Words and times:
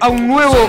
a 0.00 0.08
un 0.08 0.26
nuevo 0.26 0.68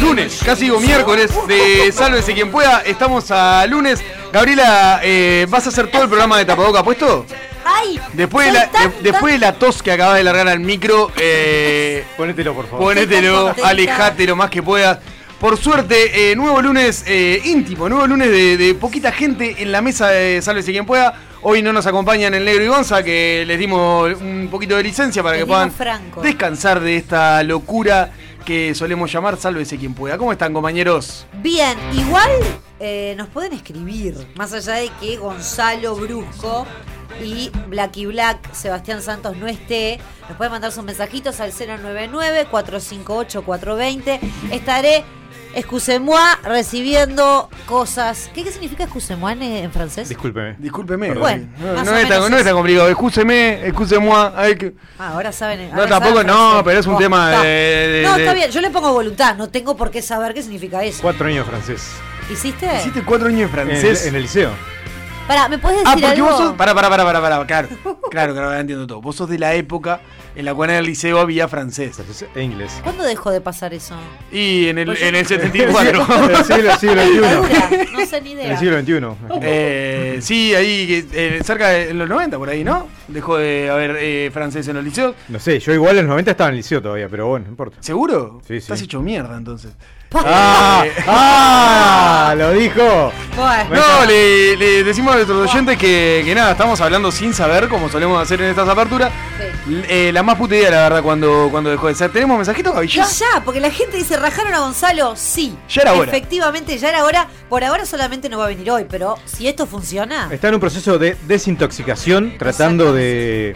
lunes, 0.00 0.40
casi 0.44 0.64
digo 0.64 0.80
miércoles, 0.80 1.30
de 1.46 1.92
Sálvese 1.92 2.34
quien 2.34 2.50
pueda. 2.50 2.80
Estamos 2.84 3.30
a 3.30 3.66
lunes. 3.66 4.02
Gabriela, 4.32 5.00
eh, 5.02 5.46
¿vas 5.48 5.66
a 5.66 5.68
hacer 5.70 5.90
todo 5.90 6.02
el 6.02 6.08
programa 6.08 6.38
de 6.38 6.44
Tapaboca 6.44 6.82
puesto? 6.82 7.26
¡Ay! 7.64 7.98
Después 8.12 8.46
de, 8.46 8.52
la, 8.52 8.60
soy 8.62 8.70
tan- 8.72 8.90
de- 9.02 9.10
después 9.12 9.32
de 9.34 9.38
la 9.40 9.52
tos 9.54 9.82
que 9.82 9.92
acabas 9.92 10.16
de 10.16 10.24
largar 10.24 10.48
al 10.48 10.60
micro, 10.60 11.10
eh, 11.18 12.04
Ponételo, 12.16 12.54
por 12.54 12.66
favor. 12.68 12.84
ponételo, 12.94 13.54
alejate 13.62 14.26
lo 14.26 14.36
más 14.36 14.50
que 14.50 14.62
puedas. 14.62 14.98
Por 15.40 15.58
suerte, 15.58 16.30
eh, 16.32 16.36
nuevo 16.36 16.62
lunes 16.62 17.04
eh, 17.06 17.42
íntimo, 17.44 17.88
nuevo 17.90 18.06
lunes 18.06 18.30
de, 18.30 18.56
de 18.56 18.74
poquita 18.74 19.12
gente 19.12 19.56
en 19.58 19.70
la 19.70 19.82
mesa 19.82 20.08
de 20.08 20.40
Sálvese 20.40 20.72
quien 20.72 20.86
pueda. 20.86 21.14
Hoy 21.42 21.60
no 21.62 21.72
nos 21.72 21.86
acompañan 21.86 22.32
el 22.34 22.44
Negro 22.44 22.64
y 22.64 22.68
Gonza, 22.68 23.02
que 23.02 23.44
les 23.46 23.58
dimos 23.58 24.10
un 24.20 24.48
poquito 24.50 24.76
de 24.76 24.82
licencia 24.82 25.22
para 25.22 25.34
Les 25.36 25.44
que 25.44 25.46
puedan 25.46 25.70
franco. 25.70 26.20
descansar 26.22 26.80
de 26.80 26.96
esta 26.96 27.42
locura 27.42 28.10
que 28.46 28.74
solemos 28.74 29.12
llamar 29.12 29.36
Sálvese 29.36 29.76
quien 29.76 29.92
pueda. 29.92 30.16
¿Cómo 30.16 30.32
están, 30.32 30.54
compañeros? 30.54 31.26
Bien, 31.42 31.76
igual 31.92 32.30
eh, 32.80 33.14
nos 33.18 33.28
pueden 33.28 33.52
escribir, 33.52 34.16
más 34.36 34.54
allá 34.54 34.74
de 34.74 34.88
que 35.00 35.16
Gonzalo 35.16 35.96
Brusco 35.96 36.64
y 37.22 37.50
Blacky 37.68 38.06
Black, 38.06 38.52
Sebastián 38.52 39.02
Santos 39.02 39.36
no 39.36 39.48
esté, 39.48 39.98
nos 40.28 40.36
pueden 40.36 40.52
mandar 40.52 40.70
sus 40.70 40.84
mensajitos 40.84 41.40
al 41.40 41.50
099-458-420. 41.52 44.20
Estaré, 44.52 45.02
excusez-moi, 45.56 46.20
recibiendo 46.44 47.48
cosas. 47.66 48.30
¿Qué, 48.34 48.44
qué 48.44 48.52
significa 48.52 48.84
excusez-moi 48.84 49.32
en, 49.32 49.42
en 49.42 49.72
francés? 49.72 50.08
Discúlpeme. 50.08 50.54
Discúlpeme. 50.58 51.14
Bueno, 51.14 51.46
no, 51.58 51.84
no 51.84 51.96
es 51.96 52.08
tan, 52.08 52.30
no 52.30 52.36
es 52.36 52.44
tan 52.44 52.54
complicado. 52.54 52.88
Excúseme, 52.88 53.66
excusez-moi. 53.66 54.32
ay, 54.36 54.56
que- 54.56 54.74
Ah, 54.98 55.12
ahora 55.14 55.32
saben. 55.32 55.68
No, 55.70 55.74
ahora 55.76 55.88
tampoco, 55.88 56.14
saben 56.16 56.26
no, 56.28 56.34
francés. 56.50 56.62
pero 56.64 56.80
es 56.80 56.86
un 56.86 56.94
Oh, 56.94 56.98
tema 56.98 57.30
de- 57.30 57.48
de- 57.48 58.02
No, 58.04 58.16
está 58.16 58.34
bien, 58.34 58.50
yo 58.50 58.60
le 58.60 58.70
pongo 58.70 58.92
voluntad, 58.92 59.34
no 59.36 59.48
tengo 59.48 59.76
por 59.76 59.90
qué 59.90 60.02
saber 60.02 60.34
qué 60.34 60.42
significa 60.42 60.84
eso. 60.84 61.00
Cuatro 61.02 61.26
años 61.26 61.44
de 61.46 61.50
francés. 61.50 61.90
¿Hiciste? 62.30 62.68
Hiciste 62.78 63.02
cuatro 63.02 63.28
años 63.28 63.42
En 63.42 63.50
francés. 63.50 64.06
en 64.06 64.14
el 64.14 64.22
liceo. 64.22 64.50
Pará, 65.26 65.48
¿me 65.48 65.58
puedes 65.58 65.78
Ah, 65.84 65.90
decir 65.96 66.02
porque 66.04 66.20
algo? 66.20 66.28
vos 66.30 66.38
sos. 66.38 66.56
Pará, 66.56 66.72
pará, 66.74 66.88
pará, 66.88 67.02
pará, 67.04 67.20
pará, 67.20 67.46
claro. 67.46 67.68
Claro, 68.10 68.32
claro, 68.32 68.54
entiendo 68.54 68.86
todo. 68.86 69.00
Vos 69.00 69.16
sos 69.16 69.28
de 69.28 69.38
la 69.38 69.54
época 69.54 70.00
en 70.36 70.44
la 70.44 70.54
cual 70.54 70.70
en 70.70 70.76
el 70.76 70.84
liceo 70.86 71.18
había 71.18 71.48
francés. 71.48 71.98
E 72.34 72.42
inglés. 72.42 72.78
¿Cuándo 72.82 73.02
dejó 73.04 73.30
de 73.30 73.40
pasar 73.40 73.72
eso? 73.74 73.96
Y 74.30 74.68
en 74.68 74.78
el, 74.78 74.86
Pues 74.86 75.02
en 75.02 75.14
el 75.16 75.26
74. 75.26 76.06
En 76.26 76.30
el 76.36 76.44
siglo, 76.44 76.76
siglo 76.78 77.02
Dictadura, 77.04 77.68
XXI. 77.68 77.92
No 77.92 78.06
sé 78.06 78.20
ni 78.20 78.32
En 78.32 78.38
idea. 78.38 78.52
el 78.52 78.58
siglo 78.58 78.80
XXI. 78.80 79.38
Eh, 79.42 80.18
sí, 80.20 80.54
ahí, 80.54 81.08
eh, 81.12 81.40
cerca 81.44 81.68
de 81.70 81.94
los 81.94 82.08
90, 82.08 82.36
por 82.38 82.48
ahí, 82.48 82.62
¿no? 82.64 82.88
Dejó 83.08 83.36
de 83.38 83.70
haber 83.70 83.96
eh, 83.98 84.30
francés 84.32 84.68
en 84.68 84.76
los 84.76 84.84
liceos. 84.84 85.14
No 85.28 85.38
sé, 85.38 85.58
yo 85.58 85.72
igual 85.72 85.96
en 85.98 86.04
los 86.04 86.10
90 86.10 86.30
estaba 86.32 86.48
en 86.48 86.54
el 86.54 86.58
liceo 86.58 86.82
todavía, 86.82 87.08
pero 87.08 87.26
bueno, 87.28 87.44
no 87.46 87.50
importa. 87.50 87.78
¿Seguro? 87.80 88.40
Sí, 88.42 88.54
sí. 88.54 88.58
Estás 88.58 88.82
hecho 88.82 89.00
mierda 89.00 89.36
entonces. 89.36 89.72
¡Ah! 90.14 90.84
¡Ah! 91.06 92.34
¡Lo 92.36 92.52
dijo! 92.52 93.12
Bueno, 93.36 93.64
No, 93.70 94.04
le, 94.06 94.56
le 94.56 94.84
decimos 94.84 95.12
a 95.12 95.16
nuestros 95.16 95.50
oyentes 95.50 95.76
que, 95.76 96.22
que 96.24 96.34
nada, 96.34 96.52
estamos 96.52 96.80
hablando 96.80 97.10
sin 97.12 97.34
saber, 97.34 97.68
como 97.68 97.88
solemos 97.90 98.20
hacer 98.22 98.40
en 98.40 98.48
estas 98.50 98.68
aperturas. 98.68 99.10
sí. 99.38 99.82
Eh, 99.88 100.10
la 100.12 100.22
más 100.22 100.36
puta 100.36 100.54
idea, 100.54 100.70
la 100.70 100.82
verdad, 100.84 101.02
cuando, 101.02 101.48
cuando 101.50 101.70
dejó 101.70 101.88
de 101.88 101.94
ser. 101.94 102.12
¿Tenemos 102.12 102.36
mensajitos, 102.36 102.74
¿Ya? 102.92 103.04
ya, 103.06 103.42
porque 103.44 103.60
la 103.60 103.70
gente 103.70 103.96
dice, 103.96 104.16
¿rajaron 104.16 104.54
a 104.54 104.60
Gonzalo? 104.60 105.14
Sí. 105.16 105.56
Ya 105.68 105.82
era 105.82 105.92
hora. 105.94 106.10
Efectivamente, 106.10 106.78
ya 106.78 106.88
era 106.88 107.04
hora. 107.04 107.26
Por 107.48 107.64
ahora 107.64 107.84
solamente 107.84 108.28
no 108.28 108.38
va 108.38 108.44
a 108.44 108.48
venir 108.48 108.70
hoy, 108.70 108.86
pero 108.88 109.18
si 109.24 109.48
esto 109.48 109.66
funciona, 109.66 110.28
Está 110.30 110.48
en 110.48 110.54
un 110.54 110.60
proceso 110.60 110.98
de 110.98 111.16
desintoxicación, 111.26 112.38
tratando 112.38 112.92
de. 112.92 113.54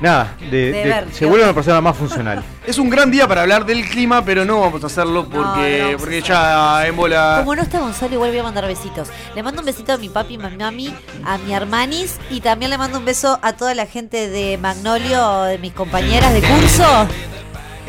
Nada, 0.00 0.34
de, 0.40 0.46
De 0.48 0.72
de- 0.72 0.84
ver, 0.84 1.06
se 1.12 1.26
vuelve 1.26 1.44
una 1.44 1.54
persona 1.54 1.80
más 1.80 1.96
funcional. 1.96 2.42
Es 2.66 2.78
un 2.78 2.88
gran 2.88 3.10
día 3.10 3.26
para 3.26 3.42
hablar 3.42 3.66
del 3.66 3.88
clima, 3.88 4.24
pero 4.24 4.44
no 4.44 4.60
vamos 4.60 4.82
a 4.84 4.86
hacerlo 4.86 5.24
porque, 5.28 5.80
no 5.90 5.96
a 5.96 5.98
porque 5.98 6.22
ya 6.22 6.86
en 6.86 6.94
bola. 6.96 7.36
como 7.40 7.56
no 7.56 7.62
está 7.62 7.80
Gonzalo, 7.80 8.14
igual 8.14 8.30
voy 8.30 8.38
a 8.38 8.42
mandar 8.44 8.66
besitos. 8.66 9.08
Le 9.34 9.42
mando 9.42 9.60
un 9.60 9.66
besito 9.66 9.92
a 9.92 9.96
mi 9.96 10.08
papi, 10.08 10.38
mi 10.38 10.56
mami, 10.56 10.94
a 11.24 11.36
mi 11.38 11.52
hermanis 11.52 12.18
y 12.30 12.40
también 12.40 12.70
le 12.70 12.78
mando 12.78 12.98
un 12.98 13.04
beso 13.04 13.38
a 13.42 13.54
toda 13.54 13.74
la 13.74 13.86
gente 13.86 14.28
de 14.28 14.56
Magnolio, 14.58 15.42
de 15.42 15.58
mis 15.58 15.72
compañeras 15.72 16.32
de 16.32 16.42
curso. 16.42 17.06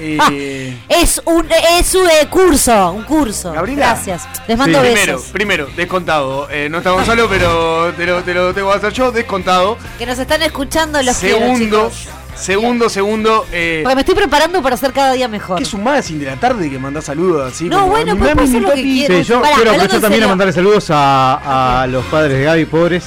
Eh, 0.04 0.78
Es 0.90 1.22
un, 1.26 1.46
es 1.80 1.94
un 1.96 2.08
eh, 2.08 2.28
curso, 2.30 2.92
un 2.92 3.04
curso. 3.04 3.52
Gabriela. 3.54 3.88
Gracias. 3.94 4.24
Les 4.48 4.58
mando 4.58 4.80
Sí. 4.82 4.84
besos. 4.88 4.98
primero, 4.98 5.22
primero, 5.32 5.68
descontado. 5.76 6.48
Eh, 6.50 6.68
no 6.70 6.80
está 6.80 6.92
Gonzalo, 6.92 7.28
pero 7.30 7.94
te 7.94 8.06
lo, 8.06 8.24
te 8.24 8.34
lo 8.34 8.54
tengo 8.54 8.72
que 8.72 8.78
hacer 8.78 8.94
yo, 8.94 9.12
descontado. 9.12 9.78
Que 10.00 10.06
nos 10.06 10.18
están 10.18 10.42
escuchando 10.42 11.02
los 11.04 11.18
quiero, 11.18 11.38
segundo, 11.40 11.90
chicos. 11.92 12.08
segundo, 12.36 12.90
segundo. 12.90 13.46
Eh, 13.52 13.82
Porque 13.84 13.96
me 13.96 14.02
estoy 14.02 14.16
preparando 14.16 14.62
para 14.64 14.76
ser 14.78 14.92
cada 14.92 15.14
día 15.14 15.28
mejor. 15.28 15.58
¿Qué 15.58 15.64
es 15.64 15.74
un 15.74 15.84
magazine 15.84 16.24
de 16.26 16.32
la 16.32 16.38
tarde 16.38 16.70
que 16.70 16.80
manda 16.80 17.02
saludos 17.02 17.54
así? 17.54 17.66
No, 17.66 17.82
como, 17.82 17.92
bueno, 17.92 18.18
pues, 18.18 18.34
pues, 18.36 18.52
lo 18.54 18.74
que 18.74 18.82
quiero. 18.82 19.16
Sí, 19.18 19.24
yo 19.24 19.42
Pará, 19.42 19.56
quiero 19.56 19.72
aprovechar 19.72 20.02
también 20.02 20.24
a 20.24 20.28
mandarle 20.28 20.54
saludos 20.54 20.88
a, 20.90 21.82
a 21.84 21.88
los 21.88 22.04
padres 22.06 22.38
de 22.40 22.44
Gaby, 22.46 22.66
pobres. 22.66 23.04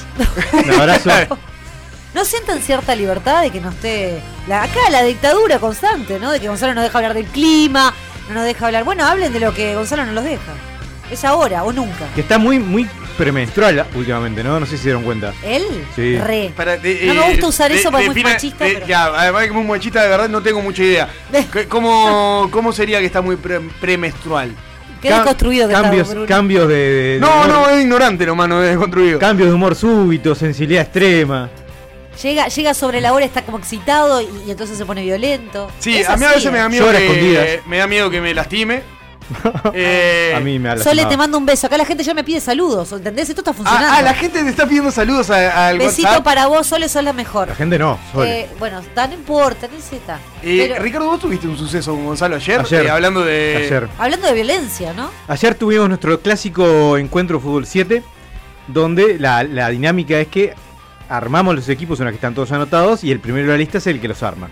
Un 0.53 0.71
abrazo. 0.71 1.09
¿No 2.15 2.23
sientan 2.25 2.61
cierta 2.61 2.95
libertad 2.95 3.41
de 3.43 3.51
que 3.51 3.59
no 3.61 3.69
esté 3.69 4.19
la, 4.47 4.63
acá 4.63 4.79
la 4.89 5.03
dictadura 5.03 5.59
constante, 5.59 6.17
¿no? 6.19 6.31
De 6.31 6.39
que 6.39 6.47
Gonzalo 6.47 6.73
no 6.73 6.81
deja 6.81 6.97
hablar 6.97 7.13
del 7.13 7.25
clima, 7.25 7.93
no 8.29 8.35
nos 8.35 8.45
deja 8.45 8.65
hablar. 8.67 8.83
Bueno, 8.85 9.05
hablen 9.05 9.33
de 9.33 9.39
lo 9.41 9.53
que 9.53 9.75
Gonzalo 9.75 10.05
no 10.05 10.13
los 10.13 10.23
deja. 10.23 10.53
Es 11.11 11.23
ahora 11.25 11.63
o 11.65 11.71
nunca. 11.73 12.05
Que 12.15 12.21
está 12.21 12.37
muy, 12.39 12.57
muy 12.57 12.87
premenstrual 13.17 13.85
últimamente, 13.93 14.43
¿no? 14.43 14.59
No 14.59 14.65
sé 14.65 14.71
si 14.71 14.77
se 14.77 14.83
dieron 14.85 15.03
cuenta. 15.03 15.33
¿Él? 15.43 15.63
Sí. 15.95 16.17
Re. 16.17 16.51
Para, 16.55 16.77
de- 16.77 17.01
No 17.05 17.13
me 17.15 17.27
eh, 17.27 17.31
gusta 17.31 17.47
usar 17.47 17.71
de- 17.71 17.77
eso 17.79 17.91
porque 17.91 18.05
es 18.05 18.09
muy 18.11 18.15
defina- 18.15 18.33
machista, 18.33 18.65
de- 18.65 18.73
pero- 18.75 18.87
Ya, 18.87 19.05
además 19.07 19.41
de 19.41 19.47
que 19.49 19.53
es 19.53 19.59
muy 19.63 19.67
machista, 19.75 20.01
de 20.01 20.09
verdad 20.09 20.29
no 20.29 20.41
tengo 20.41 20.61
mucha 20.61 20.81
idea. 20.83 21.09
¿Qué- 21.51 21.67
¿Cómo, 21.67 22.47
cómo 22.49 22.71
sería 22.73 22.99
que 22.99 23.05
está 23.05 23.21
muy 23.21 23.35
pre- 23.35 23.59
premenstrual? 23.81 24.51
Qué 25.01 25.09
Cam- 25.09 25.17
desconstruido 25.17 25.67
que 25.67 25.73
cambios, 25.73 26.09
está, 26.09 26.25
cambios 26.25 26.67
de, 26.69 26.75
de- 26.75 27.19
No, 27.19 27.43
de 27.43 27.47
no, 27.49 27.69
es 27.69 27.81
ignorante 27.81 28.25
nomás, 28.25 28.47
no 28.47 28.63
es 28.63 28.69
desconstruido. 28.69 29.19
cambios 29.19 29.49
de 29.49 29.53
humor 29.55 29.75
súbito, 29.75 30.33
sensibilidad 30.33 30.83
extrema. 30.83 31.49
Llega, 32.21 32.47
llega 32.47 32.73
sobre 32.73 33.01
la 33.01 33.13
hora, 33.13 33.25
está 33.25 33.43
como 33.43 33.57
excitado 33.57 34.21
y, 34.21 34.27
y 34.47 34.51
entonces 34.51 34.77
se 34.77 34.85
pone 34.85 35.03
violento. 35.03 35.69
Sí, 35.79 35.97
Es 35.97 36.07
a 36.09 36.15
mí 36.17 36.23
a 36.23 36.29
así, 36.29 36.35
veces 36.37 36.51
me 36.51 36.57
¿eh? 36.57 36.61
da 36.61 36.69
miedo 36.69 36.85
Llora 36.85 36.97
que, 36.99 37.05
escondidas. 37.07 37.47
me 37.67 37.77
da 37.77 37.87
miedo 37.87 38.09
que 38.09 38.21
me 38.21 38.33
lastime. 38.33 38.83
Eh, 39.73 40.33
a 40.35 40.39
mí 40.39 40.59
me 40.59 40.69
ha 40.69 40.73
Sole, 40.77 40.83
lastimado. 40.97 41.09
te 41.09 41.17
mando 41.17 41.37
un 41.39 41.45
beso. 41.47 41.65
Acá 41.65 41.77
la 41.77 41.85
gente 41.85 42.03
ya 42.03 42.13
me 42.13 42.23
pide 42.23 42.39
saludos, 42.39 42.91
¿entendés? 42.91 43.27
Esto 43.27 43.41
está 43.41 43.53
funcionando. 43.53 43.87
Ah, 43.89 43.95
ah, 43.97 44.01
la 44.03 44.13
gente 44.13 44.43
te 44.43 44.49
está 44.49 44.67
pidiendo 44.67 44.91
saludos 44.91 45.31
a- 45.31 45.69
al 45.69 45.79
Besito 45.79 46.07
WhatsApp. 46.07 46.23
para 46.23 46.45
vos, 46.45 46.67
Sole, 46.67 46.87
sos 46.87 47.03
la 47.03 47.11
mejor. 47.13 47.47
La 47.47 47.55
gente 47.55 47.79
no, 47.79 47.97
Sole. 48.13 48.41
Eh, 48.41 48.49
bueno, 48.59 48.79
está, 48.79 49.07
no 49.07 49.15
importa, 49.15 49.67
no 49.67 49.77
está. 49.77 50.19
Eh, 50.43 50.67
Pero- 50.69 50.81
Ricardo, 50.83 51.07
vos 51.07 51.19
tuviste 51.19 51.47
un 51.47 51.57
suceso 51.57 51.91
con 51.93 52.05
Gonzalo 52.05 52.35
ayer, 52.35 52.59
Ayer. 52.61 52.85
eh, 52.85 52.89
hablando 52.91 53.21
de... 53.25 53.63
Ayer. 53.65 53.89
Hablando 53.97 54.27
de 54.27 54.33
violencia, 54.33 54.93
¿no? 54.93 55.09
Ayer 55.27 55.55
tuvimos 55.55 55.89
nuestro 55.89 56.19
clásico 56.19 56.95
encuentro 56.97 57.39
Fútbol 57.39 57.65
7, 57.65 58.03
donde 58.67 59.17
la, 59.19 59.43
la 59.43 59.69
dinámica 59.69 60.19
es 60.19 60.27
que 60.27 60.53
armamos 61.09 61.55
los 61.55 61.69
equipos 61.69 61.99
en 61.99 62.05
los 62.05 62.11
que 62.11 62.17
están 62.17 62.33
todos 62.33 62.51
anotados 62.51 63.03
y 63.03 63.11
el 63.11 63.19
primero 63.19 63.45
de 63.45 63.51
la 63.53 63.57
lista 63.57 63.77
es 63.77 63.87
el 63.87 63.99
que 63.99 64.07
los 64.07 64.23
arma. 64.23 64.49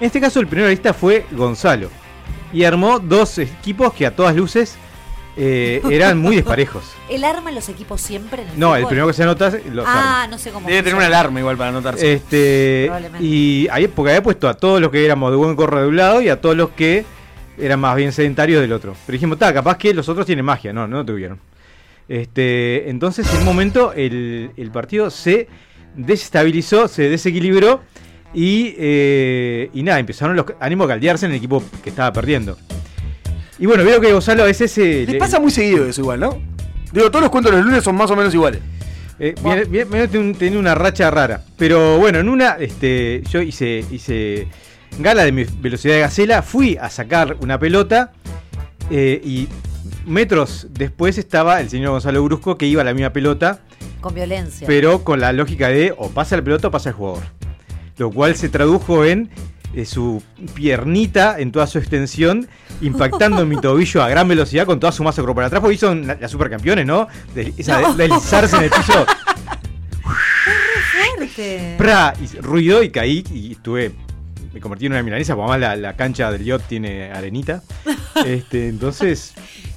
En 0.00 0.06
este 0.06 0.20
caso, 0.20 0.40
el 0.40 0.46
primero 0.46 0.66
de 0.66 0.74
la 0.74 0.76
lista 0.76 0.94
fue 0.94 1.26
Gonzalo. 1.32 1.90
Y 2.52 2.64
armó 2.64 2.98
dos 2.98 3.38
equipos 3.38 3.92
que 3.92 4.06
a 4.06 4.14
todas 4.14 4.34
luces 4.36 4.76
eh, 5.36 5.82
eran 5.90 6.18
muy 6.18 6.36
desparejos. 6.36 6.94
¿Él 7.08 7.24
arma 7.24 7.50
los 7.50 7.68
equipos 7.68 8.00
siempre 8.00 8.42
en 8.42 8.48
el 8.48 8.58
No, 8.58 8.76
el 8.76 8.86
primero 8.86 9.06
que 9.06 9.12
se 9.12 9.22
anota 9.22 9.50
los 9.72 9.86
arma. 9.86 10.22
Ah, 10.22 10.26
no 10.28 10.38
sé 10.38 10.50
cómo. 10.50 10.66
Debe 10.68 10.82
tener 10.82 10.96
una 10.96 11.06
alarma 11.06 11.40
igual 11.40 11.56
para 11.56 11.70
anotarse. 11.70 12.12
Este, 12.12 12.84
Probablemente. 12.86 13.24
y 13.24 13.68
ahí, 13.70 13.88
porque 13.88 14.10
había 14.12 14.22
puesto 14.22 14.48
a 14.48 14.54
todos 14.54 14.80
los 14.80 14.90
que 14.90 15.04
éramos 15.04 15.30
de 15.30 15.36
buen 15.36 15.56
corre 15.56 15.82
de 15.82 15.88
un 15.88 15.96
lado 15.96 16.22
y 16.22 16.28
a 16.28 16.40
todos 16.40 16.56
los 16.56 16.70
que 16.70 17.04
eran 17.58 17.80
más 17.80 17.96
bien 17.96 18.12
sedentarios 18.12 18.60
del 18.60 18.72
otro. 18.72 18.94
Pero 19.06 19.14
dijimos, 19.14 19.36
está, 19.36 19.52
capaz 19.52 19.76
que 19.78 19.92
los 19.92 20.08
otros 20.08 20.26
tienen 20.26 20.44
magia. 20.44 20.72
No, 20.72 20.86
no 20.86 21.04
tuvieron. 21.04 21.38
Este, 22.08 22.88
entonces, 22.88 23.28
en 23.32 23.40
un 23.40 23.44
momento, 23.44 23.92
el, 23.92 24.52
el 24.56 24.70
partido 24.70 25.10
se 25.10 25.48
desestabilizó, 25.96 26.88
se 26.88 27.08
desequilibró 27.08 27.80
y, 28.34 28.74
eh, 28.78 29.70
y 29.72 29.82
nada, 29.82 29.98
empezaron 29.98 30.36
los 30.36 30.46
ánimos 30.60 30.84
a 30.86 30.88
caldearse 30.88 31.26
en 31.26 31.32
el 31.32 31.38
equipo 31.38 31.62
que 31.82 31.90
estaba 31.90 32.12
perdiendo. 32.12 32.56
Y 33.58 33.66
bueno, 33.66 33.84
veo 33.84 34.00
que 34.00 34.12
Gonzalo 34.12 34.42
a 34.42 34.46
veces 34.46 34.70
se. 34.70 35.06
Les 35.06 35.16
pasa 35.16 35.40
muy 35.40 35.50
seguido 35.50 35.86
eso 35.86 36.02
igual, 36.02 36.20
¿no? 36.20 36.38
Digo, 36.92 37.10
todos 37.10 37.22
los 37.22 37.30
cuentos 37.30 37.52
de 37.52 37.58
los 37.58 37.66
lunes 37.66 37.82
son 37.82 37.96
más 37.96 38.10
o 38.10 38.16
menos 38.16 38.32
iguales. 38.34 38.60
Eh, 39.18 39.34
viene- 39.42 39.64
viene- 39.64 39.84
viene 39.90 40.08
ten- 40.08 40.34
tenía 40.34 40.58
una 40.58 40.74
racha 40.74 41.10
rara. 41.10 41.42
Pero 41.56 41.98
bueno, 41.98 42.18
en 42.18 42.28
una, 42.28 42.56
este, 42.60 43.22
yo 43.30 43.40
hice, 43.40 43.82
hice 43.90 44.46
gala 44.98 45.24
de 45.24 45.32
mi 45.32 45.44
velocidad 45.44 45.94
de 45.94 46.00
gacela, 46.00 46.42
fui 46.42 46.76
a 46.78 46.90
sacar 46.90 47.36
una 47.40 47.58
pelota 47.58 48.12
eh, 48.90 49.20
y 49.24 49.48
metros 50.04 50.66
después 50.70 51.16
estaba 51.18 51.60
el 51.60 51.70
señor 51.70 51.90
Gonzalo 51.92 52.22
Brusco 52.22 52.58
que 52.58 52.66
iba 52.66 52.82
a 52.82 52.84
la 52.84 52.92
misma 52.94 53.10
pelota, 53.10 53.60
Con 54.06 54.14
violencia. 54.14 54.66
pero 54.66 55.02
con 55.04 55.20
la 55.20 55.32
lógica 55.32 55.68
de 55.68 55.92
o 55.96 56.08
pasa 56.10 56.36
la 56.36 56.42
pelota 56.44 56.68
o 56.68 56.70
pasa 56.70 56.90
el 56.90 56.94
jugador. 56.94 57.24
Lo 57.98 58.10
cual 58.10 58.36
se 58.36 58.48
tradujo 58.48 59.04
en 59.04 59.30
eh, 59.74 59.84
su 59.84 60.22
piernita 60.54 61.38
en 61.38 61.50
toda 61.52 61.66
su 61.66 61.78
extensión, 61.78 62.46
impactando 62.80 63.42
en 63.42 63.48
mi 63.48 63.56
tobillo 63.60 64.02
a 64.02 64.08
gran 64.08 64.28
velocidad 64.28 64.64
con 64.66 64.78
toda 64.80 64.92
su 64.92 65.02
masa 65.02 65.22
corporal 65.22 65.46
atrás, 65.48 65.60
porque 65.60 65.76
son 65.78 66.06
la- 66.06 66.14
las 66.20 66.30
supercampeones, 66.30 66.86
¿no? 66.86 67.08
De, 67.34 67.52
esa 67.56 67.80
No. 67.80 67.94
de 67.94 68.04
deslizarse 68.08 68.56
en 68.56 68.62
el 68.64 68.70
piso. 68.70 69.06
fuerte. 71.16 71.74
¡Pra! 71.78 72.14
Y 72.20 72.38
ruido 72.40 72.82
y 72.82 72.90
caí 72.90 73.24
y 73.32 73.52
estuve 73.52 73.92
me 74.52 74.60
convertí 74.60 74.86
en 74.86 74.92
una 74.92 75.02
milanesa, 75.02 75.34
porque 75.36 75.52
además 75.52 75.76
la, 75.78 75.88
la 75.90 75.96
cancha 75.96 76.30
del 76.32 76.44
yacht 76.44 76.66
tiene 76.68 77.10
arenita. 77.12 77.62
Este, 78.24 78.68
entonces, 78.68 79.34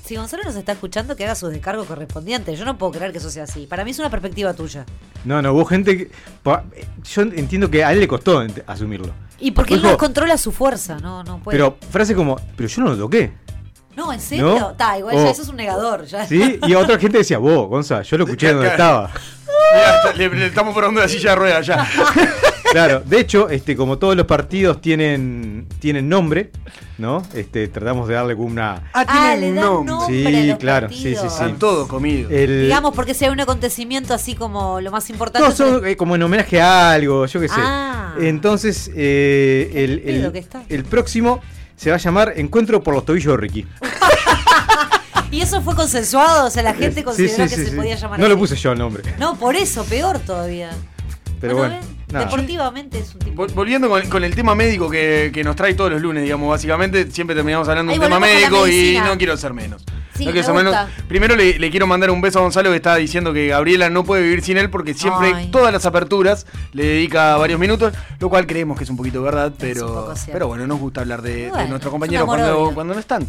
Si 0.09 0.15
Gonzalo 0.15 0.41
nos 0.43 0.55
está 0.55 0.71
escuchando, 0.71 1.15
que 1.15 1.23
haga 1.23 1.35
sus 1.35 1.51
descargos 1.51 1.85
correspondientes. 1.85 2.57
Yo 2.57 2.65
no 2.65 2.79
puedo 2.79 2.93
creer 2.93 3.11
que 3.11 3.19
eso 3.19 3.29
sea 3.29 3.43
así. 3.43 3.67
Para 3.67 3.85
mí 3.85 3.91
es 3.91 3.99
una 3.99 4.09
perspectiva 4.09 4.55
tuya. 4.55 4.83
no, 5.23 5.39
no, 5.39 5.53
hubo 5.53 5.65
gente 5.65 5.95
que. 5.95 6.11
pa- 6.41 6.63
Yo 7.13 7.21
entiendo 7.21 7.69
que 7.69 7.83
a 7.83 7.91
él 7.93 7.99
le 7.99 8.07
costó 8.07 8.43
ent- 8.43 8.63
asumirlo. 8.65 9.13
Y 9.39 9.51
porque 9.51 9.75
él 9.75 9.83
no 9.83 9.95
controla 9.99 10.35
su 10.39 10.51
fuerza, 10.51 10.97
no, 10.97 11.23
no 11.23 11.37
puede. 11.43 11.59
Pero 11.59 11.77
frase 11.91 12.15
como, 12.15 12.37
pero 12.55 12.67
yo 12.67 12.81
no 12.81 12.89
lo 12.89 12.97
toqué. 12.97 13.33
No, 13.99 14.11
¿en 14.13 14.19
serio? 14.19 14.57
¿No? 14.59 14.71
Está, 14.71 14.97
igual 14.97 15.15
Oh. 15.17 15.23
ya 15.25 15.29
eso 15.31 15.41
es 15.43 15.49
un 15.49 15.55
negador. 15.57 16.05
Ya. 16.05 16.25
¿Sí? 16.25 16.59
Y 16.67 16.73
otra 16.75 16.97
gente 16.97 17.19
decía, 17.19 17.37
vos, 17.37 17.67
Gonza, 17.67 18.01
yo 18.01 18.17
lo 18.17 18.23
escuché 18.23 18.51
donde 18.53 18.69
estaba. 18.69 19.11
Mirá, 19.75 20.13
le, 20.15 20.29
le 20.35 20.45
estamos 20.47 20.73
probando 20.75 21.01
la 21.01 21.07
silla 21.07 21.31
de 21.31 21.35
ruedas 21.35 21.65
ya. 21.67 21.87
Claro, 22.71 23.01
de 23.03 23.19
hecho, 23.19 23.49
este, 23.49 23.75
como 23.75 23.97
todos 23.97 24.15
los 24.15 24.27
partidos 24.27 24.79
tienen, 24.79 25.65
tienen 25.79 26.07
nombre, 26.07 26.51
¿no? 26.99 27.23
Este, 27.33 27.67
tratamos 27.67 28.07
de 28.07 28.13
darle 28.13 28.35
como 28.35 28.45
una. 28.49 28.91
Ah, 28.93 29.05
Ah, 29.07 29.31
tiene 29.33 29.39
le 29.41 29.49
un 29.49 29.55
dan 29.55 29.85
nombre. 29.87 30.05
Sí, 30.23 30.47
los 30.49 30.57
claro, 30.59 30.87
partidos. 30.87 31.03
sí, 31.03 31.15
sí, 31.15 31.19
sí. 31.21 31.25
Están 31.25 31.57
todos 31.57 31.87
comidos. 31.87 32.31
El, 32.31 32.61
Digamos, 32.65 32.93
porque 32.93 33.15
sea 33.15 33.31
un 33.31 33.39
acontecimiento 33.39 34.13
así 34.13 34.35
como 34.35 34.79
lo 34.81 34.91
más 34.91 35.09
importante. 35.09 35.43
todos 35.43 35.57
son 35.57 35.83
eh, 35.87 35.97
como 35.97 36.13
en 36.15 36.21
homenaje 36.21 36.61
a 36.61 36.91
algo, 36.91 37.25
yo 37.25 37.39
qué 37.39 37.47
sé. 37.47 37.55
Ah. 37.57 38.13
Entonces, 38.21 38.91
eh, 38.95 39.71
el, 39.73 39.99
Pedo 40.01 40.27
el- 40.27 40.31
que 40.33 40.39
está. 40.39 40.61
el 40.69 40.83
próximo 40.83 41.41
se 41.79 41.89
va 41.89 41.95
a 41.95 41.99
llamar 41.99 42.33
Encuentro 42.35 42.83
por 42.83 42.93
los 42.93 43.05
tobillos 43.05 43.31
de 43.33 43.37
Ricky. 43.37 43.67
Y 45.31 45.41
eso 45.41 45.61
fue 45.61 45.75
consensuado, 45.75 46.47
o 46.47 46.49
sea, 46.49 46.63
la 46.63 46.73
gente 46.73 47.03
consideró 47.03 47.47
sí, 47.47 47.55
que 47.55 47.61
sí, 47.63 47.69
se 47.69 47.75
podía 47.75 47.93
llamar 47.95 48.17
No 48.17 48.25
así. 48.25 48.33
lo 48.33 48.39
puse 48.39 48.55
yo 48.55 48.71
el 48.71 48.79
nombre. 48.79 49.03
No, 49.19 49.37
por 49.37 49.55
eso, 49.55 49.85
peor 49.85 50.17
todavía. 50.17 50.71
Pero 51.39 51.55
bueno, 51.55 51.75
¿ven? 51.75 51.98
Nada. 52.11 52.25
Deportivamente 52.25 52.99
es 52.99 53.13
un 53.13 53.19
tipo. 53.19 53.43
Vol- 53.45 53.53
Volviendo 53.53 53.89
con, 53.89 54.07
con 54.09 54.23
el 54.23 54.35
tema 54.35 54.55
médico 54.55 54.89
que, 54.89 55.31
que 55.33 55.43
nos 55.43 55.55
trae 55.55 55.73
todos 55.73 55.91
los 55.91 56.01
lunes, 56.01 56.23
digamos, 56.23 56.49
básicamente, 56.49 57.09
siempre 57.11 57.35
terminamos 57.35 57.67
hablando 57.69 57.91
de 57.91 57.97
un 57.99 58.03
tema 58.03 58.19
médico 58.19 58.67
y 58.67 58.97
no 59.03 59.17
quiero 59.17 59.35
ser 59.37 59.53
menos. 59.53 59.83
Sí, 60.15 60.25
no 60.25 60.31
me 60.31 60.33
quiero 60.33 60.45
ser 60.47 60.55
menos. 60.55 60.73
gusta. 60.75 60.89
Primero 61.07 61.35
le, 61.37 61.57
le 61.59 61.71
quiero 61.71 61.87
mandar 61.87 62.11
un 62.11 62.19
beso 62.19 62.39
a 62.39 62.41
Gonzalo 62.41 62.71
que 62.71 62.75
está 62.75 62.95
diciendo 62.97 63.31
que 63.31 63.47
Gabriela 63.47 63.89
no 63.89 64.03
puede 64.03 64.23
vivir 64.23 64.41
sin 64.43 64.57
él 64.57 64.69
porque 64.69 64.93
siempre, 64.93 65.33
Ay. 65.33 65.49
todas 65.49 65.71
las 65.71 65.85
aperturas, 65.85 66.45
le 66.73 66.83
dedica 66.83 67.37
varios 67.37 67.57
minutos, 67.57 67.93
lo 68.19 68.27
cual 68.29 68.45
creemos 68.45 68.77
que 68.77 68.83
es 68.83 68.89
un 68.89 68.97
poquito 68.97 69.21
verdad, 69.21 69.53
pero, 69.57 70.13
pero 70.29 70.47
bueno, 70.49 70.67
nos 70.67 70.77
gusta 70.77 70.99
hablar 71.01 71.21
de, 71.21 71.43
de 71.45 71.49
nuestros 71.51 71.83
es 71.85 71.89
compañeros 71.89 72.25
cuando, 72.25 72.71
cuando 72.73 72.93
no 72.95 72.99
están. 72.99 73.25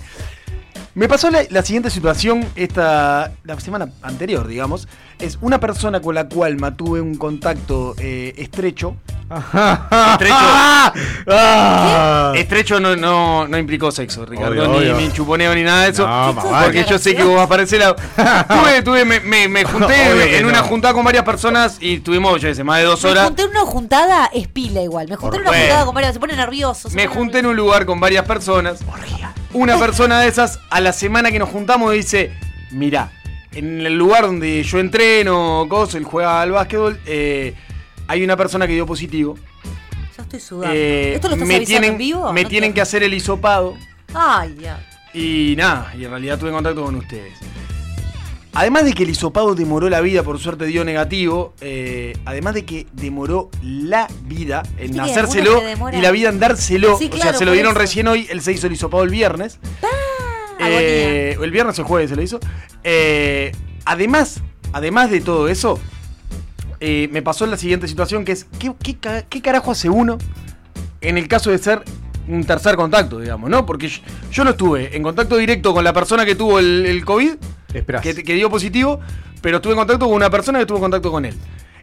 Me 0.94 1.08
pasó 1.08 1.30
la, 1.30 1.42
la 1.50 1.62
siguiente 1.62 1.88
situación 1.90 2.44
esta 2.56 3.32
la 3.44 3.60
semana 3.60 3.88
anterior, 4.02 4.46
digamos. 4.48 4.88
Es 5.20 5.38
una 5.40 5.60
persona 5.60 6.00
con 6.00 6.14
la 6.14 6.28
cual 6.28 6.56
mantuve 6.56 7.00
un 7.00 7.14
contacto 7.14 7.94
eh, 7.98 8.34
estrecho. 8.36 8.96
Estrecho. 9.30 10.34
Ah. 11.32 12.32
Estrecho 12.34 12.80
no, 12.80 12.96
no, 12.96 13.46
no 13.46 13.58
implicó 13.58 13.92
sexo, 13.92 14.26
Ricardo, 14.26 14.50
Obvio, 14.50 14.66
ni, 14.68 14.76
obvio. 14.78 14.94
ni 14.96 15.12
chuponeo 15.12 15.54
ni 15.54 15.62
nada 15.62 15.84
de 15.84 15.90
eso. 15.90 16.06
No, 16.06 16.34
porque 16.34 16.84
yo 16.88 16.98
sé 16.98 17.14
que 17.14 17.22
vos 17.22 17.36
vas 17.36 17.46
para 17.46 17.62
ese 17.62 17.78
lado. 17.78 17.94
tuve, 18.48 18.82
tuve, 18.82 19.04
me, 19.04 19.20
me, 19.20 19.46
me 19.48 19.64
junté 19.64 20.12
Obvio 20.12 20.22
en 20.38 20.46
una 20.46 20.62
juntada 20.62 20.94
con 20.94 21.04
varias 21.04 21.24
personas 21.24 21.76
y 21.80 21.96
estuvimos, 21.96 22.40
yo 22.40 22.52
sé, 22.52 22.64
más 22.64 22.78
de 22.78 22.84
dos 22.84 23.04
Me 23.04 23.10
horas. 23.10 23.24
junté 23.26 23.42
en 23.44 23.50
una 23.50 23.60
juntada, 23.60 24.30
es 24.34 24.48
pila 24.48 24.82
igual. 24.82 25.06
Me 25.08 25.16
junté 25.16 25.36
en 25.36 25.42
una 25.42 25.50
Bueno. 25.50 25.64
juntada 25.64 25.84
con 25.86 25.94
varios, 25.94 26.14
se 26.14 26.20
pone 26.20 26.34
nervioso. 26.36 26.90
se 26.90 26.96
Me 26.96 27.06
junté 27.06 27.38
en 27.38 27.46
un 27.46 27.56
lugar 27.56 27.86
con 27.86 28.00
varias 28.00 28.24
personas. 28.26 28.80
Una 29.52 29.78
persona 29.78 30.20
de 30.20 30.28
esas, 30.28 30.60
a 30.70 30.80
la 30.80 30.92
semana 30.92 31.30
que 31.32 31.38
nos 31.38 31.48
juntamos, 31.48 31.92
dice: 31.92 32.32
Mirá, 32.70 33.10
en 33.52 33.80
el 33.84 33.96
lugar 33.98 34.24
donde 34.26 34.62
yo 34.62 34.78
entreno, 34.78 35.66
cosas, 35.68 35.96
él 35.96 36.04
juega 36.04 36.40
al 36.40 36.52
básquetbol, 36.52 37.00
eh, 37.06 37.54
hay 38.06 38.22
una 38.22 38.36
persona 38.36 38.66
que 38.66 38.74
dio 38.74 38.86
positivo. 38.86 39.36
Ya 40.16 40.22
estoy 40.22 40.40
sudando. 40.40 40.74
Eh, 40.76 41.14
¿Esto 41.14 41.28
lo 41.28 41.34
estás 41.34 41.48
me 41.48 41.60
tienen, 41.60 41.92
en 41.92 41.98
vivo? 41.98 42.32
me 42.32 42.42
No 42.44 42.48
tienen 42.48 42.70
te- 42.70 42.74
que 42.76 42.80
hacer 42.80 43.02
el 43.02 43.12
hisopado. 43.14 43.76
Ay, 44.14 44.56
ya. 44.60 44.86
Y 45.12 45.54
nada, 45.56 45.92
y 45.98 46.04
en 46.04 46.10
realidad 46.10 46.38
tuve 46.38 46.52
contacto 46.52 46.84
con 46.84 46.94
ustedes. 46.94 47.32
Además 48.52 48.84
de 48.84 48.92
que 48.92 49.04
el 49.04 49.10
hisopado 49.10 49.54
demoró 49.54 49.88
la 49.88 50.00
vida, 50.00 50.22
por 50.24 50.38
suerte 50.38 50.66
dio 50.66 50.84
negativo, 50.84 51.54
eh, 51.60 52.16
además 52.24 52.54
de 52.54 52.64
que 52.64 52.86
demoró 52.92 53.48
la 53.62 54.08
vida 54.24 54.64
en 54.76 54.98
hay 54.98 55.10
hacérselo 55.10 55.62
y 55.92 56.00
la 56.00 56.10
vida 56.10 56.30
en 56.30 56.40
dárselo. 56.40 56.98
Sí, 56.98 57.10
o 57.12 57.16
sea, 57.16 57.32
se 57.32 57.44
lo 57.44 57.52
dieron 57.52 57.72
eso. 57.72 57.80
recién 57.80 58.08
hoy, 58.08 58.26
él 58.28 58.40
se 58.40 58.52
hizo 58.52 58.66
el 58.66 58.72
hisopado 58.72 59.04
el 59.04 59.10
viernes. 59.10 59.60
Eh, 60.58 61.38
el 61.40 61.50
viernes 61.50 61.78
o 61.78 61.82
el 61.82 61.88
jueves 61.88 62.10
se 62.10 62.16
lo 62.16 62.22
hizo. 62.22 62.40
Eh, 62.84 63.52
además, 63.84 64.42
además 64.72 65.10
de 65.10 65.20
todo 65.20 65.48
eso, 65.48 65.78
eh, 66.80 67.08
me 67.12 67.22
pasó 67.22 67.46
la 67.46 67.56
siguiente 67.56 67.86
situación 67.88 68.24
que 68.24 68.32
es, 68.32 68.46
¿qué, 68.58 68.72
qué 68.82 69.24
qué 69.28 69.42
carajo 69.42 69.70
hace 69.70 69.88
uno 69.88 70.18
en 71.00 71.18
el 71.18 71.28
caso 71.28 71.50
de 71.50 71.58
ser 71.58 71.82
un 72.28 72.44
tercer 72.44 72.76
contacto, 72.76 73.20
digamos, 73.20 73.48
¿no? 73.48 73.64
Porque 73.64 73.88
yo, 73.88 74.00
yo 74.30 74.44
no 74.44 74.50
estuve 74.50 74.96
en 74.96 75.02
contacto 75.02 75.36
directo 75.36 75.72
con 75.72 75.84
la 75.84 75.92
persona 75.92 76.24
que 76.24 76.34
tuvo 76.34 76.58
el, 76.58 76.84
el 76.86 77.04
COVID. 77.04 77.32
Que, 77.72 78.34
dio 78.34 78.50
positivo, 78.50 79.00
pero 79.40 79.56
estuve 79.56 79.72
en 79.72 79.78
contacto 79.78 80.06
con 80.06 80.14
una 80.14 80.30
persona 80.30 80.58
que 80.58 80.66
tuvo 80.66 80.80
contacto 80.80 81.10
con 81.10 81.24
él. 81.24 81.34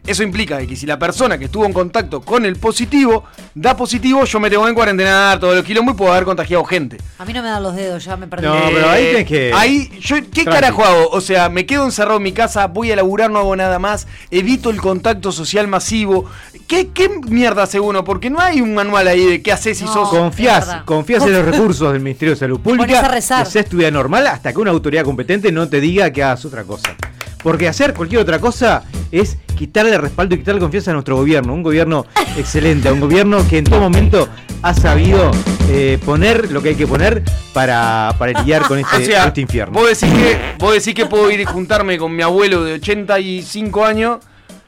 Eso 0.06 0.22
implica 0.22 0.58
que 0.66 0.74
si 0.76 0.86
la 0.86 0.98
persona 0.98 1.38
que 1.38 1.46
estuvo 1.46 1.66
en 1.66 1.72
contacto 1.72 2.20
con 2.22 2.44
el 2.44 2.56
positivo 2.56 3.24
da 3.54 3.76
positivo, 3.76 4.24
yo 4.24 4.40
me 4.40 4.48
tengo 4.48 4.64
que 4.66 4.72
cuarentenar 4.74 5.38
todo 5.38 5.52
el 5.54 5.64
quilombo 5.64 5.92
y 5.92 5.94
puedo 5.94 6.12
haber 6.12 6.24
contagiado 6.24 6.64
gente. 6.64 6.96
A 7.18 7.24
mí 7.24 7.32
no 7.32 7.42
me 7.42 7.48
dan 7.48 7.62
los 7.62 7.74
dedos, 7.76 8.04
ya 8.04 8.16
me 8.16 8.26
perdí. 8.26 8.46
No, 8.46 8.54
pero 8.72 8.88
ahí 8.88 9.04
tenés 9.12 9.26
que- 9.26 9.52
Ahí, 9.54 9.90
yo, 10.00 10.16
¿qué 10.16 10.22
Tranqui. 10.44 10.44
carajo 10.50 10.84
hago? 10.84 11.08
O 11.10 11.20
sea, 11.20 11.48
me 11.48 11.66
quedo 11.66 11.84
encerrado 11.84 12.16
en 12.16 12.22
mi 12.22 12.32
casa, 12.32 12.66
voy 12.68 12.90
a 12.92 12.96
laburar, 12.96 13.30
no 13.30 13.38
hago 13.38 13.54
nada 13.56 13.78
más, 13.78 14.06
evito 14.30 14.70
el 14.70 14.80
contacto 14.80 15.32
social 15.32 15.66
masivo. 15.68 16.24
¿Qué, 16.66 16.88
qué 16.88 17.08
mierda 17.28 17.62
hace 17.64 17.80
uno? 17.80 18.04
Porque 18.04 18.30
no 18.30 18.40
hay 18.40 18.60
un 18.60 18.74
manual 18.74 19.08
ahí 19.08 19.24
de 19.24 19.42
qué 19.42 19.52
haces 19.52 19.78
si 19.78 19.84
No. 19.84 19.92
sos. 19.92 20.08
Confías, 20.10 20.82
confías 20.84 21.22
en 21.24 21.32
los 21.32 21.44
recursos 21.50 21.92
del 21.92 22.02
Ministerio 22.02 22.34
de 22.34 22.38
Salud 22.40 22.60
Pública, 22.60 23.00
a 23.00 23.08
rezar. 23.08 23.42
haces 23.42 23.66
tu 23.68 23.78
vida 23.78 23.90
normal 23.90 24.26
hasta 24.26 24.52
que 24.52 24.58
una 24.58 24.70
autoridad 24.70 25.02
competente 25.04 25.50
no 25.52 25.68
te 25.68 25.80
diga 25.80 26.10
que 26.12 26.22
hagas 26.22 26.44
otra 26.44 26.64
cosa. 26.64 26.94
Porque 27.42 27.68
hacer 27.68 27.94
cualquier 27.94 28.20
otra 28.20 28.38
cosa 28.40 28.82
es 29.12 29.36
quitarle 29.56 29.96
respaldo 29.98 30.34
y 30.34 30.38
quitarle 30.38 30.60
confianza 30.60 30.90
a 30.90 30.94
nuestro 30.94 31.16
gobierno. 31.16 31.52
Un 31.54 31.62
gobierno 31.62 32.06
excelente, 32.36 32.90
un 32.90 33.00
gobierno 33.00 33.46
que 33.48 33.58
en 33.58 33.64
todo 33.64 33.80
momento 33.80 34.28
ha 34.62 34.74
sabido 34.74 35.30
eh, 35.70 35.98
poner 36.04 36.50
lo 36.50 36.60
que 36.62 36.70
hay 36.70 36.74
que 36.74 36.86
poner 36.86 37.22
para, 37.52 38.14
para 38.18 38.40
lidiar 38.40 38.66
con 38.66 38.78
este, 38.78 38.96
O 39.02 39.04
sea, 39.04 39.20
con 39.20 39.28
este 39.28 39.40
infierno. 39.42 39.78
Vos 39.78 39.88
decís, 39.88 40.12
que, 40.14 40.38
vos 40.58 40.72
decís 40.74 40.94
que 40.94 41.06
puedo 41.06 41.30
ir 41.30 41.40
y 41.40 41.44
juntarme 41.44 41.96
con 41.98 42.14
mi 42.14 42.22
abuelo 42.22 42.64
de 42.64 42.74
85 42.74 43.84
años 43.84 44.18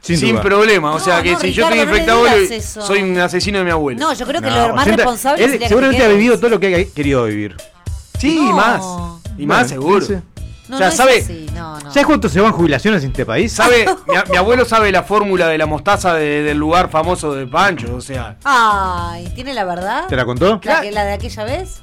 sin, 0.00 0.38
problema. 0.38 0.92
O 0.92 0.98
No, 0.98 1.04
sea, 1.04 1.22
que 1.22 1.32
no, 1.32 1.40
si 1.40 1.52
yo 1.52 1.64
estoy 1.64 1.78
no 1.78 1.84
infectado, 1.84 2.26
eso. 2.26 2.82
soy 2.82 3.02
un 3.02 3.18
asesino 3.18 3.58
de 3.58 3.64
mi 3.64 3.70
abuelo. 3.70 3.98
No, 4.00 4.12
yo 4.14 4.26
creo 4.26 4.40
que 4.40 4.48
No, 4.48 4.68
lo 4.68 4.74
más 4.74 4.84
sienta- 4.84 5.02
responsable 5.02 5.44
él 5.44 5.58
que 5.58 5.68
seguramente 5.68 6.02
te 6.04 6.08
ha 6.08 6.12
vivido 6.14 6.36
todo 6.38 6.50
lo 6.50 6.60
que 6.60 6.74
ha 6.90 6.94
querido 6.94 7.24
vivir. 7.24 7.56
sí, 8.18 8.38
y 8.38 8.44
No. 8.44 8.52
más. 8.56 8.82
Y 9.38 9.46
más 9.46 9.68
seguro. 9.68 10.06
no. 10.08 10.22
No, 10.70 10.76
o 10.76 10.78
sea, 10.78 10.86
no 10.86 10.92
es 10.92 10.96
sabe, 10.96 11.18
así, 11.18 11.46
no, 11.54 11.78
no. 11.80 11.90
¿Sabes 11.92 12.06
cuántos 12.06 12.32
se 12.32 12.40
van 12.40 12.52
jubilaciones 12.52 13.02
en 13.04 13.10
este 13.10 13.26
país? 13.26 13.52
sabe 13.52 13.84
mi, 14.30 14.36
abuelo 14.36 14.64
sabe 14.64 14.90
la 14.92 15.02
fórmula 15.02 15.48
de 15.48 15.58
la 15.58 15.66
mostaza 15.66 16.14
de- 16.14 16.42
del 16.42 16.56
lugar 16.58 16.88
famoso 16.90 17.34
de 17.34 17.46
Pancho. 17.46 17.94
O 17.96 18.00
sea, 18.00 18.36
Ay, 18.44 19.30
¿tiene 19.34 19.52
la 19.52 19.64
verdad? 19.64 20.06
¿Te 20.08 20.16
la 20.16 20.24
contó? 20.24 20.60
¿La, 20.64 20.80
que- 20.80 20.90
la 20.92 21.04
de 21.04 21.12
aquella 21.12 21.44
vez? 21.44 21.82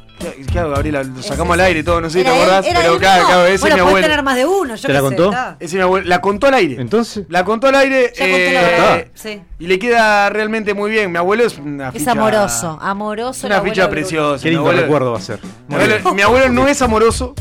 claro, 0.51 0.71
Gabriela, 0.71 1.03
lo 1.03 1.19
Ese 1.19 1.29
sacamos 1.29 1.53
al 1.53 1.59
aire 1.59 1.81
y 1.81 1.83
todo, 1.83 2.01
no 2.01 2.09
sé 2.09 2.17
si 2.19 2.25
te 2.25 2.31
él- 2.31 2.41
acordás, 2.41 2.65
pero 2.65 2.79
él 2.93 2.97
claro, 2.97 3.17
mismo. 3.19 3.27
claro, 3.27 3.45
ese 3.45 3.59
bueno, 3.61 3.75
es 3.75 3.77
mi 3.77 3.81
puede 3.81 3.81
abuelo. 3.89 4.07
tener 4.07 4.23
más 4.23 4.35
de 4.35 4.45
uno, 4.47 4.75
yo 4.75 4.81
¿Te 4.87 4.93
la 4.93 4.99
sé, 4.99 5.05
contó? 5.05 5.33
es 5.59 5.73
mi 5.75 5.79
abuelo. 5.81 6.07
La 6.07 6.21
contó 6.21 6.47
al 6.47 6.53
aire. 6.55 6.81
Entonces, 6.81 7.25
La 7.29 7.43
contó 7.45 7.67
al 7.67 7.75
aire. 7.75 8.13
Ya 8.17 8.25
contó 8.25 8.37
la 8.37 8.61
eh, 8.61 8.71
verdad. 8.71 9.05
Sí. 9.13 9.41
Y 9.59 9.67
le 9.67 9.77
queda 9.77 10.29
realmente 10.31 10.73
muy 10.73 10.89
bien. 10.89 11.11
Mi 11.11 11.19
abuelo 11.19 11.43
es 11.43 11.59
una 11.59 11.89
Es 11.89 11.93
ficha. 11.99 12.11
amoroso, 12.13 12.79
amoroso. 12.81 13.31
Es 13.37 13.43
el 13.43 13.51
una 13.51 13.61
ficha 13.61 13.89
preciosa. 13.91 14.41
qué 14.41 14.49
Mi 14.49 14.55
lindo 14.55 14.67
abuelo- 14.71 14.81
recuerdo 14.81 15.11
va 15.11 15.17
a 15.19 15.21
ser. 15.21 15.39
Abuelo, 15.69 16.13
mi 16.15 16.21
abuelo 16.23 16.49
no 16.49 16.67
es 16.67 16.81
amoroso. 16.81 17.35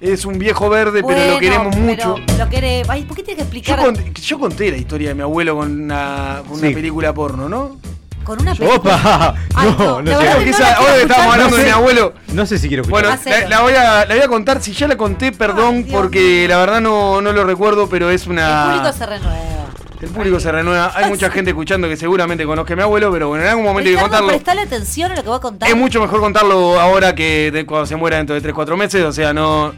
Es 0.00 0.24
un 0.24 0.38
viejo 0.38 0.68
verde, 0.70 1.02
pero 1.06 1.34
lo 1.34 1.38
queremos 1.38 1.76
mucho. 1.76 2.16
Lo 2.38 2.48
querés. 2.48 2.88
Ay, 2.88 3.04
¿por 3.04 3.16
qué 3.16 3.22
tienes 3.22 3.44
que 3.44 3.50
Yo 3.50 3.58
explicar 3.58 3.84
conté, 3.84 4.12
yo 4.20 4.38
conté 4.38 4.70
la 4.70 4.76
historia 4.78 5.08
de 5.10 5.14
mi 5.14 5.22
abuelo 5.22 5.56
con 5.56 5.82
una, 5.82 6.42
con 6.48 6.58
una 6.58 6.68
Sí. 6.68 6.74
película 6.74 7.12
porno, 7.12 7.48
¿no? 7.48 7.76
con 8.24 8.40
una 8.40 8.54
película? 8.54 8.76
¡Opa! 8.76 9.34
Ay, 9.54 9.74
No, 9.78 10.02
no, 10.02 10.10
sé. 10.10 10.14
ahora 10.16 10.44
que 10.44 10.50
estamos 10.50 10.76
escuchar, 11.00 11.30
hablando 11.30 11.56
de 11.56 11.64
mi 11.64 11.70
abuelo. 11.70 12.14
No 12.32 12.46
sé 12.46 12.58
si 12.58 12.68
quiero 12.68 12.82
escuchar. 12.84 13.18
Bueno, 13.18 13.20
la, 13.40 13.48
la 13.48 13.60
voy 13.62 13.72
a, 13.74 14.04
la 14.06 14.14
voy 14.14 14.22
a 14.24 14.28
contar. 14.28 14.62
Si 14.62 14.72
ya 14.72 14.86
la 14.88 14.96
conté, 14.96 15.32
perdón, 15.32 15.76
Ay, 15.86 15.88
porque 15.90 16.20
mío. 16.40 16.48
la 16.48 16.58
verdad 16.58 16.80
no, 16.80 17.20
no 17.20 17.32
lo 17.32 17.44
recuerdo, 17.44 17.88
pero 17.88 18.08
es 18.10 18.26
una. 18.26 18.66
El 18.72 18.78
público 18.78 18.96
se 18.96 19.06
renueva. 19.06 19.59
El 20.00 20.08
público 20.08 20.40
se 20.40 20.50
renueva. 20.50 20.92
Hay 20.94 21.10
mucha 21.10 21.30
gente 21.30 21.50
escuchando 21.50 21.86
que 21.88 21.96
seguramente 21.96 22.46
conozca 22.46 22.72
a 22.72 22.76
mi 22.76 22.82
abuelo, 22.82 23.12
pero 23.12 23.28
bueno, 23.28 23.44
en 23.44 23.50
algún 23.50 23.64
momento 23.64 23.88
hay 23.90 23.94
que 23.96 24.00
contarlo. 24.00 24.28
prestale 24.28 24.62
atención 24.62 25.12
a 25.12 25.14
lo 25.16 25.22
que 25.22 25.28
voy 25.28 25.36
a 25.36 25.40
contar. 25.40 25.68
Es 25.68 25.76
mucho 25.76 26.00
mejor 26.00 26.20
contarlo 26.20 26.80
ahora 26.80 27.14
que 27.14 27.50
de- 27.52 27.66
cuando 27.66 27.84
se 27.86 27.96
muera 27.96 28.16
dentro 28.16 28.34
de 28.34 28.40
3-4 28.40 28.76
meses. 28.78 29.04
O 29.04 29.12
sea, 29.12 29.34
no. 29.34 29.74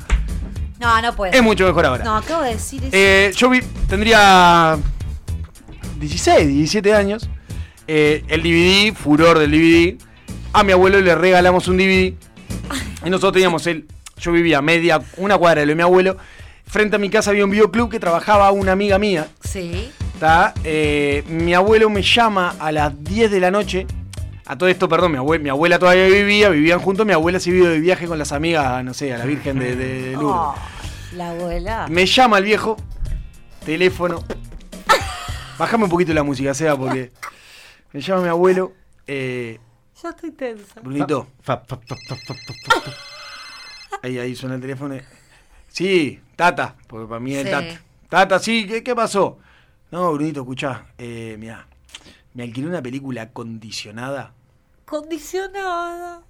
No, 0.79 1.03
no 1.03 1.15
puedo. 1.17 1.33
Es 1.33 1.43
mucho 1.43 1.67
mejor 1.67 1.87
ahora. 1.87 2.05
No, 2.05 2.17
acabo 2.17 2.43
de 2.43 2.51
decir 2.55 2.81
eso. 2.83 2.91
Eh, 2.93 3.33
yo 3.37 3.51
vi, 3.51 3.61
tendría 3.89 4.79
16, 5.99 6.47
17 6.49 6.95
años. 6.95 7.29
Eh, 7.89 8.25
el 8.29 8.43
DVD, 8.43 8.95
furor 8.95 9.39
del 9.39 9.51
DVD. 9.51 9.97
A 10.53 10.63
mi 10.63 10.73
abuelo 10.73 11.01
le 11.01 11.15
regalamos 11.15 11.67
un 11.69 11.77
DVD. 11.79 12.15
Y 13.05 13.11
nosotros 13.11 13.33
teníamos 13.33 13.67
el. 13.67 13.87
Yo 14.19 14.31
vivía 14.31 14.63
media, 14.63 15.01
una 15.17 15.37
cuadra 15.37 15.61
de 15.61 15.67
lo 15.67 15.71
de 15.71 15.77
mi 15.77 15.83
abuelo. 15.83 16.17
Frente 16.65 16.97
a 16.97 16.99
mi 16.99 17.11
casa 17.11 17.31
había 17.31 17.45
un 17.45 17.51
videoclub 17.51 17.91
que 17.91 17.99
trabajaba 17.99 18.51
una 18.53 18.73
amiga 18.73 18.99
mía. 18.99 19.27
Sí. 19.43 19.91
¿Tá? 20.23 20.55
Eh, 20.63 21.25
mi 21.27 21.53
abuelo 21.53 21.91
me 21.91 22.01
llama 22.01 22.55
a 22.61 22.71
las 22.71 22.93
10 23.03 23.29
de 23.29 23.41
la 23.41 23.51
noche. 23.51 23.89
A 24.47 24.57
todo 24.57 24.69
esto, 24.69 24.89
perdón, 24.89 25.11
mi 25.11 25.19
abuela, 25.19 25.43
mi 25.43 25.49
abuela 25.51 25.81
todavía 25.81 26.07
vivía, 26.07 26.49
vivían 26.49 26.79
juntos, 26.79 27.05
mi 27.05 27.13
abuela 27.13 27.41
se 27.41 27.51
vio 27.51 27.69
de 27.69 27.81
viaje 27.81 28.07
con 28.07 28.21
las 28.21 28.31
amigas, 28.31 28.85
no 28.85 28.95
sé, 28.95 29.13
a 29.13 29.19
la 29.19 29.25
Virgen 29.25 29.59
de, 29.59 29.75
de- 29.75 30.03
de 30.03 30.13
Lourdes. 30.13 30.31
Oh, 30.33 30.55
la 31.17 31.31
abuela. 31.31 31.87
Me 31.91 32.07
llama 32.07 32.39
el 32.39 32.45
viejo, 32.45 32.77
teléfono. 33.65 34.23
Bájame 35.59 35.85
un 35.85 35.91
poquito 35.91 36.13
la 36.15 36.23
música, 36.23 36.55
sea, 36.55 36.77
porque 36.77 37.11
me 37.93 38.01
llama 38.01 38.23
mi 38.23 38.29
abuelo. 38.29 38.73
Eh, 39.09 39.59
Ya 40.01 40.11
estoy 40.11 40.31
tensa. 40.31 40.81
Brunito, 40.83 41.27
ahí, 44.03 44.19
ahí 44.19 44.37
suena 44.37 44.55
el 44.55 44.61
teléfono. 44.61 44.95
Sí, 45.67 46.21
Tata, 46.37 46.77
porque 46.87 47.09
para 47.09 47.19
mí 47.19 47.35
es 47.35 47.43
Sí. 47.45 47.51
Tata. 47.51 47.81
Tata, 48.09 48.39
sí, 48.39 48.67
¿qué, 48.69 48.85
qué 48.85 48.95
pasó? 48.95 49.39
No, 49.93 50.11
Brunito, 50.15 50.41
escuchá, 50.41 50.87
eh, 50.97 51.37
mira, 51.39 51.67
me 52.33 52.45
alquilé 52.45 52.67
una 52.67 52.83
película 52.83 53.23
acondicionada. 53.23 54.33
Condicionada. 54.87 56.23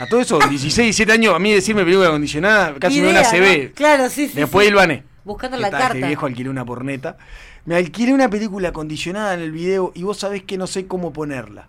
A 0.00 0.06
todo 0.08 0.20
eso, 0.20 0.40
16, 0.40 0.86
17 0.86 1.12
años, 1.12 1.32
a 1.32 1.38
mí 1.38 1.52
decirme 1.52 1.84
película 1.84 2.08
acondicionada, 2.08 2.74
casi 2.80 3.00
me 3.00 3.10
Idea, 3.10 3.20
una 3.20 3.30
CB. 3.30 3.68
¿no? 3.68 3.74
Claro, 3.74 4.10
sí, 4.10 4.26
sí. 4.26 4.34
Después 4.34 4.64
sí. 4.64 4.70
el 4.70 4.74
bané. 4.74 5.04
Buscando 5.24 5.58
¿Qué 5.58 5.62
la 5.62 5.70
carta. 5.70 5.94
Este 5.94 6.08
viejo 6.08 6.26
alquilé 6.26 6.50
una 6.50 6.64
porneta. 6.64 7.18
Me 7.66 7.76
alquilé 7.76 8.12
una 8.12 8.28
película 8.28 8.70
acondicionada 8.70 9.34
en 9.34 9.40
el 9.40 9.52
video 9.52 9.92
y 9.94 10.02
vos 10.02 10.18
sabés 10.18 10.42
que 10.42 10.58
no 10.58 10.66
sé 10.66 10.88
cómo 10.88 11.12
ponerla. 11.12 11.68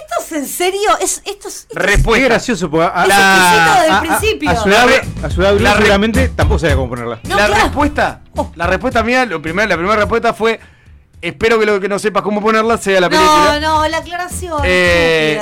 ¿Esto 0.00 0.14
es 0.24 0.32
en 0.32 0.46
serio? 0.46 0.80
Es, 1.00 1.22
esto 1.24 1.48
es, 1.48 1.66
esto 1.70 2.12
Qué 2.12 2.20
gracioso, 2.20 2.70
porque 2.70 2.86
a, 2.94 3.02
Es 3.02 3.08
la- 3.08 3.14
exquisito 3.16 3.72
desde 3.74 3.86
el 3.86 3.92
a- 3.92 3.96
a- 3.96 4.00
principio. 4.00 4.50
a 4.50 4.56
su 4.56 4.68
edad, 4.68 4.86
La- 5.20 5.26
a 5.26 5.30
su 5.30 5.42
edad 5.42 5.58
la 5.60 5.70
re- 5.74 5.76
seguramente 5.78 6.28
tampoco 6.30 6.58
sabía 6.60 6.76
cómo 6.76 6.88
ponerla. 6.88 7.20
No, 7.24 7.36
la 7.36 7.46
claro. 7.46 7.62
respuesta, 7.64 8.20
Oh. 8.36 8.50
la 8.54 8.66
respuesta 8.66 9.02
mía, 9.02 9.26
lo 9.26 9.42
primer- 9.42 9.68
la 9.68 9.76
primera 9.76 9.96
respuesta 9.96 10.32
fue, 10.32 10.58
espero 11.20 11.58
que 11.58 11.66
lo 11.66 11.78
que 11.80 11.88
no 11.88 11.98
sepas 11.98 12.22
cómo 12.22 12.40
ponerla 12.40 12.78
sea 12.78 13.00
la 13.00 13.08
película. 13.10 13.58
No, 13.60 13.80
no, 13.82 13.88
la 13.88 13.98
aclaración. 13.98 14.60
Eh. 14.64 15.40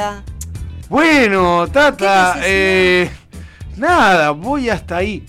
Bueno, 0.89 1.69
Tata, 1.69 2.37
eh, 2.43 3.11
nada, 3.77 4.31
voy 4.33 4.69
hasta 4.71 4.97
ahí. 4.97 5.25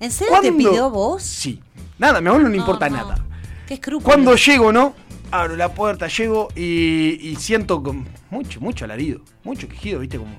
¿En 0.00 0.10
serio 0.10 0.34
te 0.40 0.48
¿Cuándo? 0.50 0.70
pidió 0.70 0.90
vos? 0.90 1.22
Sí. 1.22 1.62
Nada, 1.98 2.20
mi 2.20 2.28
abuelo 2.28 2.48
no 2.48 2.52
le 2.52 2.56
importa 2.58 2.88
no. 2.88 2.96
nada. 2.96 3.18
Qué 3.68 3.74
escrúpulo. 3.74 4.04
Cuando 4.04 4.34
llego, 4.34 4.72
¿no? 4.72 4.94
Abro 5.32 5.56
la 5.56 5.68
puerta, 5.72 6.08
llego 6.08 6.48
y, 6.56 7.18
y 7.28 7.36
siento 7.36 7.82
con 7.82 8.06
mucho, 8.30 8.60
mucho 8.60 8.84
alarido, 8.84 9.20
mucho 9.44 9.68
quejido, 9.68 10.00
¿viste? 10.00 10.18
Como, 10.18 10.34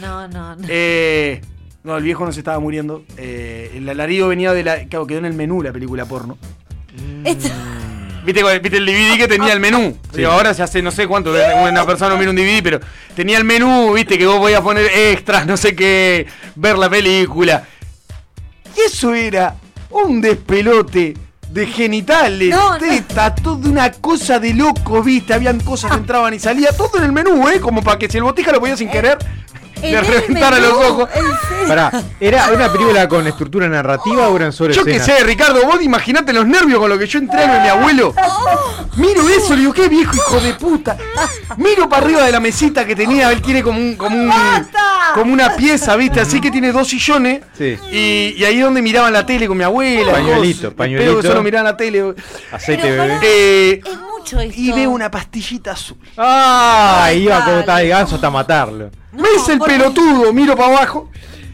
No, 0.00 0.26
no, 0.28 0.56
no. 0.56 0.66
Eh, 0.68 1.40
no, 1.84 1.96
el 1.96 2.02
viejo 2.04 2.24
no 2.24 2.32
se 2.32 2.40
estaba 2.40 2.58
muriendo. 2.58 3.04
Eh, 3.18 3.72
el 3.74 3.88
alarido 3.88 4.28
venía 4.28 4.52
de 4.52 4.62
la. 4.64 4.84
Claro, 4.86 5.06
quedó 5.06 5.18
en 5.18 5.26
el 5.26 5.34
menú 5.34 5.62
la 5.62 5.72
película 5.72 6.04
porno. 6.06 6.38
Esto- 7.24 7.48
¿Viste, 8.24 8.42
¿Viste 8.60 8.76
el 8.76 8.84
DVD 8.84 9.16
que 9.16 9.28
tenía 9.28 9.52
el 9.54 9.60
menú? 9.60 9.96
Digo, 10.14 10.30
ahora 10.30 10.52
se 10.52 10.62
hace 10.62 10.82
no 10.82 10.90
sé 10.90 11.06
cuánto, 11.08 11.32
una 11.32 11.86
persona 11.86 12.10
no 12.14 12.18
mira 12.18 12.30
un 12.30 12.36
DVD, 12.36 12.62
pero 12.62 12.78
tenía 13.16 13.38
el 13.38 13.44
menú, 13.44 13.94
viste, 13.94 14.18
que 14.18 14.26
vos 14.26 14.38
podías 14.38 14.60
poner 14.60 14.84
extras, 14.86 15.46
no 15.46 15.56
sé 15.56 15.74
qué, 15.74 16.26
ver 16.54 16.76
la 16.76 16.90
película. 16.90 17.66
Y 18.76 18.80
eso 18.82 19.14
era 19.14 19.56
un 19.90 20.20
despelote 20.20 21.14
de 21.50 21.66
genitales, 21.66 22.50
No, 22.50 22.72
no. 22.72 22.78
teta, 22.78 23.34
toda 23.34 23.68
una 23.68 23.90
cosa 23.90 24.38
de 24.38 24.54
loco, 24.54 25.02
viste, 25.02 25.34
habían 25.34 25.58
cosas 25.60 25.90
que 25.90 25.96
entraban 25.98 26.32
y 26.32 26.38
salía, 26.38 26.70
todo 26.76 26.98
en 26.98 27.04
el 27.04 27.12
menú, 27.12 27.48
¿eh? 27.48 27.58
Como 27.60 27.82
para 27.82 27.98
que 27.98 28.08
si 28.08 28.18
el 28.18 28.22
botija 28.22 28.52
lo 28.52 28.60
podía 28.60 28.76
sin 28.76 28.88
querer, 28.88 29.18
en 29.48 29.49
le 29.82 30.00
reventara 30.00 30.58
los 30.58 30.72
ojos. 30.72 31.08
en. 31.14 31.68
Pará, 31.68 31.92
¿era 32.18 32.50
una 32.54 32.72
película 32.72 33.08
con 33.08 33.26
estructura 33.26 33.68
narrativa 33.68 34.28
o 34.28 34.36
eran 34.36 34.52
sobre 34.52 34.74
Yo 34.74 34.84
que 34.84 34.96
escenas? 34.96 35.18
sé, 35.18 35.24
Ricardo, 35.24 35.64
vos 35.66 35.80
imaginate 35.82 36.32
los 36.32 36.46
nervios 36.46 36.78
con 36.80 36.88
lo 36.88 36.98
que 36.98 37.06
yo 37.06 37.18
entré 37.18 37.44
a 37.44 37.62
mi 37.62 37.68
abuelo. 37.68 38.14
Miro 38.96 39.28
eso, 39.28 39.54
le 39.54 39.60
digo, 39.60 39.72
qué 39.72 39.88
viejo 39.88 40.14
hijo 40.14 40.40
de 40.40 40.54
puta. 40.54 40.96
Miro 41.56 41.88
para 41.88 42.04
arriba 42.04 42.22
de 42.24 42.32
la 42.32 42.40
mesita 42.40 42.84
que 42.84 42.96
tenía, 42.96 43.30
él 43.32 43.40
tiene 43.40 43.62
como 43.62 43.78
un, 43.78 43.94
como 43.96 44.16
un, 44.16 44.28
¡Basta! 44.28 44.80
como 45.14 45.32
una 45.32 45.54
pieza, 45.56 45.96
viste, 45.96 46.20
así 46.20 46.40
que 46.40 46.50
tiene 46.50 46.72
dos 46.72 46.88
sillones. 46.88 47.42
Sí. 47.56 47.78
Y, 47.92 48.34
y 48.36 48.44
ahí 48.44 48.58
es 48.58 48.64
donde 48.64 48.82
miraban 48.82 49.12
la 49.12 49.24
tele 49.24 49.46
con 49.46 49.56
mi 49.56 49.64
abuela. 49.64 50.12
Pañuelito, 50.12 50.60
cosas. 50.62 50.74
pañuelito. 50.74 51.20
Que 51.20 51.26
solo 51.28 51.42
miraban 51.42 51.64
la 51.66 51.76
tele. 51.76 52.14
Aceite 52.52 52.82
Pero 52.82 53.02
bebé. 53.02 53.18
Eh, 53.22 53.80
mucho 54.20 54.40
esto. 54.40 54.60
y 54.60 54.72
veo 54.72 54.90
una 54.90 55.10
pastillita 55.10 55.72
azul. 55.72 55.98
¡Ah! 56.16 57.02
Ay, 57.04 57.22
Iba 57.24 57.36
como 57.36 57.46
dale. 57.48 57.60
estaba 57.60 57.78
de 57.80 57.88
ganso 57.88 58.14
hasta 58.14 58.30
matarlo. 58.30 58.90
No, 59.12 59.22
me 59.22 59.28
hice 59.36 59.52
el 59.54 59.58
pelotudo, 59.60 60.32
miro 60.32 60.56
para 60.56 60.76
abajo, 60.76 61.10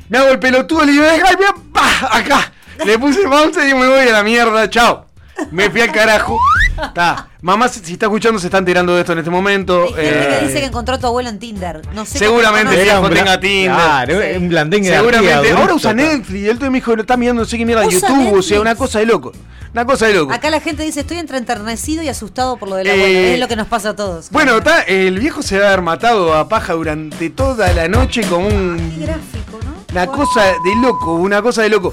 me 0.09 0.19
hago 0.19 0.29
el 0.29 0.39
pelotudo, 0.39 0.85
le 0.85 0.93
digo, 0.93 1.05
"Ay, 1.11 1.35
mira, 1.39 1.55
pa, 1.73 2.17
acá. 2.19 2.53
Le 2.85 2.99
puse 2.99 3.27
bounce 3.27 3.67
y 3.69 3.73
me 3.75 3.87
voy 3.89 4.01
a 4.09 4.13
la 4.13 4.23
mierda, 4.23 4.69
chao. 4.69 5.07
Me 5.51 5.71
fui 5.71 5.81
al 5.81 5.93
carajo. 5.93 6.39
Está. 6.83 7.29
Mamá, 7.41 7.69
si 7.69 7.81
si 7.81 7.93
está 7.95 8.07
escuchando, 8.07 8.39
se 8.39 8.47
está 8.49 8.59
enterando 8.59 8.95
de 8.95 9.01
esto 9.01 9.13
en 9.13 9.19
este 9.19 9.31
momento. 9.31 9.85
Hay 9.85 10.05
gente 10.05 10.21
Eh, 10.35 10.37
que 10.41 10.47
dice 10.47 10.61
que 10.61 10.67
encontró 10.67 10.95
a 10.95 10.99
tu 10.99 11.07
abuelo 11.07 11.29
en 11.29 11.39
Tinder. 11.39 11.83
No 11.95 12.05
sé 12.05 12.19
Seguramente 12.19 12.75
un 12.75 13.05
bla- 13.07 13.15
tenga 13.15 13.41
Tinder. 13.41 13.73
Claro, 13.75 14.15
Sí. 14.21 14.37
un 14.39 14.49
blandengue 14.49 14.91
de 14.91 14.97
Seguramente. 14.97 15.53
Ahora 15.53 15.75
usa. 15.75 15.93
Netflix. 15.95 16.41
Y 16.43 16.49
él 16.49 16.59
me 16.61 16.71
dijo, 16.71 16.95
está 16.95 17.17
mirando 17.17 17.43
no 17.43 17.49
sé 17.49 17.57
qué 17.59 17.65
mierda, 17.65 17.87
YouTube. 17.87 18.35
O 18.39 18.43
sea, 18.43 18.61
una 18.61 18.75
cosa 18.75 18.99
de 18.99 19.07
loco. 19.07 19.33
Una 19.73 19.85
cosa 19.85 20.07
de 20.07 20.15
loco. 20.15 20.33
Acá 20.33 20.49
la 20.51 20.61
gente 20.61 20.83
dice, 20.85 21.01
estoy 21.01 21.19
entre 21.19 21.37
enternecido 21.39 22.03
y 22.03 22.09
asustado 22.09 22.57
por 22.57 22.69
lo 22.69 22.77
del 22.77 22.87
Eh, 22.87 22.93
abuelo. 22.93 23.19
Es 23.19 23.41
lo 23.41 23.49
que 23.49 23.57
nos 23.57 23.67
pasa 23.67 23.91
a 23.91 23.97
todos. 23.97 24.31
Bueno, 24.31 24.57
está, 24.57 24.83
el 24.83 25.19
viejo 25.19 25.43
se 25.43 25.59
va 25.59 25.67
a 25.67 25.69
haber 25.69 25.83
matado 25.83 26.35
a 26.35 26.49
paja 26.49 26.73
durante 26.73 27.29
toda 27.31 27.73
la 27.73 27.87
noche 27.89 28.23
como 28.23 28.49
Qué 28.49 28.55
un. 28.55 28.95
gráfico, 29.01 29.59
¿no? 29.65 29.75
Una 29.93 30.07
cosa 30.07 30.45
de 30.45 30.75
loco, 30.83 31.15
una 31.15 31.43
cosa 31.43 31.63
de 31.63 31.69
loco. 31.69 31.93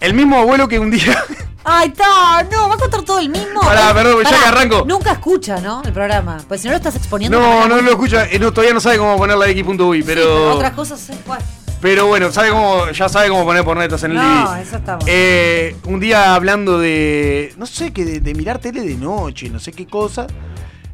El 0.00 0.14
mismo 0.14 0.38
abuelo 0.38 0.66
que 0.68 0.78
un 0.78 0.90
día. 0.90 1.22
Ay, 1.64 1.88
está, 1.88 2.42
no, 2.50 2.68
va 2.68 2.74
a 2.74 2.78
contar 2.78 3.02
todo 3.02 3.18
el 3.18 3.28
mismo. 3.28 3.60
Pará, 3.60 3.90
Eh, 3.90 3.94
perdón, 3.94 4.24
ya 4.24 4.30
que 4.30 4.44
arranco. 4.46 4.84
Nunca 4.86 5.12
escucha, 5.12 5.60
¿no? 5.60 5.82
El 5.84 5.92
programa. 5.92 6.38
Pues 6.48 6.60
si 6.62 6.66
no 6.68 6.72
lo 6.72 6.76
estás 6.78 6.96
exponiendo. 6.96 7.38
No, 7.38 7.68
no 7.68 7.80
lo 7.80 7.90
escucha, 7.90 8.26
eh, 8.30 8.38
no, 8.38 8.50
todavía 8.52 8.72
no 8.74 8.80
sabe 8.80 8.96
cómo 8.98 9.16
poner 9.16 9.36
la 9.36 9.46
X.UI, 9.48 9.98
Sí, 10.00 10.04
pero. 10.06 10.54
otras 10.54 10.72
cosas 10.72 11.08
es 11.08 11.16
igual. 11.20 11.40
Pero 11.82 12.06
bueno, 12.06 12.30
sabe 12.30 12.50
cómo, 12.50 12.90
ya 12.90 13.08
sabe 13.08 13.28
cómo 13.30 13.44
poner 13.44 13.64
pornetas 13.64 14.02
en 14.02 14.10
el 14.12 14.16
No, 14.18 14.22
DVD. 14.50 14.60
eso 14.62 14.78
bueno. 14.84 14.98
Eh, 15.06 15.76
un 15.84 15.98
día 16.00 16.34
hablando 16.34 16.78
de. 16.78 17.54
No 17.56 17.64
sé, 17.66 17.92
que 17.92 18.04
de, 18.04 18.20
de 18.20 18.34
mirar 18.34 18.58
tele 18.58 18.82
de 18.82 18.94
noche, 18.96 19.48
no 19.48 19.58
sé 19.58 19.72
qué 19.72 19.86
cosa. 19.86 20.26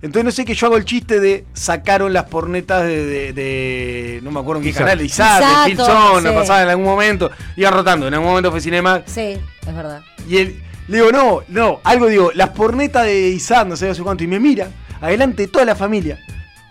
Entonces 0.03 0.25
no 0.25 0.31
sé 0.31 0.45
que 0.45 0.55
yo 0.55 0.67
hago 0.67 0.77
el 0.77 0.85
chiste 0.85 1.21
de 1.21 1.45
sacaron 1.55 2.13
las 2.13 2.25
pornetas 2.25 2.83
de. 2.85 3.05
de- 3.07 3.33
de- 3.33 4.21
no 4.23 4.31
me 4.31 4.41
acuerdo 4.41 4.63
en 4.63 4.69
qué 4.69 4.73
canal, 4.79 4.99
de 4.99 5.05
Isat, 5.07 5.41
de 5.67 5.71
Pilson, 5.71 6.19
sí. 6.19 6.25
la 6.25 6.35
pasaba 6.35 6.63
en 6.63 6.69
algún 6.69 6.85
momento. 6.85 7.31
Iba 7.57 7.71
rotando, 7.71 8.07
en 8.09 8.15
algún 8.15 8.29
momento 8.29 8.51
fue 8.51 8.61
Cinema. 8.61 9.03
Sí, 9.07 9.39
es 9.67 9.75
verdad. 9.75 10.03
Y 10.29 10.37
él, 10.39 10.63
le 10.89 10.99
digo, 10.99 11.11
no, 11.13 11.41
no, 11.49 11.81
algo 11.85 12.07
digo, 12.07 12.31
las 12.35 12.51
pornetas 12.51 13.05
de 13.05 13.29
Isat, 13.31 13.67
no 13.67 13.77
sé, 13.77 13.89
no 13.89 13.95
sé 13.95 14.03
cuánto. 14.03 14.23
Y 14.23 14.27
me 14.27 14.39
mira, 14.39 14.69
adelante 15.01 15.43
de 15.43 15.49
toda 15.49 15.65
la 15.65 15.75
familia. 15.75 16.19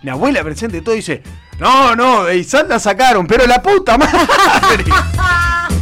Mi 0.04 0.12
abuela 0.12 0.44
presente 0.44 0.82
todo 0.82 0.94
dice, 0.96 1.24
no, 1.60 1.96
no, 1.96 2.26
de 2.26 2.38
Isat 2.38 2.70
la 2.70 2.80
sacaron, 2.80 3.26
pero 3.28 3.48
la 3.48 3.62
puta 3.62 3.98
madre. 3.98 4.84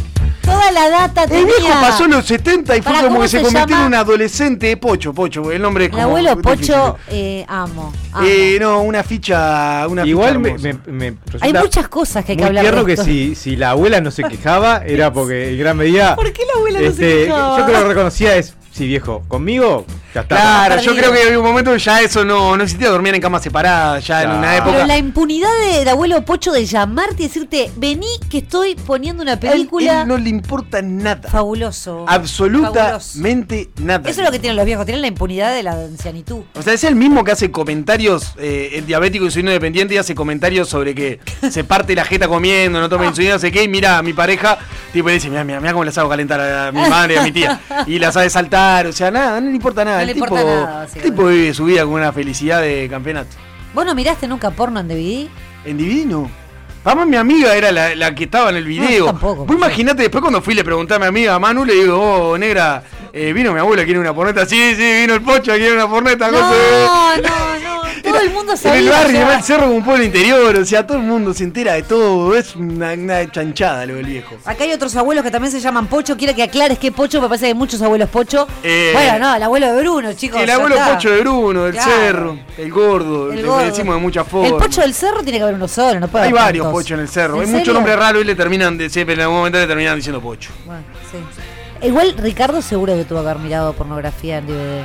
Toda 0.44 0.70
la 0.72 0.88
data 0.88 1.26
tenía. 1.26 1.40
El 1.40 1.46
viejo 1.46 1.68
pasó 1.80 2.06
los 2.06 2.24
70 2.26 2.76
y 2.76 2.82
fue 2.82 2.92
como 2.92 3.08
¿cómo 3.08 3.20
que 3.22 3.28
se, 3.28 3.38
se 3.38 3.44
convirtió 3.44 3.76
en 3.76 3.82
un 3.82 3.94
adolescente 3.94 4.76
Pocho, 4.76 5.12
Pocho, 5.14 5.50
el 5.50 5.62
nombre 5.62 5.84
es 5.84 5.90
El 5.90 5.96
como 5.96 6.04
abuelo 6.08 6.36
difícil. 6.36 6.74
Pocho, 6.74 6.96
eh, 7.08 7.44
amo. 7.48 7.92
amo. 8.12 8.26
Eh, 8.26 8.58
no, 8.60 8.82
una 8.82 9.02
ficha, 9.02 9.86
una 9.88 10.06
Igual 10.06 10.36
ficha 10.36 10.38
me, 10.40 10.48
hermosa. 10.70 10.80
me, 10.86 11.10
me 11.10 11.16
Hay 11.40 11.52
muchas 11.52 11.88
cosas 11.88 12.24
que 12.24 12.32
hay 12.32 12.38
que 12.38 12.44
hablar 12.44 12.64
de 12.64 12.70
tierno 12.70 12.86
que 12.86 12.96
si, 12.96 13.34
si 13.34 13.56
la 13.56 13.70
abuela 13.70 14.00
no 14.00 14.10
se 14.10 14.24
quejaba 14.24 14.82
era 14.84 15.12
porque 15.12 15.50
en 15.52 15.58
gran 15.58 15.76
medida 15.76 16.14
¿Por 16.16 16.32
qué 16.32 16.42
la 16.46 16.58
abuela 16.58 16.80
no 16.80 16.84
se 16.86 16.90
este, 16.92 17.24
quejaba? 17.26 17.58
yo 17.58 17.64
creo 17.66 17.82
que 17.82 17.88
reconocía 17.88 18.36
es 18.36 18.54
sí 18.72 18.86
viejo 18.86 19.22
conmigo 19.28 19.86
ya 20.14 20.20
está 20.20 20.36
Claro, 20.36 20.80
yo 20.82 20.94
creo 20.94 21.12
que 21.12 21.22
había 21.22 21.38
un 21.38 21.44
momento 21.44 21.72
que 21.72 21.78
ya 21.78 22.00
eso 22.00 22.24
no, 22.24 22.56
no 22.56 22.62
existía, 22.62 22.88
dormían 22.88 23.16
en 23.16 23.20
camas 23.20 23.42
separadas, 23.42 24.06
ya 24.06 24.22
en 24.22 24.30
una 24.30 24.52
Pero 24.52 24.68
época. 24.70 24.86
la 24.86 24.96
impunidad 24.98 25.48
de, 25.72 25.84
de 25.84 25.90
abuelo 25.90 26.24
Pocho 26.24 26.52
de 26.52 26.64
llamarte 26.64 27.24
y 27.24 27.26
decirte, 27.26 27.70
vení 27.76 28.06
que 28.30 28.38
estoy 28.38 28.74
poniendo 28.76 29.22
una 29.22 29.32
A 29.32 29.34
él- 29.34 29.40
película. 29.40 30.02
él 30.02 30.08
no 30.08 30.16
le 30.18 30.28
importa 30.30 30.80
nada. 30.82 31.28
Fabuloso. 31.28 32.04
Fabuloso. 32.06 32.06
Absolutamente 32.08 33.70
nada. 33.80 34.08
Eso 34.08 34.20
es 34.20 34.26
lo 34.26 34.32
que 34.32 34.38
tienen 34.38 34.56
los 34.56 34.64
viejos, 34.66 34.84
tienen 34.86 35.02
la 35.02 35.08
impunidad 35.08 35.52
de 35.54 35.62
la 35.62 35.72
ancianitud. 35.72 36.42
O 36.54 36.62
sea, 36.62 36.72
es 36.72 36.84
el 36.84 36.94
mismo 36.94 37.24
que 37.24 37.32
hace 37.32 37.50
comentarios, 37.50 38.34
eh, 38.38 38.70
el 38.74 38.86
diabético 38.86 39.24
y 39.24 39.28
insulino 39.28 39.50
dependiente 39.50 39.94
y 39.94 39.98
hace 39.98 40.14
comentarios 40.14 40.68
sobre 40.68 40.94
que 40.94 41.20
se 41.50 41.64
parte 41.64 41.94
la 41.94 42.04
jeta 42.04 42.28
comiendo, 42.28 42.80
no 42.80 42.88
toma 42.88 43.06
insulina, 43.06 43.34
no 43.34 43.38
sé 43.40 43.50
qué, 43.52 43.64
y 43.64 43.68
mira 43.68 43.98
a 43.98 44.02
mi 44.02 44.12
pareja, 44.12 44.58
tipo, 44.92 45.10
y 45.10 45.14
dice, 45.14 45.28
mira, 45.30 45.44
mira, 45.44 45.60
mira 45.60 45.72
cómo 45.72 45.84
las 45.84 45.96
hago 45.98 46.08
calentar 46.08 46.40
a 46.40 46.72
mi 46.72 46.80
madre 46.88 47.14
y 47.14 47.16
a 47.18 47.22
mi 47.22 47.32
tía. 47.32 47.60
Y 47.86 47.98
las 47.98 48.14
sabe 48.14 48.30
saltar, 48.30 48.86
o 48.86 48.92
sea, 48.92 49.10
nada, 49.10 49.40
no 49.40 49.48
le 49.48 49.54
importa 49.56 49.84
nada. 49.84 50.03
No 50.04 50.10
el, 50.10 50.16
le 50.16 50.22
tipo, 50.22 50.26
importa 50.26 50.44
nada, 50.44 50.86
el 50.94 51.02
tipo 51.02 51.26
vive 51.26 51.54
su 51.54 51.64
vida 51.64 51.84
con 51.84 51.94
una 51.94 52.12
felicidad 52.12 52.60
de 52.62 52.88
campeonato. 52.88 53.36
¿Vos 53.74 53.84
no 53.84 53.94
miraste 53.94 54.28
nunca 54.28 54.50
porno 54.50 54.80
en 54.80 54.88
DVD? 54.88 55.28
En 55.64 55.76
divino. 55.78 56.30
Además, 56.84 57.06
mi 57.06 57.16
amiga 57.16 57.56
era 57.56 57.72
la, 57.72 57.94
la 57.94 58.14
que 58.14 58.24
estaba 58.24 58.50
en 58.50 58.56
el 58.56 58.64
video. 58.64 58.90
yo 58.90 59.06
tampoco, 59.06 59.46
Vos 59.46 59.56
imaginate, 59.56 60.02
después 60.02 60.20
cuando 60.20 60.42
fui 60.42 60.54
le 60.54 60.62
pregunté 60.62 60.94
a 60.94 60.98
mi 60.98 61.06
amiga 61.06 61.34
a 61.34 61.38
Manu, 61.38 61.64
le 61.64 61.74
digo, 61.74 61.98
oh, 61.98 62.38
negra, 62.38 62.82
eh, 63.12 63.32
vino 63.32 63.54
mi 63.54 63.58
abuela, 63.60 63.84
quiere 63.84 63.98
una 63.98 64.12
porneta. 64.14 64.44
Sí, 64.44 64.74
sí, 64.76 65.00
vino 65.00 65.14
el 65.14 65.22
pocho, 65.22 65.52
quiere 65.52 65.72
una 65.72 65.88
porneta. 65.88 66.30
No, 66.30 66.40
no, 66.40 67.16
no. 67.22 67.53
El 68.24 68.32
mundo 68.32 68.52
En 68.52 68.58
sabía. 68.58 68.78
el 68.80 68.88
barrio, 68.88 69.20
va 69.26 69.34
el 69.36 69.42
cerro 69.42 69.62
como 69.64 69.74
un 69.76 69.84
pueblo 69.84 70.04
interior, 70.04 70.56
o 70.56 70.64
sea, 70.64 70.86
todo 70.86 70.98
el 70.98 71.04
mundo 71.04 71.32
se 71.34 71.44
entera 71.44 71.74
de 71.74 71.82
todo. 71.82 72.34
Es 72.36 72.56
una, 72.56 72.92
una 72.92 73.30
chanchada 73.30 73.86
lo 73.86 73.94
del 73.96 74.06
viejo. 74.06 74.36
Acá 74.44 74.64
hay 74.64 74.72
otros 74.72 74.94
abuelos 74.96 75.22
que 75.24 75.30
también 75.30 75.52
se 75.52 75.60
llaman 75.60 75.86
Pocho. 75.86 76.16
Quiero 76.16 76.34
que 76.34 76.42
aclares 76.42 76.78
qué 76.78 76.92
Pocho, 76.92 77.20
me 77.20 77.28
parece 77.28 77.44
que 77.44 77.48
hay 77.48 77.54
muchos 77.54 77.80
abuelos 77.82 78.08
Pocho. 78.08 78.46
Eh, 78.62 78.90
bueno, 78.92 79.18
no, 79.18 79.34
el 79.36 79.42
abuelo 79.42 79.72
de 79.74 79.80
Bruno, 79.82 80.12
chicos. 80.14 80.40
El 80.40 80.50
abuelo. 80.50 80.76
Pocho 80.92 81.10
de 81.10 81.20
Bruno, 81.20 81.64
del 81.64 81.72
Claro. 81.74 81.90
cerro, 81.92 82.38
el 82.58 82.70
gordo, 82.72 83.30
El 83.32 83.36
le 83.36 83.42
gordo. 83.48 83.64
decimos 83.64 83.94
de 83.94 84.00
muchas 84.00 84.26
formas. 84.26 84.50
El 84.52 84.56
Pocho 84.58 84.80
del 84.80 84.94
cerro 84.94 85.22
tiene 85.22 85.38
que 85.38 85.42
haber 85.44 85.54
uno 85.54 85.68
solo, 85.68 86.00
no 86.00 86.08
puede 86.08 86.24
Hay 86.24 86.30
haber 86.30 86.42
varios 86.42 86.66
pochos 86.68 86.92
en 86.92 87.00
el 87.00 87.08
cerro. 87.08 87.40
Hay 87.40 87.46
¿En 87.46 87.52
muchos 87.52 87.74
nombres 87.74 87.96
raros 87.96 88.22
y 88.22 88.24
le 88.24 88.34
terminan 88.34 88.76
de 88.78 88.88
siempre 88.90 89.14
en 89.14 89.20
algún 89.22 89.36
momento 89.38 89.58
le 89.58 89.66
terminan 89.66 89.96
diciendo 89.96 90.20
pocho. 90.20 90.50
Bueno, 90.66 90.82
sí. 91.10 91.18
Igual 91.86 92.14
Ricardo 92.16 92.62
seguro 92.62 92.94
que 92.94 93.04
tuvo 93.04 93.22
que 93.22 93.28
haber 93.28 93.42
mirado 93.42 93.72
pornografía 93.74 94.38
en 94.38 94.46
DVD. 94.46 94.84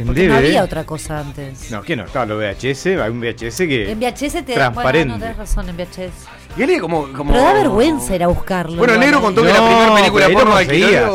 En 0.00 0.06
Porque 0.06 0.28
no 0.28 0.36
había 0.36 0.64
otra 0.64 0.84
cosa 0.84 1.20
antes. 1.20 1.70
No, 1.70 1.82
¿qué 1.82 1.94
no? 1.94 2.06
Estaba 2.06 2.24
los 2.24 2.38
VHS, 2.38 2.86
hay 2.86 3.10
un 3.10 3.20
VHS 3.20 3.58
que. 3.58 3.90
En 3.90 4.00
VHS 4.00 4.44
te 4.46 4.54
Transparente. 4.54 5.10
Bueno, 5.10 5.18
no, 5.18 5.20
tenés 5.20 5.36
razón, 5.36 5.68
en 5.68 5.76
VHS. 5.76 6.56
Y 6.56 6.62
él 6.62 6.80
como, 6.80 7.12
como. 7.12 7.32
Pero 7.32 7.44
da 7.44 7.52
vergüenza 7.52 8.14
ir 8.16 8.22
a 8.24 8.28
buscarlo. 8.28 8.78
Bueno, 8.78 8.94
el 8.94 9.00
negro 9.00 9.20
contó 9.20 9.42
que 9.42 9.52
la 9.52 9.66
primera 9.66 9.94
película 9.94 10.28
porno 10.30 10.56
alquiler. 10.56 11.08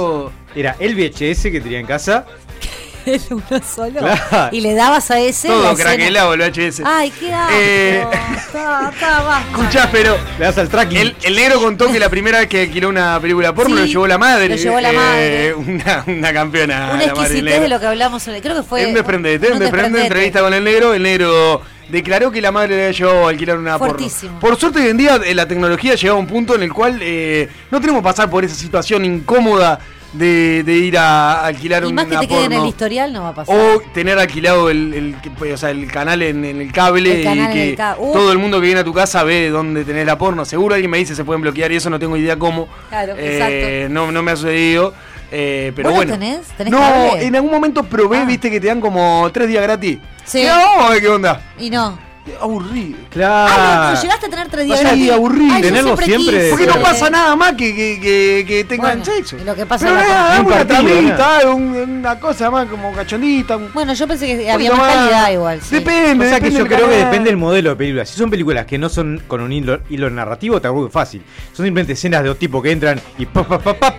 Era 0.55 0.75
el 0.79 0.93
VHS 0.93 1.41
que 1.51 1.61
tenía 1.61 1.79
en 1.79 1.87
casa. 1.87 2.25
Él 3.05 3.21
uno 3.29 3.43
solo. 3.75 3.99
Claro. 3.99 4.49
Y 4.51 4.61
le 4.61 4.73
dabas 4.73 5.09
a 5.11 5.19
ese. 5.19 5.47
Todo 5.47 5.75
craquelado 5.75 6.33
el 6.33 6.39
VHS. 6.41 6.81
Ay, 6.85 7.11
qué 7.19 7.33
asco. 7.33 7.53
Eh, 7.55 8.05
Está, 8.35 8.89
está, 8.93 9.21
basta. 9.23 9.51
Escuchá, 9.51 9.89
pero 9.91 10.17
Le 10.39 10.45
das 10.45 10.57
al 10.57 10.69
tracking. 10.69 10.97
el, 10.97 11.15
el 11.23 11.35
negro 11.35 11.59
contó 11.61 11.91
que 11.91 11.99
la 11.99 12.09
primera 12.09 12.39
vez 12.39 12.47
que 12.47 12.61
alquiló 12.61 12.89
una 12.89 13.19
película 13.19 13.53
porno 13.53 13.75
Sí, 13.75 13.81
lo 13.81 13.87
llevó 13.87 14.07
la 14.07 14.17
madre. 14.17 14.49
lo 14.49 14.55
llevó 14.55 14.79
la 14.79 14.91
Eh, 14.91 14.95
madre. 14.95 15.53
Una, 15.55 16.03
una 16.07 16.33
campeona. 16.33 16.91
Una 16.93 17.03
exquisitez 17.03 17.61
de 17.61 17.67
lo 17.69 17.79
que 17.79 17.85
hablamos. 17.87 18.27
en 18.27 18.35
el- 18.35 18.41
Creo 18.41 18.55
que 18.55 18.63
fue. 18.63 18.81
En 18.83 18.89
un 18.89 18.93
desprendete, 18.95 19.47
un 19.47 19.53
en 19.53 19.59
desprendete, 19.59 20.05
entrevista 20.07 20.39
con 20.41 20.53
el 20.53 20.63
negro. 20.63 20.93
El 20.93 21.03
negro 21.03 21.61
declaró 21.89 22.31
que 22.31 22.41
la 22.41 22.51
madre 22.51 22.75
le 22.75 22.85
había 22.87 22.97
llevado 22.97 23.27
a 23.27 23.29
alquilar 23.29 23.57
una 23.57 23.77
Fuertísimo. 23.77 24.39
porno. 24.39 24.39
Por 24.39 24.59
suerte, 24.59 24.79
hoy 24.79 24.87
en 24.89 24.97
día 24.97 25.19
eh, 25.23 25.35
la 25.35 25.47
tecnología 25.47 25.93
ha 25.93 25.95
llegado 25.95 26.17
a 26.17 26.19
un 26.19 26.27
punto 26.27 26.55
en 26.55 26.63
el 26.63 26.73
cual 26.73 26.99
eh, 27.01 27.47
no 27.69 27.79
tenemos 27.79 28.01
que 28.01 28.05
pasar 28.05 28.29
por 28.29 28.43
esa 28.43 28.55
situación 28.55 29.05
incómoda 29.05 29.79
de, 30.17 30.63
de 30.63 30.73
ir 30.73 30.97
a 30.97 31.45
alquilar 31.45 31.83
Y 31.83 31.87
una 31.87 32.03
más 32.03 32.05
que 32.05 32.17
te 32.27 32.27
quede 32.33 32.45
en 32.45 32.53
el 32.53 32.65
historial, 32.65 33.11
no 33.13 33.23
va 33.23 33.29
a 33.29 33.33
pasar. 33.35 33.55
O 33.55 33.81
tener 33.93 34.17
alquilado 34.17 34.69
el, 34.69 35.15
o 35.53 35.57
sea, 35.57 35.71
el 35.71 35.91
canal 35.91 36.21
en, 36.21 36.43
en 36.45 36.61
el 36.61 36.71
cable 36.71 37.17
El 37.19 37.23
canal 37.23 37.51
y 37.51 37.53
que 37.53 37.69
el 37.71 37.75
ca- 37.75 37.95
Uh. 37.99 38.13
todo 38.13 38.31
el 38.31 38.37
mundo 38.37 38.59
que 38.59 38.65
viene 38.67 38.81
a 38.81 38.83
tu 38.83 38.93
casa 38.93 39.23
ve 39.23 39.49
dónde 39.49 39.83
tenés 39.85 40.05
la 40.05 40.17
porno. 40.17 40.45
Seguro 40.45 40.75
alguien 40.75 40.91
me 40.91 40.97
dice 40.97 41.15
se 41.15 41.23
pueden 41.23 41.41
bloquear 41.41 41.71
y 41.71 41.75
eso 41.75 41.89
no 41.89 41.99
tengo 41.99 42.17
idea 42.17 42.37
cómo. 42.37 42.67
Claro, 42.89 43.13
Eh, 43.17 43.87
No, 43.89 44.11
no 44.11 44.21
me 44.23 44.31
ha 44.31 44.35
sucedido. 44.35 44.93
eh, 45.31 45.71
pero 45.75 45.89
¿Vos 45.89 45.99
lo 45.99 46.05
bueno. 46.05 46.13
tenés? 46.19 46.47
¿Tenés 46.57 46.71
no, 46.71 46.79
cable? 46.79 47.25
en 47.25 47.35
algún 47.35 47.51
momento 47.51 47.83
probé, 47.83 48.17
Ah. 48.19 48.25
viste 48.25 48.49
que 48.51 48.59
te 48.59 48.67
dan 48.67 48.79
como 48.81 49.29
tres 49.33 49.47
días 49.47 49.63
gratis. 49.63 49.97
Sí. 50.23 50.43
Vamos 50.45 50.85
a 50.85 50.89
ver 50.91 51.01
qué 51.01 51.07
onda. 51.09 51.41
Y 51.59 51.69
no. 51.69 51.97
Aburrido. 52.41 52.97
Claro. 53.11 53.53
Ah, 53.55 53.91
no, 53.95 54.01
llegaste 54.01 54.25
a 54.25 54.29
tener 54.29 54.47
tres 54.49 54.65
días 54.65 54.79
Sí, 54.79 55.09
aburrido. 55.09 55.53
Ay, 55.53 55.61
Tenerlo 55.61 55.95
siempre- 55.97 56.17
quise. 56.37 56.49
Porque 56.49 56.65
no 56.65 56.79
pasa 56.81 57.09
nada 57.09 57.35
más 57.35 57.53
que, 57.53 57.75
que, 57.75 57.99
que, 58.01 58.45
que 58.47 58.63
tengan 58.63 58.99
Bueno, 58.99 59.05
sexo. 59.05 59.37
lo 59.45 59.55
que 59.55 59.65
pasa 59.65 59.85
Pero 59.85 59.97
nada, 59.97 60.31
una 60.31 60.39
Un 60.41 60.47
partido, 60.67 60.81
tramita, 60.81 61.39
un- 61.49 61.75
una 61.99 62.19
cosa 62.19 62.49
más 62.49 62.67
como 62.67 62.91
cachondita. 62.93 63.57
un- 63.57 63.71
Bueno, 63.73 63.93
yo 63.93 64.07
pensé 64.07 64.25
que 64.27 64.51
había 64.51 64.71
más 64.71 64.79
más. 64.79 64.93
calidad 64.95 65.31
igual. 65.31 65.61
sí. 65.61 65.75
Depende. 65.75 66.25
O 66.25 66.29
sea 66.29 66.39
que 66.39 66.51
yo 66.51 66.65
creo 66.65 66.89
que 66.89 66.95
depende 66.97 67.29
del 67.29 67.37
modelo 67.37 67.69
de 67.71 67.75
película. 67.75 68.05
Si 68.05 68.17
son 68.17 68.29
películas 68.29 68.65
que 68.65 68.77
no 68.77 68.89
son 68.89 69.21
con 69.27 69.41
un 69.41 69.51
hilo, 69.53 69.79
hilo 69.89 70.09
narrativo, 70.09 70.59
te 70.59 70.67
aburre 70.67 70.89
fácil. 70.89 71.21
Son 71.53 71.65
simplemente 71.65 71.93
escenas 71.93 72.23
de 72.23 72.33
tipo 72.35 72.61
que 72.61 72.71
entran 72.71 72.99
y 73.17 73.25
pap, 73.27 73.47
pap, 73.47 73.61
pap, 73.63 73.77
pap. 73.79 73.95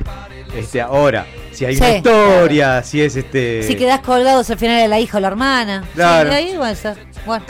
Este, 0.56 0.80
ahora, 0.80 1.26
si 1.52 1.64
hay 1.64 1.76
una 1.76 1.86
Sí. 1.90 1.96
historia, 1.96 2.82
si 2.82 3.02
es 3.02 3.16
este. 3.16 3.62
Si 3.62 3.74
quedás 3.76 4.00
colgados 4.00 4.48
al 4.50 4.58
final 4.58 4.80
de 4.80 4.88
la 4.88 4.98
hija 4.98 5.18
o 5.18 5.20
la 5.20 5.28
hermana. 5.28 5.84
Claro. 5.94 6.30
Sí, 6.30 6.36
ahí 6.36 6.54
puede 6.56 6.76
ser. 6.76 6.96
Bueno. 7.26 7.44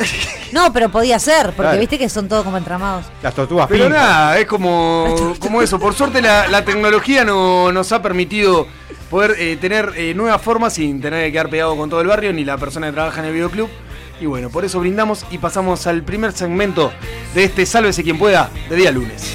No, 0.53 0.73
pero 0.73 0.89
podía 0.91 1.19
ser, 1.19 1.47
porque 1.47 1.63
Claro. 1.63 1.79
viste 1.81 1.99
que 1.99 2.09
son 2.09 2.29
todos 2.29 2.45
como 2.45 2.57
entramados. 2.57 3.05
Las 3.23 3.35
tortugas 3.35 3.67
Pero 3.69 3.85
pintas. 3.87 4.03
nada, 4.03 4.39
es 4.39 4.47
como, 4.47 5.35
como 5.41 5.61
eso. 5.61 5.79
Por 5.79 5.93
suerte 5.95 6.23
la, 6.23 6.47
la 6.49 6.65
tecnología 6.65 7.25
no, 7.25 7.73
nos 7.73 7.91
ha 7.93 8.01
permitido 8.01 8.67
poder 9.11 9.35
eh, 9.39 9.57
tener 9.61 9.93
eh, 9.97 10.15
nuevas 10.15 10.41
formas 10.41 10.75
sin 10.75 11.01
tener 11.01 11.27
que 11.27 11.33
quedar 11.33 11.51
pegado 11.51 11.77
con 11.77 11.91
todo 11.91 12.01
el 12.01 12.07
barrio 12.07 12.33
ni 12.33 12.45
la 12.45 12.57
persona 12.59 12.87
que 12.87 12.93
trabaja 12.95 13.21
en 13.21 13.27
el 13.27 13.33
videoclub. 13.35 13.69
Y 14.21 14.27
bueno, 14.27 14.49
por 14.49 14.65
eso 14.65 14.81
brindamos 14.81 15.27
y 15.31 15.39
pasamos 15.39 15.87
al 15.87 16.03
primer 16.03 16.33
segmento 16.33 16.91
de 17.35 17.45
este 17.45 17.67
Sálvese 17.67 18.03
quien 18.03 18.19
pueda 18.19 18.49
de 18.71 18.77
día 18.77 18.91
lunes. 18.91 19.35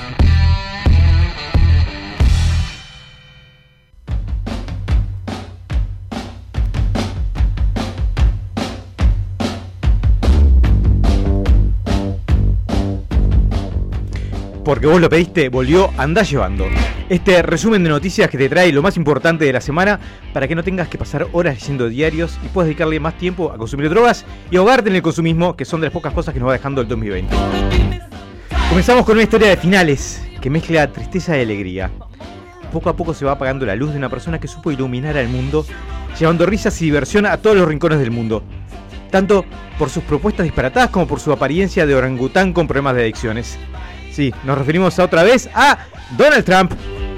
Porque 14.71 14.87
vos 14.87 15.01
lo 15.01 15.09
pediste, 15.09 15.49
volvió 15.49 15.89
Andá 15.97 16.23
Llevando. 16.23 16.65
Este 17.09 17.41
resumen 17.41 17.83
de 17.83 17.89
noticias 17.89 18.29
que 18.29 18.37
te 18.37 18.47
trae 18.47 18.71
lo 18.71 18.81
más 18.81 18.95
importante 18.95 19.43
de 19.43 19.51
la 19.51 19.59
semana 19.59 19.99
para 20.31 20.47
que 20.47 20.55
no 20.55 20.63
tengas 20.63 20.87
que 20.87 20.97
pasar 20.97 21.27
horas 21.33 21.55
leyendo 21.55 21.89
diarios 21.89 22.39
y 22.41 22.47
puedas 22.47 22.67
dedicarle 22.67 22.97
más 23.01 23.17
tiempo 23.17 23.51
a 23.51 23.57
consumir 23.57 23.89
drogas 23.89 24.23
y 24.49 24.55
ahogarte 24.55 24.89
en 24.89 24.95
el 24.95 25.01
consumismo, 25.01 25.57
que 25.57 25.65
son 25.65 25.81
de 25.81 25.87
las 25.87 25.93
pocas 25.93 26.13
cosas 26.13 26.33
que 26.33 26.39
nos 26.39 26.47
va 26.47 26.53
dejando 26.53 26.79
el 26.79 26.87
2020. 26.87 27.35
Comenzamos 28.69 29.05
con 29.05 29.15
una 29.15 29.23
historia 29.23 29.49
de 29.49 29.57
finales 29.57 30.25
que 30.39 30.49
mezcla 30.49 30.89
tristeza 30.89 31.37
y 31.37 31.41
alegría. 31.41 31.91
Poco 32.71 32.89
a 32.89 32.95
poco 32.95 33.13
se 33.13 33.25
va 33.25 33.33
apagando 33.33 33.65
la 33.65 33.75
luz 33.75 33.91
de 33.91 33.97
una 33.97 34.07
persona 34.07 34.39
que 34.39 34.47
supo 34.47 34.71
iluminar 34.71 35.17
al 35.17 35.27
mundo, 35.27 35.65
llevando 36.17 36.45
risas 36.45 36.81
y 36.81 36.85
diversión 36.85 37.25
a 37.25 37.35
todos 37.35 37.57
los 37.57 37.67
rincones 37.67 37.99
del 37.99 38.11
mundo. 38.11 38.41
Tanto 39.09 39.43
por 39.77 39.89
sus 39.89 40.03
propuestas 40.03 40.45
disparatadas 40.45 40.91
como 40.91 41.07
por 41.07 41.19
su 41.19 41.33
apariencia 41.33 41.85
de 41.85 41.93
orangután 41.93 42.53
con 42.53 42.67
problemas 42.67 42.95
de 42.95 43.01
adicciones. 43.01 43.59
Sí, 44.11 44.33
nos 44.43 44.57
referimos 44.57 44.99
otra 44.99 45.23
vez 45.23 45.49
a 45.53 45.79
Donald 46.17 46.43
Trump, 46.43 46.73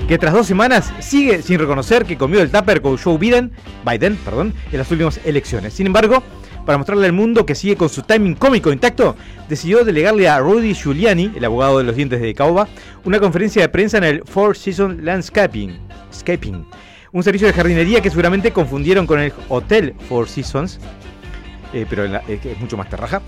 que 0.08 0.18
tras 0.20 0.34
dos 0.34 0.46
semanas 0.46 0.94
sigue 1.00 1.42
sin 1.42 1.58
reconocer 1.58 2.06
que 2.06 2.18
comió 2.18 2.40
el 2.42 2.52
tupper 2.52 2.82
con 2.82 2.98
Joe 2.98 3.18
Biden, 3.18 3.52
Biden 3.84 4.16
perdón, 4.18 4.54
en 4.72 4.78
las 4.78 4.92
últimas 4.92 5.20
elecciones. 5.26 5.74
Sin 5.74 5.88
embargo, 5.88 6.22
para 6.66 6.78
mostrarle 6.78 7.08
al 7.08 7.14
mundo 7.14 7.46
que 7.46 7.56
sigue 7.56 7.76
con 7.76 7.90
su 7.90 8.04
timing 8.04 8.36
cómico 8.36 8.72
intacto, 8.72 9.16
decidió 9.50 9.84
delegarle 9.84 10.30
a 10.30 10.40
Rudy 10.40 10.76
Giuliani, 10.76 11.32
el 11.36 11.46
abogado 11.46 11.80
de 11.80 11.84
los 11.84 11.96
dientes 11.96 12.22
de 12.22 12.34
Caoba, 12.36 12.68
una 13.06 13.20
conferencia 13.20 13.64
de 13.64 13.70
prensa 13.70 13.98
en 13.98 14.04
el 14.04 14.24
Four 14.24 14.56
Seasons 14.56 15.04
Landscaping, 15.04 15.76
Scaping, 16.14 16.66
un 17.12 17.24
servicio 17.24 17.48
de 17.48 17.54
jardinería 17.54 18.02
que 18.02 18.10
seguramente 18.10 18.52
confundieron 18.52 19.08
con 19.08 19.20
el 19.20 19.34
Hotel 19.50 19.96
Four 20.08 20.30
Seasons, 20.30 20.80
eh, 21.74 21.88
pero 21.90 22.06
eh, 22.06 22.22
es 22.28 22.60
mucho 22.60 22.78
más 22.78 22.88
terraja. 22.88 23.22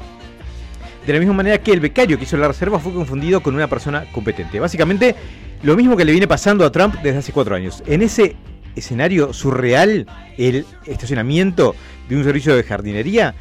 De 1.05 1.13
la 1.13 1.19
misma 1.19 1.35
manera 1.35 1.59
que 1.59 1.71
el 1.71 1.79
becario 1.79 2.17
que 2.17 2.23
hizo 2.23 2.35
la 2.35 2.47
reserva 2.47 2.79
fue 2.79 2.91
confundido 2.91 3.41
con 3.41 3.53
una 3.53 3.67
persona 3.67 4.05
competente. 4.11 4.59
Básicamente, 4.59 5.15
lo 5.61 5.75
mismo 5.75 5.95
que 5.95 6.03
le 6.03 6.11
viene 6.11 6.27
pasando 6.27 6.65
a 6.65 6.71
Trump 6.71 6.95
desde 7.03 7.19
hace 7.19 7.31
cuatro 7.31 7.55
años. 7.55 7.83
En 7.85 8.01
ese 8.01 8.35
escenario 8.75 9.31
surreal, 9.31 10.07
el 10.37 10.65
estacionamiento 10.85 11.75
de 12.09 12.17
un 12.17 12.23
servicio 12.23 12.55
de 12.55 12.63
jardinería, 12.63 13.35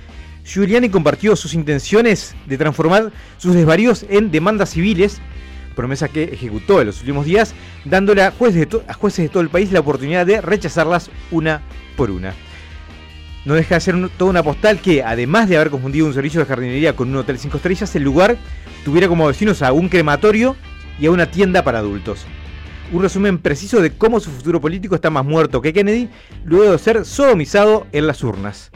Giuliani 0.44 0.90
compartió 0.90 1.36
sus 1.36 1.54
intenciones 1.54 2.36
de 2.46 2.58
transformar 2.58 3.12
sus 3.38 3.54
desvaríos 3.54 4.04
en 4.10 4.30
demandas 4.30 4.70
civiles, 4.70 5.22
promesa 5.74 6.08
que 6.08 6.24
ejecutó 6.24 6.82
en 6.82 6.88
los 6.88 7.00
últimos 7.00 7.24
días, 7.24 7.54
dándole 7.86 8.22
a 8.22 8.30
jueces 8.30 8.68
de, 8.68 9.22
de 9.22 9.28
todo 9.30 9.42
el 9.42 9.48
país 9.48 9.72
la 9.72 9.80
oportunidad 9.80 10.26
de 10.26 10.42
rechazarlas 10.42 11.10
una 11.30 11.62
por 11.96 12.10
una 12.10 12.34
no 13.44 13.54
deja 13.54 13.74
de 13.76 13.80
ser 13.80 13.94
un- 13.94 14.08
toda 14.10 14.30
una 14.30 14.42
postal 14.42 14.80
que, 14.80 15.02
además 15.02 15.48
de 15.48 15.56
haber 15.56 15.70
confundido 15.70 16.06
un 16.06 16.14
servicio 16.14 16.40
de 16.40 16.46
jardinería 16.46 16.94
con 16.96 17.08
un 17.08 17.16
hotel 17.16 17.38
5 17.38 17.56
estrellas, 17.58 17.94
el 17.96 18.02
lugar 18.02 18.36
tuviera 18.84 19.08
como 19.08 19.26
vecinos 19.26 19.62
a 19.62 19.72
un 19.72 19.88
crematorio 19.88 20.56
y 20.98 21.06
a 21.06 21.10
una 21.10 21.26
tienda 21.30 21.62
para 21.64 21.78
adultos. 21.80 22.24
Un 22.92 23.02
resumen 23.02 23.38
preciso 23.38 23.80
de 23.80 23.90
cómo 23.92 24.20
su 24.20 24.30
futuro 24.30 24.60
político 24.60 24.94
está 24.94 25.10
más 25.10 25.24
muerto 25.24 25.60
que 25.60 25.72
Kennedy, 25.72 26.08
luego 26.44 26.72
de 26.72 26.78
ser 26.78 27.04
sodomizado 27.04 27.86
en 27.92 28.06
las 28.06 28.22
urnas. 28.22 28.70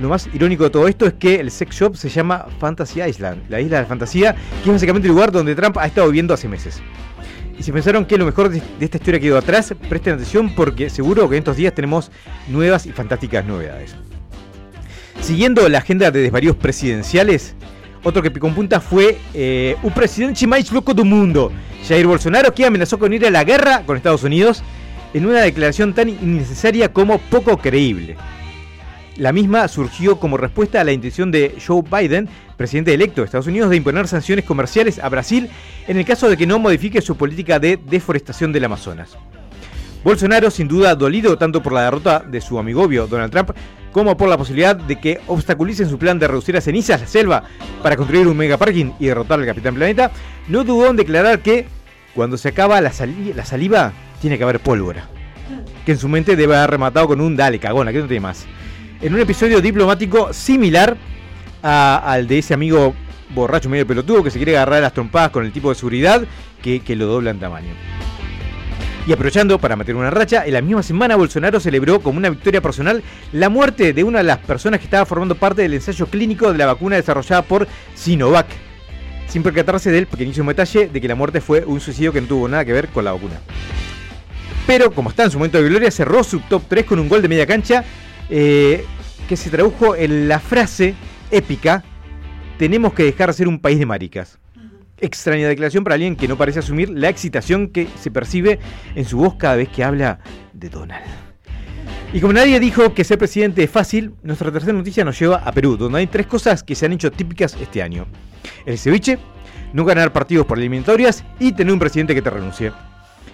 Lo 0.00 0.08
más 0.08 0.28
irónico 0.32 0.64
de 0.64 0.70
todo 0.70 0.88
esto 0.88 1.06
es 1.06 1.12
que 1.14 1.36
el 1.36 1.50
sex 1.50 1.76
shop 1.76 1.94
se 1.96 2.08
llama 2.08 2.46
Fantasy 2.58 3.02
Island, 3.02 3.42
la 3.48 3.60
isla 3.60 3.80
de 3.80 3.86
fantasía, 3.86 4.34
que 4.62 4.68
es 4.68 4.72
básicamente 4.72 5.06
el 5.08 5.14
lugar 5.14 5.30
donde 5.30 5.54
Trump 5.54 5.76
ha 5.78 5.86
estado 5.86 6.06
viviendo 6.08 6.32
hace 6.34 6.48
meses. 6.48 6.80
Y 7.60 7.62
si 7.62 7.72
pensaron 7.72 8.06
que 8.06 8.16
lo 8.16 8.24
mejor 8.24 8.48
de 8.48 8.62
esta 8.80 8.96
historia 8.96 9.20
quedó 9.20 9.36
atrás, 9.36 9.74
presten 9.86 10.14
atención 10.14 10.54
porque 10.54 10.88
seguro 10.88 11.28
que 11.28 11.36
en 11.36 11.40
estos 11.40 11.58
días 11.58 11.74
tenemos 11.74 12.10
nuevas 12.48 12.86
y 12.86 12.92
fantásticas 12.92 13.44
novedades. 13.44 13.94
Siguiendo 15.20 15.68
la 15.68 15.76
agenda 15.76 16.10
de 16.10 16.22
desvaríos 16.22 16.56
presidenciales, 16.56 17.54
otro 18.02 18.22
que 18.22 18.30
picó 18.30 18.48
en 18.48 18.54
punta 18.54 18.80
fue 18.80 19.18
eh, 19.34 19.76
un 19.82 19.92
presidente 19.92 20.46
mais 20.46 20.72
loco 20.72 20.94
del 20.94 21.04
mundo, 21.04 21.52
Jair 21.86 22.06
Bolsonaro, 22.06 22.54
que 22.54 22.64
amenazó 22.64 22.98
con 22.98 23.12
ir 23.12 23.26
a 23.26 23.30
la 23.30 23.44
guerra 23.44 23.82
con 23.84 23.98
Estados 23.98 24.24
Unidos 24.24 24.62
en 25.12 25.26
una 25.26 25.40
declaración 25.40 25.92
tan 25.92 26.08
innecesaria 26.08 26.90
como 26.90 27.18
poco 27.18 27.58
creíble. 27.58 28.16
La 29.16 29.32
misma 29.32 29.68
surgió 29.68 30.18
como 30.18 30.36
respuesta 30.36 30.80
a 30.80 30.84
la 30.84 30.92
intención 30.92 31.30
de 31.30 31.56
Joe 31.64 31.82
Biden, 31.82 32.28
presidente 32.56 32.94
electo 32.94 33.20
de 33.20 33.26
Estados 33.26 33.46
Unidos, 33.46 33.70
de 33.70 33.76
imponer 33.76 34.08
sanciones 34.08 34.44
comerciales 34.44 34.98
a 34.98 35.08
Brasil 35.08 35.50
en 35.88 35.98
el 35.98 36.04
caso 36.04 36.28
de 36.28 36.36
que 36.36 36.46
no 36.46 36.58
modifique 36.58 37.02
su 37.02 37.16
política 37.16 37.58
de 37.58 37.76
deforestación 37.76 38.52
del 38.52 38.64
Amazonas. 38.64 39.16
Bolsonaro, 40.02 40.50
sin 40.50 40.66
duda 40.66 40.94
dolido 40.94 41.36
tanto 41.36 41.62
por 41.62 41.72
la 41.72 41.82
derrota 41.82 42.20
de 42.20 42.40
su 42.40 42.58
amigo 42.58 42.82
obvio 42.82 43.06
Donald 43.06 43.30
Trump, 43.30 43.50
como 43.92 44.16
por 44.16 44.28
la 44.28 44.38
posibilidad 44.38 44.74
de 44.74 44.98
que 44.98 45.20
obstaculicen 45.26 45.88
su 45.88 45.98
plan 45.98 46.18
de 46.18 46.28
reducir 46.28 46.56
a 46.56 46.60
cenizas 46.60 47.00
la 47.00 47.06
selva 47.06 47.44
para 47.82 47.96
construir 47.96 48.26
un 48.26 48.36
megaparking 48.36 48.94
y 48.98 49.06
derrotar 49.06 49.40
al 49.40 49.46
Capitán 49.46 49.74
Planeta, 49.74 50.10
no 50.48 50.64
dudó 50.64 50.88
en 50.88 50.96
declarar 50.96 51.40
que 51.40 51.66
cuando 52.14 52.38
se 52.38 52.48
acaba 52.48 52.80
la, 52.80 52.92
la 53.34 53.44
saliva 53.44 53.92
tiene 54.20 54.38
que 54.38 54.44
haber 54.44 54.60
pólvora. 54.60 55.08
Que 55.84 55.92
en 55.92 55.98
su 55.98 56.08
mente 56.08 56.36
debe 56.36 56.56
haber 56.56 56.70
rematado 56.70 57.08
con 57.08 57.20
un 57.20 57.36
dale, 57.36 57.58
cagona, 57.58 57.92
que 57.92 57.98
no 57.98 58.06
tiene 58.06 58.20
más. 58.20 58.46
En 59.02 59.14
un 59.14 59.20
episodio 59.20 59.62
diplomático 59.62 60.30
similar 60.34 60.94
al 61.62 62.26
de 62.26 62.38
ese 62.38 62.52
amigo 62.52 62.94
borracho 63.34 63.70
medio 63.70 63.86
pelotudo 63.86 64.22
que 64.22 64.30
se 64.30 64.38
quiere 64.38 64.58
agarrar 64.58 64.78
a 64.78 64.82
las 64.82 64.92
trompadas 64.92 65.30
con 65.30 65.46
el 65.46 65.52
tipo 65.52 65.70
de 65.70 65.74
seguridad 65.74 66.22
que, 66.62 66.80
que 66.80 66.96
lo 66.96 67.06
dobla 67.06 67.30
en 67.30 67.40
tamaño. 67.40 67.72
Y 69.06 69.12
aprovechando 69.12 69.58
para 69.58 69.74
meter 69.74 69.96
una 69.96 70.10
racha, 70.10 70.44
en 70.44 70.52
la 70.52 70.60
misma 70.60 70.82
semana 70.82 71.16
Bolsonaro 71.16 71.60
celebró 71.60 72.00
como 72.00 72.18
una 72.18 72.28
victoria 72.28 72.60
personal 72.60 73.02
la 73.32 73.48
muerte 73.48 73.94
de 73.94 74.04
una 74.04 74.18
de 74.18 74.24
las 74.24 74.38
personas 74.38 74.80
que 74.80 74.84
estaba 74.84 75.06
formando 75.06 75.34
parte 75.34 75.62
del 75.62 75.72
ensayo 75.72 76.04
clínico 76.04 76.52
de 76.52 76.58
la 76.58 76.66
vacuna 76.66 76.96
desarrollada 76.96 77.40
por 77.40 77.66
Sinovac, 77.94 78.48
sin 79.28 79.42
percatarse 79.42 79.90
del 79.90 80.08
pequeñísimo 80.08 80.50
detalle 80.50 80.88
de 80.88 81.00
que 81.00 81.08
la 81.08 81.14
muerte 81.14 81.40
fue 81.40 81.64
un 81.64 81.80
suicidio 81.80 82.12
que 82.12 82.20
no 82.20 82.26
tuvo 82.26 82.48
nada 82.48 82.66
que 82.66 82.74
ver 82.74 82.88
con 82.88 83.06
la 83.06 83.12
vacuna. 83.12 83.40
Pero 84.66 84.90
como 84.90 85.08
está 85.08 85.24
en 85.24 85.30
su 85.30 85.38
momento 85.38 85.56
de 85.56 85.68
gloria, 85.70 85.90
cerró 85.90 86.22
su 86.22 86.40
top 86.40 86.64
3 86.68 86.84
con 86.84 86.98
un 86.98 87.08
gol 87.08 87.22
de 87.22 87.28
media 87.28 87.46
cancha 87.46 87.82
eh, 88.30 88.84
que 89.28 89.36
se 89.36 89.50
tradujo 89.50 89.94
en 89.96 90.28
la 90.28 90.40
frase 90.40 90.94
épica, 91.30 91.84
tenemos 92.58 92.92
que 92.94 93.04
dejar 93.04 93.28
de 93.28 93.34
ser 93.34 93.48
un 93.48 93.58
país 93.58 93.78
de 93.78 93.86
maricas. 93.86 94.38
Extraña 94.98 95.48
declaración 95.48 95.82
para 95.82 95.94
alguien 95.94 96.14
que 96.14 96.28
no 96.28 96.36
parece 96.36 96.58
asumir 96.58 96.90
la 96.90 97.08
excitación 97.08 97.68
que 97.68 97.88
se 97.98 98.10
percibe 98.10 98.58
en 98.94 99.04
su 99.04 99.16
voz 99.18 99.36
cada 99.36 99.56
vez 99.56 99.68
que 99.68 99.82
habla 99.82 100.18
de 100.52 100.68
Donald. 100.68 101.04
Y 102.12 102.20
como 102.20 102.32
nadie 102.32 102.58
dijo 102.58 102.92
que 102.92 103.04
ser 103.04 103.18
presidente 103.18 103.62
es 103.62 103.70
fácil, 103.70 104.14
nuestra 104.22 104.50
tercera 104.50 104.72
noticia 104.72 105.04
nos 105.04 105.18
lleva 105.18 105.36
a 105.36 105.52
Perú, 105.52 105.76
donde 105.76 106.00
hay 106.00 106.06
tres 106.08 106.26
cosas 106.26 106.62
que 106.62 106.74
se 106.74 106.86
han 106.86 106.92
hecho 106.92 107.12
típicas 107.12 107.56
este 107.60 107.82
año. 107.82 108.06
El 108.66 108.78
ceviche, 108.78 109.18
no 109.72 109.84
ganar 109.84 110.12
partidos 110.12 110.44
por 110.44 110.58
eliminatorias 110.58 111.24
y 111.38 111.52
tener 111.52 111.72
un 111.72 111.78
presidente 111.78 112.14
que 112.14 112.22
te 112.22 112.30
renuncie. 112.30 112.72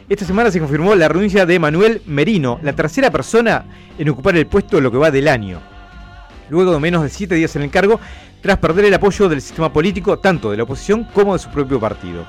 Esta 0.08 0.24
semana 0.24 0.52
se 0.52 0.60
confirmó 0.60 0.94
la 0.94 1.08
renuncia 1.08 1.46
de 1.46 1.58
Manuel 1.58 2.00
Merino, 2.06 2.60
la 2.62 2.74
tercera 2.74 3.10
persona 3.10 3.64
en 3.98 4.08
ocupar 4.08 4.36
el 4.36 4.46
puesto 4.46 4.80
lo 4.80 4.92
que 4.92 4.98
va 4.98 5.10
del 5.10 5.26
año. 5.26 5.60
Luego 6.48 6.72
de 6.72 6.78
menos 6.78 7.02
de 7.02 7.08
siete 7.08 7.34
días 7.34 7.56
en 7.56 7.62
el 7.62 7.70
cargo, 7.70 7.98
tras 8.40 8.58
perder 8.58 8.84
el 8.84 8.94
apoyo 8.94 9.28
del 9.28 9.42
sistema 9.42 9.72
político 9.72 10.20
tanto 10.20 10.52
de 10.52 10.58
la 10.58 10.62
oposición 10.62 11.08
como 11.12 11.32
de 11.32 11.40
su 11.40 11.50
propio 11.50 11.80
partido. 11.80 12.24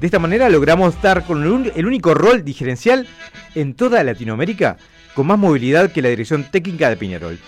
De 0.00 0.08
esta 0.08 0.18
manera 0.18 0.48
logramos 0.48 1.00
dar 1.00 1.24
con 1.24 1.44
el 1.72 1.86
único 1.86 2.14
rol 2.14 2.44
diferencial 2.44 3.06
en 3.54 3.74
toda 3.74 4.02
Latinoamérica 4.02 4.76
con 5.14 5.28
más 5.28 5.38
movilidad 5.38 5.92
que 5.92 6.02
la 6.02 6.08
dirección 6.08 6.42
técnica 6.50 6.88
de 6.88 6.96
Peñarol. 6.96 7.38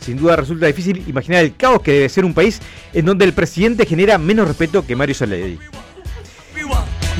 Sin 0.00 0.16
duda 0.16 0.34
resulta 0.34 0.66
difícil 0.66 1.04
imaginar 1.06 1.44
el 1.44 1.54
caos 1.54 1.82
que 1.82 1.92
debe 1.92 2.08
ser 2.08 2.24
un 2.24 2.34
país 2.34 2.60
en 2.92 3.04
donde 3.04 3.24
el 3.26 3.32
presidente 3.32 3.86
genera 3.86 4.18
menos 4.18 4.48
respeto 4.48 4.84
que 4.84 4.96
Mario 4.96 5.14
Soledad. 5.14 5.56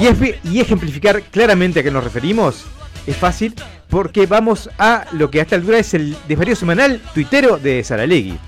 Y, 0.01 0.49
y 0.49 0.61
ejemplificar 0.61 1.23
claramente 1.23 1.81
a 1.81 1.83
qué 1.83 1.91
nos 1.91 2.05
referimos 2.05 2.67
es 3.07 3.17
fácil 3.17 3.55
porque 3.89 4.27
vamos 4.27 4.71
a 4.79 5.07
lo 5.13 5.31
que 5.31 5.41
a 5.41 5.43
esta 5.43 5.57
altura 5.57 5.79
es 5.79 5.95
el 5.95 6.17
desvarío 6.29 6.55
semanal 6.55 7.01
tuitero 7.15 7.57
de 7.57 7.83
Saralegui, 7.83 8.39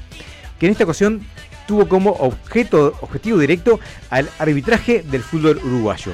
que 0.59 0.67
en 0.67 0.73
esta 0.73 0.85
ocasión 0.85 1.27
tuvo 1.67 1.89
como 1.89 2.11
objeto, 2.11 2.95
objetivo 3.01 3.39
directo 3.39 3.81
al 4.11 4.29
arbitraje 4.39 5.03
del 5.03 5.23
fútbol 5.23 5.61
uruguayo, 5.65 6.13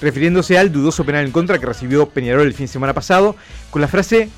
refiriéndose 0.00 0.58
al 0.58 0.72
dudoso 0.72 1.04
penal 1.04 1.24
en 1.24 1.32
contra 1.32 1.58
que 1.58 1.66
recibió 1.66 2.08
Peñarol 2.08 2.46
el 2.46 2.54
fin 2.54 2.66
de 2.66 2.72
semana 2.72 2.92
pasado, 2.92 3.36
con 3.70 3.80
la 3.80 3.88
frase 3.88 4.28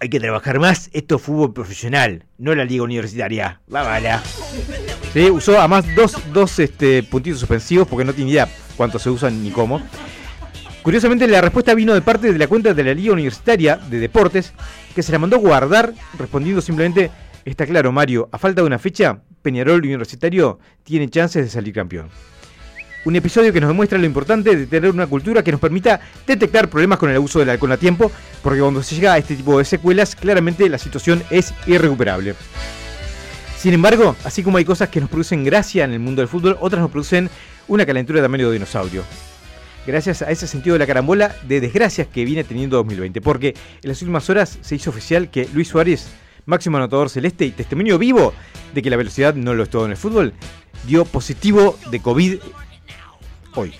hay 0.00 0.08
que 0.08 0.18
trabajar 0.18 0.58
más, 0.58 0.90
esto 0.92 1.16
es 1.16 1.22
fútbol 1.22 1.52
profesional, 1.52 2.24
no 2.36 2.54
la 2.56 2.64
liga 2.64 2.82
universitaria. 2.82 3.60
Va, 3.72 3.82
bala. 3.84 4.20
Sí, 5.12 5.30
usó 5.30 5.58
además 5.58 5.84
dos, 5.94 6.16
dos 6.32 6.58
este, 6.58 7.02
puntitos 7.02 7.40
suspensivos 7.40 7.86
porque 7.86 8.04
no 8.04 8.14
tiene 8.14 8.30
idea 8.30 8.48
cuánto 8.76 8.98
se 8.98 9.10
usan 9.10 9.42
ni 9.42 9.50
cómo. 9.50 9.82
Curiosamente, 10.82 11.28
la 11.28 11.40
respuesta 11.40 11.74
vino 11.74 11.94
de 11.94 12.02
parte 12.02 12.32
de 12.32 12.38
la 12.38 12.48
cuenta 12.48 12.72
de 12.72 12.82
la 12.82 12.94
Liga 12.94 13.12
Universitaria 13.12 13.76
de 13.76 14.00
Deportes, 14.00 14.52
que 14.94 15.02
se 15.02 15.12
la 15.12 15.18
mandó 15.18 15.38
guardar 15.38 15.92
respondiendo 16.18 16.60
simplemente, 16.60 17.10
está 17.44 17.66
claro 17.66 17.92
Mario, 17.92 18.28
a 18.32 18.38
falta 18.38 18.62
de 18.62 18.66
una 18.66 18.78
fecha, 18.78 19.20
Peñarol 19.42 19.80
Universitario 19.80 20.58
tiene 20.82 21.08
chances 21.08 21.44
de 21.44 21.50
salir 21.50 21.74
campeón. 21.74 22.08
Un 23.04 23.14
episodio 23.14 23.52
que 23.52 23.60
nos 23.60 23.68
demuestra 23.68 23.98
lo 23.98 24.06
importante 24.06 24.56
de 24.56 24.66
tener 24.66 24.90
una 24.90 25.06
cultura 25.06 25.44
que 25.44 25.52
nos 25.52 25.60
permita 25.60 26.00
detectar 26.26 26.68
problemas 26.68 26.98
con 26.98 27.10
el 27.10 27.16
abuso 27.16 27.38
del 27.38 27.50
alcohol 27.50 27.72
a 27.72 27.76
tiempo, 27.76 28.10
porque 28.42 28.60
cuando 28.60 28.82
se 28.82 28.94
llega 28.94 29.12
a 29.12 29.18
este 29.18 29.36
tipo 29.36 29.58
de 29.58 29.64
secuelas, 29.64 30.16
claramente 30.16 30.68
la 30.68 30.78
situación 30.78 31.22
es 31.30 31.52
irrecuperable. 31.66 32.34
Sin 33.62 33.74
embargo, 33.74 34.16
así 34.24 34.42
como 34.42 34.58
hay 34.58 34.64
cosas 34.64 34.88
que 34.88 35.00
nos 35.00 35.08
producen 35.08 35.44
gracia 35.44 35.84
en 35.84 35.92
el 35.92 36.00
mundo 36.00 36.20
del 36.20 36.26
fútbol, 36.26 36.56
otras 36.58 36.82
nos 36.82 36.90
producen 36.90 37.30
una 37.68 37.86
calentura 37.86 38.18
de 38.18 38.24
tamaño 38.24 38.48
de 38.48 38.54
dinosaurio. 38.54 39.04
Gracias 39.86 40.20
a 40.20 40.32
ese 40.32 40.48
sentido 40.48 40.74
de 40.74 40.80
la 40.80 40.86
carambola 40.88 41.36
de 41.46 41.60
desgracias 41.60 42.08
que 42.08 42.24
viene 42.24 42.42
teniendo 42.42 42.76
2020, 42.78 43.20
porque 43.20 43.54
en 43.80 43.88
las 43.88 44.02
últimas 44.02 44.28
horas 44.28 44.58
se 44.62 44.74
hizo 44.74 44.90
oficial 44.90 45.30
que 45.30 45.48
Luis 45.54 45.68
Suárez, 45.68 46.08
máximo 46.44 46.76
anotador 46.76 47.08
celeste 47.08 47.44
y 47.44 47.52
testimonio 47.52 48.00
vivo 48.00 48.34
de 48.74 48.82
que 48.82 48.90
la 48.90 48.96
velocidad 48.96 49.36
no 49.36 49.54
lo 49.54 49.62
es 49.62 49.70
todo 49.70 49.84
en 49.84 49.92
el 49.92 49.96
fútbol, 49.96 50.32
dio 50.84 51.04
positivo 51.04 51.78
de 51.88 52.00
COVID 52.00 52.38
hoy. 53.54 53.74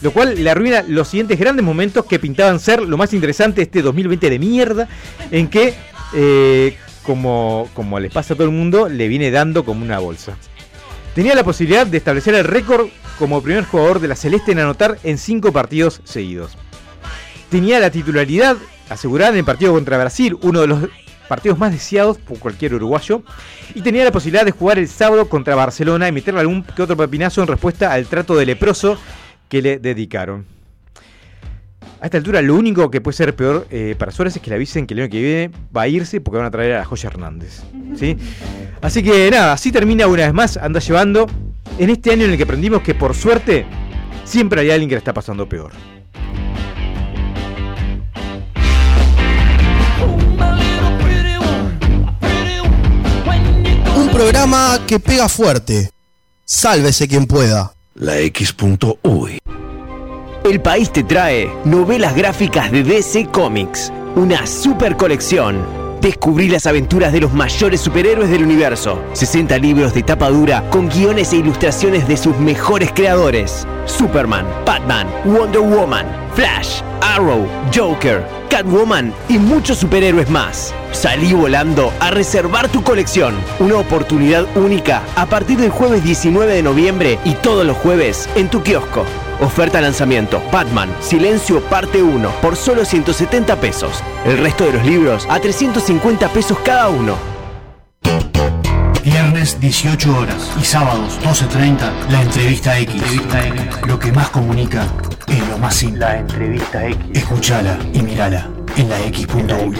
Lo 0.00 0.12
cual 0.12 0.44
le 0.44 0.48
arruina 0.48 0.84
los 0.86 1.08
siguientes 1.08 1.40
grandes 1.40 1.64
momentos 1.64 2.04
que 2.04 2.20
pintaban 2.20 2.60
ser 2.60 2.82
lo 2.82 2.96
más 2.96 3.12
interesante 3.12 3.56
de 3.56 3.62
este 3.64 3.82
2020 3.82 4.30
de 4.30 4.38
mierda, 4.38 4.88
en 5.32 5.48
que, 5.48 5.74
eh, 6.14 6.76
como, 7.06 7.68
como 7.74 7.98
les 8.00 8.12
pasa 8.12 8.34
a 8.34 8.36
todo 8.36 8.48
el 8.48 8.52
mundo, 8.52 8.88
le 8.88 9.08
viene 9.08 9.30
dando 9.30 9.64
como 9.64 9.82
una 9.82 9.98
bolsa. 9.98 10.36
Tenía 11.14 11.34
la 11.34 11.44
posibilidad 11.44 11.86
de 11.86 11.96
establecer 11.96 12.34
el 12.34 12.44
récord 12.44 12.88
como 13.18 13.42
primer 13.42 13.64
jugador 13.64 14.00
de 14.00 14.08
la 14.08 14.16
Celeste 14.16 14.52
en 14.52 14.58
anotar 14.58 14.98
en 15.02 15.16
cinco 15.16 15.52
partidos 15.52 16.02
seguidos. 16.04 16.58
Tenía 17.48 17.80
la 17.80 17.90
titularidad 17.90 18.56
asegurada 18.90 19.30
en 19.30 19.38
el 19.38 19.44
partido 19.44 19.72
contra 19.72 19.96
Brasil, 19.96 20.36
uno 20.42 20.60
de 20.60 20.66
los 20.66 20.88
partidos 21.28 21.58
más 21.58 21.72
deseados 21.72 22.18
por 22.18 22.38
cualquier 22.38 22.74
uruguayo, 22.74 23.22
y 23.74 23.80
tenía 23.80 24.04
la 24.04 24.12
posibilidad 24.12 24.44
de 24.44 24.50
jugar 24.50 24.78
el 24.78 24.88
sábado 24.88 25.28
contra 25.28 25.54
Barcelona 25.54 26.08
y 26.08 26.12
meterle 26.12 26.40
algún 26.40 26.62
que 26.62 26.82
otro 26.82 26.96
pepinazo 26.96 27.40
en 27.40 27.48
respuesta 27.48 27.92
al 27.92 28.06
trato 28.06 28.36
de 28.36 28.46
leproso 28.46 28.98
que 29.48 29.62
le 29.62 29.78
dedicaron. 29.78 30.55
A 32.00 32.06
esta 32.06 32.18
altura, 32.18 32.42
lo 32.42 32.54
único 32.54 32.90
que 32.90 33.00
puede 33.00 33.16
ser 33.16 33.34
peor 33.34 33.66
eh, 33.70 33.94
para 33.98 34.12
Suárez 34.12 34.36
es 34.36 34.42
que 34.42 34.50
le 34.50 34.56
avisen 34.56 34.86
que 34.86 34.92
el 34.92 35.00
año 35.00 35.08
que 35.10 35.22
viene 35.22 35.50
va 35.74 35.82
a 35.82 35.88
irse 35.88 36.20
porque 36.20 36.38
van 36.38 36.46
a 36.46 36.50
traer 36.50 36.74
a 36.74 36.78
la 36.78 36.84
Joya 36.84 37.08
Hernández. 37.08 37.62
¿sí? 37.96 38.16
Así 38.82 39.02
que 39.02 39.30
nada, 39.30 39.54
así 39.54 39.72
termina 39.72 40.06
una 40.06 40.24
vez 40.24 40.34
más, 40.34 40.56
anda 40.58 40.78
llevando 40.78 41.26
en 41.78 41.90
este 41.90 42.12
año 42.12 42.26
en 42.26 42.32
el 42.32 42.36
que 42.36 42.42
aprendimos 42.42 42.82
que 42.82 42.94
por 42.94 43.14
suerte 43.14 43.66
siempre 44.24 44.60
hay 44.60 44.70
alguien 44.70 44.90
que 44.90 44.94
la 44.94 44.98
está 44.98 45.14
pasando 45.14 45.48
peor. 45.48 45.72
Un 53.96 54.08
programa 54.10 54.80
que 54.86 55.00
pega 55.00 55.30
fuerte. 55.30 55.90
Sálvese 56.44 57.08
quien 57.08 57.26
pueda. 57.26 57.72
La 57.94 58.18
X.UI. 58.18 59.38
El 60.48 60.60
país 60.60 60.92
te 60.92 61.02
trae 61.02 61.50
novelas 61.64 62.14
gráficas 62.14 62.70
de 62.70 62.84
DC 62.84 63.26
Comics, 63.32 63.92
una 64.14 64.46
super 64.46 64.96
colección. 64.96 65.66
Descubrí 66.00 66.48
las 66.48 66.68
aventuras 66.68 67.12
de 67.12 67.20
los 67.20 67.32
mayores 67.32 67.80
superhéroes 67.80 68.30
del 68.30 68.44
universo. 68.44 69.02
60 69.12 69.58
libros 69.58 69.92
de 69.92 70.04
tapa 70.04 70.30
dura 70.30 70.62
con 70.70 70.88
guiones 70.88 71.32
e 71.32 71.38
ilustraciones 71.38 72.06
de 72.06 72.16
sus 72.16 72.38
mejores 72.38 72.92
creadores. 72.92 73.66
Superman, 73.86 74.46
Batman, 74.64 75.08
Wonder 75.24 75.62
Woman, 75.62 76.06
Flash, 76.34 76.80
Arrow, 77.00 77.48
Joker, 77.74 78.24
Catwoman 78.48 79.12
y 79.28 79.38
muchos 79.38 79.78
superhéroes 79.78 80.30
más. 80.30 80.72
Salí 80.92 81.32
volando 81.32 81.92
a 81.98 82.12
reservar 82.12 82.68
tu 82.68 82.84
colección. 82.84 83.34
Una 83.58 83.78
oportunidad 83.78 84.46
única 84.56 85.02
a 85.16 85.26
partir 85.26 85.58
del 85.58 85.70
jueves 85.70 86.04
19 86.04 86.54
de 86.54 86.62
noviembre 86.62 87.18
y 87.24 87.32
todos 87.32 87.66
los 87.66 87.76
jueves 87.78 88.28
en 88.36 88.48
tu 88.48 88.62
kiosco. 88.62 89.04
Oferta 89.40 89.82
lanzamiento 89.82 90.42
Batman 90.50 90.88
Silencio 91.00 91.60
parte 91.60 92.02
1 92.02 92.30
por 92.40 92.56
solo 92.56 92.84
170 92.84 93.56
pesos. 93.56 94.02
El 94.24 94.38
resto 94.38 94.64
de 94.64 94.72
los 94.72 94.84
libros 94.84 95.26
a 95.28 95.38
350 95.38 96.28
pesos 96.30 96.58
cada 96.64 96.88
uno. 96.88 97.16
Viernes 99.04 99.60
18 99.60 100.18
horas 100.18 100.50
y 100.60 100.64
sábados 100.64 101.18
12.30 101.20 102.08
la 102.10 102.22
entrevista 102.22 102.78
X. 102.78 103.02
Lo 103.86 103.98
que 103.98 104.10
más 104.10 104.30
comunica 104.30 104.86
es 105.28 105.48
lo 105.48 105.58
más 105.58 105.74
simple. 105.74 106.00
La 106.00 106.18
entrevista 106.18 106.86
X. 106.86 106.98
Escúchala 107.12 107.78
y 107.92 108.00
mírala 108.00 108.48
en 108.76 108.88
la 108.88 108.98
X.U. 109.06 109.74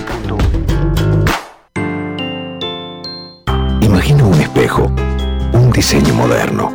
Imagina 3.81 4.25
un 4.25 4.40
espejo, 4.40 4.92
un 5.53 5.73
diseño 5.73 6.14
moderno. 6.14 6.73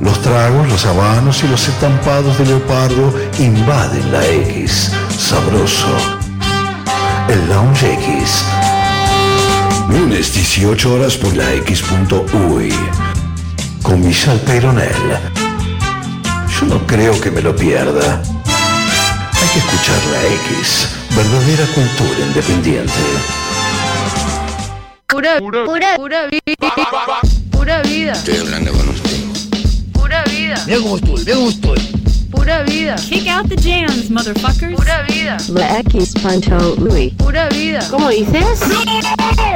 Los 0.00 0.22
tragos, 0.22 0.68
los 0.68 0.86
habanos 0.86 1.42
y 1.42 1.48
los 1.48 1.66
estampados 1.66 2.38
de 2.38 2.46
leopardo 2.46 3.12
invaden 3.40 4.12
la 4.12 4.24
X. 4.26 4.92
Sabroso. 5.18 5.88
El 7.28 7.48
Lounge 7.48 7.94
X. 7.94 8.44
Lunes 9.90 10.32
18 10.34 10.94
horas 10.94 11.16
por 11.16 11.36
la 11.36 11.52
X.UI. 11.54 12.72
Con 13.82 14.06
Michelle 14.06 14.38
Peyronel. 14.40 15.18
Yo 16.60 16.66
no 16.66 16.86
creo 16.86 17.20
que 17.20 17.32
me 17.32 17.40
lo 17.40 17.56
pierda. 17.56 18.22
Hay 19.32 19.48
que 19.52 19.58
escuchar 19.58 19.98
la 20.12 20.26
X. 20.58 20.88
Verdadera 21.16 21.66
cultura 21.74 22.26
independiente. 22.26 22.92
Pura, 25.08 25.38
pura, 25.40 25.96
pura 25.96 26.26
vida. 26.26 26.74
Pura 27.50 27.82
vida. 27.82 28.12
Estoy 28.12 28.36
hablando 28.36 28.72
con. 28.72 28.87
Mira 30.68 30.80
cómo 30.82 30.96
estoy, 30.96 31.24
mira 31.24 31.34
cómo 31.34 31.48
estoy. 31.48 31.78
Pura 32.30 32.62
vida. 32.64 32.96
Kick 32.96 33.26
out 33.26 33.48
the 33.48 33.56
jams, 33.56 34.10
motherfuckers. 34.10 34.76
Pura 34.76 35.02
vida. 35.04 35.38
La 35.48 35.78
X 35.78 36.12
Pancho 36.22 36.76
Louis. 36.76 37.10
Pura 37.14 37.48
vida. 37.48 37.80
¿Cómo 37.88 38.10
dices? 38.10 38.60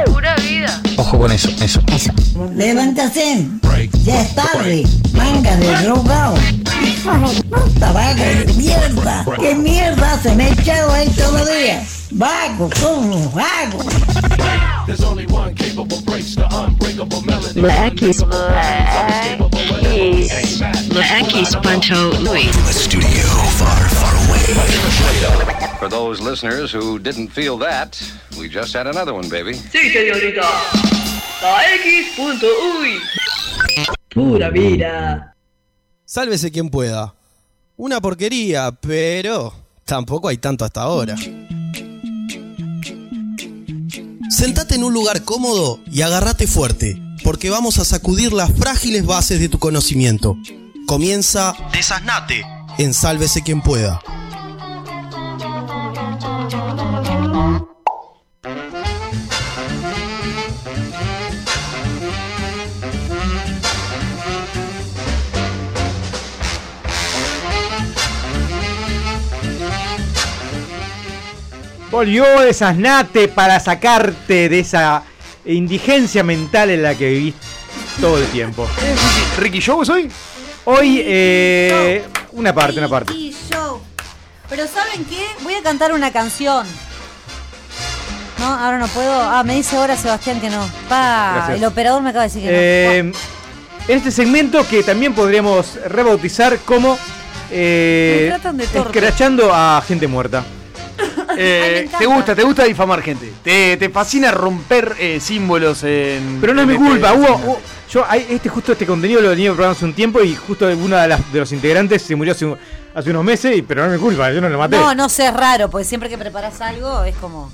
Pura 0.07 0.35
vida. 0.37 0.81
Ojo 0.97 1.19
con 1.19 1.31
eso, 1.31 1.49
eso. 1.61 1.79
Levántate, 2.55 3.47
ya 4.03 4.21
es 4.23 4.33
tarde, 4.33 4.87
manga 5.13 5.55
de 5.57 5.83
drogado. 5.83 6.35
Puta 7.47 7.91
vaga 7.91 8.15
de 8.15 8.53
mierda. 8.53 9.23
¿Qué 9.39 9.53
mierda 9.53 10.19
se 10.19 10.35
me 10.35 10.45
ha 10.45 10.49
echado 10.49 10.93
ahí 10.93 11.09
todavía? 11.09 11.85
Vago, 12.09 12.71
como 12.81 13.29
vago. 13.29 13.83
La 17.53 17.91
X. 20.03 20.59
La 20.89 21.19
X 21.19 21.55
Pancho 21.63 22.11
Louis. 22.19 22.49
Studio 22.69 23.23
far, 23.57 23.89
far 23.89 24.15
away. 24.27 24.43
For 25.79 25.89
those 25.89 26.21
listeners 26.21 26.73
who 26.73 26.99
didn't 26.99 27.29
feel 27.29 27.57
that, 27.59 27.97
we 28.37 28.49
just 28.49 28.73
had 28.75 28.87
another 28.87 29.13
one, 29.13 29.29
baby. 29.29 29.53
Sí, 29.53 29.91
señorita. 29.91 30.41
La 31.41 31.73
X.uy. 31.75 32.99
Pura 34.13 34.49
vida. 34.49 35.35
Sálvese 36.05 36.51
quien 36.51 36.69
pueda. 36.69 37.13
Una 37.77 38.01
porquería, 38.01 38.71
pero 38.71 39.53
tampoco 39.85 40.27
hay 40.27 40.37
tanto 40.37 40.65
hasta 40.65 40.81
ahora. 40.81 41.15
Sentate 44.29 44.75
en 44.75 44.83
un 44.83 44.93
lugar 44.93 45.23
cómodo 45.23 45.79
y 45.91 46.01
agárrate 46.01 46.47
fuerte, 46.47 47.01
porque 47.23 47.49
vamos 47.49 47.79
a 47.79 47.85
sacudir 47.85 48.33
las 48.33 48.51
frágiles 48.51 49.05
bases 49.05 49.39
de 49.39 49.49
tu 49.49 49.57
conocimiento. 49.57 50.37
Comienza 50.85 51.55
Desasnate 51.71 52.43
en 52.77 52.93
Sálvese 52.93 53.41
quien 53.41 53.61
pueda. 53.61 54.01
Volvió 71.89 72.25
Desasnate 72.41 73.27
para 73.27 73.59
sacarte 73.59 74.49
de 74.49 74.59
esa 74.59 75.03
indigencia 75.45 76.23
mental 76.23 76.69
en 76.69 76.83
la 76.83 76.95
que 76.95 77.09
vivís 77.09 77.35
todo 77.99 78.17
el 78.17 78.25
tiempo. 78.27 78.67
Ricky 79.37 79.59
Show 79.59 79.81
hoy. 79.89 80.09
Hoy, 80.65 81.01
eh, 81.03 82.03
una 82.33 82.53
parte, 82.53 82.79
una 82.79 82.87
parte. 82.87 83.13
Y 83.13 83.35
yo. 83.51 83.81
Pero 84.49 84.65
¿saben 84.67 85.03
qué? 85.05 85.25
Voy 85.43 85.53
a 85.55 85.61
cantar 85.61 85.91
una 85.93 86.11
canción. 86.11 86.65
No, 88.39 88.45
ahora 88.45 88.77
no 88.77 88.87
puedo. 88.87 89.11
Ah, 89.13 89.43
me 89.43 89.55
dice 89.55 89.75
ahora 89.77 89.95
Sebastián 89.97 90.39
que 90.41 90.49
no. 90.49 90.65
Pa, 90.89 91.33
Gracias. 91.35 91.57
el 91.57 91.65
operador 91.65 92.01
me 92.01 92.09
acaba 92.09 92.23
de 92.23 92.29
decir 92.29 92.41
que 92.43 92.49
Eh, 92.51 92.99
en 92.99 93.97
este 93.97 94.11
segmento 94.11 94.65
que 94.67 94.83
también 94.83 95.13
podríamos 95.13 95.75
rebautizar 95.87 96.57
como 96.59 96.97
eh, 97.51 98.19
Me 98.23 98.29
tratan 98.29 98.57
de 98.57 98.67
torpe. 98.67 98.99
escrachando 98.99 99.53
a 99.53 99.81
gente 99.85 100.07
muerta. 100.07 100.43
Eh, 101.37 101.89
te 101.97 102.05
gusta, 102.05 102.35
te 102.35 102.43
gusta 102.43 102.63
difamar 102.63 103.01
gente. 103.01 103.31
Te, 103.43 103.77
te 103.77 103.89
fascina 103.89 104.31
romper 104.31 104.95
eh, 104.99 105.19
símbolos 105.19 105.83
en. 105.83 106.37
Pero 106.41 106.53
no 106.53 106.61
es 106.61 106.67
mi 106.67 106.73
este 106.75 106.85
culpa, 106.85 107.13
hubo, 107.13 107.25
segmento. 107.25 107.47
hubo- 107.51 107.59
yo 107.91 108.05
hay- 108.09 108.25
este 108.29 108.49
justo 108.49 108.71
este 108.71 108.85
contenido 108.85 109.21
lo 109.21 109.29
venía 109.29 109.51
probando 109.53 109.75
hace 109.75 109.85
un 109.85 109.93
tiempo 109.93 110.21
y 110.21 110.35
justo 110.35 110.67
uno 110.67 110.95
de, 110.97 111.07
las- 111.07 111.31
de 111.33 111.39
los 111.39 111.51
integrantes 111.51 112.01
se 112.01 112.15
murió 112.15 112.33
hace, 112.33 112.45
un- 112.45 112.57
hace 112.95 113.09
unos 113.09 113.23
meses, 113.23 113.55
y, 113.57 113.61
pero 113.61 113.85
no 113.85 113.93
es 113.93 113.99
mi 113.99 114.05
culpa, 114.05 114.31
yo 114.31 114.41
no 114.41 114.49
lo 114.49 114.57
maté. 114.57 114.77
no. 114.77 114.83
No, 114.87 114.95
no 114.95 115.09
sé, 115.09 115.27
es 115.27 115.33
raro, 115.33 115.69
porque 115.69 115.85
siempre 115.85 116.09
que 116.09 116.17
preparas 116.17 116.59
algo 116.61 117.03
es 117.03 117.15
como. 117.17 117.51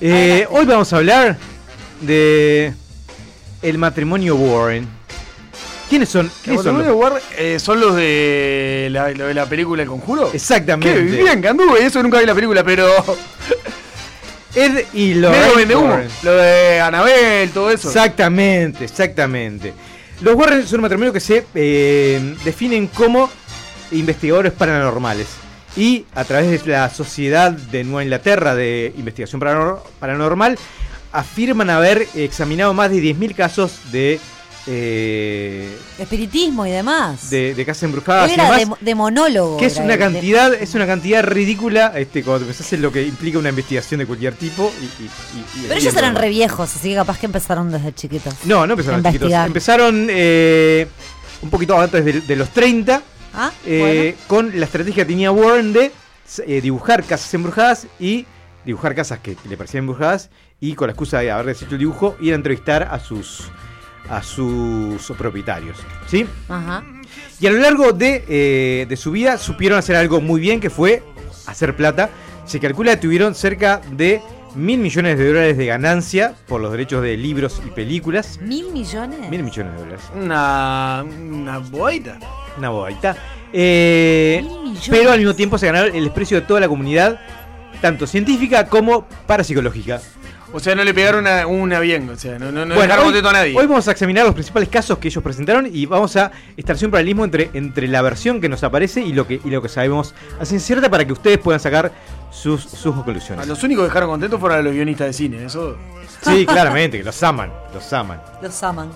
Eh, 0.00 0.46
hoy 0.50 0.66
vamos 0.66 0.92
a 0.92 0.96
hablar 0.96 1.36
de 2.00 2.72
el 3.62 3.78
matrimonio 3.78 4.36
Warren. 4.36 4.97
¿Quiénes 5.88 6.08
son? 6.08 6.26
Los 6.26 6.34
¿Quiénes 6.42 6.62
son? 6.62 6.78
los- 6.84 6.94
Ward, 6.96 7.14
eh, 7.36 7.58
son 7.58 7.80
los 7.80 7.94
de 7.96 8.88
la, 8.90 9.10
lo 9.10 9.26
de 9.26 9.34
la 9.34 9.46
película 9.46 9.82
El 9.82 9.88
Conjuro. 9.88 10.30
Exactamente. 10.32 10.92
Qué 10.94 11.00
bien 11.22 11.40
que 11.40 11.48
anduve, 11.48 11.84
eso 11.84 12.02
nunca 12.02 12.18
vi 12.20 12.26
la 12.26 12.34
película, 12.34 12.62
pero. 12.64 12.86
Ed 14.54 14.84
y. 14.94 15.20
Warren. 15.22 16.08
Lo 16.22 16.32
de 16.34 16.80
Anabel, 16.80 17.50
todo 17.50 17.70
eso. 17.70 17.88
Exactamente, 17.88 18.84
exactamente. 18.84 19.72
Los 20.20 20.34
Warren 20.34 20.66
son 20.66 20.80
un 20.80 20.82
matrimonio 20.82 21.12
que 21.12 21.20
se 21.20 21.44
eh, 21.54 22.34
definen 22.44 22.88
como 22.88 23.30
investigadores 23.92 24.52
paranormales. 24.52 25.28
Y 25.76 26.06
a 26.14 26.24
través 26.24 26.64
de 26.64 26.72
la 26.72 26.90
Sociedad 26.90 27.52
de 27.52 27.84
Nueva 27.84 28.02
Inglaterra 28.02 28.54
de 28.54 28.92
Investigación 28.96 29.40
Paranor- 29.40 29.80
Paranormal, 30.00 30.58
afirman 31.12 31.70
haber 31.70 32.08
examinado 32.16 32.74
más 32.74 32.90
de 32.90 32.96
10.000 33.00 33.34
casos 33.36 33.92
de, 33.92 34.18
eh, 34.70 35.76
Espiritismo 35.98 36.66
y 36.66 36.70
demás. 36.70 37.30
de, 37.30 37.54
de 37.54 37.64
casas 37.64 37.84
embrujadas 37.84 38.30
y 38.30 38.34
era 38.34 38.44
demás. 38.56 38.78
de, 38.80 38.84
de 38.84 38.94
monólogo. 38.94 39.56
Que 39.56 39.66
es 39.66 39.76
una 39.78 39.94
él, 39.94 39.98
de- 39.98 39.98
cantidad, 39.98 40.54
es 40.54 40.74
una 40.74 40.86
cantidad 40.86 41.22
ridícula 41.24 41.92
este, 41.96 42.22
cuando 42.22 42.46
pensás 42.46 42.72
en 42.74 42.82
lo 42.82 42.92
que 42.92 43.02
implica 43.02 43.38
una 43.38 43.48
investigación 43.48 43.98
de 44.00 44.06
cualquier 44.06 44.34
tipo. 44.34 44.70
Y, 44.80 44.84
y- 44.84 45.06
y- 45.06 45.60
y- 45.60 45.66
Pero 45.68 45.80
ellos 45.80 45.92
el 45.94 45.98
eran 45.98 46.14
re 46.16 46.28
viejos, 46.28 46.74
así 46.76 46.90
que 46.90 46.94
capaz 46.96 47.18
que 47.18 47.26
empezaron 47.26 47.70
desde 47.72 47.92
chiquitos. 47.94 48.34
No, 48.44 48.66
no 48.66 48.74
empezaron 48.74 49.04
A 49.06 49.10
chiquitos. 49.12 49.32
Empezaron 49.32 50.06
eh, 50.10 50.86
un 51.42 51.50
poquito 51.50 51.78
antes 51.80 52.04
de, 52.04 52.20
de 52.20 52.36
los 52.36 52.50
30 52.50 53.02
Ah, 53.34 53.52
eh, 53.66 54.16
con 54.26 54.58
la 54.58 54.64
estrategia 54.64 55.04
que 55.04 55.08
tenía 55.10 55.30
Warren 55.30 55.72
de 55.72 55.92
eh, 56.46 56.60
dibujar 56.60 57.04
casas 57.04 57.32
embrujadas 57.34 57.86
y 58.00 58.26
dibujar 58.64 58.94
casas 58.94 59.20
que 59.20 59.36
le 59.48 59.56
parecían 59.56 59.82
embrujadas 59.82 60.30
y 60.60 60.74
con 60.74 60.88
la 60.88 60.92
excusa 60.92 61.20
de 61.20 61.30
haber 61.30 61.54
hecho 61.54 61.66
el 61.70 61.78
dibujo 61.78 62.16
ir 62.20 62.32
a 62.32 62.36
entrevistar 62.36 62.82
a 62.90 62.98
sus 62.98 63.44
a 64.08 64.22
sus 64.22 65.06
propietarios, 65.16 65.78
¿sí? 66.06 66.26
Ajá. 66.48 66.84
Y 67.40 67.46
a 67.46 67.50
lo 67.50 67.58
largo 67.58 67.92
de, 67.92 68.24
eh, 68.28 68.86
de 68.88 68.96
su 68.96 69.10
vida 69.10 69.38
supieron 69.38 69.78
hacer 69.78 69.96
algo 69.96 70.20
muy 70.20 70.40
bien 70.40 70.60
que 70.60 70.70
fue 70.70 71.02
hacer 71.46 71.76
plata. 71.76 72.10
Se 72.44 72.58
calcula 72.60 72.92
que 72.92 72.96
tuvieron 72.98 73.34
cerca 73.34 73.80
de 73.92 74.20
mil 74.54 74.78
millones 74.80 75.18
de 75.18 75.28
dólares 75.28 75.56
de 75.58 75.66
ganancia 75.66 76.34
por 76.46 76.60
los 76.60 76.72
derechos 76.72 77.02
de 77.02 77.16
libros 77.16 77.60
y 77.66 77.70
películas. 77.70 78.38
¿Mil 78.40 78.72
millones? 78.72 79.30
Mil 79.30 79.42
millones 79.42 79.72
de 79.74 79.78
dólares. 79.78 80.00
Una. 80.14 81.04
Una 81.06 81.58
boita. 81.58 82.18
Una 82.56 82.70
bobaita. 82.70 83.16
Eh, 83.52 84.40
Mil 84.42 84.60
millones. 84.60 84.88
pero 84.90 85.10
al 85.12 85.18
mismo 85.18 85.34
tiempo 85.34 85.58
se 85.58 85.66
ganaron 85.66 85.94
el 85.94 86.04
desprecio 86.04 86.40
de 86.40 86.46
toda 86.46 86.60
la 86.60 86.68
comunidad, 86.68 87.20
tanto 87.80 88.06
científica 88.06 88.66
como 88.66 89.06
parapsicológica. 89.26 90.00
O 90.52 90.60
sea, 90.60 90.74
no 90.74 90.82
le 90.82 90.94
pegaron 90.94 91.20
una, 91.20 91.46
una 91.46 91.78
bien. 91.80 92.08
O 92.08 92.16
sea, 92.16 92.38
no, 92.38 92.46
no, 92.50 92.64
no 92.64 92.74
Bueno, 92.74 92.80
dejaron 92.82 92.98
hoy, 93.00 93.04
contento 93.06 93.28
a 93.28 93.32
nadie. 93.32 93.54
hoy 93.56 93.66
vamos 93.66 93.86
a 93.86 93.90
examinar 93.90 94.24
los 94.24 94.34
principales 94.34 94.68
casos 94.68 94.98
que 94.98 95.08
ellos 95.08 95.22
presentaron 95.22 95.68
y 95.70 95.84
vamos 95.86 96.16
a 96.16 96.30
establecer 96.56 96.86
un 96.86 96.92
paralelismo 96.92 97.24
entre, 97.24 97.50
entre 97.52 97.86
la 97.88 98.00
versión 98.02 98.40
que 98.40 98.48
nos 98.48 98.64
aparece 98.64 99.02
y 99.02 99.12
lo 99.12 99.26
que, 99.26 99.40
y 99.44 99.50
lo 99.50 99.60
que 99.60 99.68
sabemos 99.68 100.14
a 100.40 100.44
ciencia 100.46 100.68
cierta 100.68 100.90
para 100.90 101.04
que 101.04 101.12
ustedes 101.12 101.38
puedan 101.38 101.60
sacar 101.60 101.92
sus, 102.30 102.62
sus 102.62 102.92
A 102.92 102.96
conclusiones. 102.96 103.46
los 103.46 103.62
únicos 103.62 103.84
que 103.84 103.88
dejaron 103.88 104.08
contentos 104.10 104.40
fueron 104.40 104.58
a 104.58 104.62
los 104.62 104.72
guionistas 104.72 105.06
de 105.08 105.12
cine. 105.12 105.44
Eso. 105.44 105.76
Sí, 106.22 106.46
claramente, 106.48 106.98
que 106.98 107.04
los 107.04 107.22
aman, 107.22 107.52
los 107.74 107.92
aman. 107.92 108.20
Los 108.42 108.62
aman. 108.62 108.90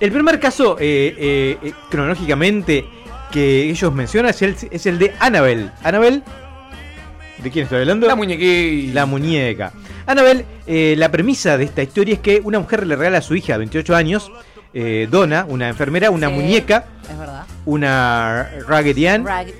El 0.00 0.12
primer 0.12 0.38
caso, 0.38 0.76
eh, 0.78 1.14
eh, 1.18 1.58
eh, 1.60 1.72
cronológicamente, 1.90 2.86
que 3.32 3.68
ellos 3.68 3.92
mencionan 3.92 4.30
es 4.30 4.42
el, 4.42 4.56
es 4.70 4.86
el 4.86 4.98
de 4.98 5.12
Annabelle. 5.18 5.70
Annabelle, 5.82 6.22
¿de 7.42 7.50
quién 7.50 7.64
estoy 7.64 7.80
hablando? 7.80 8.06
La 8.06 8.16
muñequita. 8.16 8.94
La 8.94 9.06
muñeca. 9.06 9.72
Annabelle, 10.06 10.44
eh, 10.66 10.94
la 10.96 11.10
premisa 11.10 11.56
de 11.58 11.64
esta 11.64 11.82
historia 11.82 12.14
es 12.14 12.20
que 12.20 12.40
una 12.42 12.58
mujer 12.58 12.86
le 12.86 12.96
regala 12.96 13.18
a 13.18 13.22
su 13.22 13.34
hija 13.34 13.52
de 13.54 13.58
28 13.58 13.94
años, 13.94 14.30
eh, 14.74 15.06
Donna, 15.10 15.44
una 15.48 15.68
enfermera, 15.68 16.10
una 16.10 16.28
Sí, 16.28 16.34
muñeca, 16.34 16.86
Es 17.10 17.18
verdad. 17.18 17.44
una 17.66 18.50
Raggedy 18.66 19.06
Ann, 19.06 19.24
Rag- 19.24 19.52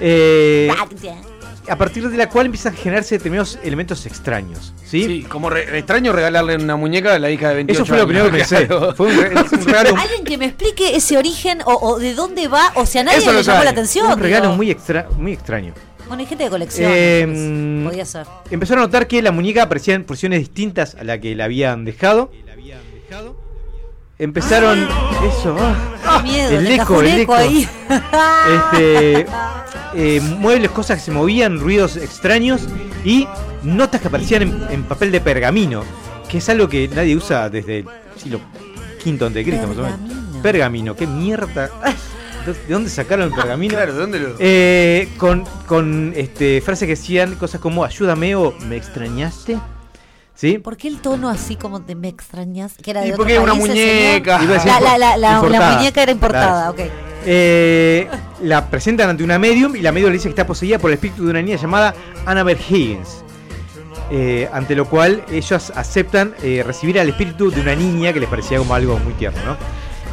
eh, 0.00 0.68
Rag- 0.76 1.24
a 1.68 1.76
partir 1.78 2.08
de 2.08 2.16
la 2.16 2.28
cual 2.28 2.46
empiezan 2.46 2.74
a 2.74 2.76
generarse 2.76 3.16
determinados 3.16 3.56
elementos 3.62 4.04
extraños. 4.06 4.74
¿sí? 4.84 5.04
Sí, 5.04 5.22
como 5.22 5.48
re- 5.48 5.78
extraño 5.78 6.12
regalarle 6.12 6.56
una 6.56 6.74
muñeca 6.74 7.14
a 7.14 7.18
la 7.20 7.30
hija 7.30 7.50
de 7.50 7.54
28 7.56 7.82
Eso 7.84 7.88
fue 7.88 7.98
lo 7.98 8.06
primero 8.08 8.28
que 8.30 8.36
años. 8.38 8.48
pensé. 8.48 8.66
Fue 8.96 9.06
un, 9.06 9.16
un 9.16 9.66
regalo, 9.66 9.96
Alguien 9.96 10.24
que 10.24 10.38
me 10.38 10.46
explique 10.46 10.96
ese 10.96 11.16
origen 11.16 11.60
o, 11.64 11.74
o 11.74 11.98
de 12.00 12.14
dónde 12.14 12.48
va, 12.48 12.72
o 12.74 12.84
si 12.84 12.98
a 12.98 13.04
nadie 13.04 13.18
Eso 13.18 13.30
le 13.32 13.42
llamó 13.44 13.44
sabe. 13.58 13.64
la 13.66 13.70
atención. 13.70 14.12
un 14.12 14.18
regalo 14.18 14.46
digo. 14.46 14.56
muy, 14.56 14.70
extra, 14.72 15.06
muy 15.16 15.32
extraño. 15.34 15.72
Bueno, 16.12 16.20
hay 16.24 16.26
gente 16.26 16.44
de 16.44 16.50
colección. 16.50 16.92
Eh, 16.94 17.84
podía 17.86 18.04
ser. 18.04 18.26
Empezaron 18.50 18.82
a 18.82 18.86
notar 18.86 19.06
que 19.06 19.22
la 19.22 19.32
muñeca 19.32 19.62
aparecía 19.62 19.94
en 19.94 20.04
posiciones 20.04 20.40
distintas 20.40 20.94
a 20.94 21.04
la 21.04 21.18
que 21.18 21.34
la 21.34 21.44
habían 21.44 21.86
dejado. 21.86 22.30
Empezaron. 24.18 24.86
Eso. 25.26 25.56
ah, 25.58 26.20
Qué 26.22 26.30
miedo, 26.30 26.58
el 26.58 26.66
eco, 26.70 27.00
el 27.00 27.20
eco 27.20 27.32
ahí. 27.32 27.66
Este, 27.88 29.26
eh, 29.94 30.20
muebles, 30.20 30.70
cosas 30.72 30.98
que 30.98 31.04
se 31.06 31.12
movían, 31.12 31.58
ruidos 31.58 31.96
extraños 31.96 32.68
y 33.06 33.26
notas 33.62 34.02
que 34.02 34.08
aparecían 34.08 34.42
en, 34.42 34.62
en 34.68 34.84
papel 34.84 35.12
de 35.12 35.22
pergamino, 35.22 35.82
que 36.28 36.38
es 36.38 36.48
algo 36.50 36.68
que 36.68 36.88
nadie 36.88 37.16
usa 37.16 37.48
desde 37.48 37.78
el 37.78 37.86
siglo 38.18 38.38
V 39.02 39.10
antes 39.12 39.32
de 39.32 39.44
Cristo, 39.44 39.66
más 39.66 39.78
o 39.78 39.82
menos. 39.82 39.98
Pergamino. 39.98 40.42
Pergamino, 40.42 40.94
qué 40.96 41.06
mierda. 41.06 41.70
¿De 42.46 42.72
dónde 42.72 42.90
sacaron 42.90 43.26
el 43.28 43.34
pergamino? 43.34 43.74
Claro, 43.76 43.92
¿de 43.94 43.98
dónde 44.00 44.18
lo.? 44.20 44.34
Eh, 44.38 45.08
con 45.16 45.44
con 45.66 46.12
este, 46.16 46.60
frases 46.60 46.86
que 46.86 46.94
decían 46.96 47.34
cosas 47.36 47.60
como 47.60 47.84
ayúdame 47.84 48.34
o 48.34 48.54
me 48.68 48.76
extrañaste. 48.76 49.58
¿Sí? 50.34 50.58
¿Por 50.58 50.76
qué 50.76 50.88
el 50.88 51.00
tono 51.00 51.28
así 51.28 51.56
como 51.56 51.78
de 51.78 51.94
me 51.94 52.08
extrañas? 52.08 52.74
Que 52.82 52.90
era 52.90 53.02
de 53.02 53.08
Y 53.08 53.10
otro 53.10 53.18
porque 53.18 53.34
es 53.36 53.40
una 53.40 53.54
muñeca. 53.54 54.40
La, 54.98 55.16
la, 55.16 55.40
muñeca 55.76 56.02
era 56.02 56.10
importada, 56.10 56.72
Claro. 56.72 56.90
ok. 56.90 56.92
Eh, 57.24 58.08
la 58.42 58.68
presentan 58.68 59.10
ante 59.10 59.22
una 59.22 59.38
medium 59.38 59.76
y 59.76 59.80
la 59.80 59.92
medium 59.92 60.10
le 60.10 60.14
dice 60.14 60.24
que 60.24 60.30
está 60.30 60.46
poseída 60.46 60.78
por 60.78 60.90
el 60.90 60.94
espíritu 60.94 61.24
de 61.24 61.30
una 61.30 61.42
niña 61.42 61.56
llamada 61.56 61.94
Annabelle 62.26 62.60
Higgins. 62.68 63.22
Eh, 64.10 64.48
ante 64.52 64.74
lo 64.74 64.86
cual 64.86 65.24
ellos 65.30 65.72
aceptan 65.76 66.34
eh, 66.42 66.62
recibir 66.66 66.98
al 66.98 67.08
espíritu 67.08 67.50
de 67.50 67.60
una 67.60 67.74
niña 67.74 68.12
que 68.12 68.20
les 68.20 68.28
parecía 68.28 68.58
como 68.58 68.74
algo 68.74 68.98
muy 68.98 69.12
tierno, 69.14 69.40
¿no? 69.44 69.56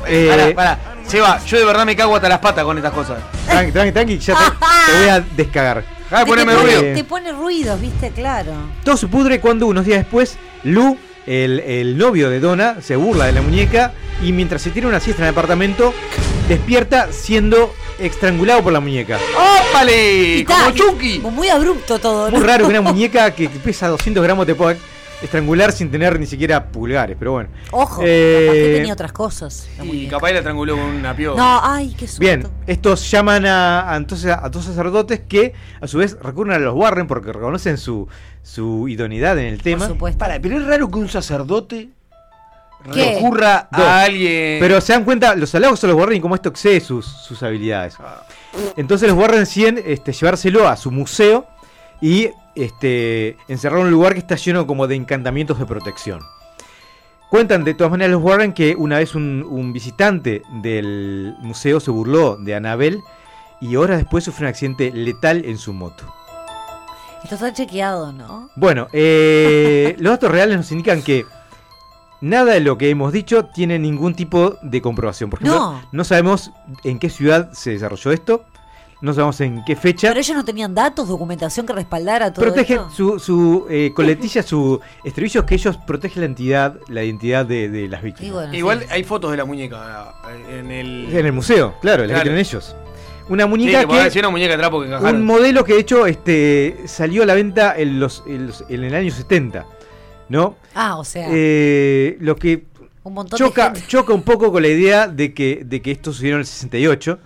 Eh, 0.08 0.28
Pará, 0.30 0.56
pará. 0.56 0.80
Seba, 1.08 1.44
yo 1.46 1.58
de 1.58 1.66
verdad 1.66 1.86
me 1.86 1.96
cago 1.96 2.16
hasta 2.16 2.30
las 2.30 2.40
patas 2.40 2.64
con 2.64 2.78
estas 2.78 2.94
cosas. 2.94 3.18
Tranqui, 3.48 3.72
tranqui, 3.72 3.92
tranqui, 3.92 4.18
ya 4.20 4.36
te, 4.36 4.92
te 4.92 4.98
voy 5.00 5.10
a 5.10 5.20
descagar. 5.20 5.84
Ah, 6.12 6.20
Te- 6.24 6.26
poneme 6.28 6.54
te, 6.54 6.58
pone, 6.60 6.76
ruido. 6.78 6.96
te 6.96 7.04
pone 7.04 7.32
ruidos, 7.32 7.82
viste, 7.82 8.12
claro. 8.12 8.52
Todo 8.84 8.98
se 8.98 9.08
pudre 9.08 9.40
cuando 9.40 9.68
unos 9.68 9.86
días 9.86 10.00
después 10.00 10.38
Lou, 10.64 10.98
el, 11.26 11.60
el 11.62 11.98
novio 11.98 12.30
de 12.30 12.40
Donna, 12.40 12.78
se 12.82 12.96
burla 12.96 13.26
de 13.26 13.32
la 13.34 13.42
muñeca 13.42 13.94
y 14.24 14.32
mientras 14.34 14.62
se 14.62 14.70
tira 14.72 14.88
una 14.88 15.00
siesta 15.00 15.22
en 15.24 15.28
el 15.28 15.34
apartamento, 15.34 15.94
despierta 16.48 17.10
siendo 17.12 17.74
estrangulado 18.00 18.64
por 18.64 18.74
la 18.74 18.80
muñeca. 18.80 19.18
¡Ópale! 19.72 20.44
¡Como 20.46 20.72
Chucky! 20.72 21.20
Muy 21.20 21.50
abrupto 21.50 22.00
todo, 22.00 22.30
¿no? 22.32 22.38
Muy 22.38 22.46
raro 22.48 22.66
que 22.66 22.70
una 22.72 22.82
muñeca 22.92 23.32
que 23.32 23.50
pesa 23.50 23.88
200 23.88 24.24
gramos 24.24 24.46
te 24.46 24.56
pueda 24.56 24.78
estrangular 25.22 25.72
sin 25.72 25.92
tener 25.92 26.20
ni 26.20 26.26
siquiera 26.26 26.72
pulgares, 26.72 27.16
pero 27.20 27.34
bueno. 27.34 27.50
Ojo, 27.72 28.02
Eh, 28.06 28.46
capaz 28.48 28.54
que 28.54 28.74
tenía 28.78 28.94
otras 28.94 29.12
cosas. 29.12 29.70
Y 29.84 30.08
capaz 30.08 30.32
la 30.32 30.42
trianguló 30.42 30.76
con 30.76 30.86
una 30.86 31.16
piola. 31.16 31.38
No, 31.38 31.60
ay, 31.64 31.94
qué 31.98 32.08
susto. 32.08 32.22
Bien, 32.22 32.48
estos 32.68 33.10
llaman 33.12 33.46
a, 33.46 33.92
a 33.94 33.98
entonces 33.98 34.32
a, 34.32 34.46
a 34.46 34.50
dos 34.50 34.66
sacerdotes 34.66 35.22
que 35.28 35.54
a 35.82 35.88
su 35.88 35.98
vez 35.98 36.18
recurren 36.22 36.54
a 36.56 36.60
los 36.60 36.74
Warren 36.76 37.08
porque 37.08 37.34
reconocen 37.34 37.78
su, 37.78 38.08
su 38.44 38.88
idoneidad 38.88 39.38
en 39.40 39.46
el 39.48 39.56
Por 39.58 39.64
tema. 39.64 39.88
supuesto. 39.88 40.18
Para, 40.18 40.40
pero 40.40 40.58
es 40.58 40.66
raro 40.66 40.90
que 40.90 40.98
un 41.00 41.10
sacerdote 41.10 41.90
¿Qué? 42.94 43.16
recurra 43.16 43.68
Dos. 43.72 43.82
a 43.82 44.04
alguien. 44.04 44.58
Pero 44.62 44.80
se 44.80 44.94
dan 44.94 45.04
cuenta, 45.04 45.36
los 45.36 45.54
halagos 45.54 45.80
son 45.82 45.90
los 45.90 46.00
Warren 46.00 46.18
y 46.18 46.22
como 46.22 46.36
esto 46.36 46.48
excede 46.50 46.80
sus, 46.80 47.06
sus 47.06 47.44
habilidades. 47.44 47.96
Entonces 48.78 49.10
los 49.10 49.18
Warren 49.18 49.40
deciden 49.42 49.84
este, 49.86 50.14
llevárselo 50.14 50.68
a 50.68 50.78
su 50.78 50.90
museo 50.90 51.46
y 52.02 52.30
este, 52.56 53.38
encerrar 53.48 53.80
un 53.80 53.92
lugar 53.92 54.14
que 54.14 54.20
está 54.20 54.36
lleno 54.36 54.66
como 54.68 54.88
de 54.88 54.96
encantamientos 54.96 55.60
de 55.60 55.66
protección. 55.66 56.20
Cuentan 57.30 57.64
de 57.64 57.76
todas 57.76 57.92
maneras 57.92 58.12
los 58.14 58.24
Warren 58.24 58.54
que 58.54 58.76
una 58.76 58.98
vez 58.98 59.14
un, 59.14 59.46
un 59.48 59.72
visitante 59.72 60.42
del 60.64 61.36
museo 61.42 61.80
se 61.80 61.92
burló 61.92 62.38
de 62.38 62.56
Annabelle 62.56 63.00
y 63.62 63.76
horas 63.76 63.98
después 64.00 64.24
sufrió 64.24 64.48
un 64.48 64.50
accidente 64.50 64.92
letal 64.92 65.46
en 65.46 65.58
su 65.58 65.74
moto. 65.74 66.06
Esto 67.24 67.36
está 67.36 67.54
chequeado, 67.54 68.12
¿no? 68.14 68.50
Bueno, 68.56 68.88
eh, 68.94 69.96
los 70.00 70.14
datos 70.14 70.32
reales 70.32 70.58
nos 70.58 70.72
indican 70.72 71.04
que 71.04 71.26
nada 72.22 72.54
de 72.54 72.62
lo 72.62 72.78
que 72.78 72.90
hemos 72.90 73.12
dicho 73.14 73.46
tiene 73.46 73.78
ningún 73.78 74.16
tipo 74.16 74.56
de 74.62 74.82
comprobación. 74.82 75.30
Por 75.30 75.40
ejemplo, 75.42 75.82
No. 75.92 76.04
sabemos 76.04 76.52
en 76.84 76.98
qué 76.98 77.10
ciudad 77.10 77.52
se 77.52 77.72
desarrolló 77.72 78.12
esto, 78.12 78.46
no 79.02 79.14
sabemos 79.14 79.40
en 79.42 79.64
qué 79.66 79.76
fecha. 79.76 80.10
Pero 80.10 80.20
ellos 80.20 80.36
no 80.36 80.44
tenían 80.44 80.74
datos, 80.76 81.08
documentación 81.08 81.66
que 81.66 81.74
respaldara 81.74 82.34
todo 82.34 82.46
Protegen 82.46 82.78
esto. 82.80 82.90
su, 82.92 83.20
su 83.20 83.66
eh, 83.70 83.92
coletilla, 83.96 84.44
su 84.44 84.80
estribillo 85.04 85.42
es 85.42 85.46
que 85.48 85.56
ellos 85.56 85.78
protegen 85.78 86.22
la 86.22 86.26
entidad, 86.26 86.76
la 86.90 87.04
identidad 87.04 87.46
de, 87.46 87.70
de 87.70 87.88
las 87.88 88.02
víctimas. 88.02 88.34
bueno, 88.34 88.54
Igual 88.56 88.80
sí. 88.82 88.86
hay 88.90 89.04
fotos 89.04 89.32
de 89.32 89.38
la 89.38 89.46
muñeca 89.46 90.16
eh, 90.30 90.60
en 90.60 90.72
el. 90.72 91.16
En 91.16 91.26
el 91.26 91.34
museo, 91.34 91.76
claro, 91.82 92.02
la 92.04 92.08
que 92.08 92.14
Claro. 92.14 92.24
tienen 92.24 92.40
ellos. 92.40 92.76
Una 93.30 93.44
Sí, 93.44 93.50
muñeca 93.50 93.86
que 94.10 94.20
una 94.20 94.30
muñeca 94.30 94.54
de 94.54 94.58
trapo 94.58 94.82
que 94.82 94.88
un 94.88 95.24
modelo 95.24 95.64
que 95.64 95.74
de 95.76 95.80
hecho 95.82 96.08
este 96.08 96.78
salió 96.88 97.22
a 97.22 97.26
la 97.28 97.36
venta 97.36 97.78
en 97.78 98.00
los 98.00 98.24
en, 98.26 98.48
los- 98.48 98.66
en 98.70 98.84
el 98.84 98.96
año 98.96 99.12
70, 99.12 99.68
¿no? 100.30 100.56
Ah, 100.74 100.98
o 100.98 101.04
sea, 101.04 101.28
Eh, 101.32 102.18
lo 102.22 102.36
que 102.36 102.66
un 103.04 103.14
montón 103.14 103.38
choca, 103.38 103.70
de 103.70 103.76
gente. 103.76 103.88
choca 103.88 104.14
un 104.14 104.24
poco 104.24 104.52
con 104.52 104.64
la 104.64 104.68
idea 104.68 105.08
de 105.08 105.34
que, 105.36 105.62
de 105.64 105.80
que 105.82 105.92
esto 105.92 106.12
sucedió 106.12 106.34
en 106.34 106.40
el 106.40 106.46
68 106.48 107.20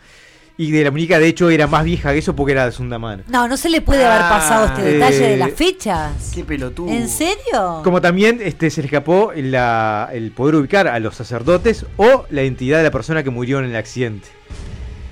y 0.57 0.69
de 0.71 0.83
la 0.83 0.91
muñeca 0.91 1.17
de 1.19 1.27
hecho 1.27 1.49
era 1.49 1.65
más 1.67 1.83
vieja 1.83 2.11
que 2.13 2.19
eso 2.19 2.35
porque 2.35 2.51
era 2.51 2.65
de 2.65 2.71
segunda 2.71 2.99
mano. 2.99 3.23
No, 3.27 3.47
no 3.47 3.57
se 3.57 3.69
le 3.69 3.81
puede 3.81 4.05
haber 4.05 4.21
Ah, 4.21 4.29
pasado 4.29 4.65
este 4.67 4.81
detalle 4.83 5.19
de 5.19 5.33
eh, 5.33 5.37
las 5.37 5.51
fechas. 5.53 6.31
Qué 6.33 6.43
pelotudo. 6.43 6.91
¿En 6.91 7.09
serio? 7.09 7.81
Como 7.83 7.99
también 8.01 8.39
este, 8.43 8.69
se 8.69 8.81
le 8.81 8.87
escapó 8.87 9.31
la- 9.35 10.09
el 10.13 10.31
poder 10.31 10.55
ubicar 10.55 10.87
a 10.87 10.99
los 10.99 11.15
sacerdotes 11.15 11.85
o 11.97 12.25
la 12.29 12.43
identidad 12.43 12.77
de 12.77 12.83
la 12.83 12.91
persona 12.91 13.23
que 13.23 13.29
murió 13.31 13.59
en 13.59 13.65
el 13.65 13.75
accidente. 13.75 14.27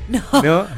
No. 0.09 0.21
¿no? 0.43 0.67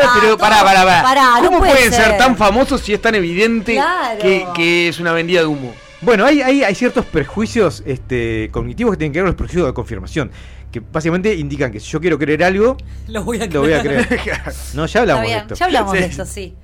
Ah, 0.00 0.16
pero 0.20 0.38
pará, 0.38 0.62
pará, 0.62 0.84
pará. 1.02 1.40
no 1.40 1.46
¿Cómo 1.46 1.58
puede 1.58 1.72
pueden 1.72 1.92
ser. 1.92 2.04
ser. 2.04 2.18
tan 2.18 2.36
famosos 2.36 2.80
si 2.82 2.92
es 2.94 3.02
tan 3.02 3.16
evidente 3.16 3.74
Claro. 3.74 4.20
que, 4.20 4.46
que 4.54 4.88
es 4.88 5.00
una 5.00 5.12
vendida 5.12 5.40
de 5.40 5.46
humo? 5.46 5.74
Bueno, 6.02 6.24
hay, 6.24 6.40
hay, 6.40 6.62
hay 6.62 6.74
ciertos 6.76 7.04
prejuicios 7.06 7.82
este, 7.84 8.48
cognitivos 8.52 8.92
que 8.92 8.98
tienen 8.98 9.12
que 9.12 9.18
ver 9.18 9.24
con 9.24 9.30
los 9.30 9.36
prejuicios 9.36 9.66
de 9.66 9.74
confirmación. 9.74 10.30
Que 10.70 10.80
básicamente 10.80 11.34
indican 11.34 11.72
que 11.72 11.80
si 11.80 11.86
yo 11.90 12.00
quiero 12.00 12.18
creer 12.18 12.44
algo, 12.44 12.76
Lo 13.08 13.24
voy 13.24 13.40
a 13.40 13.46
lo 13.46 13.60
voy 13.62 13.72
a 13.72 13.80
creer. 13.82 14.06
No, 14.74 14.86
ya 14.86 15.00
hablamos 15.00 15.26
de 15.26 15.36
esto. 15.36 15.54
ya 15.54 15.66
hablamos 15.66 15.92
Sí. 15.92 15.98
de 15.98 16.04
eso, 16.06 16.24
sí. 16.26 16.54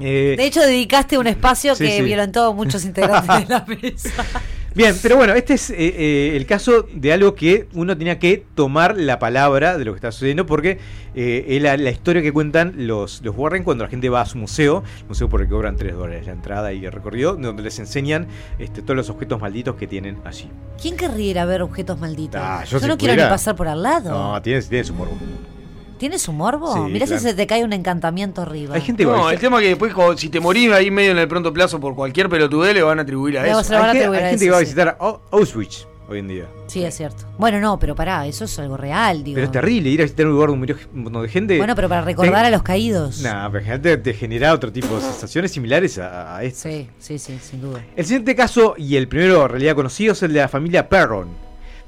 Eh, 0.00 0.34
De 0.36 0.44
hecho, 0.44 0.60
dedicaste 0.60 1.16
un 1.18 1.26
espacio 1.28 1.74
Sí, 1.76 1.84
que 1.84 1.96
sí. 1.98 2.02
violentó 2.02 2.52
muchos 2.52 2.84
integrantes 2.84 3.48
de 3.48 3.54
la 3.54 3.64
mesa. 3.82 4.24
Bien, 4.74 4.96
pero 5.00 5.16
bueno, 5.16 5.34
este 5.34 5.54
es 5.54 5.70
eh, 5.70 5.76
eh, 5.78 6.36
el 6.36 6.46
caso 6.46 6.84
de 6.92 7.12
algo 7.12 7.36
que 7.36 7.68
uno 7.74 7.96
tenía 7.96 8.18
que 8.18 8.44
tomar 8.56 8.96
la 8.96 9.20
palabra 9.20 9.78
de 9.78 9.84
lo 9.84 9.92
que 9.92 9.98
está 9.98 10.10
sucediendo 10.10 10.46
porque 10.46 10.78
eh, 11.14 11.44
es 11.46 11.62
la, 11.62 11.76
la 11.76 11.90
historia 11.90 12.22
que 12.22 12.32
cuentan 12.32 12.74
los, 12.76 13.22
los 13.22 13.36
Warren 13.36 13.62
cuando 13.62 13.84
la 13.84 13.90
gente 13.90 14.08
va 14.08 14.22
a 14.22 14.26
su 14.26 14.36
museo, 14.36 14.82
museo 15.08 15.28
por 15.28 15.42
el 15.42 15.46
que 15.46 15.52
cobran 15.52 15.76
3 15.76 15.94
dólares 15.94 16.26
la 16.26 16.32
entrada 16.32 16.72
y 16.72 16.84
el 16.84 16.90
recorrido, 16.90 17.36
donde 17.36 17.62
les 17.62 17.78
enseñan 17.78 18.26
este, 18.58 18.82
todos 18.82 18.96
los 18.96 19.10
objetos 19.10 19.40
malditos 19.40 19.76
que 19.76 19.86
tienen 19.86 20.18
allí. 20.24 20.50
¿Quién 20.82 20.96
querría 20.96 21.30
ir 21.30 21.38
a 21.38 21.44
ver 21.44 21.62
objetos 21.62 22.00
malditos? 22.00 22.40
Ah, 22.42 22.64
yo 22.64 22.72
yo 22.72 22.80
si 22.80 22.88
no 22.88 22.98
quiero 22.98 23.14
ni 23.14 23.28
pasar 23.28 23.54
por 23.54 23.68
al 23.68 23.80
lado. 23.80 24.10
No, 24.10 24.42
tiene, 24.42 24.60
tiene 24.62 24.82
su 24.82 24.92
morbo. 24.92 25.16
¿Tienes 26.04 26.28
un 26.28 26.36
morbo? 26.36 26.70
Sí, 26.74 26.80
Mirá 26.92 27.06
claro. 27.06 27.18
si 27.22 27.28
se 27.28 27.32
te 27.32 27.46
cae 27.46 27.64
un 27.64 27.72
encantamiento 27.72 28.42
arriba. 28.42 28.74
Hay 28.74 28.82
gente 28.82 29.04
No, 29.04 29.26
a 29.26 29.32
el 29.32 29.38
tema 29.40 29.56
es 29.56 29.62
que 29.62 29.68
después, 29.70 29.94
como 29.94 30.14
si 30.18 30.28
te 30.28 30.38
morís 30.38 30.70
ahí 30.70 30.90
medio 30.90 31.12
en 31.12 31.16
el 31.16 31.26
pronto 31.26 31.50
plazo 31.50 31.80
por 31.80 31.94
cualquier 31.94 32.28
pelotudez, 32.28 32.74
le 32.74 32.82
van 32.82 32.98
a 32.98 33.02
atribuir 33.02 33.38
a 33.38 33.42
Le 33.42 33.48
eso. 33.48 33.56
vas 33.56 33.64
a- 33.64 33.68
Se 33.68 33.72
lo 33.74 33.78
van 33.80 33.88
hay, 33.88 33.90
a 33.90 33.92
gente- 33.92 34.04
atribuir 34.04 34.20
hay 34.20 34.26
a 34.26 34.28
gente 34.28 34.44
eso, 34.44 34.50
que 34.50 34.50
va 34.50 34.56
a 34.56 34.60
sí. 34.60 34.64
visitar 34.66 34.98
Au- 35.00 35.20
Auschwitz, 35.30 35.86
hoy 36.10 36.18
en 36.18 36.28
día. 36.28 36.44
Sí, 36.66 36.84
es 36.84 36.94
cierto. 36.94 37.24
Bueno, 37.38 37.58
no, 37.58 37.78
pero 37.78 37.94
pará, 37.94 38.26
eso 38.26 38.44
es 38.44 38.58
algo 38.58 38.76
real, 38.76 39.24
digo. 39.24 39.36
Pero 39.36 39.46
es 39.46 39.50
terrible 39.52 39.88
ir 39.88 40.00
a 40.00 40.02
visitar 40.02 40.26
un 40.26 40.32
lugar 40.32 40.48
donde 40.50 40.58
murió 40.58 40.76
un 40.92 41.04
montón 41.04 41.22
de 41.22 41.28
gente. 41.30 41.56
Bueno, 41.56 41.74
pero 41.74 41.88
para 41.88 42.02
recordar 42.02 42.44
a 42.44 42.50
los 42.50 42.62
caídos. 42.62 43.22
Nah, 43.22 43.48
pero 43.50 44.02
te, 44.02 44.12
genera 44.12 44.52
otro 44.52 44.70
tipo 44.70 44.94
de 44.96 45.00
sensaciones 45.00 45.52
similares 45.52 45.96
a, 45.96 46.36
a 46.36 46.44
esto. 46.44 46.68
Sí, 46.68 46.90
sí, 46.98 47.18
sí, 47.18 47.38
sin 47.42 47.62
duda. 47.62 47.82
El 47.96 48.04
siguiente 48.04 48.34
caso, 48.36 48.74
y 48.76 48.96
el 48.96 49.08
primero 49.08 49.42
en 49.44 49.48
realidad 49.52 49.74
conocido, 49.74 50.12
es 50.12 50.22
el 50.22 50.34
de 50.34 50.40
la 50.40 50.48
familia 50.48 50.86
Perron. 50.86 51.28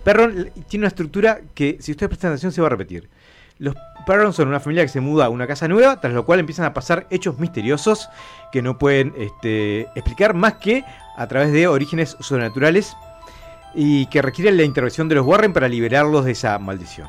Perron 0.02 0.30
l- 0.38 0.52
tiene 0.68 0.84
una 0.84 0.88
estructura 0.88 1.40
que, 1.54 1.76
si 1.80 1.90
ustedes 1.90 2.08
prestan 2.08 2.30
atención, 2.30 2.50
se 2.50 2.62
va 2.62 2.68
a 2.68 2.70
repetir. 2.70 3.10
Los 3.58 3.74
Perron 4.06 4.32
son 4.32 4.48
una 4.48 4.60
familia 4.60 4.84
que 4.84 4.88
se 4.88 5.00
muda 5.00 5.26
a 5.26 5.28
una 5.28 5.46
casa 5.48 5.66
nueva, 5.66 6.00
tras 6.00 6.14
lo 6.14 6.24
cual 6.24 6.38
empiezan 6.38 6.64
a 6.64 6.72
pasar 6.72 7.06
hechos 7.10 7.38
misteriosos 7.38 8.08
que 8.52 8.62
no 8.62 8.78
pueden 8.78 9.12
este, 9.18 9.88
explicar 9.96 10.32
más 10.32 10.54
que 10.54 10.84
a 11.16 11.26
través 11.26 11.52
de 11.52 11.66
orígenes 11.66 12.16
sobrenaturales 12.20 12.96
y 13.74 14.06
que 14.06 14.22
requieren 14.22 14.56
la 14.56 14.62
intervención 14.62 15.08
de 15.08 15.16
los 15.16 15.26
Warren 15.26 15.52
para 15.52 15.68
liberarlos 15.68 16.24
de 16.24 16.32
esa 16.32 16.58
maldición. 16.58 17.08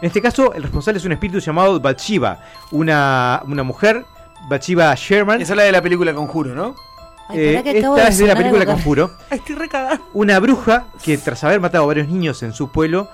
En 0.00 0.08
este 0.08 0.20
caso, 0.20 0.52
el 0.54 0.64
responsable 0.64 0.98
es 0.98 1.04
un 1.04 1.12
espíritu 1.12 1.38
llamado 1.38 1.78
Bathsheba, 1.80 2.40
una, 2.72 3.40
una 3.46 3.62
mujer, 3.62 4.04
Bathsheba 4.48 4.92
Sherman. 4.96 5.40
Esa 5.40 5.52
es 5.52 5.56
la 5.56 5.62
de 5.62 5.72
la 5.72 5.82
película 5.82 6.12
Conjuro, 6.12 6.54
¿no? 6.54 6.74
Eh, 7.32 7.62
esta 7.64 8.08
es 8.08 8.18
de 8.18 8.26
la 8.26 8.36
película 8.36 8.66
Conjuro. 8.66 9.12
Ay, 9.30 9.38
estoy 9.38 9.54
recagada. 9.54 10.00
Una 10.12 10.40
bruja 10.40 10.86
que 11.02 11.16
tras 11.16 11.42
haber 11.44 11.60
matado 11.60 11.84
a 11.84 11.86
varios 11.86 12.08
niños 12.08 12.42
en 12.42 12.52
su 12.52 12.70
pueblo 12.70 13.08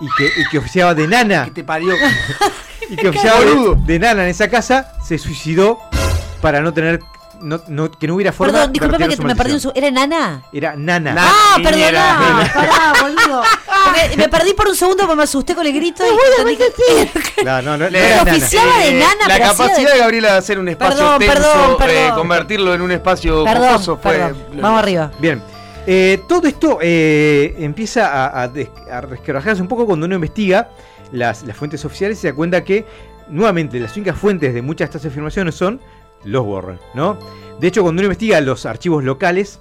y 0.00 0.08
que, 0.16 0.40
y 0.40 0.48
que 0.50 0.58
oficiaba 0.58 0.94
de 0.94 1.06
nana. 1.08 1.44
Que 1.44 1.50
te 1.50 1.64
parió. 1.64 1.94
y 2.90 2.96
que 2.96 3.08
oficiaba 3.08 3.40
de, 3.40 3.74
de 3.84 3.98
nana 3.98 4.22
en 4.24 4.28
esa 4.30 4.48
casa, 4.48 4.92
se 5.04 5.18
suicidó 5.18 5.78
para 6.40 6.60
no 6.60 6.72
tener. 6.72 7.00
No, 7.40 7.60
no- 7.68 7.88
que 7.88 8.08
no 8.08 8.16
hubiera 8.16 8.32
forma 8.32 8.52
Perdón, 8.52 8.66
de 8.66 8.72
disculpame 8.80 9.16
que 9.16 9.22
me 9.22 9.36
perdí 9.36 9.52
un 9.52 9.60
su... 9.60 9.70
¿Era 9.72 9.92
nana? 9.92 10.42
Era 10.52 10.74
nana. 10.74 11.14
ah, 11.16 11.56
perdona. 11.62 12.50
Pará, 12.52 12.92
boludo. 13.00 13.42
Me 14.16 14.28
perdí 14.28 14.54
por 14.54 14.66
un 14.66 14.74
segundo 14.74 15.04
porque 15.04 15.14
me 15.18 15.22
asusté 15.22 15.54
con 15.54 15.64
el 15.64 15.72
grito 15.72 16.02
y 16.04 16.08
entendí 16.40 16.56
que- 17.36 17.42
No, 17.44 17.62
no, 17.62 17.76
no, 17.76 17.84
no 17.84 17.90
Le- 17.90 18.06
era 18.06 18.24
nana. 18.24 18.30
oficiaba 18.32 18.78
de 18.78 18.92
nana, 18.94 19.28
La 19.28 19.38
capacidad 19.38 19.92
de- 19.92 19.98
Gabriela 20.00 20.32
de 20.32 20.38
hacer 20.38 20.58
un 20.58 20.68
espacio 20.68 20.96
Perdón, 20.96 21.18
tenso, 21.20 21.76
perdón, 21.78 21.96
eh, 21.96 22.10
convertirlo 22.16 22.74
en 22.74 22.80
un 22.82 22.90
espacio 22.90 23.44
Perdón, 23.44 23.68
jocoso 23.68 24.00
fue. 24.02 24.34
Vamos 24.54 24.80
arriba. 24.80 25.12
Bien. 25.20 25.40
Eh, 25.90 26.20
todo 26.28 26.46
esto 26.46 26.80
eh, 26.82 27.54
empieza 27.60 28.08
a, 28.08 28.42
a, 28.42 29.00
resquebrajarse 29.00 29.62
un 29.62 29.68
poco 29.68 29.86
cuando 29.86 30.04
uno 30.04 30.16
investiga 30.16 30.68
las, 31.12 31.44
las 31.44 31.56
fuentes 31.56 31.82
oficiales 31.86 32.18
y 32.18 32.20
se 32.20 32.28
da 32.28 32.34
cuenta 32.34 32.62
que, 32.62 32.84
nuevamente, 33.30 33.80
las 33.80 33.96
únicas 33.96 34.18
fuentes 34.18 34.52
de 34.52 34.60
muchas 34.60 34.90
de 34.90 34.98
estas 34.98 35.10
afirmaciones 35.10 35.54
son 35.54 35.80
los 36.24 36.44
Warren, 36.44 36.78
¿no? 36.92 37.18
De 37.58 37.68
hecho, 37.68 37.80
cuando 37.80 38.00
uno 38.00 38.06
investiga 38.08 38.38
los 38.42 38.66
archivos 38.66 39.02
locales, 39.02 39.60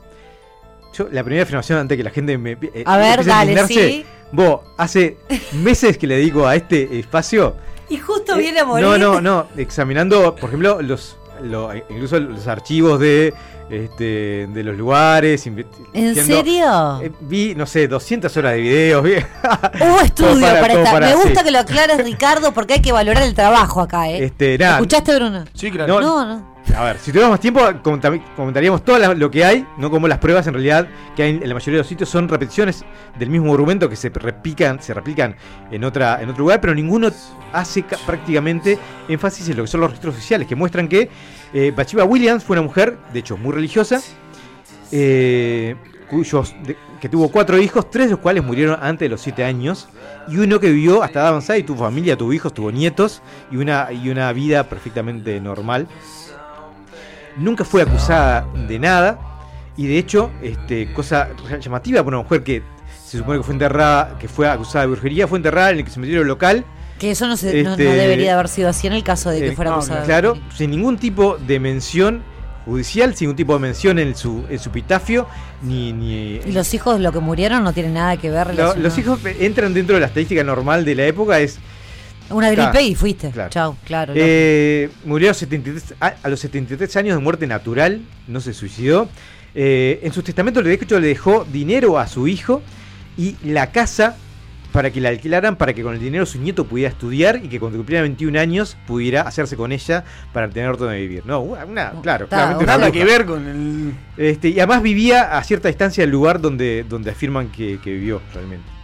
yo, 0.93 1.07
la 1.09 1.23
primera 1.23 1.43
afirmación 1.43 1.79
antes 1.79 1.97
que 1.97 2.03
la 2.03 2.09
gente 2.09 2.37
me 2.37 2.57
eh, 2.61 2.83
A 2.85 2.97
ver, 2.97 3.23
dale, 3.23 3.65
sí. 3.65 4.05
Vos, 4.33 4.59
hace 4.75 5.19
meses 5.53 5.97
que 5.97 6.07
le 6.07 6.17
dedico 6.17 6.45
a 6.45 6.57
este 6.57 6.99
espacio. 6.99 7.55
Y 7.87 7.99
justo 7.99 8.35
viene 8.35 8.59
a 8.59 8.65
morir. 8.65 8.85
No, 8.85 8.97
no, 8.97 9.21
no. 9.21 9.47
Examinando, 9.55 10.35
por 10.35 10.49
ejemplo, 10.49 10.81
los, 10.81 11.15
lo- 11.41 11.73
incluso 11.73 12.19
los 12.19 12.47
archivos 12.47 12.99
de, 12.99 13.33
este, 13.69 14.47
de 14.47 14.63
los 14.63 14.77
lugares. 14.77 15.45
¿En 15.93 16.15
serio? 16.15 17.01
eh, 17.01 17.11
vi, 17.21 17.53
no 17.55 17.65
sé, 17.65 17.87
200 17.87 18.35
horas 18.37 18.53
de 18.53 18.61
videos. 18.61 19.03
vi- 19.03 19.15
Hubo 19.81 20.01
estudio 20.01 20.41
para, 20.41 20.61
para- 20.61 20.73
como 20.73 20.79
esta. 20.83 20.91
para- 20.91 21.07
Me 21.07 21.15
gusta 21.15 21.39
sí. 21.39 21.45
que 21.45 21.51
lo 21.51 21.59
aclares, 21.59 22.03
Ricardo, 22.03 22.53
porque 22.53 22.73
hay 22.75 22.81
que 22.81 22.91
valorar 22.91 23.23
el 23.23 23.33
trabajo 23.33 23.81
acá, 23.81 24.09
¿eh? 24.09 24.23
Este, 24.25 24.57
nada. 24.57 24.75
¿Escuchaste, 24.75 25.15
Bruno? 25.15 25.45
Sí, 25.53 25.71
claro. 25.71 25.99
No, 26.01 26.25
no. 26.25 26.56
A 26.75 26.83
ver, 26.83 26.99
si 26.99 27.11
tuviéramos 27.11 27.33
más 27.33 27.39
tiempo, 27.39 27.61
comenta- 27.81 28.11
comentaríamos 28.35 28.83
todo 28.83 29.13
lo 29.15 29.31
que 29.31 29.43
hay, 29.43 29.65
no 29.77 29.89
como 29.89 30.07
las 30.07 30.19
pruebas 30.19 30.45
en 30.47 30.53
realidad 30.53 30.87
que 31.15 31.23
hay 31.23 31.29
en 31.31 31.47
la 31.47 31.55
mayoría 31.55 31.77
de 31.77 31.79
los 31.79 31.87
sitios 31.87 32.07
son 32.09 32.27
repeticiones 32.29 32.83
del 33.17 33.29
mismo 33.31 33.51
argumento 33.53 33.89
que 33.89 33.95
se 33.95 34.09
replican, 34.09 34.79
se 34.81 34.93
replican 34.93 35.35
en 35.71 35.83
otra, 35.83 36.21
en 36.21 36.29
otro 36.29 36.41
lugar, 36.41 36.61
pero 36.61 36.75
ninguno 36.75 37.09
hace 37.53 37.81
ca- 37.83 37.97
prácticamente 38.05 38.77
énfasis 39.07 39.49
en 39.49 39.57
lo 39.57 39.63
que 39.63 39.67
son 39.67 39.81
los 39.81 39.89
registros 39.89 40.13
oficiales, 40.15 40.47
que 40.47 40.55
muestran 40.55 40.87
que 40.87 41.09
eh, 41.53 41.73
Williams 42.07 42.43
fue 42.43 42.55
una 42.55 42.63
mujer, 42.63 42.97
de 43.11 43.19
hecho, 43.19 43.37
muy 43.37 43.53
religiosa, 43.53 43.99
eh, 44.91 45.75
cuyos, 46.09 46.53
de- 46.63 46.77
que 47.01 47.09
tuvo 47.09 47.29
cuatro 47.31 47.57
hijos, 47.57 47.89
tres 47.89 48.05
de 48.07 48.11
los 48.11 48.19
cuales 48.19 48.43
murieron 48.43 48.77
antes 48.81 49.05
de 49.05 49.09
los 49.09 49.21
siete 49.21 49.43
años, 49.43 49.87
y 50.27 50.37
uno 50.37 50.59
que 50.59 50.69
vivió 50.69 51.01
hasta 51.01 51.19
edad 51.19 51.29
avanzada 51.29 51.57
y 51.57 51.63
tuvo 51.63 51.85
familia, 51.85 52.17
tuvo 52.17 52.33
hijos, 52.33 52.53
tuvo 52.53 52.71
nietos, 52.71 53.21
y 53.51 53.57
una, 53.57 53.91
y 53.91 54.09
una 54.09 54.31
vida 54.33 54.63
perfectamente 54.65 55.39
normal 55.39 55.87
nunca 57.37 57.63
fue 57.63 57.81
acusada 57.81 58.45
de 58.67 58.79
nada 58.79 59.19
y 59.75 59.87
de 59.87 59.97
hecho, 59.97 60.31
este, 60.41 60.91
cosa 60.93 61.29
llamativa 61.59 62.03
para 62.03 62.17
una 62.17 62.23
mujer 62.23 62.43
que 62.43 62.63
se 63.05 63.19
supone 63.19 63.37
que 63.39 63.43
fue 63.43 63.53
enterrada, 63.53 64.17
que 64.19 64.27
fue 64.27 64.49
acusada 64.49 64.85
de 64.85 64.91
brujería, 64.91 65.27
fue 65.27 65.37
enterrada 65.37 65.69
en 65.71 65.79
el 65.79 65.87
cementerio 65.87 66.23
local. 66.23 66.65
Que 66.99 67.11
eso 67.11 67.27
no, 67.27 67.37
se, 67.37 67.61
no- 67.63 67.69
no 67.69 67.71
Este, 67.75 67.83
debería 67.83 68.25
de 68.25 68.31
haber 68.31 68.47
sido 68.49 68.69
así 68.69 68.87
en 68.87 68.93
el 68.93 69.03
caso 69.03 69.29
de 69.29 69.39
que 69.39 69.47
eh, 69.49 69.55
fuera 69.55 69.69
no, 69.71 69.77
acusada. 69.77 70.03
Claro, 70.03 70.37
sin 70.55 70.71
ningún 70.71 70.97
tipo 70.97 71.37
de 71.37 71.59
mención 71.59 72.23
judicial, 72.65 73.15
sin 73.15 73.27
ningún 73.27 73.37
tipo 73.37 73.53
de 73.53 73.59
mención 73.59 73.97
en 73.99 74.15
su, 74.15 74.43
en 74.49 74.59
su 74.59 74.69
epitafio, 74.69 75.27
ni... 75.61 75.93
ni 75.93 76.41
Y 76.45 76.51
los 76.51 76.73
hijos, 76.73 76.99
lo 76.99 77.11
que 77.13 77.19
murieron, 77.19 77.63
no 77.63 77.71
tienen 77.71 77.93
nada 77.93 78.17
que 78.17 78.29
ver. 78.31 78.55
Lo- 78.55 78.75
los 78.75 78.97
hijos 78.97 79.19
entran 79.39 79.73
dentro 79.73 79.95
de 79.95 80.01
la 80.01 80.07
estadística 80.07 80.43
normal 80.43 80.83
de 80.83 80.95
la 80.95 81.05
época, 81.05 81.39
es 81.39 81.59
Una 82.29 82.47
gripe 82.51 82.71
Claro, 82.71 82.85
y 82.85 82.95
fuiste. 82.95 83.31
claro. 83.31 83.49
Chao, 83.49 83.77
claro. 83.85 84.13
Eh, 84.15 84.89
murió 85.05 85.31
a, 85.31 85.33
73 85.33 85.95
a, 85.99 86.13
a 86.23 86.29
los 86.29 86.39
73 86.39 86.95
años 86.97 87.15
de 87.17 87.23
muerte 87.23 87.47
natural, 87.47 88.01
no 88.27 88.39
se 88.41 88.53
suicidó. 88.53 89.09
Eh, 89.55 89.99
en 90.03 90.13
su 90.13 90.21
testamento, 90.21 90.61
de 90.61 90.73
hecho, 90.73 90.99
le 90.99 91.07
dejó 91.07 91.45
dinero 91.45 91.97
a 91.97 92.07
su 92.07 92.27
hijo 92.27 92.61
y 93.17 93.35
la 93.43 93.71
casa 93.71 94.15
para 94.71 94.91
que 94.91 95.01
la 95.01 95.09
alquilaran, 95.09 95.55
para 95.55 95.73
que 95.73 95.81
con 95.81 95.95
el 95.95 95.99
dinero 95.99 96.25
su 96.27 96.39
nieto 96.39 96.65
pudiera 96.65 96.89
estudiar 96.91 97.39
y 97.43 97.47
que 97.47 97.59
cuando 97.59 97.79
cumpliera 97.79 98.03
21 98.03 98.39
años 98.39 98.77
pudiera 98.85 99.21
hacerse 99.21 99.55
con 99.55 99.71
ella 99.71 100.03
para 100.33 100.49
tener 100.49 100.77
donde 100.77 100.99
vivir. 100.99 101.25
No, 101.25 101.39
una, 101.39 101.93
claro, 102.03 102.27
claramente 102.27 102.63
una 102.65 102.77
nada 102.77 102.91
que 102.91 103.03
ver 103.03 103.25
con 103.25 103.47
el. 103.47 103.93
Este, 104.17 104.49
y 104.49 104.59
además 104.59 104.83
vivía 104.83 105.35
a 105.37 105.43
cierta 105.43 105.69
distancia 105.69 106.03
del 106.03 106.11
lugar 106.11 106.39
donde, 106.39 106.85
donde 106.87 107.09
afirman 107.09 107.47
que, 107.49 107.79
que 107.83 107.91
vivió 107.93 108.21
realmente. 108.33 108.76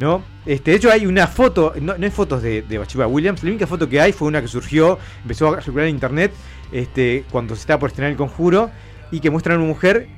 ¿No? 0.00 0.24
Este, 0.44 0.72
de 0.72 0.76
hecho 0.76 0.90
hay 0.90 1.06
una 1.06 1.26
foto, 1.26 1.72
no, 1.80 1.96
no 1.96 2.04
hay 2.04 2.10
fotos 2.10 2.42
de, 2.42 2.62
de 2.62 2.78
Bathsheba 2.78 3.06
Williams, 3.06 3.42
la 3.42 3.50
única 3.50 3.66
foto 3.66 3.88
que 3.88 4.00
hay 4.00 4.12
fue 4.12 4.28
una 4.28 4.42
que 4.42 4.48
surgió, 4.48 4.98
empezó 5.22 5.54
a 5.54 5.62
circular 5.62 5.86
en 5.86 5.94
internet 5.94 6.32
este, 6.72 7.24
cuando 7.30 7.54
se 7.54 7.60
estaba 7.60 7.78
por 7.78 7.90
estrenar 7.90 8.10
el 8.10 8.16
conjuro 8.16 8.70
y 9.10 9.20
que 9.20 9.30
muestra 9.30 9.54
a 9.54 9.56
una 9.58 9.66
mujer 9.66 10.08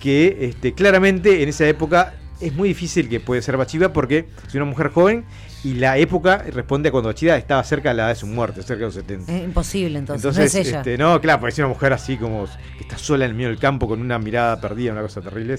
que 0.00 0.36
este, 0.42 0.72
claramente 0.74 1.42
en 1.42 1.48
esa 1.48 1.66
época 1.66 2.14
es 2.40 2.54
muy 2.54 2.68
difícil 2.68 3.08
que 3.08 3.18
puede 3.18 3.42
ser 3.42 3.56
Bathsheba 3.56 3.92
porque 3.92 4.26
es 4.46 4.54
una 4.54 4.66
mujer 4.66 4.90
joven 4.90 5.24
y 5.64 5.74
la 5.74 5.98
época 5.98 6.38
responde 6.38 6.90
a 6.90 6.92
cuando 6.92 7.08
Bathsheba 7.08 7.36
estaba 7.36 7.64
cerca 7.64 7.88
de 7.88 7.96
la 7.96 8.02
edad 8.04 8.08
de 8.10 8.14
su 8.14 8.26
muerte, 8.26 8.62
cerca 8.62 8.80
de 8.80 8.86
los 8.86 8.94
70. 8.94 9.32
Es 9.32 9.42
imposible 9.42 9.98
entonces. 9.98 10.24
Entonces, 10.24 10.54
no 10.54 10.60
es 10.60 10.68
ella. 10.68 10.78
este, 10.78 10.98
no, 10.98 11.20
claro, 11.20 11.40
parece 11.40 11.62
una 11.62 11.70
mujer 11.70 11.92
así 11.92 12.16
como 12.16 12.44
que 12.44 12.82
está 12.82 12.98
sola 12.98 13.24
en 13.24 13.32
el 13.32 13.36
medio 13.36 13.48
del 13.48 13.58
campo 13.58 13.88
con 13.88 14.00
una 14.00 14.18
mirada 14.18 14.60
perdida, 14.60 14.92
una 14.92 15.02
cosa 15.02 15.20
terrible. 15.20 15.56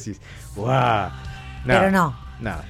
¡guau! 0.55 0.69
Nada, 0.69 1.11
Pero 1.65 1.91
no. 1.91 2.17
Nada. 2.39 2.63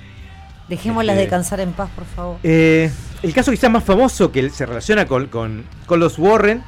Dejémoslas 0.69 1.13
este- 1.15 1.21
descansar 1.21 1.59
en 1.61 1.71
paz, 1.73 1.89
por 1.95 2.05
favor. 2.05 2.37
Eh, 2.43 2.91
el 3.23 3.33
caso 3.33 3.51
quizás 3.51 3.71
más 3.71 3.83
famoso 3.83 4.31
que 4.31 4.49
se 4.49 4.65
relaciona 4.65 5.05
con, 5.07 5.27
con- 5.27 5.63
con 5.85 5.99
los 5.99 6.17
Warren, 6.19 6.63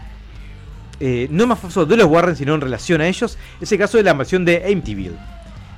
eh, 0.99 1.27
no 1.31 1.47
más 1.47 1.59
famoso 1.59 1.85
de 1.85 1.97
los 1.97 2.07
Warren, 2.07 2.35
sino 2.35 2.55
en 2.55 2.61
relación 2.61 3.01
a 3.01 3.07
ellos, 3.07 3.37
es 3.59 3.71
el 3.71 3.77
caso 3.77 3.97
de 3.97 4.03
la 4.03 4.13
mansión 4.13 4.45
de 4.45 4.63
Amityville. 4.65 5.17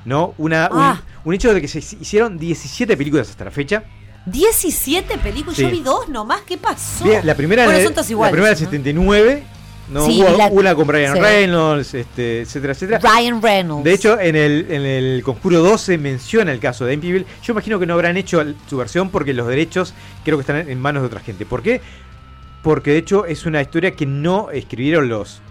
¿No? 0.04 0.34
Una, 0.40 0.68
un- 0.72 0.80
Ah. 0.82 1.02
un, 1.26 1.34
hecho 1.36 1.54
de 1.54 1.62
que 1.62 1.68
se 1.68 1.78
hicieron 1.78 2.38
17 2.40 2.98
películas 2.98 3.30
hasta 3.30 3.46
la 3.46 3.52
fecha. 3.52 3.84
17 4.26 5.18
películas, 5.20 5.56
Sí. 5.58 5.62
yo 5.64 5.70
vi 5.70 5.82
dos 5.82 6.10
nomás, 6.10 6.42
¿qué 6.42 6.58
pasó? 6.58 7.06
La 7.24 7.36
primera, 7.36 7.66
bueno, 7.66 7.78
la 7.80 8.02
iguales. 8.10 8.32
primera 8.32 8.50
del 8.56 8.60
¿no? 8.64 8.66
79, 8.66 9.44
¿no? 9.92 10.06
Sí, 10.06 10.22
Hubo 10.22 10.38
la- 10.38 10.48
una 10.48 10.74
con 10.76 10.88
Brian 10.88 11.14
sí. 11.16 11.20
Reynolds, 11.22 11.94
este, 11.94 12.42
etcétera, 12.42 12.74
etcétera. 12.74 13.00
Ryan 13.00 13.42
Reynolds. 13.42 13.84
De 13.84 13.94
hecho, 13.94 14.20
en 14.20 14.36
el, 14.36 14.68
en 14.72 14.82
el 14.84 15.22
Conjuro 15.24 15.60
2 15.60 15.80
se 15.82 15.98
menciona 15.98 16.52
el 16.52 16.60
caso 16.60 16.86
de 16.86 16.94
Amityville. 16.94 17.26
Yo 17.44 17.54
imagino 17.54 17.80
que 17.80 17.86
no 17.86 17.94
habrán 17.94 18.18
hecho 18.18 18.44
su 18.68 18.78
versión 18.78 19.10
porque 19.10 19.34
los 19.34 19.48
derechos 19.48 19.94
creo 20.24 20.38
que 20.38 20.42
están 20.42 20.70
en 20.70 20.80
manos 20.80 21.04
de 21.04 21.08
otra 21.08 21.20
gente. 21.20 21.46
¿Por 21.46 21.62
qué? 21.62 21.82
Porque 22.64 22.92
de 22.92 22.98
hecho 22.98 23.26
es 23.26 23.46
una 23.46 23.62
historia 23.62 23.92
que 23.92 24.06
no 24.06 24.50
escribieron 24.52 25.10
los, 25.10 25.42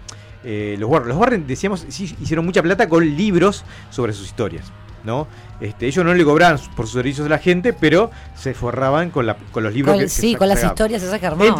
eh, 0.43 0.75
los 0.79 0.89
Warren. 0.89 1.09
Los 1.09 1.17
Warren, 1.17 1.45
decíamos, 1.47 1.85
sí 1.89 2.15
hicieron 2.21 2.45
mucha 2.45 2.61
plata 2.63 2.87
con 2.89 3.05
libros 3.15 3.63
sobre 3.89 4.13
sus 4.13 4.27
historias. 4.27 4.65
¿no? 5.03 5.27
Este, 5.59 5.87
ellos 5.87 6.05
no 6.05 6.13
le 6.13 6.23
cobraban 6.23 6.59
por 6.75 6.85
sus 6.85 6.93
servicios 6.93 7.25
a 7.25 7.29
la 7.31 7.39
gente, 7.39 7.73
pero 7.73 8.11
se 8.35 8.53
forraban 8.53 9.09
con, 9.09 9.25
la, 9.25 9.35
con 9.51 9.63
los 9.63 9.73
libros 9.73 9.95
Con- 9.95 10.03
que, 10.03 10.09
sí, 10.09 10.35
con 10.35 10.47
las 10.47 10.63
historias 10.63 11.01
esas 11.01 11.19
que 11.19 11.25
armaban. 11.25 11.55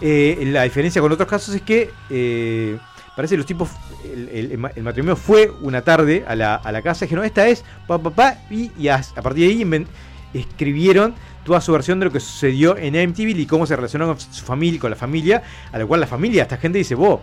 Eh, 0.00 0.38
la 0.52 0.62
diferencia 0.62 1.00
con 1.02 1.10
otros 1.12 1.28
casos 1.28 1.54
es 1.54 1.62
que 1.62 1.90
eh, 2.10 2.76
parece 3.16 3.34
que 3.34 3.38
los 3.38 3.46
tipos, 3.46 3.68
el, 4.04 4.28
el- 4.28 4.52
el 4.52 4.58
ma- 4.58 4.70
el 4.74 4.82
matrimonio 4.82 5.16
fue 5.16 5.50
una 5.60 5.82
tarde 5.82 6.24
a 6.26 6.34
la, 6.34 6.54
a 6.56 6.70
la 6.72 6.82
casa 6.82 7.04
y 7.04 7.08
dijeron, 7.08 7.24
esta 7.24 7.46
es, 7.48 7.64
pa, 7.86 7.98
pa, 7.98 8.10
pa, 8.10 8.34
y, 8.50 8.70
y 8.78 8.88
a, 8.88 8.96
a 9.16 9.22
partir 9.22 9.46
de 9.46 9.52
ahí 9.54 9.86
escribieron 10.34 11.14
toda 11.44 11.60
su 11.60 11.72
versión 11.72 11.98
de 11.98 12.06
lo 12.06 12.12
que 12.12 12.20
sucedió 12.20 12.76
en 12.76 12.94
Amityville 12.96 13.40
y 13.40 13.46
cómo 13.46 13.66
se 13.66 13.74
relacionó 13.74 14.06
con 14.06 14.20
su 14.20 14.44
familia, 14.44 14.78
con 14.80 14.90
la 14.90 14.96
familia, 14.96 15.42
a 15.72 15.78
lo 15.78 15.88
cual 15.88 16.00
la 16.00 16.06
familia, 16.06 16.42
esta 16.42 16.56
gente 16.56 16.78
dice, 16.78 16.94
vos, 16.94 17.20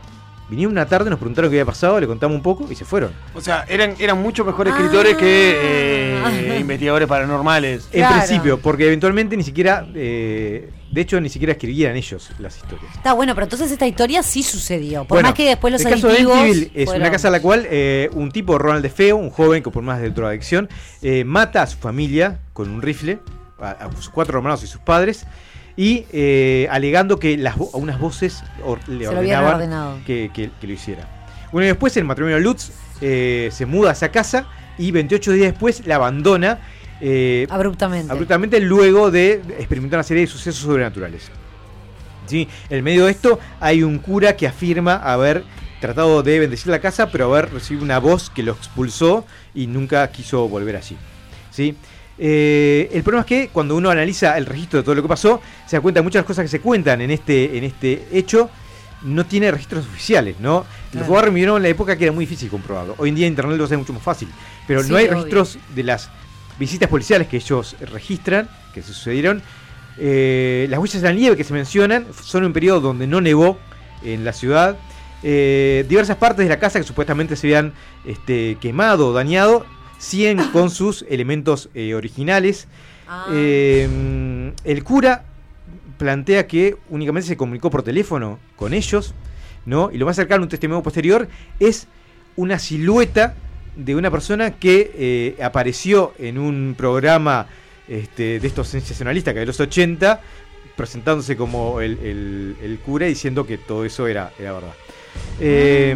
Vinieron 0.47 0.73
una 0.73 0.85
tarde, 0.85 1.09
nos 1.09 1.17
preguntaron 1.17 1.49
qué 1.49 1.55
había 1.57 1.65
pasado, 1.65 1.99
le 1.99 2.05
contamos 2.05 2.35
un 2.37 2.43
poco 2.43 2.67
y 2.71 2.75
se 2.75 2.85
fueron. 2.85 3.09
O 3.33 3.41
sea, 3.41 3.65
eran, 3.67 3.95
eran 3.97 4.21
mucho 4.21 4.45
mejores 4.45 4.75
escritores 4.75 5.17
que 5.17 5.55
eh, 5.59 6.59
investigadores 6.59 7.07
paranormales. 7.07 7.89
En 7.91 8.01
principio, 8.19 8.59
porque 8.59 8.85
eventualmente 8.85 9.35
ni 9.35 9.41
siquiera, 9.43 9.87
eh, 9.95 10.69
de 10.95 11.01
hecho, 11.01 11.21
ni 11.21 11.29
siquiera 11.29 11.51
escribían 11.51 11.95
ellos 11.95 12.31
las 12.39 12.57
historias. 12.57 12.91
Está 12.95 13.13
bueno, 13.13 13.35
pero 13.35 13.43
entonces 13.45 13.69
esta 13.71 13.85
historia 13.85 14.23
sí 14.23 14.41
sucedió. 14.41 15.01
Por 15.03 15.17
Bueno, 15.17 15.27
más 15.29 15.35
que 15.35 15.45
después 15.49 15.71
los 15.71 15.81
el 15.85 15.91
caso 15.91 16.07
de 16.07 16.13
es 16.73 16.85
fueron- 16.85 17.01
una 17.03 17.11
casa 17.11 17.27
a 17.27 17.31
la 17.31 17.41
cual 17.41 17.67
eh, 17.69 18.09
un 18.13 18.31
tipo, 18.31 18.57
Ronald 18.57 18.81
de 18.81 18.89
Feo, 18.89 19.17
un 19.17 19.29
joven 19.29 19.61
con 19.61 19.73
problemas 19.73 20.01
de 20.01 20.09
drogadicción, 20.09 20.69
eh, 21.03 21.23
mata 21.25 21.61
a 21.61 21.67
su 21.67 21.77
familia 21.77 22.39
con 22.53 22.69
un 22.71 22.81
rifle, 22.81 23.19
a, 23.59 23.71
a 23.71 23.91
sus 23.91 24.09
cuatro 24.09 24.37
hermanos 24.37 24.63
y 24.63 24.67
sus 24.67 24.81
padres, 24.81 25.25
y 25.77 26.05
eh, 26.13 26.67
alegando 26.71 27.19
que 27.19 27.37
las 27.37 27.55
vo- 27.57 27.69
unas 27.73 27.99
voces 27.99 28.41
or- 28.63 28.79
le 28.87 29.05
ordenaban 29.09 30.03
que, 30.05 30.31
que- 30.33 30.49
que 30.61 30.67
lo 30.67 30.73
hiciera. 30.73 31.07
Un 31.51 31.61
año 31.61 31.67
después, 31.71 31.95
el 31.97 32.05
matrimonio 32.05 32.39
Lutz 32.39 32.71
eh, 33.01 33.49
se 33.51 33.65
muda 33.65 33.89
a 33.89 33.93
esa 33.93 34.09
casa 34.09 34.47
y 34.77 34.91
28 34.91 35.31
días 35.33 35.51
después 35.51 35.85
la 35.85 35.95
abandona. 35.95 36.59
Eh, 37.01 37.45
Abruptamente. 37.49 38.11
abruptamente 38.11 38.59
luego 38.59 39.11
de 39.11 39.33
experimentar 39.59 39.97
una 39.99 40.03
serie 40.03 40.21
de 40.21 40.27
sucesos 40.27 40.61
sobrenaturales. 40.63 41.29
¿Sí? 42.27 42.47
En 42.69 42.83
medio 42.83 43.05
de 43.05 43.11
esto 43.11 43.39
hay 43.59 43.83
un 43.83 43.99
cura 43.99 44.35
que 44.35 44.47
afirma 44.47 44.95
haber 44.95 45.43
tratado 45.79 46.23
de 46.23 46.39
bendecir 46.39 46.67
la 46.71 46.79
casa, 46.79 47.11
pero 47.11 47.31
haber 47.31 47.53
recibido 47.53 47.83
una 47.85 47.99
voz 47.99 48.29
que 48.31 48.41
lo 48.41 48.53
expulsó 48.53 49.25
y 49.53 49.67
nunca 49.67 50.07
quiso 50.09 50.47
volver 50.47 50.75
allí. 50.77 50.97
¿Sí? 51.51 51.75
Eh, 52.17 52.89
el 52.93 53.03
problema 53.03 53.21
es 53.21 53.27
que 53.27 53.49
cuando 53.49 53.75
uno 53.75 53.89
analiza 53.91 54.37
el 54.37 54.45
registro 54.45 54.79
de 54.79 54.83
todo 54.83 54.95
lo 54.95 55.01
que 55.03 55.07
pasó, 55.09 55.41
se 55.67 55.75
da 55.75 55.81
cuenta 55.81 55.99
de 55.99 56.03
muchas 56.03 56.25
cosas 56.25 56.43
que 56.43 56.49
se 56.49 56.61
cuentan 56.61 57.01
en 57.01 57.11
este, 57.11 57.57
en 57.57 57.63
este 57.65 58.07
hecho 58.11 58.49
no 59.03 59.25
tiene 59.25 59.51
registros 59.51 59.85
oficiales, 59.85 60.37
¿no? 60.39 60.59
Los 60.93 61.03
Claro. 61.03 61.11
Warren 61.11 61.33
vivieron 61.33 61.57
en 61.57 61.63
la 61.63 61.69
época 61.69 61.95
que 61.95 62.05
era 62.05 62.13
muy 62.13 62.25
difícil 62.25 62.49
comprobarlo. 62.49 62.95
Hoy 62.97 63.09
en 63.09 63.15
día 63.15 63.27
internet 63.27 63.57
lo 63.57 63.65
hace 63.65 63.77
mucho 63.77 63.93
más 63.93 64.01
fácil. 64.01 64.29
Pero 64.65 64.81
Sí, 64.81 64.89
no 64.89 64.97
hay 64.97 65.05
obvio. 65.05 65.15
registros 65.17 65.59
de 65.75 65.83
las 65.83 66.09
visitas 66.59 66.89
policiales 66.89 67.27
que 67.27 67.37
ellos 67.37 67.75
registran, 67.79 68.49
que 68.73 68.81
se 68.81 68.93
sucedieron. 68.93 69.41
Eh, 69.97 70.67
las 70.69 70.79
huellas 70.79 71.01
de 71.01 71.07
la 71.07 71.13
nieve 71.13 71.37
que 71.37 71.43
se 71.43 71.53
mencionan 71.53 72.05
son 72.21 72.43
un 72.43 72.53
periodo 72.53 72.81
donde 72.81 73.07
no 73.07 73.21
nevó 73.21 73.57
en 74.03 74.25
la 74.25 74.33
ciudad. 74.33 74.77
Eh, 75.23 75.85
diversas 75.87 76.17
partes 76.17 76.45
de 76.45 76.49
la 76.49 76.59
casa 76.59 76.79
que 76.79 76.85
supuestamente 76.85 77.35
se 77.35 77.47
habían 77.47 77.73
este, 78.05 78.57
quemado 78.59 79.07
o 79.07 79.13
dañado 79.13 79.65
siguen 79.97 80.37
con 80.53 80.69
sus 80.69 81.05
elementos 81.09 81.69
eh, 81.73 81.93
originales. 81.95 82.67
Ah. 83.07 83.27
El 83.29 84.83
cura 84.83 85.25
plantea 85.97 86.47
que 86.47 86.75
únicamente 86.89 87.27
se 87.27 87.37
comunicó 87.37 87.69
por 87.69 87.83
teléfono 87.83 88.39
con 88.55 88.73
ellos, 88.73 89.13
¿no? 89.65 89.91
Y 89.91 89.97
lo 89.97 90.05
más 90.05 90.15
cercano 90.15 90.41
a 90.41 90.45
un 90.45 90.49
testimonio 90.49 90.83
posterior 90.83 91.27
es 91.59 91.87
una 92.35 92.59
silueta 92.59 93.35
de 93.75 93.95
una 93.95 94.09
persona 94.11 94.51
que 94.51 94.91
eh, 94.95 95.43
apareció 95.43 96.13
en 96.19 96.37
un 96.37 96.75
programa 96.77 97.47
este, 97.87 98.39
de 98.39 98.47
estos 98.47 98.67
sensacionalistas 98.67 99.33
que 99.33 99.41
de 99.41 99.45
los 99.45 99.59
80, 99.59 100.21
presentándose 100.75 101.37
como 101.37 101.81
el, 101.81 102.55
el- 102.61 102.79
cura 102.85 103.05
y 103.05 103.09
diciendo 103.09 103.45
que 103.45 103.57
todo 103.57 103.85
eso 103.85 104.07
era, 104.07 104.31
era 104.39 104.53
verdad. 104.53 104.73
Eh, 105.39 105.95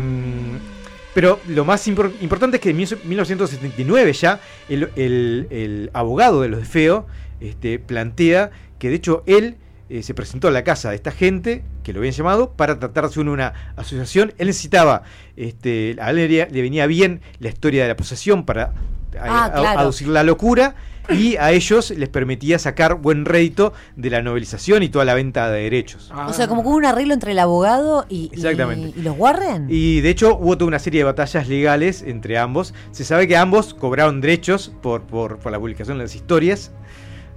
pero 1.14 1.40
lo 1.48 1.66
más 1.66 1.88
impor- 1.88 2.14
importante 2.22 2.58
es 2.58 2.62
que 2.62 2.70
en 2.70 2.78
1979 2.78 4.14
ya 4.14 4.40
el, 4.70 4.90
el- 4.96 5.48
el 5.50 5.90
abogado 5.94 6.42
de 6.42 6.50
los 6.50 6.60
de 6.62 6.66
Feo 6.66 7.08
este, 7.42 7.80
plantea 7.80 8.52
que 8.78 8.90
de 8.90 8.96
hecho 8.96 9.24
él 9.26 9.56
eh, 9.90 10.04
se 10.04 10.14
presentó 10.14 10.48
a 10.48 10.52
la 10.52 10.64
casa 10.64 10.90
de 10.92 10.96
esta 10.96 11.12
gente 11.12 11.64
que 11.84 11.94
lo 11.94 12.00
habían 12.00 12.14
llamado 12.14 12.52
para 12.54 12.78
tratar 12.80 13.04
de 13.06 13.10
hacer 13.10 13.28
una 13.28 13.54
asociación. 13.76 14.34
Él 14.38 14.48
necesitaba, 14.48 15.04
este, 15.36 15.96
a 16.00 16.12
él 16.12 16.16
le 16.52 16.62
venía- 16.62 16.86
bien 16.88 17.22
la 17.40 17.50
historia 17.50 17.84
de 17.84 17.90
la 17.90 17.96
posesión 17.98 18.46
para 18.46 18.74
a- 19.20 19.24
Ah, 19.24 19.46
a- 19.46 19.52
claro. 19.52 19.80
aducir 19.80 20.08
la 20.08 20.24
locura 20.24 20.76
y 21.10 21.36
a 21.38 21.52
ellos 21.52 21.90
les 21.90 22.08
permitía 22.10 22.60
sacar 22.60 22.94
buen 22.96 23.26
rédito 23.26 23.74
de 23.96 24.12
la 24.12 24.22
novelización 24.22 24.84
y 24.84 24.90
toda 24.90 25.04
la 25.06 25.16
venta 25.16 25.50
de 25.50 25.64
derechos. 25.64 26.12
O 26.28 26.32
sea, 26.34 26.48
como 26.48 26.62
que 26.62 26.68
hubo 26.70 26.78
un 26.78 26.86
arreglo 26.86 27.16
entre 27.16 27.32
el 27.32 27.40
abogado 27.40 28.06
y, 28.08 28.30
y- 28.32 28.36
Exactamente. 28.36 28.94
y 29.00 29.02
los 29.02 29.18
Warren. 29.18 29.66
Y 29.70 30.02
de 30.02 30.10
hecho 30.12 30.38
hubo 30.38 30.56
toda 30.56 30.68
una 30.68 30.78
serie 30.78 31.00
de 31.00 31.06
batallas 31.06 31.48
legales 31.48 32.04
entre 32.04 32.38
ambos. 32.38 32.76
Se 32.92 33.04
sabe 33.04 33.28
que 33.28 33.36
ambos 33.36 33.74
cobraron 33.74 34.22
derechos 34.22 34.72
por, 34.84 35.02
por, 35.02 35.40
por 35.40 35.52
la 35.52 35.60
publicación 35.60 35.98
de 35.98 36.04
las 36.04 36.14
historias. 36.14 36.72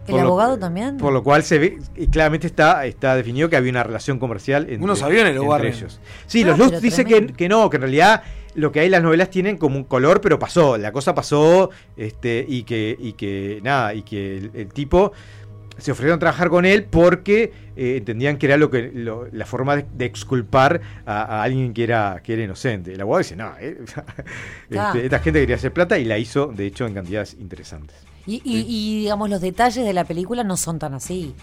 ¿El 0.06 0.12
Por 0.12 0.20
lo- 0.20 0.26
abogado 0.28 0.58
también? 0.58 0.96
Por 0.98 1.12
lo 1.12 1.22
cual 1.22 1.42
se 1.44 1.58
ve, 1.58 1.78
y 1.96 2.08
claramente 2.08 2.46
está, 2.48 2.84
está 2.86 3.14
definido 3.14 3.48
que 3.48 3.56
había 3.56 3.70
una 3.70 3.84
relación 3.84 4.18
comercial 4.18 4.62
entre, 4.64 4.78
Unos 4.82 5.02
aviones 5.02 5.34
los 5.36 5.44
entre 5.44 5.68
ellos. 5.68 6.00
Sí, 6.26 6.42
Ah, 6.42 6.46
los 6.48 6.58
Lutz 6.58 6.80
dice 6.80 7.04
que, 7.04 7.26
que 7.28 7.48
no, 7.48 7.70
que 7.70 7.76
en 7.76 7.82
realidad 7.82 8.22
lo 8.54 8.72
que 8.72 8.80
hay 8.80 8.86
en 8.86 8.92
las 8.92 9.02
novelas 9.02 9.30
tienen 9.30 9.56
como 9.56 9.76
un 9.76 9.84
color, 9.84 10.20
pero 10.20 10.38
pasó, 10.38 10.76
la 10.76 10.90
cosa 10.92 11.14
pasó, 11.14 11.70
este, 11.96 12.44
y 12.48 12.64
que, 12.64 12.96
y 12.98 13.12
que 13.12 13.60
nada, 13.62 13.94
y 13.94 14.02
que 14.02 14.38
el, 14.38 14.50
el 14.54 14.68
tipo 14.72 15.12
se 15.78 15.90
ofrecieron 15.92 16.16
a 16.16 16.20
trabajar 16.20 16.50
con 16.50 16.64
él 16.66 16.84
porque 16.84 17.52
eh, 17.76 17.96
entendían 17.96 18.36
que 18.36 18.46
era 18.46 18.56
lo 18.56 18.70
que 18.70 18.90
lo- 18.92 19.26
la 19.32 19.46
forma 19.46 19.76
de, 19.76 19.86
de 19.94 20.04
exculpar 20.04 20.80
a, 21.06 21.22
a 21.22 21.42
alguien 21.44 21.72
que 21.72 21.84
era, 21.84 22.20
que 22.22 22.34
era 22.34 22.42
inocente. 22.42 22.92
El 22.92 23.00
abogado 23.00 23.18
dice, 23.20 23.36
no, 23.36 23.52
eh, 23.60 23.78
Ah. 23.96 24.04
este, 24.94 25.04
esta 25.06 25.18
gente 25.20 25.40
quería 25.40 25.56
hacer 25.56 25.72
plata 25.72 25.96
y 25.98 26.04
la 26.04 26.18
hizo, 26.18 26.48
de 26.48 26.66
hecho, 26.66 26.86
en 26.86 26.94
cantidades 26.94 27.34
interesantes. 27.40 27.96
Y, 28.26 28.36
y- 28.44 28.64
y, 28.68 29.00
digamos, 29.00 29.28
los 29.30 29.40
detalles 29.40 29.84
de 29.84 29.92
la 29.92 30.04
película 30.04 30.44
no 30.44 30.56
son 30.56 30.78
tan 30.78 30.94
así. 30.94 31.34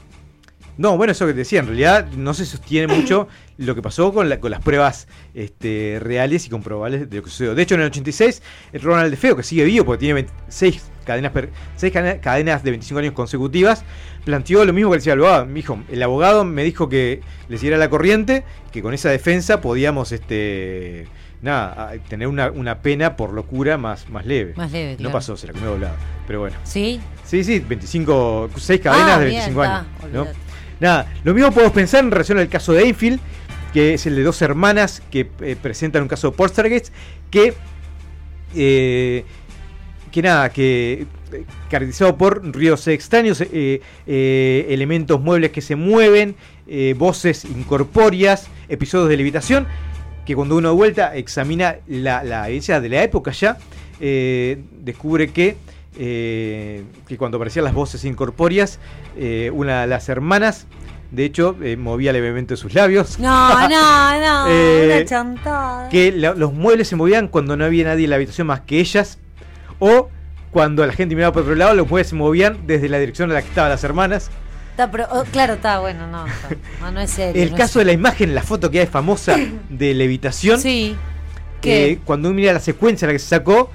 No, 0.78 0.96
bueno, 0.96 1.12
eso 1.12 1.26
que 1.28 1.34
te 1.34 1.40
decía, 1.40 1.60
en 1.60 1.66
realidad 1.68 2.08
no 2.16 2.34
se 2.34 2.46
sostiene 2.46 2.88
mucho 2.96 3.28
lo 3.58 3.76
que 3.76 3.82
pasó 3.82 4.14
con, 4.14 4.30
la- 4.30 4.40
con 4.40 4.50
las 4.52 4.62
pruebas 4.62 5.08
este, 5.34 5.98
reales 6.02 6.46
y 6.46 6.50
comprobables 6.50 7.10
de 7.10 7.18
lo 7.18 7.24
que 7.24 7.30
sucedió. 7.30 7.54
De 7.54 7.62
hecho, 7.64 7.76
en 7.76 7.82
el 7.82 7.88
86, 7.88 8.42
el 8.72 8.82
Ronald 8.82 9.12
de 9.12 9.18
Feo, 9.18 9.36
que 9.36 9.44
sigue 9.44 9.66
vivo 9.66 9.84
porque 9.86 10.00
tiene 10.06 10.26
6 10.48 10.82
cadenas, 11.06 11.32
per- 11.34 11.50
seis 11.76 11.92
cadena- 11.92 12.22
cadenas 12.22 12.64
de 12.64 12.70
25 12.72 13.00
años 13.00 13.14
consecutivas, 13.14 13.84
planteó 14.24 14.64
lo 14.64 14.72
mismo 14.72 14.92
que 14.92 14.98
decía 15.00 15.14
el 15.14 15.20
abogado. 15.20 15.46
Me 15.48 15.54
dijo, 15.56 15.80
el 15.90 16.02
abogado 16.04 16.46
me 16.46 16.64
dijo 16.64 16.88
que 16.88 17.20
le 17.50 17.58
siguiera 17.58 17.78
la 17.78 17.90
corriente, 17.90 18.46
que 18.72 18.82
con 18.82 18.94
esa 18.94 19.10
defensa 19.10 19.60
podíamos 19.60 20.12
este, 20.14 21.08
nada, 21.42 21.94
tener 22.08 22.28
una, 22.28 22.52
una 22.52 22.80
pena 22.82 23.16
por 23.16 23.34
locura 23.34 23.78
más, 23.78 24.10
más 24.10 24.26
leve. 24.26 24.54
Más 24.56 24.72
leve, 24.72 24.92
No 24.94 24.98
claro. 24.98 25.12
pasó, 25.14 25.38
se 25.38 25.48
la 25.48 25.54
comió 25.54 25.70
doblada. 25.72 25.96
Pero 26.28 26.42
bueno. 26.42 26.58
¿Sí? 26.64 27.00
Sí, 27.26 27.44
sí, 27.44 27.60
25, 27.60 28.50
6 28.56 28.82
cadenas 28.82 29.10
Ah, 29.12 29.20
de 29.20 29.26
bien, 29.26 29.38
25 29.56 29.64
está, 29.64 29.80
años. 29.80 30.14
¿no? 30.14 30.28
Nada, 30.80 31.14
lo 31.24 31.34
mismo 31.34 31.52
podemos 31.52 31.74
pensar 31.74 32.04
en 32.04 32.12
relación 32.12 32.38
al 32.40 32.48
caso 32.50 32.74
de 32.74 32.88
Enfield, 32.88 33.20
que 33.74 33.94
es 33.96 34.06
el 34.06 34.16
de 34.16 34.24
dos 34.24 34.42
hermanas 34.42 35.02
que 35.12 35.30
eh, 35.42 35.56
presentan 35.62 36.02
un 36.04 36.08
caso 36.08 36.32
de 36.32 36.38
Poltergeist, 36.38 36.94
que, 37.30 37.54
eh, 38.56 39.26
que 40.12 40.22
nada, 40.22 40.50
que 40.50 41.06
eh, 41.32 41.44
caracterizado 41.70 42.18
por 42.18 42.44
ruidos 42.54 42.88
extraños, 42.88 43.42
eh, 43.42 43.82
eh, 44.08 44.66
elementos 44.70 45.22
muebles 45.22 45.52
que 45.52 45.62
se 45.62 45.76
mueven, 45.76 46.36
eh, 46.68 46.96
voces 46.98 47.46
incorpóreas, 47.46 48.48
episodios 48.70 49.10
de 49.10 49.18
levitación, 49.18 49.68
que 50.30 50.36
cuando 50.36 50.56
uno 50.58 50.70
de 50.70 50.76
vuelta 50.76 51.16
examina 51.16 51.78
la, 51.88 52.24
la 52.24 52.46
evidencia 52.50 52.80
de 52.80 52.88
la 52.88 53.02
época 53.02 53.32
ya, 53.32 53.58
eh, 54.00 54.62
descubre 54.84 55.32
que, 55.32 55.58
eh, 55.98 56.84
que 57.08 57.18
cuando 57.18 57.38
aparecían 57.38 57.66
las 57.66 57.74
voces 57.74 58.06
incorpóreas, 58.06 58.78
eh, 59.18 59.50
una 59.52 59.82
de 59.82 59.88
las 59.88 60.08
hermanas, 60.08 60.68
de 61.10 61.26
hecho, 61.26 61.56
movía 61.80 62.14
levemente 62.14 62.56
sus 62.58 62.76
labios. 62.76 63.18
No, 63.18 63.68
no, 63.68 63.68
no. 64.20 64.86
Una 64.86 65.04
chantada. 65.06 65.90
que 65.90 66.12
la- 66.12 66.36
los 66.36 66.54
muebles 66.54 66.88
se 66.90 66.96
movían 66.96 67.28
cuando 67.28 67.58
no 67.58 67.66
había 67.66 67.86
nadie 67.86 68.04
en 68.04 68.12
la 68.12 68.18
habitación 68.18 68.46
más 68.46 68.62
que 68.62 68.80
ellas, 68.80 69.18
o 69.80 70.10
cuando 70.52 70.86
la 70.86 70.94
gente 70.94 71.16
miraba 71.16 71.34
por 71.34 71.42
otro 71.42 71.56
lado, 71.56 71.74
los 71.74 71.90
muebles 71.90 72.10
se 72.10 72.16
movían 72.16 72.68
desde 72.68 72.88
la 72.88 73.00
dirección 73.00 73.32
a 73.32 73.34
la 73.34 73.42
que 73.42 73.48
estaban 73.48 73.72
las 73.72 73.84
hermanas. 73.84 74.30
Pero, 74.88 75.08
oh, 75.12 75.24
claro, 75.32 75.54
está, 75.56 75.80
bueno, 75.80 76.08
no. 76.08 76.26
está. 76.26 76.50
No, 76.82 76.92
no 76.92 77.02
es 77.02 77.12
serio. 77.12 77.42
El 77.42 77.52
no 77.52 77.58
caso 77.58 77.80
es- 77.80 77.86
de 77.86 77.86
la 77.86 77.94
imagen, 77.94 78.34
la 78.34 78.44
foto 78.44 78.72
que 78.72 78.80
hay 78.80 78.88
famosa 78.88 79.36
de 79.70 79.94
levitación, 79.94 80.60
Sí. 80.60 80.96
que 81.62 82.00
cuando 82.06 82.30
uno 82.30 82.36
mira 82.38 82.54
la 82.54 82.60
secuencia 82.60 83.06
en 83.06 83.10
la 83.10 83.14
que 83.14 83.20
se 83.20 83.28
sacó, 83.28 83.70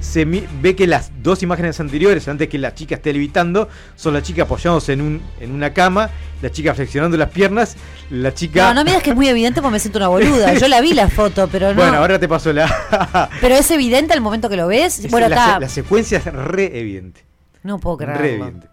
se 0.00 0.24
ve 0.24 0.76
que 0.76 0.86
las 0.86 1.10
dos 1.22 1.42
imágenes 1.42 1.80
anteriores, 1.80 2.28
antes 2.28 2.48
que 2.48 2.56
la 2.58 2.72
chica 2.72 2.94
esté 2.96 3.12
levitando, 3.12 3.68
son 3.96 4.14
la 4.14 4.22
chica 4.22 4.44
apoyándose 4.44 4.92
en, 4.92 5.00
un, 5.00 5.22
en 5.40 5.50
una 5.50 5.72
cama, 5.74 6.10
la 6.40 6.50
chica 6.52 6.72
flexionando 6.72 7.16
las 7.16 7.30
piernas, 7.30 7.76
la 8.10 8.32
chica... 8.32 8.68
No, 8.68 8.74
no 8.74 8.84
me 8.84 8.90
digas 8.90 9.02
que 9.02 9.10
es 9.10 9.16
muy 9.16 9.28
evidente 9.28 9.60
porque 9.60 9.72
me 9.72 9.80
siento 9.80 9.98
una 9.98 10.06
boluda. 10.08 10.54
Yo 10.58 10.68
la 10.68 10.80
vi 10.80 10.92
la 10.94 11.08
foto, 11.10 11.48
pero 11.50 11.70
no. 11.70 11.74
Bueno, 11.82 11.96
ahora 11.98 12.18
te 12.20 12.28
paso 12.28 12.52
la... 12.52 13.28
Pero 13.40 13.56
es 13.56 13.68
evidente 13.72 14.12
al 14.12 14.20
momento 14.20 14.48
que 14.48 14.56
lo 14.56 14.68
ves. 14.68 15.00
Es- 15.00 15.10
bueno, 15.10 15.28
la, 15.28 15.54
se- 15.54 15.60
la 15.62 15.68
secuencia 15.68 16.18
es 16.18 16.24
re 16.26 16.78
evidente. 16.78 17.24
No 17.64 17.80
puedo 17.80 17.98
Re 17.98 18.06
creerlo. 18.06 18.44
evidente. 18.46 18.68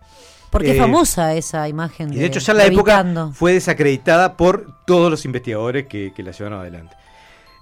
Porque 0.50 0.72
es 0.72 0.78
Eh, 0.78 0.80
famosa 0.80 1.34
esa 1.34 1.68
imagen. 1.68 2.14
Y 2.14 2.18
de 2.18 2.26
hecho 2.26 2.40
ya 2.40 2.52
en 2.54 2.58
la 2.60 2.66
época 2.66 3.06
fue 3.34 3.54
desacreditada 3.54 4.38
por 4.38 4.68
todos 4.86 5.12
los 5.12 5.26
investigadores 5.26 5.88
que, 5.88 6.14
que 6.16 6.24
la 6.24 6.32
llevaron 6.32 6.60
adelante. 6.60 6.96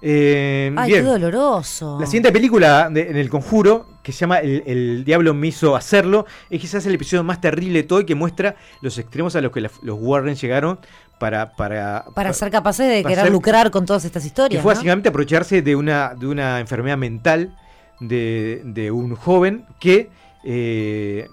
Eh, 0.06 0.70
Ay, 0.76 0.90
bien. 0.92 1.02
qué 1.04 1.10
doloroso. 1.10 1.96
La 1.98 2.04
siguiente 2.06 2.30
película 2.30 2.90
de- 2.90 3.08
en 3.10 3.16
El 3.16 3.30
Conjuro, 3.30 3.86
que 4.02 4.12
se 4.12 4.18
llama 4.18 4.38
el, 4.38 4.62
El 4.66 5.04
Diablo 5.04 5.32
me 5.32 5.46
hizo 5.46 5.74
hacerlo, 5.76 6.26
es 6.50 6.60
quizás 6.60 6.84
el 6.84 6.94
episodio 6.94 7.24
más 7.24 7.40
terrible 7.40 7.78
de 7.80 7.82
todo 7.84 8.00
y 8.00 8.04
que 8.04 8.14
muestra 8.14 8.54
los 8.82 8.98
extremos 8.98 9.34
a 9.34 9.40
los 9.40 9.50
que 9.50 9.62
la- 9.62 9.70
los 9.82 9.98
Warren 9.98 10.34
llegaron 10.36 10.78
para, 11.18 11.52
para, 11.52 12.04
Para 12.14 12.34
ser 12.34 12.50
capaces 12.50 12.86
de 12.86 13.02
querer 13.02 13.22
ser- 13.24 13.32
lucrar 13.32 13.70
con 13.70 13.86
todas 13.86 14.04
estas 14.04 14.22
que 14.24 14.26
historias. 14.28 14.62
fue 14.62 14.74
¿no? 14.74 14.76
básicamente 14.76 15.08
aprovecharse 15.08 15.62
de 15.62 15.74
una, 15.74 16.14
de 16.14 16.26
una 16.26 16.60
enfermedad 16.60 16.98
mental 16.98 17.56
de, 18.00 18.60
de 18.64 18.90
un 18.90 19.14
joven 19.16 19.64
que, 19.80 20.10
eh, 20.44 21.28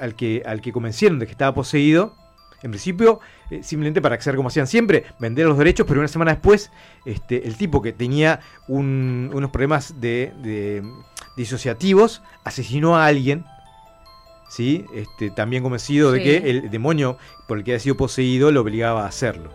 al 0.00 0.14
que 0.14 0.42
al 0.46 0.60
que 0.60 0.72
convencieron 0.72 1.18
de 1.18 1.26
que 1.26 1.32
estaba 1.32 1.54
poseído. 1.54 2.14
En 2.62 2.70
principio, 2.72 3.20
eh, 3.50 3.62
simplemente 3.62 4.02
para 4.02 4.16
hacer 4.16 4.36
como 4.36 4.48
hacían 4.48 4.66
siempre, 4.66 5.04
vender 5.18 5.46
los 5.46 5.56
derechos, 5.56 5.86
pero 5.88 6.00
una 6.00 6.08
semana 6.08 6.32
después, 6.32 6.70
este, 7.06 7.46
el 7.48 7.56
tipo 7.56 7.80
que 7.80 7.92
tenía 7.94 8.40
un- 8.68 9.30
unos 9.32 9.50
problemas 9.50 9.98
de, 9.98 10.34
de- 10.42 10.82
disociativos 11.38 12.22
asesinó 12.44 12.96
a 12.98 13.06
alguien. 13.06 13.44
¿sí? 14.50 14.84
Este, 14.94 15.30
también 15.30 15.62
convencido 15.62 16.10
de 16.12 16.22
que 16.22 16.50
el 16.50 16.70
demonio 16.70 17.16
por 17.46 17.58
el 17.58 17.64
que 17.64 17.70
había 17.72 17.80
sido 17.80 17.96
poseído 17.96 18.50
lo 18.50 18.60
obligaba 18.60 19.04
a 19.04 19.06
hacerlo. 19.06 19.50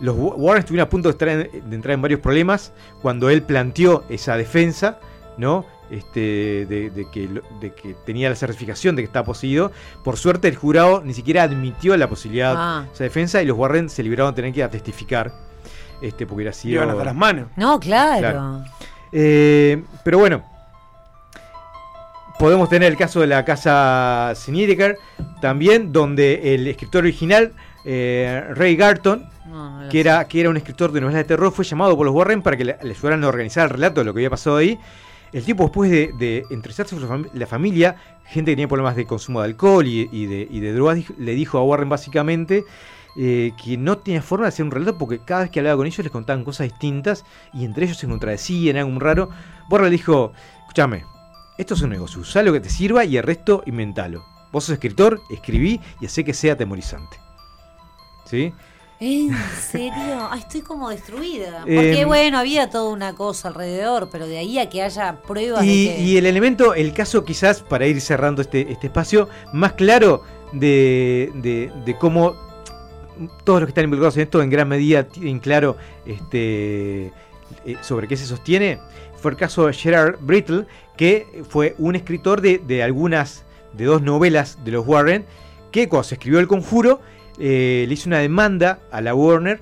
Los 0.00 0.16
Wa- 0.16 0.34
Warren 0.36 0.60
estuvieron 0.60 0.86
a 0.86 0.90
punto 0.90 1.08
de, 1.08 1.12
estar 1.12 1.28
en- 1.28 1.68
de 1.70 1.76
entrar 1.76 1.94
en 1.94 2.02
varios 2.02 2.20
problemas 2.20 2.72
cuando 3.02 3.30
él 3.30 3.42
planteó 3.42 4.04
esa 4.08 4.36
defensa, 4.36 5.00
¿no? 5.36 5.66
Este, 5.90 6.66
de, 6.68 6.90
de 6.94 7.06
que, 7.10 7.26
lo- 7.28 7.40
de 7.60 7.72
que 7.72 7.94
tenía 8.04 8.28
la 8.28 8.34
certificación 8.36 8.94
de 8.94 9.02
que 9.02 9.06
estaba 9.06 9.24
poseído. 9.24 9.72
Por 10.04 10.18
suerte, 10.18 10.46
el 10.48 10.56
jurado 10.56 11.00
ni 11.02 11.14
siquiera 11.14 11.42
admitió 11.44 11.96
la 11.96 12.08
posibilidad 12.08 12.54
Ah. 12.56 12.84
de 12.86 12.92
esa 12.94 13.04
defensa 13.04 13.42
y 13.42 13.46
los 13.46 13.56
Warren 13.56 13.88
se 13.88 14.02
libraron 14.02 14.32
de 14.32 14.36
tener 14.36 14.52
que 14.52 14.60
ir 14.60 14.64
a 14.64 14.70
testificar. 14.70 15.32
Este, 16.02 16.26
porque 16.26 16.34
hubiera 16.36 16.52
sido. 16.52 16.74
Iban 16.76 16.90
hasta 16.90 17.04
las 17.04 17.14
manos. 17.14 17.48
No, 17.56 17.80
claro. 17.80 18.20
Claro. 18.20 18.64
Eh, 19.12 19.82
pero 20.04 20.18
bueno, 20.18 20.44
podemos 22.38 22.68
tener 22.68 22.92
el 22.92 22.98
caso 22.98 23.20
de 23.20 23.26
la 23.26 23.44
casa 23.44 24.32
Snedeker 24.36 24.98
también, 25.40 25.92
donde 25.92 26.54
el 26.54 26.66
escritor 26.68 27.02
original, 27.04 27.52
eh, 27.84 28.44
Ray 28.54 28.76
Garton, 28.76 29.28
No, 29.46 29.78
no 29.78 29.84
lo 29.84 29.88
que 29.88 30.00
era, 30.00 30.24
que 30.28 30.40
era 30.40 30.50
un 30.50 30.56
escritor 30.56 30.92
de 30.92 31.00
novelas 31.00 31.20
de 31.22 31.24
terror, 31.24 31.50
fue 31.52 31.64
llamado 31.64 31.96
por 31.96 32.06
los 32.06 32.14
Warren 32.14 32.42
para 32.42 32.56
que 32.56 32.64
le, 32.64 32.76
le 32.82 32.90
ayudaran 32.90 33.24
a 33.24 33.28
organizar 33.28 33.64
el 33.64 33.70
relato 33.70 34.00
de 34.00 34.04
lo 34.04 34.12
que 34.14 34.18
había 34.20 34.30
pasado 34.30 34.56
ahí. 34.58 34.78
El 35.32 35.44
tipo, 35.44 35.64
después 35.64 35.90
de, 35.90 36.12
de 36.18 36.44
por 36.48 37.02
la, 37.02 37.08
fam- 37.08 37.30
la 37.32 37.46
familia, 37.46 37.96
gente 38.24 38.50
que 38.50 38.56
tenía 38.56 38.68
problemas 38.68 38.96
de 38.96 39.06
consumo 39.06 39.40
de 39.40 39.46
alcohol 39.46 39.86
y, 39.86 40.26
de, 40.26 40.72
drogas, 40.72 40.98
le 41.18 41.34
dijo 41.34 41.58
a 41.58 41.62
Warren 41.62 41.88
básicamente 41.88 42.64
eh, 43.16 43.52
que 43.62 43.76
no 43.76 43.98
tenía 43.98 44.22
forma 44.22 44.46
de 44.46 44.48
hacer 44.48 44.64
un 44.64 44.70
relato 44.70 44.96
porque 44.96 45.18
cada 45.18 45.42
vez 45.42 45.50
que 45.50 45.60
hablaba 45.60 45.76
con 45.76 45.86
ellos 45.86 45.98
les 45.98 46.10
contaban 46.10 46.44
cosas 46.44 46.68
distintas 46.68 47.24
y 47.52 47.64
entre 47.64 47.84
ellos 47.84 47.98
se 47.98 48.08
contradecían, 48.08 48.76
era 48.76 48.86
algo 48.86 48.98
raro. 49.00 49.30
Warren 49.70 49.90
le 49.90 49.96
dijo, 49.96 50.32
escúchame, 50.60 51.04
esto 51.58 51.74
es 51.74 51.82
un 51.82 51.90
negocio, 51.90 52.20
usá 52.20 52.42
lo 52.42 52.52
que 52.52 52.60
te 52.60 52.70
sirva 52.70 53.04
y 53.04 53.16
el 53.16 53.22
resto 53.22 53.62
inventalo. 53.66 54.24
Vos 54.50 54.64
sos 54.64 54.74
escritor, 54.74 55.20
escribí 55.30 55.80
y 56.00 56.06
hacé 56.06 56.24
que 56.24 56.32
sea 56.32 56.54
atemorizante. 56.54 57.18
¿Sí? 58.24 58.54
¿En 59.00 59.30
serio? 59.70 60.28
Ay, 60.30 60.40
estoy 60.40 60.62
como 60.62 60.90
destruida. 60.90 61.60
Porque 61.60 62.00
Eh, 62.00 62.04
bueno, 62.04 62.38
había 62.38 62.68
toda 62.68 62.90
una 62.90 63.14
cosa 63.14 63.48
alrededor, 63.48 64.08
pero 64.10 64.26
de 64.26 64.38
ahí 64.38 64.58
a 64.58 64.68
que 64.68 64.82
haya 64.82 65.20
pruebas 65.22 65.64
Y, 65.64 65.86
de 65.88 65.94
que... 65.96 66.02
y 66.02 66.16
el 66.16 66.26
elemento, 66.26 66.74
el 66.74 66.92
caso 66.92 67.24
quizás, 67.24 67.60
para 67.62 67.86
ir 67.86 68.00
cerrando 68.00 68.42
este, 68.42 68.72
este 68.72 68.88
espacio, 68.88 69.28
más 69.52 69.74
claro 69.74 70.22
de, 70.52 71.30
de- 71.34 71.70
de 71.84 71.98
cómo 71.98 72.34
todos 73.44 73.60
los 73.60 73.66
que 73.66 73.70
están 73.70 73.84
involucrados 73.84 74.16
en 74.16 74.22
esto 74.22 74.42
en 74.42 74.50
gran 74.50 74.68
medida 74.68 75.02
tienen 75.04 75.40
claro 75.40 75.76
este, 76.06 77.06
eh, 77.66 77.76
sobre 77.82 78.06
qué 78.08 78.16
se 78.16 78.26
sostiene, 78.26 78.78
fue 79.20 79.32
el 79.32 79.36
caso 79.36 79.66
de 79.66 79.72
Gerard 79.72 80.16
Brittle, 80.20 80.66
que 80.96 81.42
fue 81.48 81.74
un 81.78 81.96
escritor 81.96 82.40
de, 82.40 82.58
de 82.58 82.82
algunas, 82.82 83.44
de 83.72 83.84
dos 83.86 84.02
novelas 84.02 84.58
de 84.64 84.70
los 84.72 84.86
Warren, 84.86 85.24
que 85.72 85.88
cuando 85.88 86.04
se 86.04 86.14
escribió 86.14 86.38
El 86.40 86.46
Conjuro, 86.48 87.00
eh, 87.40 87.84
le 87.86 87.94
hizo 87.94 88.08
una 88.08 88.18
demanda 88.18 88.78
a 88.92 89.00
la 89.00 89.14
Warner 89.14 89.60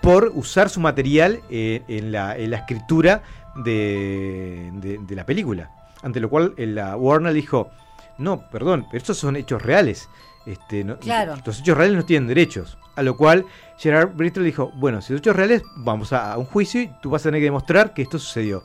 por 0.00 0.30
usar 0.34 0.70
su 0.70 0.80
material 0.80 1.40
eh, 1.50 1.82
en, 1.88 2.12
la, 2.12 2.36
en 2.36 2.50
la 2.50 2.58
escritura 2.58 3.22
de, 3.56 4.70
de- 4.74 4.98
de 5.00 5.14
la 5.16 5.24
película. 5.26 5.70
Ante 6.02 6.20
lo 6.20 6.28
cual 6.30 6.54
eh, 6.56 6.66
la 6.66 6.96
Warner 6.96 7.32
dijo, 7.32 7.70
no, 8.18 8.48
perdón, 8.50 8.86
pero 8.90 8.98
estos 8.98 9.18
son 9.18 9.36
hechos 9.36 9.62
reales. 9.62 10.08
Este, 10.46 10.84
no- 10.84 10.98
Claro. 10.98 11.34
Los 11.44 11.60
hechos 11.60 11.76
reales 11.76 11.96
no 11.96 12.04
tienen 12.04 12.28
derechos. 12.28 12.78
A 12.96 13.02
lo 13.02 13.16
cual 13.16 13.44
Gerard 13.78 14.14
Brittle 14.14 14.42
dijo, 14.44 14.70
bueno, 14.76 15.00
si 15.02 15.12
los 15.12 15.20
hechos 15.20 15.36
reales, 15.36 15.62
vamos 15.76 16.12
a, 16.12 16.32
a 16.32 16.38
un 16.38 16.46
juicio 16.46 16.80
y 16.80 16.90
tú 17.02 17.10
vas 17.10 17.22
a 17.22 17.28
tener 17.28 17.40
que 17.40 17.44
demostrar 17.46 17.92
que 17.94 18.02
esto 18.02 18.18
sucedió. 18.18 18.62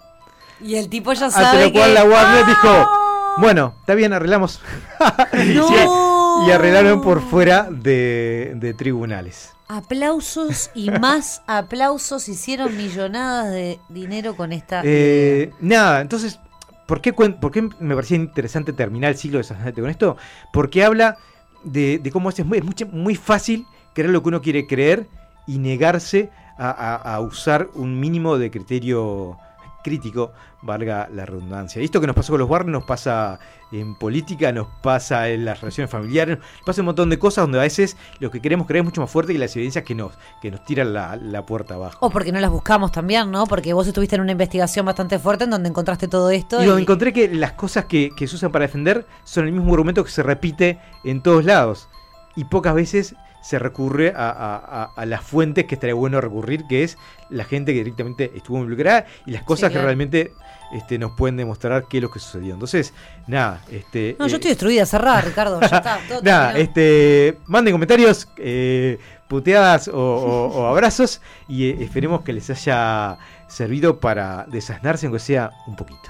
Y 0.61 0.75
el 0.75 0.89
tipo 0.89 1.11
ya 1.13 1.25
Ante 1.25 1.37
sabe 1.39 1.65
lo 1.65 1.71
cual 1.73 1.89
que... 1.89 1.93
la 1.93 2.03
Warner 2.05 2.45
dijo, 2.45 2.89
bueno, 3.37 3.75
está 3.79 3.95
bien, 3.95 4.13
arreglamos. 4.13 4.61
¡No! 5.55 6.12
Y 6.47 6.51
arreglaron 6.51 7.01
por 7.01 7.21
fuera 7.21 7.67
de, 7.69 8.53
de 8.55 8.73
tribunales. 8.73 9.51
Aplausos 9.67 10.69
y 10.75 10.89
más 10.99 11.41
aplausos 11.47 12.27
hicieron 12.29 12.75
millonadas 12.77 13.51
de 13.51 13.79
dinero 13.89 14.35
con 14.35 14.51
esta... 14.51 14.81
Eh, 14.83 15.51
nada, 15.59 16.01
entonces, 16.01 16.39
¿por 16.87 17.01
qué, 17.01 17.13
por 17.13 17.51
qué 17.51 17.69
me 17.79 17.95
parecía 17.95 18.17
interesante 18.17 18.73
terminar 18.73 19.11
el 19.11 19.17
siglo 19.17 19.39
de 19.41 19.73
con 19.73 19.89
esto? 19.89 20.17
Porque 20.51 20.83
habla 20.83 21.17
de, 21.63 21.99
de 21.99 22.11
cómo 22.11 22.29
es 22.29 22.45
muy, 22.45 22.57
es 22.59 22.63
mucho- 22.63 22.87
muy 22.87 23.15
fácil 23.15 23.65
creer 23.93 24.09
lo 24.11 24.21
que 24.21 24.29
uno 24.29 24.41
quiere 24.41 24.67
creer 24.67 25.07
y 25.47 25.59
negarse 25.59 26.29
a, 26.57 26.69
a- 26.69 27.15
a 27.15 27.19
usar 27.21 27.69
un 27.73 27.99
mínimo 27.99 28.37
de 28.37 28.51
criterio 28.51 29.37
crítico, 29.83 30.31
valga 30.61 31.07
la 31.11 31.25
redundancia. 31.25 31.81
Y 31.81 31.85
esto 31.85 32.01
que 32.01 32.07
nos 32.07 32.15
pasó 32.15 32.33
con 32.33 32.39
los 32.39 32.49
Warren 32.49 32.71
nos 32.71 32.83
pasa 32.83 33.39
en 33.71 33.95
política, 33.95 34.51
nos 34.51 34.67
pasa 34.81 35.29
en 35.29 35.45
las 35.45 35.61
relaciones 35.61 35.91
familiares, 35.91 36.39
nos 36.39 36.65
pasa 36.65 36.81
un 36.81 36.87
montón 36.87 37.09
de 37.09 37.19
cosas 37.19 37.43
donde 37.43 37.59
a 37.59 37.63
veces 37.63 37.97
lo 38.19 38.31
que 38.31 38.41
queremos 38.41 38.65
creer 38.67 38.81
es 38.81 38.85
mucho 38.85 39.01
más 39.01 39.11
fuerte 39.11 39.33
que 39.33 39.39
las 39.39 39.55
evidencias 39.55 39.83
que 39.83 39.95
nos, 39.95 40.13
que 40.41 40.51
nos 40.51 40.63
tiran 40.63 40.93
la, 40.93 41.15
la 41.17 41.45
puerta 41.45 41.75
abajo. 41.75 42.05
O 42.05 42.09
porque 42.09 42.31
no 42.31 42.39
las 42.39 42.51
buscamos 42.51 42.91
también, 42.91 43.29
¿no? 43.29 43.45
Porque 43.45 43.73
vos 43.73 43.85
estuviste 43.87 44.15
en 44.15 44.21
una 44.21 44.31
investigación 44.31 44.85
bastante 44.85 45.19
fuerte 45.19 45.43
en 45.43 45.49
donde 45.49 45.69
encontraste 45.69 46.07
todo 46.07 46.29
esto. 46.29 46.63
Y 46.63 46.65
donde 46.65 46.81
encontré 46.81 47.13
que 47.13 47.27
las 47.29 47.53
cosas 47.53 47.85
que, 47.85 48.11
que 48.15 48.27
se 48.27 48.35
usan 48.35 48.51
para 48.51 48.65
defender 48.65 49.05
son 49.23 49.45
el 49.45 49.51
mismo 49.51 49.71
argumento 49.73 50.03
que 50.03 50.11
se 50.11 50.23
repite 50.23 50.79
en 51.03 51.21
todos 51.21 51.45
lados. 51.45 51.89
Y 52.35 52.45
pocas 52.45 52.73
veces 52.73 53.15
se 53.43 53.59
recurre 53.59 54.13
a, 54.15 54.91
a- 54.95 55.05
las 55.05 55.21
fuentes 55.21 55.65
que 55.65 55.75
estaría 55.75 55.93
bueno 55.93 56.19
recurrir, 56.21 56.65
que 56.67 56.83
es 56.83 56.97
la 57.29 57.43
gente 57.43 57.73
que 57.73 57.79
directamente 57.79 58.31
estuvo 58.35 58.57
involucrada 58.57 59.05
y 59.25 59.31
las 59.31 59.43
cosas 59.43 59.69
que 59.69 59.73
claro. 59.73 59.87
realmente 59.87 60.31
este, 60.73 60.97
nos 60.97 61.11
pueden 61.11 61.37
demostrar 61.37 61.85
qué 61.89 61.97
es 61.97 62.03
lo 62.03 62.09
que 62.09 62.19
sucedió. 62.19 62.53
Entonces, 62.53 62.93
nada, 63.27 63.61
este. 63.69 64.15
No, 64.17 64.27
yo 64.27 64.35
eh, 64.35 64.37
estoy 64.37 64.49
destruida, 64.51 64.85
cerrada, 64.85 65.21
Ricardo. 65.21 65.59
Ya 65.59 65.67
está, 65.67 65.99
todo 66.07 66.21
Nada, 66.23 66.57
este, 66.57 67.37
manden 67.47 67.73
comentarios, 67.73 68.27
eh, 68.37 68.97
puteadas 69.27 69.87
o, 69.89 69.93
o- 69.99 70.47
o 70.61 70.67
abrazos 70.71 71.21
y 71.47 71.65
eh, 71.69 71.77
esperemos 71.81 72.21
que 72.21 72.33
les 72.33 72.49
haya 72.49 73.17
servido 73.47 73.99
para 73.99 74.45
desasnarse, 74.49 75.05
aunque 75.05 75.19
sea 75.19 75.51
un 75.67 75.75
poquito. 75.75 76.09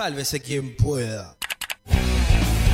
Sálvese 0.00 0.40
quien 0.40 0.74
pueda. 0.76 1.36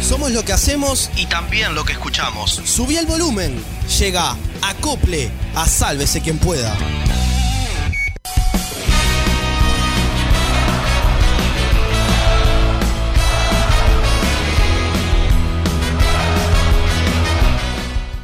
Somos 0.01 0.31
lo 0.31 0.45
que 0.45 0.53
hacemos 0.53 1.11
y 1.17 1.27
también 1.27 1.75
lo 1.75 1.85
que 1.85 1.91
escuchamos. 1.91 2.53
Subí 2.53 2.97
el 2.99 3.05
volumen. 3.05 3.61
Llega, 3.99 4.37
acople 4.63 5.33
a 5.57 5.67
Sálvese 5.67 6.21
quien 6.21 6.39
pueda. 6.39 6.79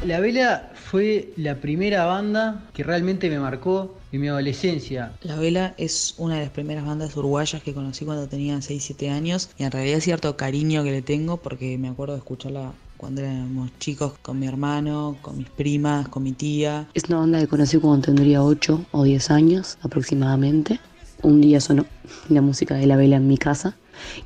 La 0.05 0.21
Vela 0.21 0.71
fue 0.93 1.33
la 1.37 1.55
primera 1.55 2.05
banda 2.05 2.65
que 2.71 2.83
realmente 2.83 3.27
me 3.27 3.39
marcó 3.39 3.95
en 4.11 4.21
mi 4.21 4.27
adolescencia. 4.27 5.11
La 5.23 5.35
Vela 5.37 5.73
es 5.79 6.13
una 6.19 6.35
de 6.35 6.41
las 6.41 6.51
primeras 6.51 6.85
bandas 6.85 7.17
uruguayas 7.17 7.63
que 7.63 7.73
conocí 7.73 8.05
cuando 8.05 8.27
tenía 8.27 8.55
6-7 8.57 9.09
años 9.09 9.49
y 9.57 9.63
en 9.63 9.71
realidad 9.71 10.01
cierto 10.01 10.37
cariño 10.37 10.83
que 10.83 10.91
le 10.91 11.01
tengo 11.01 11.37
porque 11.37 11.79
me 11.79 11.87
acuerdo 11.87 12.13
de 12.13 12.19
escucharla 12.19 12.73
cuando 12.97 13.21
éramos 13.21 13.71
chicos 13.79 14.13
con 14.21 14.37
mi 14.37 14.45
hermano, 14.45 15.17
con 15.23 15.39
mis 15.39 15.49
primas, 15.49 16.09
con 16.09 16.21
mi 16.21 16.33
tía. 16.33 16.87
Es 16.93 17.05
una 17.05 17.17
banda 17.17 17.39
que 17.39 17.47
conocí 17.47 17.79
cuando 17.79 18.05
tendría 18.05 18.43
8 18.43 18.85
o 18.91 19.03
10 19.03 19.31
años 19.31 19.79
aproximadamente. 19.81 20.79
Un 21.23 21.41
día 21.41 21.59
sonó 21.59 21.87
la 22.29 22.41
música 22.41 22.75
de 22.75 22.85
La 22.85 22.97
Vela 22.97 23.15
en 23.15 23.27
mi 23.27 23.39
casa 23.39 23.75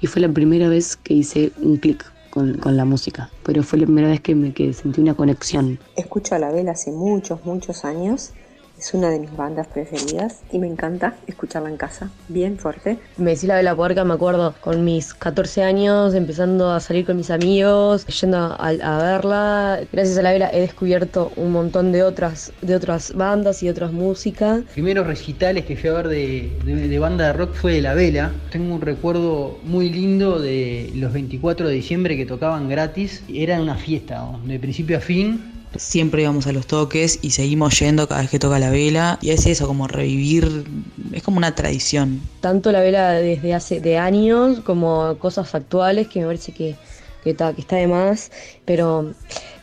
y 0.01 0.07
fue 0.07 0.22
la 0.22 0.28
primera 0.28 0.68
vez 0.68 0.97
que 0.97 1.13
hice 1.13 1.53
un 1.61 1.78
clic 1.78 2.05
con, 2.38 2.53
con, 2.57 2.77
la 2.77 2.85
música, 2.85 3.31
pero 3.43 3.63
fue 3.63 3.79
la 3.79 3.85
primera 3.85 4.09
vez 4.09 4.21
que, 4.21 4.35
me, 4.35 4.53
que 4.53 4.71
sentí 4.71 5.01
una 5.01 5.15
conexión. 5.15 5.79
Escucho 5.95 6.35
a 6.35 6.39
La 6.39 6.51
Vela 6.51 6.73
hace 6.73 6.91
muchos, 6.91 7.43
muchos 7.45 7.83
años. 7.83 8.31
Es 8.78 8.93
una 8.93 9.09
de 9.09 9.19
mis 9.19 9.36
bandas 9.36 9.65
preferidas 9.67 10.41
y 10.51 10.59
me 10.59 10.67
encanta 10.67 11.15
escucharla 11.25 11.69
en 11.69 11.78
casa, 11.78 12.11
bien 12.28 12.59
fuerte. 12.59 12.99
Me 13.17 13.32
decía 13.32 13.49
la 13.49 13.55
Vela 13.55 13.75
Puerca, 13.75 14.03
me 14.03 14.13
acuerdo, 14.13 14.53
con 14.61 14.86
mis 14.86 15.15
14 15.15 15.63
años, 15.63 16.13
empezando 16.13 16.69
a 16.69 16.80
salir 16.80 17.03
con 17.03 17.17
mis 17.17 17.32
amigos, 17.32 18.05
yendo 18.05 18.38
a, 18.38 18.55
a, 18.55 18.97
verla. 18.99 19.80
Gracias 19.91 20.19
a 20.19 20.21
la 20.21 20.32
Vela 20.32 20.51
he 20.53 20.61
descubierto 20.61 21.32
un 21.38 21.53
montón 21.53 21.91
de 21.91 22.03
otras, 22.03 22.53
de 22.61 22.75
otras 22.75 23.13
bandas 23.15 23.63
y 23.63 23.69
otras 23.69 23.91
músicas. 23.91 24.61
Primeros 24.73 25.07
recitales 25.07 25.65
que 25.65 25.75
fui 25.75 25.89
a 25.89 25.93
ver 25.93 26.07
de, 26.07 26.51
de, 26.63 26.88
de 26.88 26.99
banda 26.99 27.28
de 27.28 27.34
rock 27.34 27.55
fue 27.55 27.73
de 27.73 27.82
la 27.82 27.95
Vela. 27.95 28.32
Tengo 28.51 28.75
un 28.75 28.82
recuerdo 28.82 29.57
muy 29.63 29.89
lindo 29.89 30.39
de 30.39 30.91
los 30.93 31.13
24 31.13 31.67
de 31.67 31.73
diciembre 31.73 32.15
que 32.15 32.28
tocaban 32.28 32.69
gratis. 32.69 33.23
Era 33.28 33.59
una 33.59 33.75
fiesta, 33.75 34.19
¿no? 34.19 34.39
de 34.45 34.59
principio 34.59 34.97
a 34.97 35.01
fin 35.01 35.56
siempre 35.76 36.24
íbamos 36.24 36.47
a 36.47 36.51
los 36.51 36.68
toques 36.68 37.20
y 37.22 37.32
seguimos 37.32 37.80
yendo 37.80 38.07
cada 38.07 38.22
vez 38.22 38.30
que 38.30 38.39
toca 38.39 38.59
la 38.59 38.70
vela. 38.70 39.20
Y 39.22 39.32
es 39.32 39.45
eso, 39.45 39.68
como 39.68 39.88
revivir, 39.88 40.65
es 41.11 41.24
como 41.24 41.38
una 41.38 41.55
tradición. 41.55 42.22
Tanto 42.41 42.72
la 42.72 42.82
vela 42.82 43.13
desde 43.13 43.53
hace 43.53 43.82
de 43.82 43.97
años 43.97 44.59
como 44.61 45.18
cosas 45.20 45.49
factuales 45.49 46.07
que 46.07 46.22
me 46.22 46.28
parece 46.28 46.51
que, 46.51 46.76
que, 47.24 47.32
está, 47.32 47.53
que 47.53 47.61
está 47.61 47.76
de 47.76 47.88
más, 47.88 48.32
pero 48.65 49.13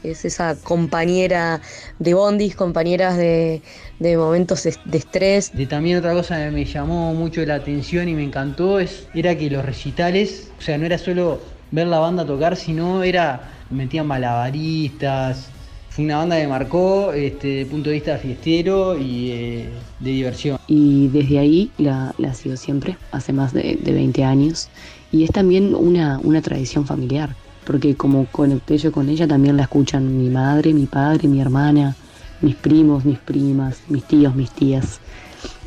es 0.02 0.24
esa 0.24 0.54
compañera 0.56 1.60
de 1.98 2.14
bondis, 2.14 2.54
compañeras 2.54 3.16
de, 3.16 3.62
de 3.98 4.16
momentos 4.16 4.64
de 4.64 4.98
estrés. 4.98 5.50
De 5.56 5.66
también 5.66 5.98
otra 5.98 6.12
cosa 6.12 6.36
que 6.36 6.50
me 6.50 6.64
llamó 6.64 7.14
mucho 7.14 7.44
la 7.46 7.56
atención 7.56 8.08
y 8.08 8.14
me 8.14 8.22
encantó 8.22 8.78
es, 8.78 9.06
era 9.14 9.36
que 9.36 9.50
los 9.50 9.64
recitales, 9.64 10.50
o 10.58 10.62
sea, 10.62 10.76
no 10.78 10.86
era 10.86 10.98
solo 10.98 11.40
ver 11.70 11.86
la 11.86 11.98
banda 11.98 12.24
tocar, 12.24 12.56
sino 12.56 13.02
era, 13.02 13.50
metían 13.70 14.06
malabaristas, 14.06 15.48
fue 15.94 16.04
una 16.04 16.16
banda 16.16 16.36
que 16.40 16.48
marcó 16.48 17.12
este, 17.12 17.66
punto 17.66 17.88
de 17.88 17.94
vista 17.94 18.18
fiestero 18.18 18.98
y 18.98 19.30
eh, 19.30 19.68
de 20.00 20.10
diversión. 20.10 20.58
Y 20.66 21.06
desde 21.08 21.38
ahí 21.38 21.70
la, 21.78 22.12
la 22.18 22.34
sigo 22.34 22.56
siempre, 22.56 22.96
hace 23.12 23.32
más 23.32 23.52
de, 23.52 23.78
de, 23.80 23.92
20 23.92 24.24
años. 24.24 24.68
Y 25.12 25.22
es 25.22 25.30
también 25.30 25.72
una, 25.72 26.18
una 26.24 26.42
tradición 26.42 26.84
familiar, 26.84 27.36
porque 27.64 27.94
como 27.94 28.26
conecté 28.26 28.76
yo 28.76 28.90
con 28.90 29.08
ella, 29.08 29.28
también 29.28 29.56
la 29.56 29.62
escuchan 29.62 30.18
mi 30.18 30.30
madre, 30.30 30.74
mi 30.74 30.86
padre, 30.86 31.28
mi 31.28 31.40
hermana, 31.40 31.94
mis 32.40 32.56
primos, 32.56 33.04
mis 33.04 33.20
primas, 33.20 33.76
mis 33.86 34.02
tíos, 34.02 34.34
mis 34.34 34.50
tías. 34.50 34.98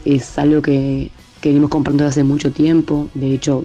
Es 0.03 0.37
algo 0.37 0.61
que, 0.61 1.09
que 1.39 1.49
venimos 1.49 1.69
comprando 1.69 2.03
desde 2.03 2.19
hace 2.19 2.23
mucho 2.25 2.51
tiempo. 2.51 3.07
De 3.13 3.33
hecho, 3.33 3.63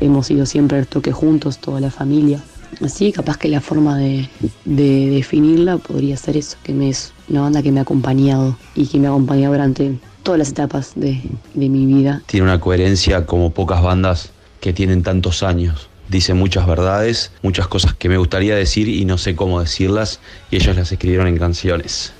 hemos 0.00 0.28
ido 0.28 0.44
siempre 0.44 0.78
al 0.78 0.88
toque 0.88 1.12
juntos, 1.12 1.58
toda 1.58 1.80
la 1.80 1.92
familia. 1.92 2.42
Así, 2.80 3.12
capaz 3.12 3.36
que 3.36 3.48
la 3.48 3.60
forma 3.60 3.98
de, 3.98 4.28
de, 4.64 5.10
definirla 5.10 5.78
podría 5.78 6.16
ser 6.16 6.36
eso, 6.36 6.56
que 6.62 6.72
me 6.72 6.88
es 6.88 7.12
una 7.28 7.42
banda 7.42 7.62
que 7.62 7.70
me 7.70 7.80
ha 7.80 7.82
acompañado 7.82 8.56
y 8.74 8.86
que 8.86 8.98
me 8.98 9.06
ha 9.06 9.10
acompañado 9.10 9.52
durante 9.52 9.98
todas 10.22 10.38
las 10.38 10.48
etapas 10.50 10.92
de, 10.94 11.20
de 11.54 11.68
mi 11.68 11.86
vida. 11.86 12.22
Tiene 12.26 12.44
una 12.44 12.60
coherencia 12.60 13.26
como 13.26 13.50
pocas 13.50 13.82
bandas 13.82 14.30
que 14.60 14.72
tienen 14.72 15.02
tantos 15.02 15.42
años. 15.42 15.88
Dice 16.08 16.34
muchas 16.34 16.66
verdades, 16.66 17.32
muchas 17.42 17.68
cosas 17.68 17.94
que 17.94 18.08
me 18.08 18.18
gustaría 18.18 18.54
decir 18.54 18.88
y 18.88 19.04
no 19.04 19.18
sé 19.18 19.34
cómo 19.34 19.60
decirlas, 19.60 20.20
y 20.50 20.56
ellos 20.56 20.76
las 20.76 20.92
escribieron 20.92 21.26
en 21.26 21.38
canciones. 21.38 22.12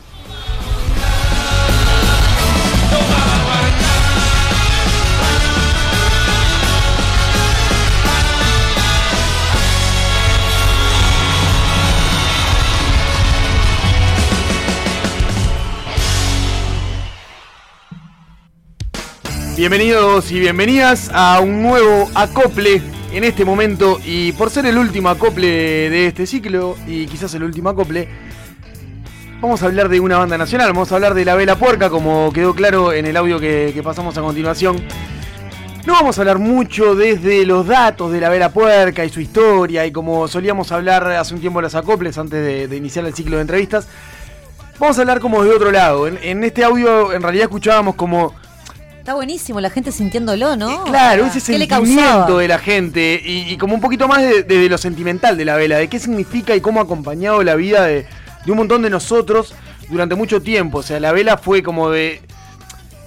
Bienvenidos 19.55 20.33
y 20.33 20.41
bienvenidas 20.41 21.11
a 21.13 21.39
un 21.41 21.61
nuevo 21.61 22.11
acople 22.15 22.81
en 23.13 23.23
este 23.23 23.45
momento 23.45 24.01
y 24.03 24.33
por 24.33 24.49
ser 24.49 24.65
el 24.65 24.79
último 24.79 25.11
acople 25.11 25.47
de 25.47 26.07
este 26.07 26.27
ciclo 26.27 26.75
y 26.87 27.07
quizás 27.07 27.35
el 27.35 27.43
último 27.43 27.69
acople, 27.69 28.09
vamos 29.43 29.63
a 29.63 29.67
hablar 29.67 29.91
de 29.91 30.01
una 30.01 30.17
banda 30.17 30.39
nacional, 30.39 30.69
vamos 30.69 30.91
a 30.91 30.95
hablar 30.95 31.13
de 31.13 31.27
La 31.27 31.35
Vela 31.35 31.57
Puerca 31.57 31.91
como 31.91 32.33
quedó 32.33 32.55
claro 32.55 32.95
en 32.95 33.05
el 33.05 33.15
audio 33.15 33.39
que, 33.39 33.79
pasamos 33.85 34.17
a 34.17 34.23
continuación. 34.23 34.83
No 35.85 35.93
vamos 35.93 36.17
a 36.17 36.23
hablar 36.23 36.39
mucho 36.39 36.95
desde 36.95 37.45
los 37.45 37.67
datos 37.67 38.11
de 38.11 38.21
la 38.21 38.31
Vela 38.31 38.55
Puerca 38.55 39.05
y 39.05 39.11
su 39.11 39.21
historia 39.21 39.85
y 39.85 39.93
como 39.93 40.29
solíamos 40.29 40.73
hablar 40.73 41.07
hace 41.09 41.35
un 41.35 41.41
tiempo 41.41 41.59
en 41.59 41.65
las 41.65 41.75
acoples 41.75 42.17
antes 42.17 42.71
de, 42.71 42.75
iniciar 42.75 43.05
el 43.05 43.13
ciclo 43.13 43.37
de 43.37 43.43
entrevistas. 43.43 43.87
Vamos 44.79 44.97
a 44.97 45.03
hablar 45.03 45.21
como 45.21 45.45
de 45.45 45.51
otro 45.51 45.71
lado. 45.71 46.09
En 46.09 46.43
este 46.43 46.65
audio 46.65 47.13
en 47.13 47.21
realidad 47.21 47.45
escuchábamos 47.45 47.97
como 47.97 48.35
Está 49.03 49.15
buenísimo, 49.15 49.61
la 49.61 49.69
gente 49.69 49.91
sintiéndolo, 49.91 50.55
¿no? 50.55 50.71
Eh, 50.71 50.79
claro, 50.85 51.27
ese 51.27 51.41
sentimiento 51.41 52.39
de 52.39 52.47
la 52.47 52.61
gente 52.61 53.21
y, 53.21 53.53
y, 53.53 53.57
como 53.57 53.75
un 53.75 53.81
poquito 53.81 54.07
más 54.07 54.23
de, 54.23 54.45
de, 54.45 54.59
de, 54.59 54.69
lo 54.69 54.79
sentimental 54.79 55.37
de 55.37 55.45
la 55.45 55.57
vela, 55.57 55.79
de 55.79 55.89
qué 55.89 55.99
significa 55.99 56.55
y 56.55 56.61
cómo 56.61 56.79
ha 56.79 56.85
acompañado 56.85 57.43
la 57.43 57.57
vida 57.57 57.85
de, 57.85 58.07
de, 58.45 58.53
un 58.53 58.59
montón 58.59 58.81
de 58.81 58.91
nosotros 58.91 59.57
durante 59.89 60.15
mucho 60.15 60.41
tiempo. 60.41 60.79
O 60.79 60.83
sea, 60.85 61.01
la 61.01 61.11
vela 61.11 61.37
fue 61.37 61.65
como 61.65 61.91
de... 61.91 62.23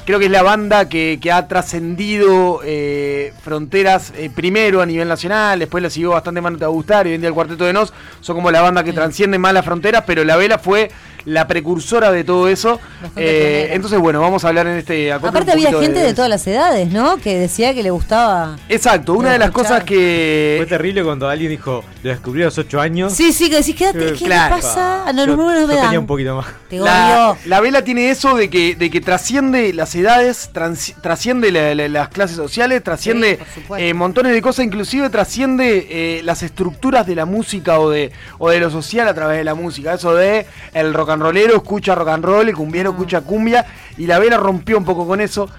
Creo 0.05 0.19
que 0.19 0.25
es 0.25 0.31
la 0.31 0.43
banda 0.43 0.87
que, 0.87 1.17
que 1.19 1.31
ha 1.31 1.47
trascendido 1.47 2.61
eh, 2.63 3.33
fronteras 3.43 4.13
eh, 4.15 4.29
primero 4.33 4.81
a 4.81 4.85
nivel 4.85 5.07
nacional, 5.07 5.57
después 5.57 5.81
la 5.81 5.89
siguió 5.89 6.11
bastante 6.11 6.41
más 6.41 6.61
a 6.61 6.67
gustar 6.67 7.07
y 7.07 7.09
hoy 7.09 7.15
en 7.15 7.21
día 7.21 7.27
el 7.27 7.33
Cuarteto 7.33 7.65
de 7.65 7.73
Nos 7.73 7.91
son 8.21 8.35
como 8.35 8.51
la 8.51 8.61
banda 8.61 8.83
que 8.83 8.93
transciende 8.93 9.39
más 9.39 9.53
las 9.53 9.65
fronteras, 9.65 10.03
pero 10.05 10.23
la 10.23 10.35
vela 10.35 10.59
fue 10.59 10.91
la 11.25 11.47
precursora 11.47 12.11
de 12.11 12.23
todo 12.23 12.47
eso. 12.47 12.79
Eh, 13.15 13.69
entonces, 13.71 13.99
bueno, 13.99 14.21
vamos 14.21 14.45
a 14.45 14.49
hablar 14.49 14.67
en 14.67 14.77
este 14.77 15.11
Aparte 15.11 15.51
había 15.51 15.71
gente 15.71 15.99
de, 15.99 16.05
de, 16.05 16.13
todas 16.13 16.29
las 16.29 16.45
edades, 16.47 16.91
¿no? 16.91 17.17
Que 17.17 17.37
decía 17.37 17.73
que 17.73 17.83
le 17.83 17.89
gustaba. 17.89 18.57
Exacto, 18.69 19.13
una 19.13 19.31
de 19.31 19.39
las 19.39 19.49
escuchar. 19.49 19.69
cosas 19.71 19.83
que. 19.83 20.55
Fue 20.57 20.67
terrible 20.67 21.03
cuando 21.03 21.27
alguien 21.27 21.49
dijo, 21.49 21.83
lo 22.03 22.09
descubrí 22.09 22.43
a 22.43 22.45
los 22.45 22.57
8 22.57 22.79
años. 22.79 23.13
Sí, 23.13 23.33
sí, 23.33 23.49
que 23.49 23.57
decís, 23.57 23.75
quédate, 23.75 24.13
¿qué 24.13 24.25
claro. 24.25 24.55
pasa? 24.57 25.11
No, 25.13 25.25
no, 25.25 25.35
no, 25.35 25.51
no 25.51 25.67
me 25.67 25.75
yo 25.75 25.81
tenía 25.81 25.99
un 25.99 26.07
poquito 26.07 26.35
más. 26.35 26.45
La, 26.69 27.35
la, 27.45 27.61
vela 27.61 27.83
tiene 27.83 28.09
eso 28.09 28.35
de 28.35 28.49
que, 28.49 28.75
de 28.75 28.89
que 28.89 29.01
trasciende 29.01 29.73
las 29.73 29.94
edades, 29.95 30.49
trans, 30.51 30.93
trasciende 31.01 31.51
la, 31.51 31.73
la, 31.73 31.87
las 31.87 32.09
clases 32.09 32.35
sociales, 32.35 32.83
trasciende 32.83 33.39
sí, 33.53 33.61
eh, 33.77 33.93
montones 33.93 34.33
de 34.33 34.41
cosas, 34.41 34.65
inclusive 34.65 35.09
trasciende 35.09 35.87
eh, 35.89 36.21
las 36.23 36.43
estructuras 36.43 37.07
de 37.07 37.15
la 37.15 37.25
música 37.25 37.79
o 37.79 37.89
de, 37.89 38.11
o 38.37 38.49
de 38.49 38.59
lo 38.59 38.69
social 38.69 39.07
a 39.07 39.13
través 39.13 39.37
de 39.37 39.43
la 39.43 39.55
música. 39.55 39.93
Eso 39.93 40.13
de 40.15 40.45
el 40.73 40.93
rock 40.93 41.11
and 41.11 41.21
rollero 41.21 41.55
escucha 41.55 41.95
rock 41.95 42.09
and 42.09 42.25
roll, 42.25 42.47
el 42.49 42.55
cumbiero 42.55 42.91
escucha 42.91 43.21
cumbia 43.21 43.65
y 43.97 44.07
la 44.07 44.19
vela 44.19 44.37
rompió 44.37 44.77
un 44.77 44.85
poco 44.85 45.07
con 45.07 45.21
eso. 45.21 45.49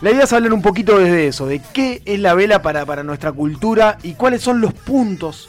La 0.00 0.10
idea 0.10 0.24
es 0.24 0.32
hablar 0.32 0.52
un 0.52 0.62
poquito 0.62 0.98
desde 0.98 1.28
eso, 1.28 1.46
de 1.46 1.60
qué 1.72 2.02
es 2.04 2.20
la 2.20 2.34
vela 2.34 2.62
para, 2.62 2.84
para 2.84 3.02
nuestra 3.02 3.32
cultura 3.32 3.98
y 4.02 4.14
cuáles 4.14 4.42
son 4.42 4.60
los 4.60 4.72
puntos 4.74 5.48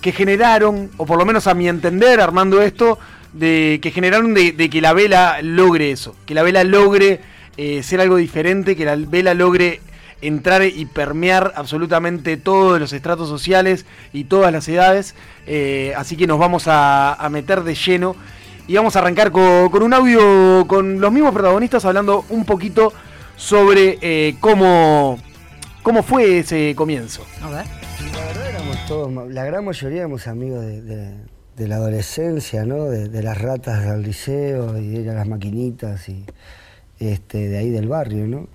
que 0.00 0.12
generaron, 0.12 0.90
o 0.96 1.06
por 1.06 1.18
lo 1.18 1.26
menos 1.26 1.46
a 1.46 1.54
mi 1.54 1.68
entender, 1.68 2.20
armando 2.20 2.62
esto, 2.62 2.98
de 3.32 3.78
que 3.82 3.90
generaron 3.90 4.34
de, 4.34 4.52
de 4.52 4.70
que 4.70 4.80
la 4.80 4.92
vela 4.92 5.38
logre 5.42 5.90
eso, 5.90 6.14
que 6.26 6.34
la 6.34 6.42
vela 6.42 6.64
logre 6.64 7.20
eh, 7.60 7.82
ser 7.82 8.00
algo 8.00 8.16
diferente, 8.16 8.74
que 8.76 8.84
la 8.84 8.96
vela 8.96 9.34
logre 9.34 9.80
entrar 10.22 10.62
y 10.64 10.84
permear 10.86 11.52
absolutamente 11.56 12.36
todos 12.36 12.78
los 12.80 12.92
estratos 12.92 13.28
sociales 13.28 13.84
y 14.12 14.24
todas 14.24 14.52
las 14.52 14.68
edades. 14.68 15.14
Eh, 15.46 15.92
así 15.96 16.16
que 16.16 16.26
nos 16.26 16.38
vamos 16.38 16.68
a, 16.68 17.14
a 17.14 17.28
meter 17.28 17.62
de 17.62 17.74
lleno 17.74 18.16
y 18.68 18.74
vamos 18.76 18.94
a 18.96 18.98
arrancar 19.00 19.30
con, 19.32 19.68
con, 19.70 19.82
un 19.82 19.92
audio 19.94 20.66
con 20.66 21.00
los 21.00 21.10
mismos 21.12 21.32
protagonistas 21.32 21.84
hablando 21.84 22.24
un 22.28 22.44
poquito 22.44 22.92
sobre 23.36 23.98
eh, 24.02 24.36
cómo, 24.40 25.18
¿Cómo 25.82 26.02
fue 26.02 26.38
ese 26.40 26.74
comienzo? 26.76 27.24
A 27.42 27.48
ver. 27.48 27.64
La 28.12 28.24
verdad 28.26 28.48
éramos 28.50 28.86
todos, 28.86 29.32
la 29.32 29.44
gran 29.44 29.64
mayoría 29.64 29.98
éramos 30.00 30.26
amigos 30.26 30.60
de, 30.64 30.82
de- 30.82 31.14
de 31.56 31.68
la 31.68 31.76
adolescencia, 31.76 32.64
¿no? 32.64 32.84
De, 32.84 33.08
de 33.08 33.22
las 33.22 33.36
ratas 33.38 33.84
del 33.84 34.02
liceo 34.02 34.78
y 34.78 34.88
de 35.02 35.12
las 35.12 35.26
maquinitas 35.26 36.08
y 36.08 36.24
este, 37.00 37.48
de 37.48 37.58
ahí 37.58 37.70
del 37.70 37.88
barrio, 37.88 38.28
¿no? 38.28 38.46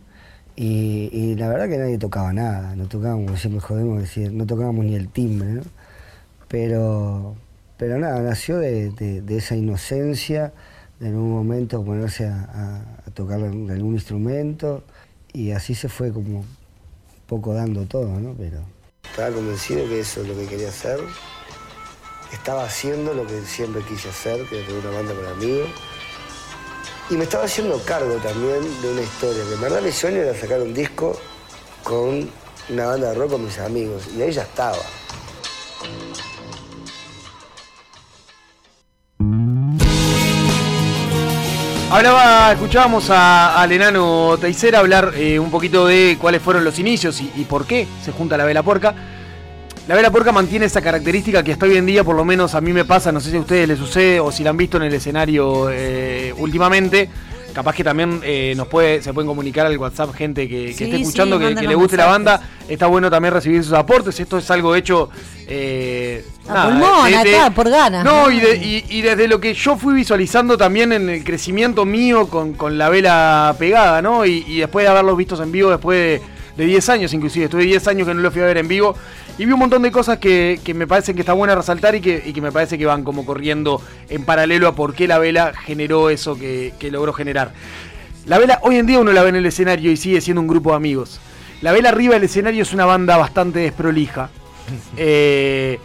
Y, 0.56 1.36
la 1.36 1.50
verdad 1.50 1.68
que 1.68 1.78
nadie 1.78 1.98
tocaba 1.98 2.32
nada, 2.32 2.76
no 2.78 2.88
tocábamos, 2.88 3.42
siempre 3.42 3.60
jodemos 3.60 4.00
decir, 4.00 4.32
no 4.32 4.46
tocábamos 4.46 4.86
ni 4.86 4.96
el 4.96 5.10
timbre, 5.10 5.50
¿no? 5.50 5.64
Pero, 6.48 7.36
pero 7.78 8.00
nada, 8.00 8.22
nació 8.22 8.58
de, 8.58 8.92
de- 8.92 9.38
esa 9.38 9.56
inocencia, 9.56 10.54
de 11.00 11.10
en 11.10 11.18
un 11.18 11.32
momento 11.32 11.84
ponerse 11.84 12.28
a, 12.28 12.86
tocar 13.14 13.40
algún 13.42 13.94
instrumento 13.94 14.84
y 15.34 15.52
así 15.52 15.76
se 15.76 15.90
fue 15.90 16.12
como 16.12 16.46
poco 17.28 17.54
dando 17.54 17.86
todo, 17.86 18.20
¿no? 18.20 18.34
Pero 18.38 18.60
estaba 19.10 19.32
convencido 19.32 19.88
que 19.88 20.00
eso 20.00 20.22
es 20.22 20.28
lo 20.28 20.36
que 20.36 20.46
quería 20.46 20.70
hacer. 20.70 21.00
Estaba 22.32 22.66
haciendo 22.66 23.14
lo 23.14 23.26
que 23.26 23.42
siempre 23.42 23.82
quise 23.84 24.10
hacer, 24.10 24.42
que 24.50 24.64
tener 24.64 24.86
una 24.86 24.92
banda 24.92 25.14
con 25.14 25.26
amigos. 25.26 25.70
Y 27.10 27.16
me 27.16 27.24
estaba 27.26 27.44
haciendo 27.46 27.80
cargo 27.84 28.16
también 28.16 28.62
de 28.82 28.92
una 28.92 29.02
historia, 29.02 29.44
que 29.44 29.54
en 29.54 29.62
verdad 29.62 29.82
mi 29.82 29.92
sueño 29.92 30.18
era 30.22 30.34
sacar 30.34 30.62
un 30.62 30.74
disco 30.74 31.20
con 31.84 32.30
una 32.70 32.86
banda 32.88 33.10
de 33.10 33.16
rock 33.16 33.32
con 33.32 33.46
mis 33.46 33.60
amigos. 33.60 34.04
Y 34.18 34.22
ahí 34.24 34.32
ya 34.32 34.42
estaba. 34.42 34.78
Hablaba, 41.92 42.52
escuchábamos 42.52 43.10
a- 43.10 43.62
al 43.62 43.72
enano 43.72 44.38
Teisera 44.42 44.80
hablar 44.80 45.14
eh, 45.16 45.40
un 45.40 45.50
poquito 45.50 45.86
de 45.88 46.18
cuáles 46.20 46.42
fueron 46.42 46.64
los 46.66 46.78
inicios 46.80 47.22
y, 47.22 47.32
y 47.36 47.46
por 47.46 47.66
qué 47.66 47.88
se 48.04 48.12
junta 48.12 48.36
la 48.38 48.44
vela 48.46 48.64
porca. 48.64 48.94
La 49.88 49.96
vela 49.96 50.10
porca 50.10 50.32
mantiene 50.32 50.66
esa 50.66 50.82
característica 50.82 51.44
que 51.44 51.52
hasta 51.54 51.68
hoy 51.68 51.78
en 51.78 51.86
día, 51.86 52.04
por 52.04 52.16
lo 52.16 52.26
menos 52.26 52.56
a 52.56 52.62
mí 52.62 52.74
me 52.74 52.86
pasa, 52.86 53.12
no 53.12 53.20
sé 53.20 53.30
si 53.30 53.38
a 53.38 53.42
ustedes 53.42 53.68
les 53.68 53.78
sucede 53.78 54.20
o 54.20 54.32
si 54.32 54.44
la 54.44 54.50
han 54.50 54.58
visto 54.58 54.78
en 54.78 54.84
el 54.84 54.94
escenario 54.94 55.70
eh, 55.72 56.34
últimamente. 56.38 57.08
Capaz 57.54 57.74
que 57.76 57.84
también 57.86 58.20
eh, 58.24 58.54
nos 58.58 58.68
puede, 58.68 59.02
se 59.02 59.14
pueden 59.14 59.28
comunicar 59.30 59.66
al 59.66 59.78
WhatsApp 59.78 60.14
gente 60.14 60.50
que, 60.50 60.66
que 60.66 60.74
Sí, 60.74 60.84
esté 60.86 60.96
sí, 60.98 61.02
escuchando, 61.04 61.40
que- 61.40 61.52
le 61.54 61.76
guste 61.76 61.96
la 61.96 62.08
banda. 62.08 62.42
Está 62.68 62.88
bueno 62.88 63.10
también 63.10 63.34
recibir 63.34 63.64
sus 63.64 63.72
aportes. 63.74 64.20
Esto 64.20 64.40
es 64.40 64.52
algo 64.52 64.76
hecho. 64.76 65.10
eh, 65.48 66.26
A 66.50 66.54
nada, 66.54 66.66
pulmón, 66.66 67.12
de- 67.12 67.30
de- 67.30 67.38
acá, 67.38 67.52
por 67.52 67.70
ganas. 67.70 68.04
No, 68.04 68.30
y, 68.30 68.40
de- 68.42 68.58
y- 68.58 68.86
y 68.90 69.02
desde 69.04 69.28
lo 69.30 69.40
que 69.40 69.54
yo 69.54 69.78
fui 69.78 69.94
visualizando 69.94 70.58
también 70.58 70.92
en 70.92 71.08
el 71.08 71.24
crecimiento 71.24 71.86
mío 71.86 72.28
con, 72.28 72.56
con 72.56 72.78
la 72.78 72.90
vela 72.90 73.56
pegada, 73.58 74.02
¿no? 74.02 74.26
Y, 74.26 74.44
y 74.48 74.58
después 74.58 74.84
de 74.84 74.90
haberlos 74.90 75.16
vistos 75.16 75.40
en 75.40 75.52
vivo, 75.54 75.70
después 75.70 75.98
de, 75.98 76.35
de 76.58 76.66
10 76.66 76.90
años 76.90 77.14
inclusive, 77.14 77.46
estuve 77.46 77.64
10 77.64 77.88
años 77.88 78.08
que 78.08 78.14
no 78.14 78.22
lo 78.22 78.32
fui 78.32 78.42
a 78.42 78.46
ver 78.46 78.58
en 78.58 78.68
vivo, 78.68 78.96
y 79.38 79.46
vi 79.46 79.52
un 79.52 79.60
montón 79.60 79.82
de 79.82 79.92
cosas 79.92 80.18
que, 80.18 80.60
que 80.64 80.74
me 80.74 80.88
parecen 80.88 81.16
que 81.16 81.22
está 81.22 81.34
buena 81.34 81.56
resaltar 81.56 81.96
y 81.96 82.02
que, 82.02 82.24
y 82.26 82.34
que 82.34 82.42
me 82.42 82.52
parece 82.52 82.78
que 82.78 82.86
van 82.86 83.04
como 83.04 83.26
corriendo 83.26 83.82
en 84.10 84.24
paralelo 84.24 84.68
a 84.68 84.76
por 84.76 84.94
qué 84.94 85.08
la 85.08 85.20
vela 85.20 85.54
generó 85.54 86.10
eso 86.10 86.38
que, 86.38 86.74
que 86.80 86.92
logró 86.92 87.14
generar. 87.14 87.52
La 88.26 88.40
vela 88.40 88.60
hoy 88.64 88.78
en 88.78 88.86
día 88.86 89.00
uno 89.00 89.12
la 89.12 89.24
ve 89.24 89.30
en 89.30 89.36
el 89.36 89.46
escenario 89.46 89.92
y 89.92 89.98
sigue 89.98 90.22
siendo 90.22 90.42
un 90.42 90.48
grupo 90.48 90.72
de 90.72 90.78
amigos. 90.78 91.20
La 91.62 91.72
vela 91.72 91.90
arriba 91.90 92.16
del 92.16 92.24
escenario 92.24 92.64
es 92.64 92.74
una 92.74 92.86
banda 92.86 93.18
bastante 93.18 93.60
desprolija. 93.60 94.30
Eh, 94.98 95.78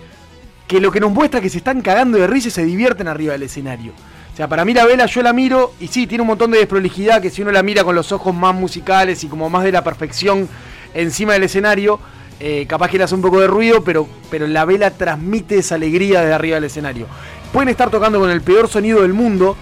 que 0.67 0.81
lo 0.81 0.91
que 0.91 1.01
nos 1.01 1.11
muestra 1.11 1.41
es 1.41 1.43
que 1.43 1.51
se 1.51 1.59
están 1.59 1.83
cagando 1.83 2.17
de 2.17 2.27
risa 2.27 2.49
y 2.49 2.51
se 2.53 2.65
divierten 2.65 3.09
arriba 3.09 3.33
del 3.33 3.43
escenario. 3.43 3.93
Sea, 4.41 4.49
para 4.49 4.65
mí 4.65 4.73
la 4.73 4.87
vela 4.87 5.05
yo 5.05 5.21
la 5.21 5.35
miro 5.35 5.75
y 5.81 5.89
sí, 5.89 6.07
tiene 6.07 6.23
un 6.23 6.29
montón 6.29 6.51
de 6.51 6.57
desprolijidad 6.57 7.21
que 7.21 7.29
si 7.29 7.43
uno 7.43 7.53
la 7.53 7.63
mira 7.63 7.85
con 7.85 7.95
los 7.95 8.11
ojos 8.11 8.35
más 8.35 8.55
musicales 8.55 9.23
y 9.23 9.29
como 9.29 9.51
más 9.51 9.65
de 9.65 9.71
la 9.71 9.85
perfección 9.85 10.49
encima 10.95 11.35
del 11.35 11.43
escenario, 11.43 12.01
eh, 12.41 12.65
capaz 12.67 12.89
que 12.89 12.97
le 12.97 13.05
hace 13.05 13.15
un 13.15 13.21
poco 13.21 13.39
de 13.39 13.49
ruido, 13.49 13.85
pero, 13.85 14.09
pero 14.31 14.47
la 14.47 14.65
vela 14.65 14.93
transmite 14.93 15.59
esa 15.59 15.75
alegría 15.75 16.23
desde 16.23 16.33
arriba 16.33 16.55
del 16.55 16.65
escenario. 16.65 17.07
Pueden 17.53 17.69
estar 17.69 17.91
tocando 17.91 18.19
con 18.19 18.31
el 18.31 18.41
peor 18.41 18.67
sonido 18.67 19.03
del 19.03 19.13
mundo, 19.13 19.59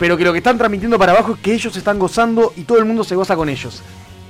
pero 0.00 0.16
que 0.16 0.24
lo 0.24 0.32
que 0.32 0.38
están 0.38 0.58
transmitiendo 0.58 0.98
para 0.98 1.12
abajo 1.12 1.34
es 1.34 1.38
que 1.38 1.54
ellos 1.54 1.76
están 1.76 2.00
gozando 2.00 2.52
y 2.56 2.62
todo 2.62 2.80
el 2.80 2.84
mundo 2.84 3.04
se 3.04 3.14
goza 3.14 3.36
con 3.36 3.48
ellos. 3.48 3.80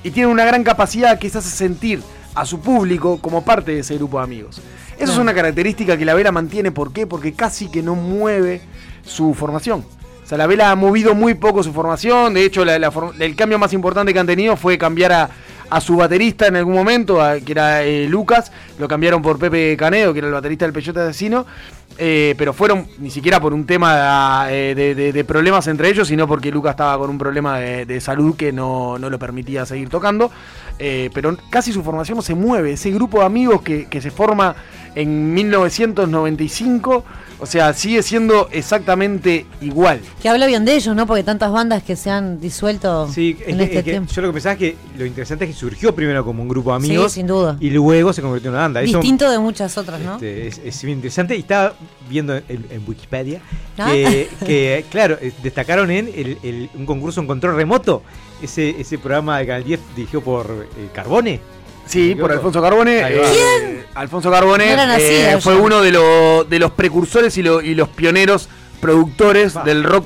Y 0.03 0.11
tienen 0.11 0.31
una 0.31 0.45
gran 0.45 0.63
capacidad 0.63 1.17
que 1.17 1.27
se 1.27 1.39
hace 1.39 1.49
sentir 1.49 2.03
a 2.35 2.45
su 2.45 2.59
público 2.59 3.17
como 3.19 3.43
parte 3.43 3.71
de 3.71 3.79
ese 3.79 3.95
grupo 3.95 4.19
de 4.19 4.25
amigos. 4.25 4.61
Eso 4.99 5.11
es 5.11 5.17
una 5.17 5.33
característica 5.33 5.97
que 5.97 6.05
la 6.05 6.13
vela 6.13 6.31
mantiene. 6.31 6.71
¿Por 6.71 6.93
qué? 6.93 7.07
Porque 7.07 7.33
casi 7.33 7.71
que 7.71 7.81
no 7.81 7.95
mueve 7.95 8.61
su 9.07 9.33
formación. 9.33 9.83
O 10.27 10.29
sea, 10.29 10.37
la 10.37 10.45
vela 10.45 10.71
ha 10.71 10.75
movido 10.75 11.15
muy 11.15 11.35
poco 11.35 11.63
su 11.63 11.71
formación. 11.71 12.33
De 12.33 12.43
hecho, 12.43 12.63
el 12.63 13.35
cambio 13.37 13.57
más 13.57 13.71
importante 13.71 14.11
que 14.11 14.19
han 14.19 14.27
tenido 14.27 14.57
fue 14.57 14.77
cambiar 14.77 15.29
a, 15.69 15.79
su 15.79 15.95
baterista 15.95 16.47
en 16.47 16.57
algún 16.57 16.73
momento, 16.73 17.21
a- 17.21 17.39
que 17.39 17.53
era 17.53 17.81
eh, 17.83 18.07
Lucas. 18.09 18.51
Lo 18.77 18.89
cambiaron 18.89 19.21
por 19.21 19.39
Pepe 19.39 19.77
Canedo, 19.77 20.11
que 20.11 20.19
era 20.19 20.27
el 20.27 20.33
baterista 20.33 20.65
del 20.65 20.73
Peyote 20.73 20.99
Asesino. 20.99 21.45
Eh, 21.97 22.35
pero 22.37 22.51
fueron 22.51 22.87
ni 22.99 23.09
siquiera 23.09 23.39
por 23.39 23.53
un 23.53 23.65
tema 23.65 24.47
eh, 24.49 24.75
de, 24.75 25.23
problemas 25.23 25.65
entre 25.67 25.89
ellos, 25.89 26.09
sino 26.09 26.27
porque 26.27 26.51
Lucas 26.51 26.71
estaba 26.71 26.97
con 26.97 27.09
un 27.09 27.17
problema 27.17 27.57
de, 27.59 28.01
salud 28.01 28.35
que 28.35 28.51
no, 28.51 28.99
no 28.99 29.09
lo 29.09 29.17
permitía 29.17 29.65
seguir 29.65 29.87
tocando. 29.87 30.29
Pero 30.77 31.37
casi 31.49 31.71
su 31.71 31.83
formación 31.83 32.17
no 32.17 32.21
se 32.21 32.35
mueve. 32.35 32.73
Ese 32.73 32.91
grupo 32.91 33.19
de 33.19 33.25
amigos 33.27 33.61
que, 33.61 33.85
que 33.85 34.01
se 34.01 34.11
forma 34.11 34.57
en 35.01 35.33
1995, 35.33 37.03
o 37.39 37.45
sea, 37.45 37.73
sigue 37.73 38.01
siendo 38.01 38.49
exactamente 38.51 39.45
igual. 39.61 39.99
Que 40.21 40.29
habla 40.29 40.47
bien 40.47 40.65
de 40.65 40.75
ellos, 40.75 40.95
¿no? 40.95 41.05
Porque 41.05 41.23
tantas 41.23 41.51
bandas 41.51 41.83
que 41.83 41.95
se 41.95 42.09
han 42.09 42.39
disuelto 42.39 43.07
Sí, 43.11 43.37
en 43.45 43.59
este 43.61 43.77
es 43.79 43.83
que 43.83 43.91
tiempo. 43.91 44.11
yo 44.11 44.21
lo 44.23 44.29
que 44.29 44.33
pensaba 44.33 44.53
es 44.53 44.59
que 44.59 44.75
lo 44.97 45.05
interesante 45.05 45.45
es 45.45 45.51
que 45.51 45.57
surgió 45.57 45.93
primero 45.93 46.25
como 46.25 46.41
un 46.41 46.49
grupo 46.49 46.71
de 46.71 46.77
amigos 46.77 47.11
Sí, 47.11 47.19
sin 47.19 47.27
duda. 47.27 47.57
y 47.59 47.69
luego 47.69 48.11
se 48.13 48.21
convirtió 48.21 48.49
en 48.49 48.55
una 48.55 48.63
banda. 48.63 48.81
Eso, 48.81 48.97
Distinto 48.99 49.29
de 49.29 49.37
muchas 49.39 49.77
otras, 49.77 49.99
¿no? 50.01 50.15
este, 50.15 50.47
es, 50.47 50.61
es 50.63 50.83
bien 50.83 50.97
interesante 50.97 51.35
y 51.35 51.39
estaba 51.39 51.73
viendo 52.09 52.35
en, 52.35 52.43
en 52.69 52.81
Wikipedia 52.87 53.39
Ah. 53.77 53.91
que, 53.91 54.27
que, 54.45 54.85
claro, 54.89 55.17
eh, 55.21 55.31
destacaron 55.43 55.91
en 55.91 56.07
el- 56.07 56.37
el- 56.41 56.69
un 56.75 56.85
concurso 56.87 57.21
en 57.21 57.27
control 57.27 57.55
remoto, 57.55 58.01
ese, 58.41 58.71
ese 58.81 58.97
programa 58.97 59.37
de 59.37 59.45
Canal 59.45 59.63
10 59.63 59.79
dirigido 59.95 60.21
por 60.21 60.67
eh, 60.77 60.87
Carbone. 60.93 61.39
Sí, 61.87 62.15
por 62.15 62.31
Alfonso 62.31 62.61
Carbone. 62.61 63.01
Eh, 63.07 63.85
Alfonso 63.95 64.29
Carbone 64.31 64.75
No 64.75 64.83
eh, 64.83 64.87
nacida 64.87 65.41
fue 65.41 65.55
yo. 65.55 65.63
uno 65.63 65.81
de, 65.81 65.91
lo- 65.91 66.43
de 66.43 66.59
los 66.59 66.71
precursores 66.71 67.37
y, 67.37 67.43
lo- 67.43 67.61
y 67.61 67.73
los 67.75 67.89
pioneros 67.89 68.49
productores 68.79 69.55
del 69.65 69.83
rock 69.83 70.05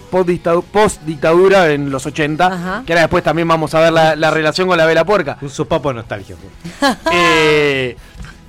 post 0.72 1.02
dictadura 1.06 1.72
en 1.72 1.90
los 1.92 2.06
80, 2.06 2.84
que 2.86 2.94
ahora 2.94 3.02
después 3.02 3.22
también 3.24 3.46
vamos 3.48 3.74
a 3.74 3.82
ver 3.82 3.92
la, 3.92 4.16
la 4.16 4.32
relación 4.32 4.68
con 4.70 4.78
la 4.78 4.86
vela 4.86 5.04
puerca. 5.04 5.38
Un 5.42 5.50
sopapo 5.50 5.90
de 5.90 5.96
nostalgia. 5.96 6.36
Eh, 7.12 7.98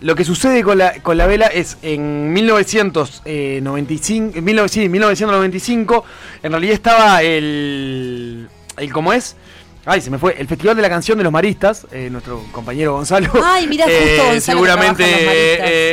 lo 0.00 0.14
que 0.16 0.24
sucede 0.24 0.62
con 0.64 0.78
la, 0.78 0.94
con 1.02 1.16
la 1.16 1.26
vela 1.26 1.46
es 1.46 1.76
en 1.82 2.32
1995, 2.32 4.38
en 4.38 4.44
19 4.44 4.68
sí, 4.68 4.88
1995, 4.88 6.04
en 6.42 6.50
realidad 6.52 6.74
estaba 6.74 7.22
el, 7.22 8.48
el 8.76 8.92
¿cómo 8.92 9.12
es? 9.12 9.36
Ay, 9.84 10.00
se 10.00 10.10
me 10.10 10.18
fue. 10.18 10.36
El 10.38 10.46
Festival 10.46 10.76
de 10.76 10.82
la 10.82 10.88
Canción 10.88 11.18
de 11.18 11.24
los 11.24 11.32
Maristas, 11.32 11.86
eh, 11.90 12.08
nuestro 12.10 12.44
compañero 12.52 12.92
Gonzalo. 12.92 13.32
Ay, 13.44 13.66
mirá, 13.66 13.84
justo 13.84 13.98
eh, 13.98 14.16
Gonzalo 14.16 14.34
que 14.34 14.40
seguramente 14.40 15.04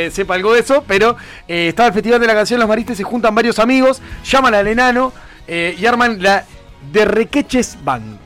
eh, 0.06 0.10
sepa 0.12 0.34
algo 0.34 0.52
de 0.52 0.60
eso, 0.60 0.84
pero 0.86 1.16
estaba 1.48 1.88
el 1.88 1.94
Festival 1.94 2.20
de 2.20 2.26
la 2.28 2.34
Canción 2.34 2.58
de 2.58 2.62
los 2.62 2.68
Maristas, 2.68 2.96
se 2.96 3.02
juntan 3.02 3.34
varios 3.34 3.58
amigos, 3.58 4.00
llaman 4.24 4.54
al 4.54 4.68
enano 4.68 5.12
y 5.48 5.84
arman 5.84 6.22
la 6.22 6.44
De 6.92 7.04
Requeches 7.04 7.78
Band. 7.82 8.18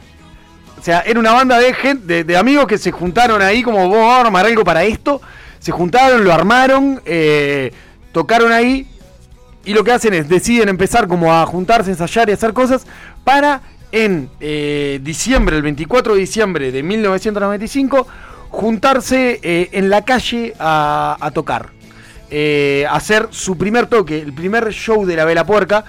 O 0.79 0.83
sea, 0.85 1.01
era 1.01 1.19
una 1.19 1.33
banda 1.33 1.59
de, 1.59 1.73
gente, 1.73 2.07
de, 2.07 2.25
de 2.25 2.37
amigos 2.37 2.67
que 2.67 2.77
se 2.77 2.93
juntaron 2.93 3.41
ahí 3.41 3.62
como 3.62 3.89
vamos 3.89 4.12
a 4.12 4.21
armar 4.21 4.45
algo 4.45 4.65
para 4.65 4.85
esto. 4.85 5.23
Se 5.59 5.73
juntaron, 5.73 6.23
lo 6.23 6.31
armaron, 6.35 7.01
tocaron 8.12 8.53
ahí 8.53 8.87
y 9.65 9.73
lo 9.73 9.83
que 9.83 9.93
hacen 9.93 10.12
es 10.12 10.29
deciden 10.29 10.69
empezar 10.69 11.09
como 11.09 11.33
a 11.33 11.47
juntarse, 11.47 11.91
ensayar 11.91 12.29
y 12.29 12.33
hacer 12.33 12.53
cosas 12.53 12.87
para 13.25 13.62
en 13.95 14.28
eh, 14.40 14.99
diciembre, 15.03 15.57
el 15.57 15.62
24 15.62 16.14
de 16.14 16.20
diciembre 16.20 16.72
de 16.72 16.82
1995, 16.82 18.09
juntarse 18.51 19.38
eh, 19.40 19.68
en 19.70 19.88
la 19.88 20.05
calle 20.05 20.53
a, 20.59 21.30
tocar. 21.32 21.70
Eh, 22.28 22.84
hacer 22.90 23.28
su 23.30 23.57
primer 23.57 23.86
toque, 23.86 24.20
el 24.20 24.32
primer 24.32 24.72
show 24.72 25.07
de 25.07 25.14
la 25.14 25.24
Vela 25.24 25.47
Puerca, 25.47 25.84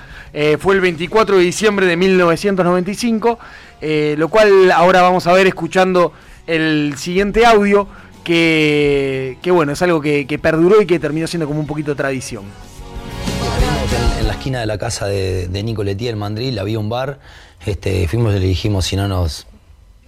fue 0.60 0.76
el 0.76 0.82
24 0.82 1.38
de 1.38 1.44
diciembre 1.44 1.86
de 1.86 1.96
1995, 1.96 3.40
eh, 3.82 4.16
lo 4.18 4.28
cual 4.28 4.70
ahora 4.72 5.02
vamos 5.02 5.26
a 5.28 5.34
ver 5.34 5.48
escuchando 5.48 6.12
el 6.46 6.94
siguiente 6.98 7.46
audio, 7.46 7.88
que, 8.24 9.38
bueno, 9.48 9.72
es 9.72 9.82
algo 9.82 10.02
que, 10.02 10.40
perduró 10.40 10.82
y 10.82 10.86
que 10.86 11.00
terminó 11.00 11.26
siendo 11.26 11.48
como 11.48 11.60
un 11.60 11.68
poquito 11.68 11.96
tradición. 11.96 12.44
En, 14.20 14.28
la 14.28 14.34
esquina 14.34 14.60
de 14.60 14.66
la 14.66 14.78
casa 14.78 15.08
de, 15.08 15.48
de 15.48 15.64
Nico 15.64 15.84
en 15.84 16.18
Mandril, 16.18 16.60
había 16.60 16.78
un 16.78 16.90
bar. 16.90 17.20
Este, 17.66 18.08
fuimos 18.08 18.36
y 18.36 18.40
le 18.40 18.46
dijimos 18.48 18.86
si 18.86 18.96
no 18.96 19.08
nos 19.08 19.48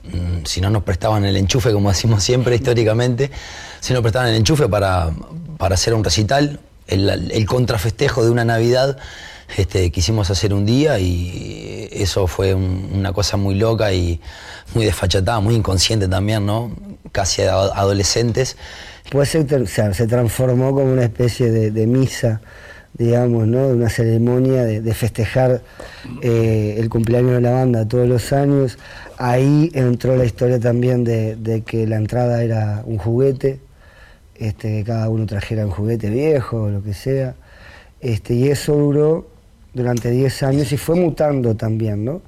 mm, 0.03 0.45
si 0.45 0.61
no 0.61 0.69
nos 0.69 0.83
prestaban 0.83 1.25
el 1.25 1.35
enchufe, 1.37 1.71
como 1.73 1.89
decimos 1.89 2.23
siempre 2.23 2.55
históricamente, 2.59 3.31
si 3.79 3.93
nos 3.93 4.01
prestaban 4.01 4.29
el 4.29 4.35
enchufe 4.35 4.67
para, 4.67 5.11
para 5.57 5.75
hacer 5.75 5.93
un 5.93 6.03
recital, 6.03 6.59
el, 6.87 7.09
el 7.31 7.45
contrafestejo 7.45 8.23
de 8.23 8.29
una 8.31 8.45
Navidad, 8.45 8.97
este, 9.57 9.91
quisimos 9.91 10.29
hacer 10.29 10.53
un 10.53 10.65
día 10.65 10.99
y 10.99 11.87
eso 11.91 12.27
fue 12.27 12.53
un- 12.53 12.89
una 12.93 13.11
cosa 13.13 13.37
muy 13.37 13.55
loca 13.55 13.91
y 13.93 14.19
muy 14.73 14.85
desfachatada, 14.85 15.39
muy 15.39 15.55
inconsciente 15.55 16.07
también, 16.07 16.45
¿no? 16.45 16.71
casi 17.11 17.41
adolescentes. 17.41 18.57
Pues 19.09 19.29
se, 19.29 19.43
ter- 19.45 19.61
o 19.61 19.67
sea, 19.67 19.93
se 19.93 20.05
transformó 20.05 20.71
como 20.75 20.91
una 20.91 21.03
especie 21.05 21.49
de, 21.49 21.71
de 21.71 21.87
misa, 21.87 22.41
digamos, 22.93 23.47
¿no? 23.47 23.67
De 23.67 23.73
una 23.73 23.89
ceremonia 23.89 24.63
de, 24.63 24.93
festejar 24.93 25.61
eh, 26.21 26.75
el 26.77 26.89
cumpleaños 26.89 27.33
de 27.33 27.41
la 27.41 27.51
banda 27.51 27.87
todos 27.87 28.07
los 28.07 28.33
años. 28.33 28.77
Ahí 29.17 29.71
entró 29.73 30.15
la 30.15 30.25
historia 30.25 30.59
también 30.59 31.03
de, 31.03 31.35
de 31.35 31.61
que 31.61 31.87
la 31.87 31.97
entrada 31.97 32.43
era 32.43 32.83
un 32.85 32.97
juguete, 32.97 33.59
este, 34.35 34.77
que 34.77 34.83
cada 34.83 35.09
uno 35.09 35.25
trajera 35.25 35.65
un 35.65 35.71
juguete 35.71 36.09
viejo 36.09 36.63
o 36.63 36.69
lo 36.69 36.83
que 36.83 36.93
sea. 36.93 37.35
Este, 38.01 38.33
y 38.35 38.47
eso 38.49 38.75
duró 38.75 39.27
durante 39.73 40.09
10 40.11 40.43
años 40.43 40.71
y 40.71 40.77
fue 40.77 40.95
mutando 40.95 41.55
también, 41.55 42.03
¿no? 42.05 42.21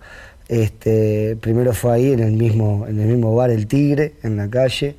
Este, 0.47 1.37
primero 1.39 1.73
fue 1.73 1.93
ahí 1.93 2.11
en 2.11 2.21
el 2.21 2.31
mismo, 2.33 2.85
en 2.87 2.99
el 2.99 3.07
mismo 3.07 3.35
bar 3.35 3.51
El 3.51 3.67
Tigre, 3.67 4.13
en 4.23 4.37
la 4.37 4.49
calle. 4.49 4.95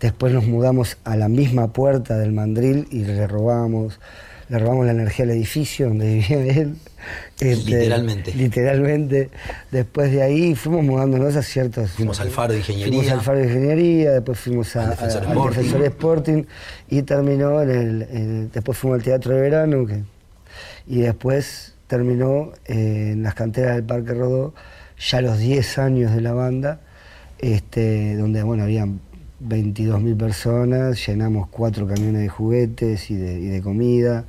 Después 0.00 0.32
nos 0.32 0.46
mudamos 0.46 0.98
a 1.04 1.16
la 1.16 1.28
misma 1.28 1.72
puerta 1.72 2.16
del 2.16 2.32
mandril 2.32 2.86
y 2.90 3.04
le 3.04 3.26
robamos, 3.26 3.98
le 4.54 4.64
robamos 4.64 4.86
la 4.86 4.92
energía 4.92 5.24
al 5.24 5.30
edificio 5.32 5.88
donde 5.88 6.14
vivía 6.14 6.38
él. 6.62 6.76
Este, 7.40 7.54
Literalmente. 7.56 8.32
Literalmente. 8.34 9.30
Después 9.70 10.10
de 10.12 10.22
ahí 10.22 10.54
fuimos 10.54 10.84
mudándonos 10.84 11.36
a 11.36 11.42
ciertos. 11.42 11.90
Fuimos 11.90 12.20
al 12.20 12.30
Faro 12.30 12.52
de 12.52 12.58
Ingeniería. 12.60 12.88
Fuimos 12.98 13.12
al 13.12 13.20
Faro 13.20 13.38
de 13.38 13.44
Ingeniería, 13.46 14.12
después 14.12 14.38
fuimos 14.38 14.76
a- 14.76 14.84
Al 14.84 14.90
Defensor 14.90 15.22
a- 15.22 15.26
al 15.26 15.32
Sporting. 15.36 15.56
Defensor 15.58 15.84
Sporting 15.86 16.42
y 16.88 17.02
terminó 17.02 17.60
en 17.62 17.70
el, 17.70 18.02
en- 18.10 18.50
Después 18.52 18.78
fuimos 18.78 18.98
al 18.98 19.04
Teatro 19.04 19.34
de 19.34 19.40
Verano 19.40 19.86
que- 19.86 20.02
y 20.86 21.00
después 21.00 21.74
terminó 21.86 22.52
eh, 22.66 23.10
en 23.12 23.22
las 23.22 23.34
canteras 23.34 23.74
del 23.76 23.84
Parque 23.84 24.14
Rodó, 24.14 24.54
ya 24.98 25.20
los 25.20 25.38
10 25.38 25.78
años 25.78 26.14
de 26.14 26.20
la 26.20 26.32
banda, 26.32 26.80
este, 27.38 28.16
donde 28.16 28.42
bueno, 28.42 28.62
habían 28.62 29.00
22.000 29.42 30.16
personas, 30.16 31.06
llenamos 31.06 31.48
cuatro 31.48 31.86
camiones 31.86 32.22
de 32.22 32.28
juguetes 32.28 33.10
y 33.10 33.16
de, 33.16 33.40
y 33.40 33.46
de 33.46 33.62
comida. 33.62 34.24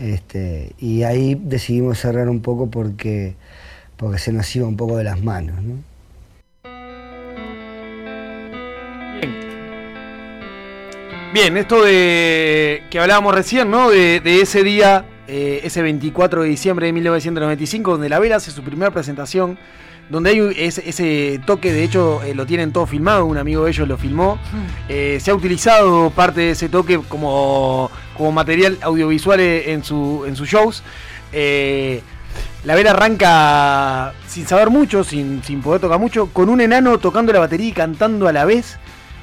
Este, 0.00 0.72
y 0.78 1.02
ahí 1.02 1.34
decidimos 1.34 1.98
cerrar 1.98 2.28
un 2.28 2.40
poco 2.40 2.70
porque, 2.70 3.34
porque 3.96 4.18
se 4.18 4.32
nos 4.32 4.54
iba 4.54 4.66
un 4.66 4.76
poco 4.76 4.96
de 4.96 5.04
las 5.04 5.22
manos. 5.22 5.62
¿no? 5.62 5.74
Bien, 11.34 11.56
esto 11.58 11.84
de 11.84 12.84
que 12.90 12.98
hablábamos 12.98 13.34
recién, 13.34 13.70
¿no? 13.70 13.90
De, 13.90 14.20
de 14.20 14.40
ese 14.40 14.64
día, 14.64 15.04
eh, 15.26 15.60
ese 15.62 15.82
24 15.82 16.42
de 16.42 16.48
diciembre 16.48 16.86
de 16.86 16.92
1995, 16.94 17.92
donde 17.92 18.08
la 18.08 18.18
Vela 18.18 18.36
hace 18.36 18.50
su 18.50 18.62
primera 18.62 18.90
presentación, 18.90 19.58
donde 20.08 20.30
hay 20.30 20.54
ese, 20.56 20.88
ese 20.88 21.40
toque, 21.44 21.72
de 21.72 21.84
hecho 21.84 22.22
eh, 22.22 22.34
lo 22.34 22.46
tienen 22.46 22.72
todo 22.72 22.86
filmado, 22.86 23.26
un 23.26 23.38
amigo 23.38 23.64
de 23.64 23.70
ellos 23.70 23.86
lo 23.86 23.96
filmó. 23.96 24.38
Eh, 24.88 25.18
se 25.20 25.30
ha 25.30 25.34
utilizado 25.34 26.10
parte 26.10 26.40
de 26.40 26.50
ese 26.50 26.68
toque 26.68 27.00
como, 27.08 27.90
como 28.16 28.32
material 28.32 28.78
audiovisual 28.82 29.40
en, 29.40 29.84
su, 29.84 30.24
en 30.26 30.36
sus 30.36 30.48
shows. 30.48 30.82
Eh, 31.32 32.02
la 32.64 32.74
Vera 32.74 32.90
arranca 32.90 34.12
sin 34.26 34.46
saber 34.46 34.70
mucho, 34.70 35.04
sin, 35.04 35.42
sin 35.44 35.62
poder 35.62 35.80
tocar 35.80 35.98
mucho, 35.98 36.26
con 36.32 36.48
un 36.48 36.60
enano 36.60 36.98
tocando 36.98 37.32
la 37.32 37.40
batería 37.40 37.68
y 37.68 37.72
cantando 37.72 38.28
a 38.28 38.32
la 38.32 38.44
vez. 38.44 38.78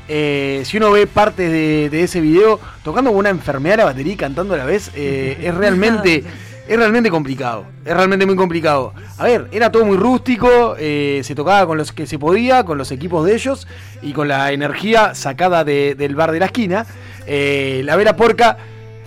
Eh, 0.08 0.62
si 0.66 0.78
uno 0.78 0.92
ve 0.92 1.08
partes 1.08 1.52
de, 1.52 1.90
de 1.90 2.04
ese 2.04 2.22
video 2.22 2.60
tocando 2.84 3.10
con 3.10 3.18
una 3.20 3.30
enfermedad 3.30 3.78
la 3.78 3.86
batería 3.86 4.14
y 4.14 4.18
cantando 4.18 4.54
a 4.54 4.58
la 4.58 4.66
vez, 4.66 4.92
eh, 4.96 5.38
es 5.42 5.56
realmente 5.56 6.24
es 6.68 6.78
realmente 6.78 7.10
complicado. 7.12 7.66
Es 7.86 7.94
realmente 7.96 8.26
muy 8.26 8.36
complicado. 8.36 8.94
A 9.18 9.24
ver, 9.26 9.48
era 9.52 9.72
todo 9.72 9.86
muy 9.86 9.98
rústico, 9.98 10.76
eh, 10.80 11.22
se 11.24 11.36
tocaba 11.36 11.66
con 11.68 11.78
los 11.78 11.92
que 11.92 12.08
se 12.08 12.18
podía, 12.18 12.64
con 12.66 12.78
los 12.78 12.92
equipos 12.92 13.26
de 13.26 13.36
ellos 13.36 13.68
y 14.02 14.14
con 14.14 14.28
la 14.28 14.52
energía 14.52 15.14
sacada 15.16 15.64
de- 15.64 15.96
del 15.96 16.16
bar 16.16 16.32
de 16.32 16.40
la 16.40 16.46
esquina. 16.48 16.86
Eh, 17.28 17.82
la 17.86 17.96
Vera 17.96 18.16
Porca 18.16 18.58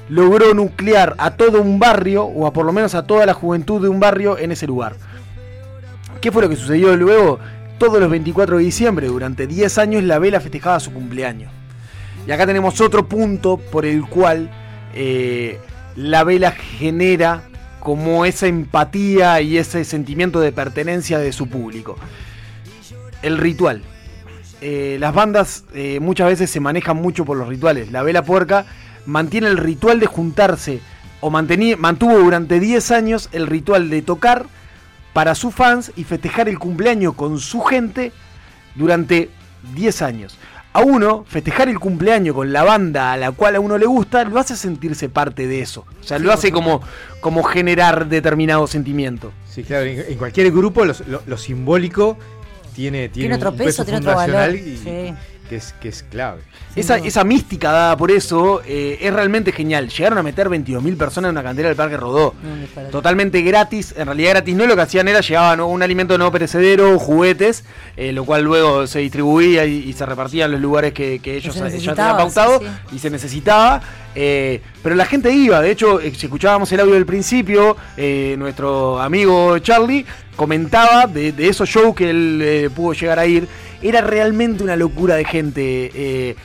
logró 0.09 0.55
nuclear 0.55 1.15
a 1.19 1.33
todo 1.33 1.61
un 1.61 1.79
barrio, 1.79 2.25
o 2.25 2.47
a 2.47 2.53
por 2.53 2.65
lo 2.65 2.73
menos 2.73 2.95
a 2.95 3.07
toda 3.07 3.27
la 3.27 3.35
juventud 3.35 3.83
de 3.83 3.89
un 3.89 4.01
barrio 4.01 4.39
en 4.39 4.53
ese 4.53 4.67
lugar. 4.67 4.95
¿Qué 6.21 6.33
fue 6.33 6.43
lo 6.43 6.49
que 6.49 6.57
sucedió 6.57 6.97
luego? 6.97 7.39
Todos 7.79 8.01
los 8.01 8.11
24 8.11 8.57
de 8.59 8.65
diciembre, 8.65 9.07
durante 9.07 9.47
10 9.47 9.79
años, 9.79 10.03
la 10.03 10.19
vela 10.19 10.41
festejaba 10.41 10.81
su 10.81 10.93
cumpleaños. 10.93 11.53
Y 12.27 12.33
acá 12.33 12.47
tenemos 12.47 12.81
otro 12.81 13.07
punto 13.09 13.57
por 13.57 13.87
el 13.87 14.07
cual 14.07 14.51
eh, 14.95 15.61
la 15.99 16.23
vela 16.23 16.53
genera 16.53 17.43
como 17.81 18.25
esa 18.25 18.47
empatía 18.47 19.41
y 19.41 19.59
ese 19.59 19.85
sentimiento 19.85 20.39
de 20.39 20.53
pertenencia 20.53 21.19
de 21.19 21.33
su 21.33 21.49
público. 21.49 21.97
El 23.21 23.37
ritual. 23.37 23.83
Eh, 24.61 24.97
las 25.01 25.13
bandas 25.13 25.65
eh, 25.75 25.99
muchas 26.01 26.29
veces 26.29 26.51
se 26.51 26.61
manejan 26.61 26.97
mucho 26.97 27.25
por 27.25 27.37
los 27.37 27.49
rituales. 27.49 27.91
La 27.91 28.05
vela 28.05 28.23
puerca 28.23 28.65
mantiene 29.07 29.49
el 29.49 29.57
ritual 29.57 29.99
de 29.99 30.07
juntarse 30.07 30.81
o 31.21 31.31
mantuvo 31.31 32.17
durante 32.17 32.61
10 32.61 32.93
años 32.93 33.29
el 33.33 33.49
ritual 33.49 33.91
de 33.91 34.03
tocar 34.03 34.47
para 35.13 35.35
sus 35.35 35.53
fans 35.53 35.91
y 35.97 36.05
festejar 36.05 36.49
el 36.49 36.61
cumpleaños 36.61 37.15
con 37.15 37.41
su 37.41 37.61
gente 37.63 38.13
durante 38.77 39.31
10 39.75 40.03
años. 40.03 40.39
A 40.79 40.83
uno, 40.83 41.25
festejar 41.27 41.69
el 41.69 41.81
cumpleaños 41.81 42.37
con 42.37 42.53
la 42.53 42.63
banda 42.63 43.13
a 43.13 43.17
la 43.17 43.33
cual 43.33 43.57
a 43.57 43.61
uno 43.61 43.77
le 43.79 43.87
gusta, 43.87 44.23
lo 44.23 44.39
hace 44.39 44.55
sentirse 44.57 45.09
parte 45.09 45.49
de 45.49 45.61
eso. 45.61 45.85
O 46.01 46.05
sea, 46.05 46.19
Sí, 46.19 46.25
lo 46.25 46.33
hace 46.33 46.53
como, 46.53 46.81
como 47.21 47.43
generar 47.43 48.07
determinado 48.09 48.67
sentimiento. 48.69 49.33
Sí, 49.51 49.65
claro, 49.65 49.87
en, 49.87 50.05
en 50.13 50.19
cualquier 50.19 50.53
grupo 50.53 50.85
los- 50.85 51.07
lo, 51.09 51.21
lo 51.27 51.37
simbólico 51.37 52.17
tiene, 52.77 53.09
tiene, 53.09 53.29
Tiene 53.29 53.35
otro 53.35 53.51
un 53.51 53.57
peso, 53.57 53.85
tiene 53.85 53.99
otro 53.99 54.13
fundacional 54.13 54.51
valor, 54.53 54.69
y- 54.69 54.77
sí. 54.77 55.15
Que, 55.49 55.57
es, 55.57 55.75
que 55.81 55.89
es 55.89 56.03
clave. 56.03 56.41
Esa, 56.77 56.99
esa 56.99 57.25
mística 57.25 57.73
dada 57.73 57.97
por 57.97 58.11
eso 58.11 58.63
eh, 58.65 58.99
es 59.01 59.13
realmente 59.13 59.51
genial. 59.53 59.89
Llegaron 59.89 60.19
a 60.19 60.23
meter 60.23 60.49
22.000 60.49 60.97
personas 60.97 61.31
en 61.31 61.33
una 61.37 61.43
cantera 61.43 61.69
del 61.69 61.77
Parque 61.77 61.97
Rodó. 61.97 62.35
Totalmente 62.91 63.43
gratis. 63.43 63.95
En 63.97 64.07
realidad 64.07 64.31
gratis 64.31 64.55
no 64.55 64.67
lo 64.67 64.77
que 64.77 64.83
hacían 64.83 65.09
era 65.09 65.21
llevaban 65.21 65.61
un 65.61 65.83
alimento 65.83 66.17
no 66.19 66.31
perecedero, 66.31 66.99
juguetes, 66.99 67.65
eh, 67.97 68.13
lo 68.13 68.25
cual 68.25 68.43
luego 68.45 68.87
se 68.87 69.01
distribuía 69.01 69.65
y, 69.65 69.89
y 69.89 69.93
se 69.93 70.07
repartía 70.07 70.45
en 70.45 70.53
los 70.53 70.61
lugares 70.61 70.93
que, 70.93 71.19
que 71.19 71.37
ellos 71.37 71.55
ya 71.55 71.69
tenían 71.69 71.97
pautado 71.97 72.61
sí, 72.61 72.67
y 72.97 72.99
se 72.99 73.11
necesitaba. 73.11 73.81
eh, 74.15 74.61
pero 74.83 74.95
la 74.95 75.05
gente 75.07 75.33
iba, 75.33 75.61
de 75.61 75.71
hecho, 75.71 76.01
si 76.01 76.27
escuchábamos 76.27 76.71
el 76.73 76.81
audio 76.81 76.95
del 76.95 77.07
principio, 77.07 77.77
nuestro 78.39 79.01
amigo 79.01 79.59
Charlie 79.59 80.05
comentaba 80.37 81.07
de, 81.07 81.33
de 81.33 81.49
esos 81.49 81.69
shows 81.69 81.95
que 81.97 82.11
él 82.11 82.71
pudo 82.75 82.93
llegar 82.93 83.19
a 83.19 83.27
ir. 83.27 83.49
Era 83.83 84.01
realmente 84.01 84.63
una 84.65 84.77
locura 84.77 85.15
de 85.17 85.25
gente. 85.25 85.91
eh, 85.95 86.37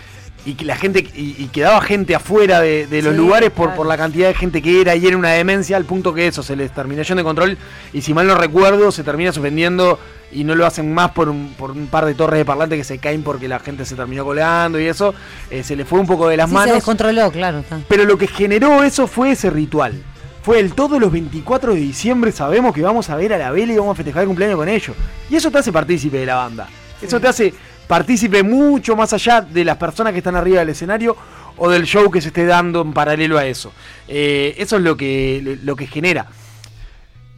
y 0.46 0.56
que 0.56 0.66
la 0.66 0.76
gente 0.76 1.00
y, 1.16 1.42
y 1.42 1.48
quedaba 1.54 1.80
gente 1.80 2.14
afuera 2.16 2.60
de, 2.60 2.86
de 2.88 3.02
los 3.02 3.14
Sí, 3.14 3.18
lugares 3.18 3.50
por, 3.50 3.68
claro. 3.68 3.78
por 3.78 3.88
la 3.88 3.96
cantidad 3.96 4.28
de 4.28 4.34
gente 4.34 4.62
que 4.62 4.82
era 4.82 4.94
y 4.94 5.08
era 5.08 5.16
una 5.16 5.30
demencia 5.32 5.78
al 5.78 5.86
punto 5.86 6.14
que 6.14 6.28
eso 6.28 6.44
se 6.44 6.58
les 6.58 6.70
terminó 6.74 7.02
yendo 7.02 7.22
de 7.22 7.24
control 7.24 7.58
y 7.94 8.02
si 8.02 8.14
mal 8.14 8.28
no 8.28 8.36
recuerdo 8.36 8.92
se 8.92 9.06
termina 9.06 9.32
suspendiendo 9.32 9.98
y 10.34 10.44
no 10.44 10.54
lo 10.56 10.66
hacen 10.66 10.94
más 10.94 11.12
por 11.12 11.30
un, 11.30 11.54
por 11.58 11.72
un 11.72 11.88
par 11.88 12.04
de 12.06 12.14
torres 12.14 12.40
de 12.40 12.44
parlante 12.44 12.76
que 12.76 12.84
se 12.84 12.98
caen 12.98 13.24
porque 13.24 13.48
la 13.48 13.60
gente 13.60 13.86
se 13.86 13.96
terminó 13.96 14.26
colando 14.26 14.78
y 14.82 14.86
eso 14.86 15.16
eh, 15.50 15.64
se 15.64 15.78
le 15.78 15.86
fue 15.86 16.02
un 16.02 16.08
poco 16.08 16.28
de 16.28 16.36
las 16.36 16.48
Sí, 16.50 16.52
se 16.52 16.60
manos 16.60 16.76
descontroló, 16.76 17.32
claro. 17.32 17.60
está. 17.60 17.80
pero 17.88 18.04
lo 18.04 18.18
que 18.18 18.28
generó 18.28 18.84
eso 18.84 19.08
fue 19.08 19.32
ese 19.32 19.50
ritual. 19.50 19.94
Fue 20.42 20.60
el 20.60 20.74
todos 20.74 21.00
los 21.00 21.10
24 21.10 21.74
de 21.74 21.80
diciembre 21.80 22.34
sabemos 22.34 22.76
que 22.76 22.82
vamos 22.82 23.10
a 23.10 23.16
ver 23.16 23.32
a 23.32 23.38
la 23.38 23.50
vela 23.52 23.72
y 23.72 23.78
vamos 23.78 23.94
a 23.94 23.96
festejar 23.96 24.24
el 24.24 24.28
cumpleaños 24.28 24.58
con 24.58 24.68
ellos. 24.68 24.94
Y 25.30 25.38
eso 25.38 25.50
te 25.50 25.60
hace 25.60 25.72
partícipe 25.72 26.18
de 26.18 26.26
la 26.26 26.36
banda. 26.36 26.68
Eso 27.04 27.20
te 27.20 27.28
hace 27.28 27.54
partícipe 27.88 28.44
mucho 28.44 28.96
más 28.96 29.14
allá 29.14 29.42
de 29.42 29.66
las 29.66 29.78
personas 29.78 30.14
que 30.14 30.20
están 30.20 30.36
arriba 30.36 30.60
del 30.60 30.70
escenario 30.70 31.16
o 31.58 31.70
del 31.70 31.84
show 31.84 32.10
que 32.10 32.22
se 32.22 32.30
esté 32.30 32.46
dando 32.46 32.82
en 32.82 32.94
paralelo 32.94 33.38
a 33.38 33.46
eso. 33.46 33.74
Eh, 34.08 34.56
eso 34.58 34.78
es 34.78 34.84
lo 34.84 34.96
que, 34.98 35.60
lo 35.64 35.76
que 35.76 35.88
genera. 35.88 36.28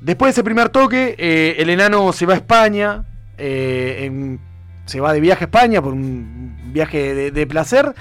Después 0.02 0.30
de 0.30 0.32
ese 0.32 0.44
primer 0.44 0.70
toque, 0.70 1.16
eh, 1.18 1.56
el 1.58 1.70
enano 1.70 2.14
se 2.14 2.26
va 2.26 2.34
a 2.34 2.38
España, 2.38 3.06
eh, 3.38 4.38
se 4.86 5.00
va 5.00 5.14
de 5.14 5.20
viaje 5.20 5.46
a 5.46 5.48
España 5.48 5.82
por 5.82 5.94
un 5.94 6.72
viaje 6.72 7.32
de, 7.32 7.48
placer. 7.48 7.94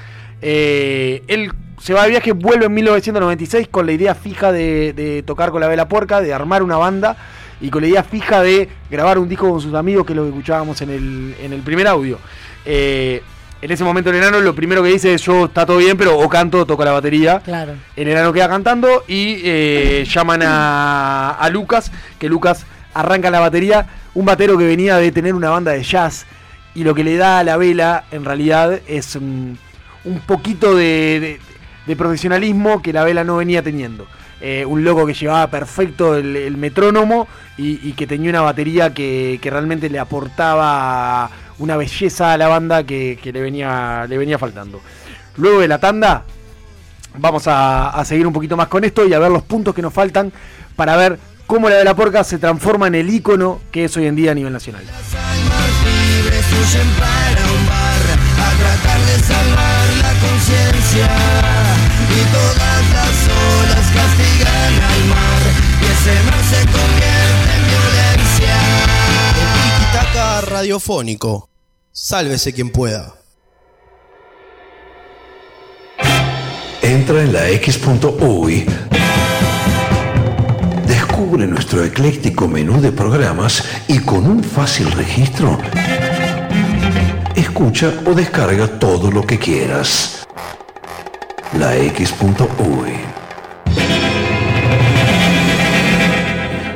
Él 0.42 1.52
se 1.80 1.94
va 1.94 2.04
de 2.04 2.10
viaje, 2.10 2.32
vuelve 2.32 2.66
en 2.66 2.74
1996 2.74 3.68
con 3.68 3.86
la 3.86 3.92
idea 3.92 4.14
fija 4.14 4.52
de, 4.52 4.92
de 4.92 5.22
tocar 5.22 5.50
con 5.50 5.60
la 5.60 5.68
vela 5.68 5.88
puerca, 5.88 6.20
de 6.20 6.34
armar 6.34 6.62
una 6.62 6.76
banda 6.76 7.16
y 7.64 7.70
con 7.70 7.82
la 7.82 7.88
idea 7.88 8.02
fija 8.02 8.42
de 8.42 8.68
grabar 8.90 9.18
un 9.18 9.28
disco 9.28 9.48
con 9.50 9.60
sus 9.60 9.72
amigos, 9.74 10.04
que 10.04 10.12
es 10.12 10.16
lo 10.16 10.22
que 10.24 10.28
escuchábamos 10.30 10.80
en 10.82 10.90
el, 10.90 11.34
en 11.40 11.52
el 11.52 11.60
primer 11.62 11.86
audio. 11.86 12.18
Eh, 12.66 13.22
en 13.62 13.70
ese 13.70 13.82
momento 13.84 14.10
el 14.10 14.16
enano 14.16 14.40
lo 14.40 14.54
primero 14.54 14.82
que 14.82 14.90
dice 14.90 15.14
es 15.14 15.22
yo 15.22 15.46
está 15.46 15.64
todo 15.64 15.78
bien, 15.78 15.96
pero 15.96 16.18
o 16.18 16.28
canto 16.28 16.58
o 16.58 16.66
toco 16.66 16.84
la 16.84 16.92
batería. 16.92 17.40
Claro. 17.40 17.72
El 17.96 18.08
enano 18.08 18.32
queda 18.34 18.48
cantando 18.48 19.04
y 19.08 19.40
eh, 19.44 20.04
llaman 20.06 20.42
a, 20.44 21.30
a 21.30 21.48
Lucas, 21.48 21.90
que 22.18 22.28
Lucas 22.28 22.66
arranca 22.92 23.30
la 23.30 23.40
batería, 23.40 23.86
un 24.12 24.26
batero 24.26 24.58
que 24.58 24.66
venía 24.66 24.96
de 24.98 25.10
tener 25.10 25.34
una 25.34 25.48
banda 25.50 25.72
de 25.72 25.82
jazz 25.82 26.26
y 26.74 26.84
lo 26.84 26.94
que 26.94 27.02
le 27.04 27.16
da 27.16 27.38
a 27.38 27.44
la 27.44 27.56
vela 27.56 28.04
en 28.10 28.24
realidad 28.26 28.80
es 28.86 29.16
un, 29.16 29.58
un 30.04 30.20
poquito 30.20 30.74
de, 30.74 31.18
de- 31.20 31.40
de 31.86 31.96
profesionalismo 31.96 32.80
que 32.82 32.92
la 32.94 33.04
vela 33.04 33.24
no 33.24 33.36
venía 33.36 33.62
teniendo. 33.62 34.06
Eh, 34.46 34.62
un 34.66 34.84
loco 34.84 35.06
que 35.06 35.14
llevaba 35.14 35.46
perfecto 35.46 36.16
el, 36.16 36.58
metrónomo 36.58 37.26
y, 37.56 37.92
que 37.92 38.06
tenía 38.06 38.28
una 38.28 38.42
batería 38.42 38.92
que, 38.92 39.38
que 39.40 39.48
realmente 39.48 39.88
le 39.88 39.98
aportaba 39.98 41.30
una 41.58 41.78
belleza 41.78 42.34
a 42.34 42.36
la 42.36 42.48
banda 42.48 42.84
que, 42.84 43.18
que 43.22 43.32
le, 43.32 43.40
venía, 43.40 44.04
le 44.06 44.18
venía 44.18 44.38
faltando. 44.38 44.82
Luego 45.38 45.60
de 45.60 45.68
la 45.68 45.78
tanda, 45.78 46.24
vamos 47.16 47.44
a, 47.46 48.02
seguir 48.04 48.26
un 48.26 48.34
poquito 48.34 48.54
más 48.54 48.68
con 48.68 48.84
esto 48.84 49.06
y 49.06 49.14
a 49.14 49.18
ver 49.18 49.30
los 49.30 49.44
puntos 49.44 49.74
que 49.74 49.80
nos 49.80 49.94
faltan 49.94 50.30
para 50.76 50.94
ver 50.94 51.18
cómo 51.46 51.70
la 51.70 51.76
de 51.76 51.84
la 51.84 51.94
porca 51.94 52.22
se 52.22 52.36
transforma 52.36 52.86
en 52.88 52.96
el 52.96 53.08
ícono 53.08 53.62
que 53.70 53.84
es 53.84 53.96
hoy 53.96 54.08
en 54.08 54.16
día 54.16 54.32
a 54.32 54.34
nivel 54.34 54.52
nacional. 54.52 54.82
libres 54.84 56.44
huyen 56.52 56.88
para 56.98 57.46
un 57.50 57.66
bar 57.66 58.04
a 58.44 58.50
tratar 58.60 59.00
de 59.00 59.18
salvar 59.20 59.88
la 60.02 60.12
conciencia 60.20 61.08
y 62.10 62.20
todas 62.30 62.84
las 62.92 63.16
olas 63.32 63.86
castigan 63.94 64.33
se 66.04 66.66
convierte 66.66 67.50
en 67.56 67.64
violencia. 67.66 68.56
Tiki-taka 69.34 70.40
radiofónico. 70.42 71.48
Sálvese 71.92 72.52
quien 72.52 72.70
pueda. 72.70 73.14
Entra 76.82 77.22
en 77.22 77.32
la 77.32 77.48
X.UI. 77.48 78.66
Descubre 80.86 81.46
nuestro 81.46 81.82
ecléctico 81.82 82.48
menú 82.48 82.80
de 82.82 82.92
programas 82.92 83.64
y 83.88 84.00
con 84.00 84.26
un 84.26 84.44
fácil 84.44 84.90
registro, 84.92 85.58
escucha 87.34 87.92
o 88.04 88.12
descarga 88.12 88.78
todo 88.78 89.10
lo 89.10 89.26
que 89.26 89.38
quieras. 89.38 90.26
La 91.58 91.76
X.UI. 91.76 93.23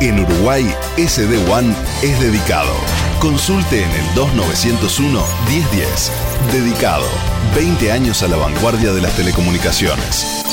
En 0.00 0.20
Uruguay, 0.20 0.64
SD 0.96 1.50
One 1.50 1.74
es 2.02 2.20
dedicado. 2.20 2.70
Consulte 3.18 3.82
en 3.82 3.90
el 3.90 4.14
2901 4.14 5.24
1010. 5.48 6.12
Dedicado. 6.52 7.04
20 7.56 7.90
años 7.90 8.22
a 8.22 8.28
la 8.28 8.36
vanguardia 8.36 8.92
de 8.92 9.00
las 9.00 9.12
telecomunicaciones. 9.16 10.44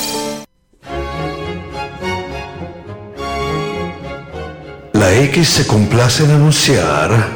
La 4.94 5.14
X 5.14 5.48
se 5.48 5.66
complace 5.68 6.24
en 6.24 6.32
anunciar. 6.32 7.35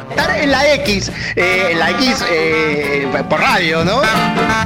Estar 0.11 0.37
en 0.39 0.51
la 0.51 0.73
X, 0.73 1.09
eh, 1.37 1.69
en 1.71 1.79
la 1.79 1.91
X 1.91 2.25
eh, 2.29 3.07
por 3.29 3.39
radio, 3.39 3.85
¿no? 3.85 4.01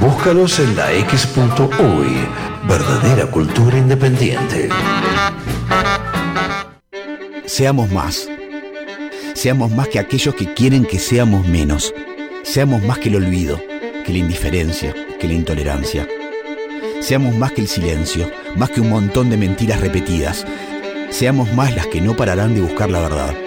Búscalos 0.00 0.58
en 0.58 0.74
la 0.74 0.92
X.UI. 0.92 2.26
Verdadera 2.68 3.26
cultura 3.26 3.78
independiente. 3.78 4.68
Seamos 7.46 7.92
más. 7.92 8.28
Seamos 9.34 9.70
más 9.70 9.86
que 9.86 10.00
aquellos 10.00 10.34
que 10.34 10.52
quieren 10.52 10.84
que 10.84 10.98
seamos 10.98 11.46
menos. 11.46 11.94
Seamos 12.42 12.82
más 12.82 12.98
que 12.98 13.08
el 13.08 13.16
olvido, 13.16 13.60
que 14.04 14.12
la 14.12 14.18
indiferencia, 14.18 14.92
que 15.20 15.28
la 15.28 15.34
intolerancia. 15.34 16.08
Seamos 17.00 17.36
más 17.36 17.52
que 17.52 17.60
el 17.60 17.68
silencio, 17.68 18.28
más 18.56 18.70
que 18.70 18.80
un 18.80 18.90
montón 18.90 19.30
de 19.30 19.36
mentiras 19.36 19.80
repetidas. 19.80 20.44
Seamos 21.10 21.52
más 21.52 21.76
las 21.76 21.86
que 21.86 22.00
no 22.00 22.16
pararán 22.16 22.56
de 22.56 22.62
buscar 22.62 22.90
la 22.90 23.00
verdad. 23.00 23.45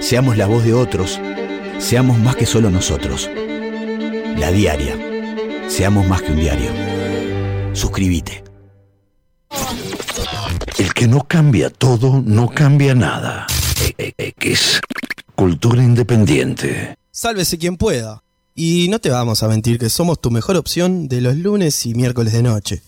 Seamos 0.00 0.36
la 0.36 0.46
voz 0.46 0.64
de 0.64 0.74
otros. 0.74 1.20
Seamos 1.78 2.18
más 2.18 2.36
que 2.36 2.46
solo 2.46 2.70
nosotros. 2.70 3.28
La 4.36 4.50
diaria. 4.50 4.96
Seamos 5.68 6.06
más 6.06 6.22
que 6.22 6.32
un 6.32 6.40
diario. 6.40 6.70
Suscríbete. 7.72 8.42
El 10.78 10.94
que 10.94 11.06
no 11.06 11.24
cambia 11.24 11.70
todo, 11.70 12.22
no 12.24 12.48
cambia 12.48 12.94
nada. 12.94 13.46
E- 13.98 14.14
e- 14.16 14.28
X. 14.38 14.80
Cultura 15.34 15.82
independiente. 15.82 16.96
Sálvese 17.10 17.58
quien 17.58 17.76
pueda. 17.76 18.22
Y 18.54 18.88
no 18.88 18.98
te 18.98 19.10
vamos 19.10 19.42
a 19.42 19.48
mentir 19.48 19.78
que 19.78 19.88
somos 19.90 20.20
tu 20.20 20.30
mejor 20.30 20.56
opción 20.56 21.08
de 21.08 21.20
los 21.20 21.36
lunes 21.36 21.86
y 21.86 21.94
miércoles 21.94 22.32
de 22.32 22.42
noche. 22.42 22.82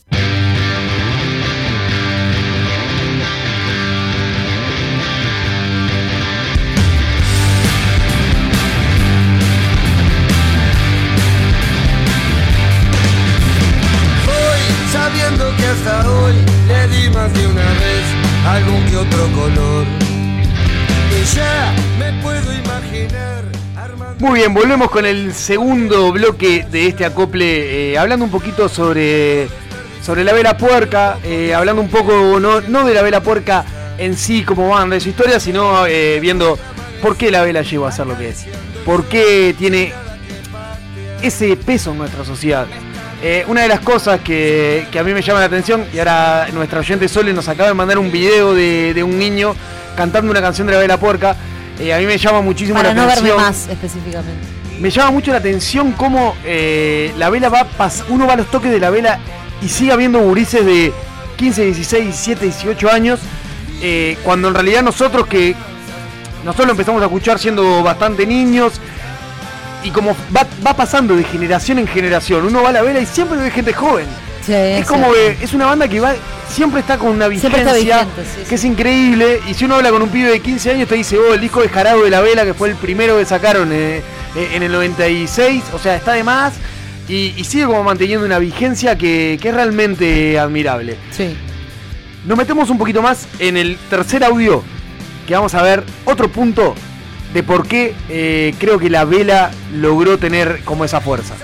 Muy 24.19 24.39
bien, 24.39 24.55
volvemos 24.55 24.91
con 24.91 25.05
el 25.05 25.35
segundo 25.35 26.13
bloque 26.13 26.65
de 26.71 26.87
este 26.87 27.05
acople, 27.05 27.93
eh, 27.93 27.99
hablando 27.99 28.25
un 28.25 28.31
poquito 28.31 28.69
sobre, 28.69 29.49
sobre 30.01 30.23
la 30.23 30.33
vela 30.33 30.57
puerca, 30.57 31.19
eh, 31.25 31.53
hablando 31.53 31.83
un 31.83 31.89
poco 31.89 32.39
no, 32.39 32.61
no 32.61 32.87
de 32.87 32.95
la 32.95 33.03
vela 33.03 33.21
puerca 33.21 33.65
en 33.99 34.17
sí 34.17 34.45
como 34.45 34.69
banda 34.69 34.95
de 34.95 35.01
su 35.01 35.09
historia, 35.09 35.41
sino 35.41 35.87
eh, 35.87 36.21
viendo 36.21 36.57
por 37.03 37.17
qué 37.17 37.33
la 37.33 37.43
vela 37.43 37.63
llegó 37.63 37.87
a 37.87 37.93
ser 37.93 38.07
lo 38.07 38.17
que 38.17 38.29
es, 38.29 38.47
por 38.85 39.07
qué 39.07 39.55
tiene 39.59 39.93
ese 41.21 41.57
peso 41.57 41.91
en 41.91 41.99
nuestra 41.99 42.25
sociedad. 42.25 42.67
Eh, 43.25 43.45
una 43.47 43.63
de 43.63 43.69
las 43.69 43.79
cosas 43.81 44.21
que, 44.21 44.87
que 44.91 44.99
a 44.99 45.05
mí 45.05 45.15
me 45.15 45.23
llama 45.23 45.39
la 45.39 45.47
atención, 45.47 45.85
y 45.95 45.99
ahora 46.01 46.49
nuestra 46.53 46.81
oyente 46.81 47.07
Sole 47.09 47.33
nos 47.33 47.47
acaba 47.49 47.69
de 47.69 47.75
mandar 47.75 47.99
un 47.99 48.11
video 48.11 48.53
de, 48.53 48.93
de 48.95 49.03
un 49.05 49.17
niño 49.17 49.55
cantando 49.97 50.31
una 50.33 50.41
canción 50.41 50.67
de 50.67 50.73
la 50.73 50.81
vela 50.81 50.97
puerca, 50.99 51.37
eh, 51.79 51.95
a 51.95 51.99
mí 51.99 52.07
me 52.07 52.19
llama 52.19 52.41
muchísimo 52.41 52.75
Para 52.77 52.89
la 52.89 52.95
no 52.95 53.07
verme 53.07 53.31
atención. 53.31 53.37
más 53.37 53.69
específicamente. 53.69 54.47
Me 54.81 54.91
llama 54.91 55.13
mucho 55.13 55.31
la 55.31 55.37
atención 55.37 55.93
cómo 55.93 56.35
eh, 56.45 57.13
la 57.17 57.31
vela 57.31 57.49
va 57.49 57.65
pas 57.65 58.03
uno 58.09 58.27
va 58.27 58.33
a 58.33 58.37
los 58.37 58.51
toques 58.51 58.73
de 58.73 58.81
la 58.81 58.91
vela 58.91 59.21
y 59.61 59.69
sigue 59.69 59.93
habiendo 59.93 60.19
gurises 60.19 60.67
de 60.67 60.93
15, 61.37 61.65
16, 61.67 62.05
17, 62.05 62.45
18 62.47 62.91
años, 62.91 63.21
cuando 64.25 64.49
en 64.49 64.55
realidad 64.55 64.83
nosotros 64.83 65.27
que 65.29 65.55
nosotros 66.45 66.67
lo 66.67 66.73
empezamos 66.73 67.01
a 67.03 67.07
escuchar 67.07 67.39
siendo 67.39 67.83
bastante 67.85 68.27
niños 68.27 68.81
y 69.85 69.91
como 69.91 70.17
va, 70.35 70.47
va 70.65 70.75
pasando 70.75 71.17
de 71.17 71.25
generación 71.25 71.79
en 71.79 71.87
generación, 71.87 72.47
uno 72.47 72.63
va 72.63 72.71
a 72.71 72.73
la 72.73 72.83
vela 72.83 73.01
y 73.01 73.07
siempre 73.07 73.39
ve 73.39 73.51
gente 73.51 73.73
joven. 73.73 74.07
es 74.49 74.87
como 74.87 75.13
que 75.13 75.37
es 75.41 75.53
una 75.53 75.67
banda 75.67 75.89
que 75.89 76.01
va 76.01 76.15
siempre 76.49 76.81
está 76.81 76.99
con 76.99 77.11
una 77.11 77.29
vigencia 77.29 77.59
está 77.59 77.73
vigente, 77.75 78.23
sí, 78.25 78.43
que 78.49 78.55
es 78.57 78.65
increíble 78.65 79.41
y 79.49 79.55
si 79.55 79.65
uno 79.65 79.77
habla 79.77 79.91
con 79.91 80.03
un 80.03 80.11
pibe 80.11 80.31
de 80.31 80.41
15 80.41 80.71
años 80.73 80.89
te 80.89 80.97
dice, 80.97 81.17
"Oh, 81.19 81.33
el 81.33 81.41
disco 81.41 81.63
descarado 81.63 82.03
de 82.05 82.11
la 82.11 82.21
vela 82.21 82.45
que 82.45 82.53
fue 82.53 82.69
el 82.69 82.77
primero 82.77 83.17
que 83.17 83.25
sacaron 83.25 83.71
eh, 83.73 84.03
eh, 84.37 84.49
en 84.55 84.63
el 84.63 84.71
96", 84.73 85.63
o 85.73 85.79
sea, 85.79 85.97
está 85.97 86.13
de 86.13 86.25
más 86.25 86.55
y, 87.09 87.35
y 87.37 87.45
sigue 87.45 87.65
como 87.67 87.83
manteniendo 87.83 88.27
una 88.27 88.39
vigencia 88.39 88.97
que, 88.99 89.39
que 89.41 89.49
es 89.49 89.55
realmente 89.55 90.39
admirable. 90.39 90.97
Sí. 91.11 91.37
Nos 92.27 92.39
metemos 92.39 92.71
un 92.71 92.79
poquito 92.79 93.03
más 93.03 93.27
en 93.39 93.57
el 93.57 93.77
tercer 93.91 94.23
audio, 94.23 94.63
que 95.27 95.35
vamos 95.35 95.55
a 95.55 95.63
ver 95.63 95.83
otro 96.05 96.29
punto 96.31 96.75
de 97.33 97.43
por 97.43 97.67
qué 97.67 97.95
eh, 98.09 98.55
creo 98.59 98.79
que 98.79 98.91
la 98.91 99.05
vela 99.05 99.51
logró 99.75 100.19
tener 100.19 100.63
como 100.65 100.85
esa 100.85 101.01
fuerza. 101.01 101.35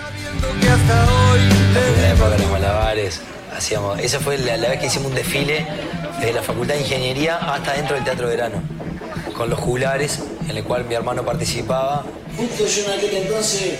La 1.74 1.80
primera 1.82 2.10
época 2.12 2.30
de 2.30 2.38
los 2.38 2.50
malabares, 2.50 3.20
hacíamos, 3.56 3.98
esa 3.98 4.20
fue 4.20 4.38
la, 4.38 4.56
la 4.56 4.68
vez 4.68 4.80
que 4.80 4.86
hicimos 4.86 5.08
un 5.08 5.14
desfile 5.14 5.66
desde 6.18 6.32
la 6.32 6.42
Facultad 6.42 6.74
de 6.74 6.80
Ingeniería 6.80 7.36
hasta 7.36 7.72
dentro 7.74 7.94
del 7.94 8.04
Teatro 8.04 8.28
Verano, 8.28 8.62
con 9.36 9.48
los 9.50 9.58
juglares, 9.58 10.20
en 10.48 10.56
el 10.56 10.64
cual 10.64 10.84
mi 10.84 10.94
hermano 10.94 11.24
participaba. 11.24 12.04
Justo 12.36 12.66
yo 12.66 12.84
en 12.92 12.98
aquel 12.98 13.16
entonces 13.16 13.74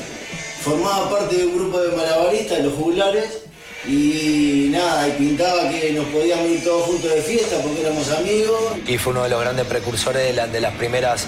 formaba 0.62 1.10
parte 1.10 1.36
de 1.36 1.46
un 1.46 1.56
grupo 1.56 1.80
de 1.80 1.96
malabaristas, 1.96 2.60
los 2.60 2.74
juglares, 2.74 3.42
y 3.86 4.68
nada, 4.70 5.08
y 5.08 5.12
pintaba 5.12 5.68
que 5.70 5.92
nos 5.92 6.04
podíamos 6.06 6.46
ir 6.48 6.64
todos 6.64 6.84
juntos 6.86 7.10
de 7.14 7.22
fiesta 7.22 7.56
porque 7.62 7.80
éramos 7.80 8.10
amigos. 8.10 8.60
Y 8.86 8.98
fue 8.98 9.12
uno 9.12 9.22
de 9.22 9.28
los 9.30 9.40
grandes 9.40 9.66
precursores 9.66 10.24
de, 10.26 10.32
la- 10.32 10.46
de 10.46 10.60
las 10.60 10.74
primeras 10.74 11.26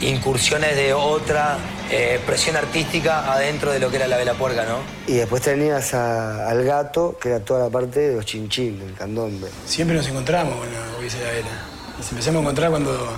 incursiones 0.00 0.76
de 0.76 0.92
otra 0.94 1.56
eh, 1.90 2.14
expresión 2.16 2.56
artística 2.56 3.32
adentro 3.32 3.70
de 3.72 3.78
lo 3.78 3.90
que 3.90 3.96
era 3.96 4.06
la 4.06 4.16
vela 4.16 4.34
puerca, 4.34 4.64
¿no? 4.64 4.78
Y 5.06 5.16
después 5.16 5.42
tenías 5.42 5.94
a- 5.94 6.48
al 6.48 6.64
gato, 6.64 7.16
que 7.20 7.28
era 7.30 7.40
toda 7.40 7.64
la 7.64 7.70
parte 7.70 8.00
de 8.00 8.16
los 8.16 8.24
chinchín, 8.26 8.78
del 8.78 8.94
candombe. 8.94 9.48
Siempre 9.66 9.96
nos 9.96 10.06
encontramos 10.08 10.54
con 10.56 10.66
la 10.72 10.98
Hubiese 10.98 11.18
de 11.18 11.24
la 11.24 11.30
Vela. 11.32 11.48
Nos 11.98 12.10
empezamos 12.10 12.38
a 12.38 12.42
encontrar 12.42 12.70
cuando 12.70 13.08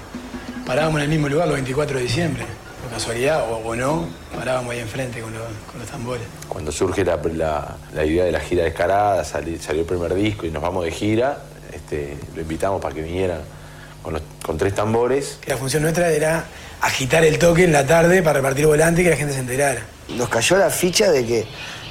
parábamos 0.67 0.99
en 0.99 1.05
el 1.05 1.09
mismo 1.11 1.29
lugar 1.29 1.47
los 1.49 1.57
24 1.57 1.97
de 1.97 2.03
diciembre. 2.03 2.45
Por 2.83 2.91
casualidad 2.93 3.51
o, 3.51 3.57
o 3.57 3.75
no, 3.77 4.07
parábamos 4.35 4.73
ahí 4.73 4.79
enfrente 4.81 5.21
con 5.21 5.33
los, 5.33 5.43
con 5.71 5.81
los 5.81 5.89
tambores. 5.89 6.23
Cuando 6.49 6.71
surge 6.71 7.05
la, 7.05 7.17
la- 7.35 7.77
la 7.95 8.05
idea 8.05 8.25
de 8.25 8.33
la 8.33 8.41
gira 8.41 8.65
descarada, 8.65 9.25
sali- 9.25 9.59
salió 9.59 9.83
el 9.83 9.87
primer 9.89 10.15
disco 10.15 10.47
y 10.47 10.51
nos 10.51 10.63
vamos 10.63 10.85
de 10.85 10.91
gira, 10.93 11.39
este, 11.73 12.17
lo 12.35 12.43
invitamos 12.43 12.81
para 12.81 12.95
que 12.95 13.03
viniera 13.03 13.41
con, 14.07 14.15
los- 14.15 14.23
con 14.45 14.57
tres 14.57 14.73
tambores. 14.73 15.39
Que 15.41 15.51
la 15.51 15.57
función 15.57 15.83
nuestra 15.83 16.09
era 16.11 16.45
agitar 16.81 17.25
el 17.25 17.39
toque 17.41 17.65
en 17.65 17.73
la 17.73 17.85
tarde 17.85 18.23
para 18.23 18.35
repartir 18.35 18.65
volante 18.67 19.01
y 19.01 19.05
que 19.05 19.11
la 19.11 19.17
gente 19.17 19.35
se 19.35 19.41
enterara. 19.41 19.83
Nos 20.11 20.29
cayó 20.29 20.57
la 20.59 20.71
ficha 20.71 21.11
de 21.11 21.27
que 21.27 21.45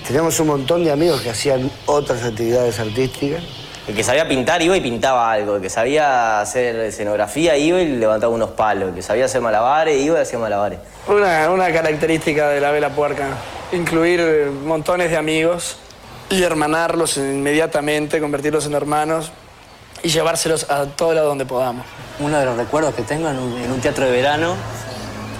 teníamos 0.07 0.39
un 0.39 0.47
montón 0.47 0.85
de 0.85 0.91
amigos 0.91 1.19
que 1.21 1.29
hacían 1.29 1.69
otras 1.87 2.23
actividades 2.23 2.79
artísticas. 2.79 3.43
El 3.85 3.95
que 3.95 4.01
sabía 4.03 4.27
pintar 4.29 4.61
iba 4.61 4.77
y 4.77 4.81
pintaba 4.81 5.29
algo. 5.29 5.57
El 5.57 5.61
que 5.61 5.69
sabía 5.69 6.39
hacer 6.39 6.77
escenografía 6.77 7.57
iba 7.57 7.81
y 7.81 7.97
levantaba 7.97 8.33
unos 8.33 8.51
palos. 8.51 8.89
El 8.89 8.95
que 8.95 9.01
sabía 9.01 9.25
hacer 9.25 9.41
malabares 9.41 10.01
iba 10.01 10.17
y 10.17 10.21
hacía 10.21 10.39
malabares. 10.39 10.79
Una, 11.09 11.49
una 11.51 11.69
característica 11.73 12.47
de 12.47 12.61
la 12.61 12.71
vela 12.71 12.91
puerca, 12.91 13.27
incluir 13.73 14.21
montones 14.63 15.11
de 15.11 15.17
amigos 15.17 15.75
y 16.29 16.41
hermanarlos 16.43 17.17
inmediatamente, 17.17 18.21
convertirlos 18.21 18.65
en 18.67 18.73
hermanos 18.73 19.31
y 20.05 20.09
llevárselos 20.09 20.69
a 20.69 20.85
todo 20.85 21.15
lado 21.15 21.29
donde 21.29 21.47
podamos. 21.47 21.83
Uno 22.19 22.37
de 22.37 22.45
los 22.45 22.55
recuerdos 22.55 22.93
que 22.93 23.01
tengo 23.01 23.27
en 23.27 23.39
un, 23.39 23.57
en 23.57 23.71
un 23.71 23.81
teatro 23.81 24.05
de 24.05 24.11
verano, 24.11 24.53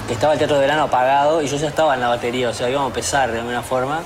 que 0.08 0.14
estaba 0.14 0.34
el 0.34 0.40
teatro 0.40 0.56
de 0.56 0.62
verano 0.62 0.84
apagado 0.84 1.44
y 1.44 1.48
yo 1.48 1.56
ya 1.58 1.68
estaba 1.68 1.94
en 1.94 2.02
la 2.02 2.08
batería, 2.08 2.50
o 2.50 2.54
sea, 2.54 2.68
íbamos 2.68 2.88
a 2.88 2.90
empezar 2.90 3.32
de 3.32 3.38
alguna 3.38 3.62
forma. 3.62 4.02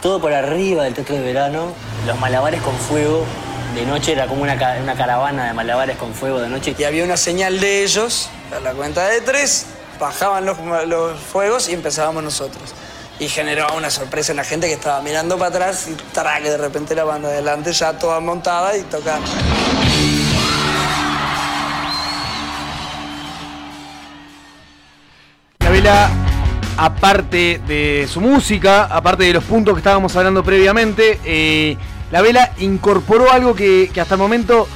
Todo 0.00 0.18
por 0.18 0.32
arriba 0.32 0.84
del 0.84 0.94
teatro 0.94 1.16
de 1.16 1.20
verano, 1.20 1.74
los 2.06 2.18
malabares 2.18 2.62
con 2.62 2.74
fuego. 2.74 3.26
De 3.74 3.84
noche 3.84 4.12
era 4.12 4.26
como 4.26 4.42
una, 4.42 4.54
una 4.82 4.94
caravana 4.94 5.48
de 5.48 5.52
malabares 5.52 5.98
con 5.98 6.14
fuego 6.14 6.40
de 6.40 6.48
noche. 6.48 6.74
Y 6.78 6.84
había 6.84 7.04
una 7.04 7.18
señal 7.18 7.60
de 7.60 7.84
ellos, 7.84 8.30
a 8.56 8.60
la 8.60 8.72
cuenta 8.72 9.06
de 9.06 9.20
tres, 9.20 9.66
bajaban 10.00 10.46
los, 10.46 10.56
los 10.86 11.20
fuegos 11.20 11.68
y 11.68 11.74
empezábamos 11.74 12.24
nosotros. 12.24 12.72
Y 13.18 13.28
generaba 13.28 13.74
una 13.74 13.90
sorpresa 13.90 14.32
en 14.32 14.36
la 14.36 14.44
gente 14.44 14.66
que 14.66 14.74
estaba 14.74 15.00
mirando 15.00 15.38
para 15.38 15.48
atrás 15.48 15.88
y 15.88 15.94
¡tra! 16.12 16.40
que 16.40 16.50
de 16.50 16.58
repente 16.58 16.94
la 16.94 17.04
banda 17.04 17.28
de 17.28 17.34
adelante 17.36 17.72
ya 17.72 17.98
toda 17.98 18.20
montada 18.20 18.76
y 18.76 18.82
tocando. 18.82 19.26
La 25.60 25.70
vela, 25.70 26.10
aparte 26.76 27.60
de 27.66 28.06
su 28.08 28.20
música, 28.20 28.84
aparte 28.84 29.24
de 29.24 29.32
los 29.32 29.44
puntos 29.44 29.74
que 29.74 29.78
estábamos 29.78 30.14
hablando 30.14 30.44
previamente, 30.44 31.18
eh, 31.24 31.76
la 32.12 32.20
vela 32.20 32.52
incorporó 32.58 33.32
algo 33.32 33.54
que, 33.54 33.90
que 33.92 34.00
hasta 34.00 34.14
el 34.14 34.20
momento 34.20 34.68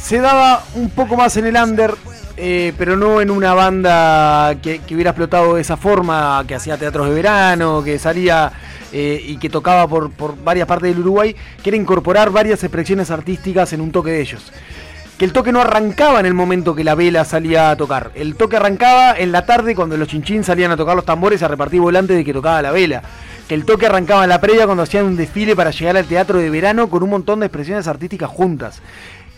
se 0.00 0.20
daba 0.20 0.62
un 0.74 0.90
poco 0.90 1.16
más 1.16 1.36
en 1.36 1.46
el 1.46 1.56
under, 1.56 1.94
eh, 2.36 2.72
pero 2.78 2.96
no 2.96 3.20
en 3.20 3.30
una 3.30 3.54
banda 3.54 4.56
que, 4.62 4.80
hubiera 4.92 5.10
explotado 5.10 5.54
de 5.54 5.60
esa 5.60 5.76
forma, 5.76 6.44
que 6.46 6.54
hacía 6.54 6.76
teatros 6.76 7.08
de 7.08 7.14
verano, 7.14 7.82
que 7.84 7.98
salía 7.98 8.52
eh, 8.92 9.22
y 9.24 9.36
que 9.38 9.48
tocaba 9.48 9.86
por, 9.86 10.10
por 10.10 10.42
varias 10.42 10.66
partes 10.66 10.90
del 10.90 11.00
Uruguay, 11.00 11.34
que 11.62 11.70
era 11.70 11.76
incorporar 11.76 12.30
varias 12.30 12.62
expresiones 12.64 13.10
artísticas 13.10 13.72
en 13.72 13.80
un 13.80 13.92
toque 13.92 14.10
de 14.10 14.20
ellos 14.20 14.52
que 15.22 15.26
el 15.26 15.32
toque 15.32 15.52
no 15.52 15.60
arrancaba 15.60 16.18
en 16.18 16.26
el 16.26 16.34
momento 16.34 16.74
que 16.74 16.82
la 16.82 16.96
vela 16.96 17.24
salía 17.24 17.70
a 17.70 17.76
tocar. 17.76 18.10
El 18.16 18.34
toque 18.34 18.56
arrancaba 18.56 19.16
en 19.16 19.30
la 19.30 19.46
tarde 19.46 19.76
cuando 19.76 19.96
los 19.96 20.08
chinchín 20.08 20.42
salían 20.42 20.72
a 20.72 20.76
tocar 20.76 20.96
los 20.96 21.04
tambores 21.04 21.42
a 21.44 21.48
repartir 21.48 21.80
volantes 21.80 22.16
de 22.16 22.24
que 22.24 22.32
tocaba 22.32 22.60
la 22.60 22.72
vela. 22.72 23.02
Que 23.46 23.54
el 23.54 23.64
toque 23.64 23.86
arrancaba 23.86 24.24
en 24.24 24.30
la 24.30 24.40
previa 24.40 24.64
cuando 24.64 24.82
hacían 24.82 25.04
un 25.04 25.16
desfile 25.16 25.54
para 25.54 25.70
llegar 25.70 25.96
al 25.96 26.06
teatro 26.06 26.40
de 26.40 26.50
verano 26.50 26.88
con 26.88 27.04
un 27.04 27.10
montón 27.10 27.38
de 27.38 27.46
expresiones 27.46 27.86
artísticas 27.86 28.30
juntas. 28.30 28.82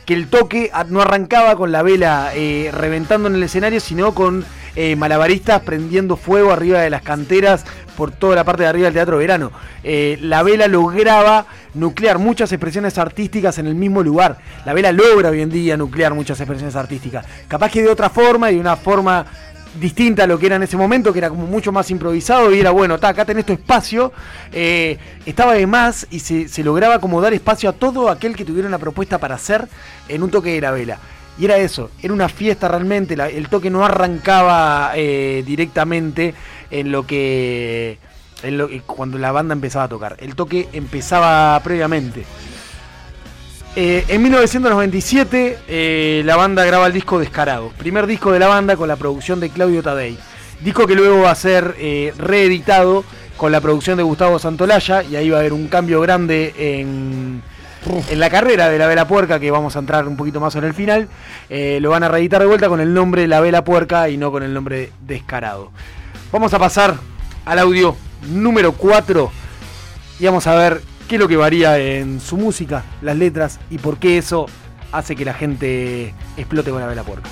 Que 0.07 0.15
el 0.15 0.29
toque 0.29 0.71
no 0.89 1.01
arrancaba 1.01 1.57
con 1.57 1.73
la 1.73 1.83
vela 1.83 2.33
eh, 2.35 2.71
reventando 2.73 3.29
en 3.29 3.37
el 3.37 3.43
escenario, 3.43 3.81
sino 3.81 4.15
con 4.15 4.45
eh, 4.77 4.97
malabaristas 4.97 5.63
prendiendo 5.63 6.17
fuego 6.17 6.53
arriba 6.53 6.81
de 6.81 6.91
las 6.91 7.03
canteras 7.03 7.65
por 7.97 8.11
toda 8.11 8.35
la 8.35 8.45
parte 8.45 8.65
de 8.65 8.69
arriba 8.69 8.87
del 8.87 8.95
teatro 8.95 9.19
verano. 9.19 9.53
Eh, 9.83 10.19
la 10.21 10.43
vela 10.43 10.67
lograba 10.67 11.47
nuclear 11.75 12.19
muchas 12.19 12.51
expresiones 12.53 12.99
artísticas 12.99 13.59
en 13.59 13.67
el 13.67 13.75
mismo 13.77 14.03
lugar. 14.03 14.39
La 14.65 14.75
vela 14.75 14.91
logra 14.91 15.31
hoy 15.31 15.43
en 15.43 15.51
día 15.51 15.77
nuclear 15.77 16.13
muchas 16.13 16.41
expresiones 16.41 16.75
artísticas. 16.75 17.25
Capaz 17.47 17.71
que 17.71 17.83
de 17.83 17.89
otra 17.89 18.11
forma 18.11 18.51
y 18.51 18.57
de 18.57 18.61
una 18.61 18.77
forma 18.77 19.25
distinta 19.81 20.25
a 20.25 20.27
lo 20.27 20.39
que 20.39 20.47
era 20.47 20.57
en 20.57 20.63
ese 20.63 20.77
momento, 20.77 21.13
que 21.13 21.19
era 21.19 21.29
como 21.31 21.47
mucho 21.47 21.73
más 21.73 21.91
improvisado 21.91 22.53
y 22.55 22.61
era 22.61 22.71
bueno, 22.71 22.99
ta, 22.99 23.09
acá 23.09 23.25
tenés 23.25 23.45
tu 23.47 23.53
espacio, 23.53 24.13
eh, 24.53 24.99
estaba 25.27 25.55
de 25.55 25.67
más 25.67 26.07
y 26.11 26.21
se, 26.21 26.65
lograba 26.65 26.99
como 26.99 27.21
dar 27.21 27.33
espacio 27.35 27.69
a 27.71 27.73
todo 27.73 28.09
aquel 28.09 28.37
que 28.37 28.45
tuviera 28.45 28.69
una 28.69 28.79
propuesta 28.79 29.19
para 29.19 29.35
hacer 29.35 29.67
en 30.09 30.23
un 30.23 30.31
toque 30.31 30.53
de 30.55 30.61
la 30.61 30.71
vela. 30.71 30.99
Y 31.39 31.47
era 31.47 31.57
eso, 31.57 31.91
era 32.01 32.15
una 32.15 32.29
fiesta 32.29 32.69
realmente, 32.69 33.15
el 33.15 33.49
toque 33.49 33.69
no 33.69 33.85
arrancaba 33.85 34.93
eh, 34.95 35.43
directamente 35.45 36.35
en 36.71 36.93
lo 36.93 37.07
que- 37.07 37.99
cuando 38.87 39.19
la 39.19 39.33
banda 39.33 39.55
empezaba 39.55 39.87
a 39.87 39.89
tocar. 39.89 40.17
El 40.21 40.35
toque 40.35 40.69
empezaba 40.73 41.59
previamente. 41.65 42.25
Eh, 43.77 44.05
en 44.07 44.23
1997 44.23 45.59
eh, 45.67 46.23
la 46.25 46.37
banda 46.37 46.65
graba 46.65 46.87
el 46.87 46.93
disco 46.93 47.19
Descarado, 47.19 47.71
primer 47.71 48.07
disco 48.07 48.31
de 48.31 48.39
la 48.39 48.47
banda 48.47 48.77
con 48.77 48.87
la 48.87 48.95
producción 48.95 49.41
de 49.41 49.51
Claudio 49.51 49.83
Tadei. 49.83 50.17
Disco 50.61 50.87
que 50.87 50.95
luego 50.95 51.23
va 51.23 51.33
a 51.33 51.35
ser 51.35 51.75
eh, 51.79 52.15
reeditado 52.17 53.05
con 53.37 53.51
la 53.51 53.61
producción 53.61 53.97
de 53.97 54.05
Gustavo 54.05 54.39
Santolaya 54.39 55.03
y 55.03 55.17
ahí 55.17 55.29
va 55.29 55.39
a 55.39 55.41
haber 55.41 55.53
un 55.53 55.67
cambio 55.67 56.01
grande 56.01 56.55
en, 56.57 57.43
en 58.09 58.21
la 58.21 58.31
carrera 58.31 58.69
de 58.69 58.79
la 58.79 58.87
Vela 58.87 59.09
Puerca 59.09 59.41
que 59.41 59.51
vamos 59.51 59.75
a 59.75 59.81
entrar 59.81 60.07
un 60.07 60.17
poquito 60.17 60.39
más 60.39 60.55
en 60.55 60.63
el 60.63 60.73
final. 60.73 61.09
Lo 61.51 61.91
van 61.91 62.05
a 62.05 62.09
reeditar 62.09 62.41
de 62.41 62.47
vuelta 62.47 62.69
con 62.69 62.81
el 62.81 62.95
nombre 62.95 63.27
La 63.27 63.41
Vela 63.41 63.65
Puerca 63.65 64.09
y 64.09 64.17
no 64.17 64.31
con 64.31 64.45
el 64.45 64.55
nombre 64.55 64.93
Descarado. 65.01 65.73
Vamos 66.31 66.55
a 66.55 66.61
pasar 66.61 66.95
al 67.45 67.59
audio 67.59 67.97
número 68.29 68.73
4 68.73 69.33
y 70.21 70.27
vamos 70.27 70.47
a 70.47 70.55
ver 70.55 70.81
qué 71.15 71.17
es 71.17 71.21
lo 71.21 71.29
que 71.29 71.37
varía 71.37 71.79
en 71.79 72.21
su 72.21 72.37
música, 72.37 72.83
las 73.01 73.17
letras 73.17 73.61
y 73.71 73.79
por 73.79 73.99
qué 73.99 74.19
eso 74.19 74.47
hace 74.91 75.15
que 75.15 75.25
la 75.25 75.33
gente 75.33 76.13
explote 76.37 76.73
con 76.73 76.81
la 76.81 76.89
vela 76.89 77.05
puerca. 77.05 77.31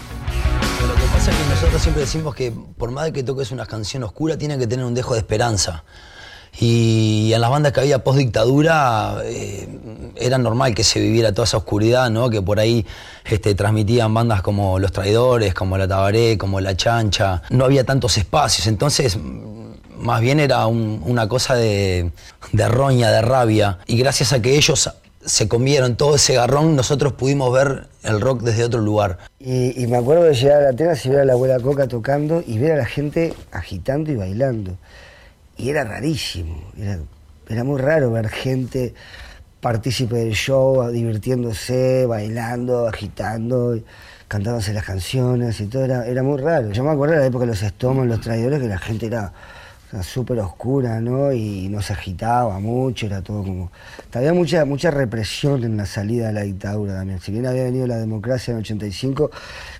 Lo 0.86 0.94
que 0.94 1.02
pasa 1.12 1.32
es 1.32 1.36
que 1.36 1.48
nosotros 1.50 1.82
siempre 1.82 2.02
decimos 2.02 2.32
que 2.32 2.52
por 2.52 2.92
más 2.92 3.06
de 3.06 3.12
que 3.12 3.24
toques 3.24 3.50
una 3.50 3.66
canción 3.66 4.04
oscura, 4.04 4.38
tiene 4.38 4.56
que 4.56 4.68
tener 4.68 4.84
un 4.84 4.94
dejo 4.94 5.14
de 5.14 5.18
esperanza. 5.18 5.82
Y 6.60 7.32
en 7.34 7.40
las 7.40 7.50
bandas 7.50 7.72
que 7.72 7.80
había 7.80 8.04
post 8.04 8.18
dictadura 8.18 9.16
era 10.14 10.38
normal 10.38 10.76
que 10.76 10.84
se 10.84 11.00
viviera 11.00 11.32
toda 11.32 11.46
esa 11.46 11.56
oscuridad, 11.56 12.08
¿no? 12.08 12.30
Que 12.30 12.40
por 12.40 12.60
ahí 12.60 12.86
este, 13.24 13.56
transmitían 13.56 14.14
bandas 14.14 14.42
como 14.42 14.78
Los 14.78 14.92
Traidores, 14.92 15.54
como 15.54 15.76
La 15.76 15.88
Tabaré, 15.88 16.38
como 16.38 16.60
La 16.60 16.76
Chancha. 16.76 17.42
No 17.50 17.64
había 17.64 17.82
tantos 17.82 18.16
espacios, 18.16 18.68
entonces 18.68 19.18
más 20.02 20.20
bien 20.20 20.40
era 20.40 20.66
un- 20.66 21.02
una 21.06 21.28
cosa 21.28 21.54
de, 21.54 22.10
de 22.52 22.68
roña, 22.68 23.10
de 23.10 23.22
rabia. 23.22 23.78
Y 23.86 23.96
gracias 23.96 24.32
a 24.32 24.42
que 24.42 24.56
ellos 24.56 24.90
se 25.24 25.48
comieron 25.48 25.96
todo 25.96 26.16
ese 26.16 26.34
garrón, 26.34 26.74
nosotros 26.74 27.12
pudimos 27.12 27.52
ver 27.52 27.86
el 28.02 28.20
rock 28.20 28.42
desde 28.42 28.64
otro 28.64 28.80
lugar. 28.80 29.18
Y, 29.38 29.86
me 29.86 29.96
acuerdo 29.96 30.24
de 30.24 30.34
llegar 30.34 30.64
a 30.64 30.70
Atenas 30.70 31.06
y 31.06 31.10
ver 31.10 31.20
a 31.20 31.24
la 31.24 31.34
abuela 31.34 31.60
Coca 31.60 31.86
tocando 31.86 32.42
y 32.44 32.58
ver 32.58 32.72
a 32.72 32.76
la 32.76 32.86
gente 32.86 33.32
agitando 33.52 34.10
y 34.10 34.16
bailando. 34.16 34.76
Y 35.56 35.70
era 35.70 35.84
rarísimo, 35.84 36.60
era, 37.48 37.62
muy 37.62 37.80
raro 37.80 38.10
ver 38.10 38.28
gente 38.30 38.94
partícipe 39.60 40.16
del 40.16 40.32
show, 40.32 40.90
divirtiéndose, 40.90 42.04
bailando, 42.06 42.88
agitando, 42.88 43.78
cantándose 44.26 44.72
las 44.72 44.84
canciones 44.84 45.60
y 45.60 45.66
todo, 45.66 45.84
era, 45.84 46.06
era 46.06 46.22
muy 46.24 46.40
raro. 46.40 46.72
Yo 46.72 46.82
me 46.82 46.90
acuerdo 46.90 47.14
de 47.14 47.20
la 47.20 47.26
época 47.26 47.44
de 47.44 47.52
los 47.52 47.62
estómagos, 47.62 48.08
los 48.08 48.20
traidores, 48.20 48.60
que 48.60 48.66
la 48.66 48.78
gente 48.78 49.06
era 49.06 49.32
súper 50.02 50.38
oscura, 50.40 51.00
¿no? 51.00 51.32
Y 51.32 51.68
no 51.68 51.82
se 51.82 51.92
agitaba 51.92 52.58
mucho, 52.60 53.06
era 53.06 53.20
todo 53.22 53.42
como... 53.42 53.70
Había 54.14 54.32
mucha, 54.32 54.64
mucha 54.64 54.90
represión 54.90 55.64
en 55.64 55.76
la 55.76 55.84
salida 55.86 56.28
de 56.28 56.32
la 56.32 56.42
dictadura 56.42 56.94
también. 56.94 57.20
Si 57.20 57.32
bien 57.32 57.46
había 57.46 57.64
venido 57.64 57.86
la 57.86 57.96
democracia 57.98 58.52
en 58.52 58.58
el 58.58 58.62
85, 58.62 59.30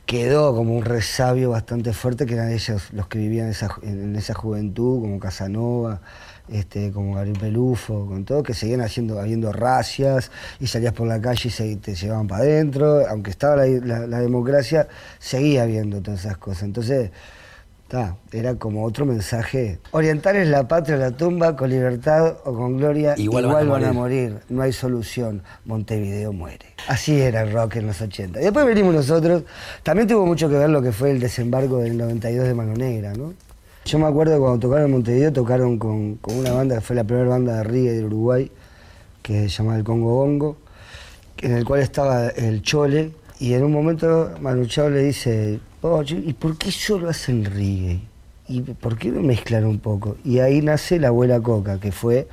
quedó 0.07 0.55
como 0.55 0.75
un 0.77 0.85
resabio 0.85 1.51
bastante 1.51 1.93
fuerte 1.93 2.27
que 2.27 2.35
eran 2.35 2.51
ellos 2.53 2.93
los 2.93 3.07
que 3.09 3.19
vivían 3.19 3.49
esa, 3.49 3.69
en 3.83 4.15
esa 4.17 4.35
juventud, 4.35 5.01
como 5.01 5.19
Casanova, 5.19 6.01
este, 6.49 6.91
como 6.93 7.15
Gabriel 7.15 7.39
Pelufo, 7.39 8.07
con 8.07 8.25
todo, 8.25 8.43
que 8.43 8.55
seguían 8.55 8.81
haciendo, 8.83 9.21
habiendo 9.21 9.53
racias 9.53 10.31
y 10.61 10.67
salías 10.67 10.93
por 10.93 11.07
la 11.09 11.21
calle 11.21 11.49
y 11.49 11.51
se, 11.51 11.77
te 11.77 11.95
llevaban 11.95 12.27
para 12.27 12.43
adentro, 12.43 13.07
aunque 13.09 13.31
estaba 13.31 13.57
la, 13.57 13.67
la- 13.67 14.07
la 14.07 14.21
democracia, 14.21 14.89
seguía 15.19 15.63
habiendo 15.63 16.03
todas 16.03 16.21
esas 16.21 16.37
cosas. 16.39 16.65
Entonces, 16.65 17.11
ta, 17.93 18.17
era 18.33 18.55
como 18.55 18.85
otro 18.85 19.05
mensaje. 19.05 19.79
Orientar 19.91 20.35
es 20.35 20.49
la 20.49 20.67
patria, 20.67 20.97
la 20.97 21.11
tumba, 21.11 21.55
con 21.55 21.69
libertad 21.69 22.39
o 22.47 22.55
con 22.55 22.79
gloria, 22.79 23.15
Igual 23.19 23.45
igual, 23.45 23.69
van 23.69 23.83
a 23.83 23.87
van 23.87 23.91
a 23.91 23.93
morir, 23.93 24.39
no 24.49 24.63
hay 24.63 24.73
solución, 24.73 25.43
Montevideo 25.67 26.33
muere. 26.33 26.65
Así 26.89 27.21
era 27.21 27.43
el 27.43 27.53
rock 27.53 27.77
en 27.77 27.89
los 27.89 28.01
80. 28.01 28.41
Y 28.41 28.45
después 28.45 28.65
venimos 28.65 28.95
nosotros, 28.95 29.43
también 29.83 30.09
tuvo 30.09 30.25
mucho 30.25 30.49
que 30.49 30.57
ver 30.57 30.71
lo 30.71 30.81
que 30.81 30.91
fue 30.91 31.11
el 31.11 31.21
desembarco 31.21 31.79
del 31.81 31.99
92 31.99 32.49
de 32.49 32.55
Mano 32.55 32.73
Negra, 32.73 33.13
¿no? 33.13 33.35
Yo 33.85 33.99
me 33.99 34.07
acuerdo 34.07 34.41
cuando 34.41 34.59
tocaron 34.59 34.87
en 34.87 34.93
Montevideo, 34.93 35.31
tocaron 35.31 35.79
con, 35.79 36.15
con 36.15 36.39
una 36.39 36.53
banda 36.53 36.77
que 36.77 36.81
fue 36.81 36.97
la 36.97 37.05
primera 37.05 37.29
banda 37.29 37.57
de 37.57 37.65
reggae 37.65 37.93
de 37.93 38.05
Uruguay, 38.07 38.51
que 39.21 39.43
se 39.43 39.49
llama 39.49 39.77
el 39.77 39.85
Congo 39.85 40.15
Bongo, 40.15 40.57
en 41.43 41.53
el 41.53 41.67
cual 41.67 41.83
estaba 41.83 42.29
el 42.29 42.63
Chole, 42.63 43.11
y 43.39 43.53
en 43.53 43.65
un 43.65 43.73
momento 43.73 44.33
Manu 44.41 44.65
Chao 44.65 44.89
le 44.89 45.03
dice, 45.03 45.61
"Oh, 45.83 46.03
¿y 46.03 46.33
por 46.33 46.57
qué 46.57 46.71
solo 46.71 47.11
hacen 47.11 47.45
reggae? 47.45 48.01
¿Y 48.49 48.61
por 48.61 48.97
qué 48.97 49.11
no 49.11 49.21
mezclan 49.21 49.65
un 49.65 49.79
poco? 49.79 50.17
Y 50.25 50.39
ahí 50.39 50.63
nace 50.63 50.99
la 50.99 51.09
abuela 51.09 51.41
Coca, 51.41 51.79
que 51.81 51.93
fue, 51.93 52.29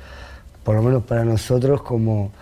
por 0.64 0.76
lo 0.76 0.82
menos 0.82 1.04
para 1.04 1.24
nosotros, 1.24 1.82
como 1.82 2.32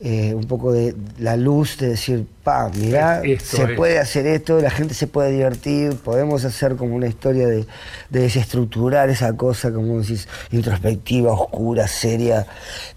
eh, 0.00 0.32
un 0.32 0.44
poco 0.44 0.72
de 0.72 0.94
la 1.18 1.36
luz 1.36 1.76
de 1.78 1.88
decir, 1.88 2.24
pa, 2.44 2.70
mirá, 2.76 3.20
Esto 3.22 3.56
se 3.56 3.62
es. 3.64 3.70
puede 3.76 3.98
hacer 3.98 4.26
esto, 4.28 4.60
la 4.60 4.70
gente 4.70 4.94
se 4.94 5.08
puede 5.08 5.32
divertir, 5.32 5.94
podemos 5.96 6.44
hacer 6.44 6.76
como 6.76 6.94
una 6.94 7.08
historia 7.08 7.48
de, 7.48 7.66
de 8.08 8.20
desestructurar 8.20 9.10
esa 9.10 9.36
cosa, 9.36 9.72
como 9.72 10.00
decís, 10.00 10.28
introspectiva, 10.52 11.32
oscura, 11.32 11.88
seria, 11.88 12.46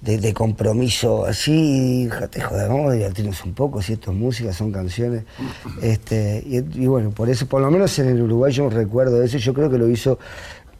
de, 0.01 0.19
de 0.19 0.33
compromiso, 0.33 1.25
así, 1.25 2.03
y 2.03 2.05
déjate 2.05 2.41
joder, 2.41 2.69
vamos 2.69 2.91
a 2.91 2.93
divertirnos 2.93 3.43
un 3.45 3.53
poco, 3.53 3.81
si 3.81 3.93
esto 3.93 4.11
es 4.11 4.17
música, 4.17 4.53
son 4.53 4.71
canciones. 4.71 5.23
Este, 5.81 6.43
y, 6.45 6.57
y 6.83 6.87
bueno, 6.87 7.09
por 7.11 7.29
eso, 7.29 7.47
por 7.47 7.61
lo 7.61 7.71
menos 7.71 7.97
en 7.97 8.09
el 8.09 8.21
Uruguay 8.21 8.51
yo 8.51 8.69
recuerdo 8.69 9.23
eso, 9.23 9.37
yo 9.39 9.53
creo 9.53 9.69
que 9.69 9.77
lo 9.79 9.87
hizo 9.89 10.19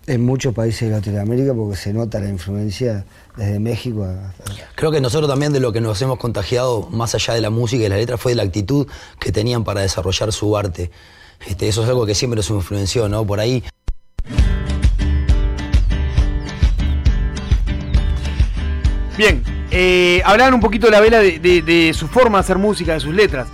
en 0.07 0.23
muchos 0.23 0.53
países 0.53 0.89
de 0.89 0.95
Latinoamérica 0.95 1.53
porque 1.53 1.77
se 1.77 1.93
nota 1.93 2.19
la 2.19 2.30
influencia 2.30 3.06
desde 3.37 3.59
México 3.59 4.03
a, 4.03 4.33
Creo 4.75 4.91
que 4.91 4.99
nosotros 5.01 5.29
también 5.29 5.53
de 5.53 5.59
lo 5.59 5.71
que 5.71 5.81
nos 5.81 6.01
hemos 6.01 6.17
contagiado, 6.17 6.87
más 6.91 7.15
allá 7.15 7.33
de 7.33 7.41
la 7.41 7.49
música 7.49 7.83
y 7.85 7.89
la 7.89 7.97
letra, 7.97 8.17
fue 8.17 8.31
de 8.33 8.35
la 8.37 8.43
actitud 8.43 8.87
que 9.19 9.31
tenían 9.31 9.63
para 9.63 9.81
desarrollar 9.81 10.31
su 10.33 10.57
arte. 10.57 10.91
Este, 11.47 11.67
eso 11.67 11.83
es 11.83 11.89
algo 11.89 12.05
que 12.05 12.13
siempre 12.15 12.37
nos 12.37 12.49
influenció, 12.49 13.07
¿no? 13.09 13.25
Por 13.25 13.39
ahí. 13.39 13.63
Bien, 19.17 19.43
eh, 19.71 20.21
hablaban 20.25 20.53
un 20.53 20.59
poquito 20.59 20.87
de 20.87 20.91
la 20.91 20.99
vela 21.01 21.19
de, 21.19 21.39
de- 21.39 21.61
de 21.61 21.93
su 21.93 22.07
forma 22.07 22.37
de 22.39 22.41
hacer 22.41 22.57
música, 22.57 22.93
de 22.93 22.99
sus 22.99 23.13
letras. 23.13 23.47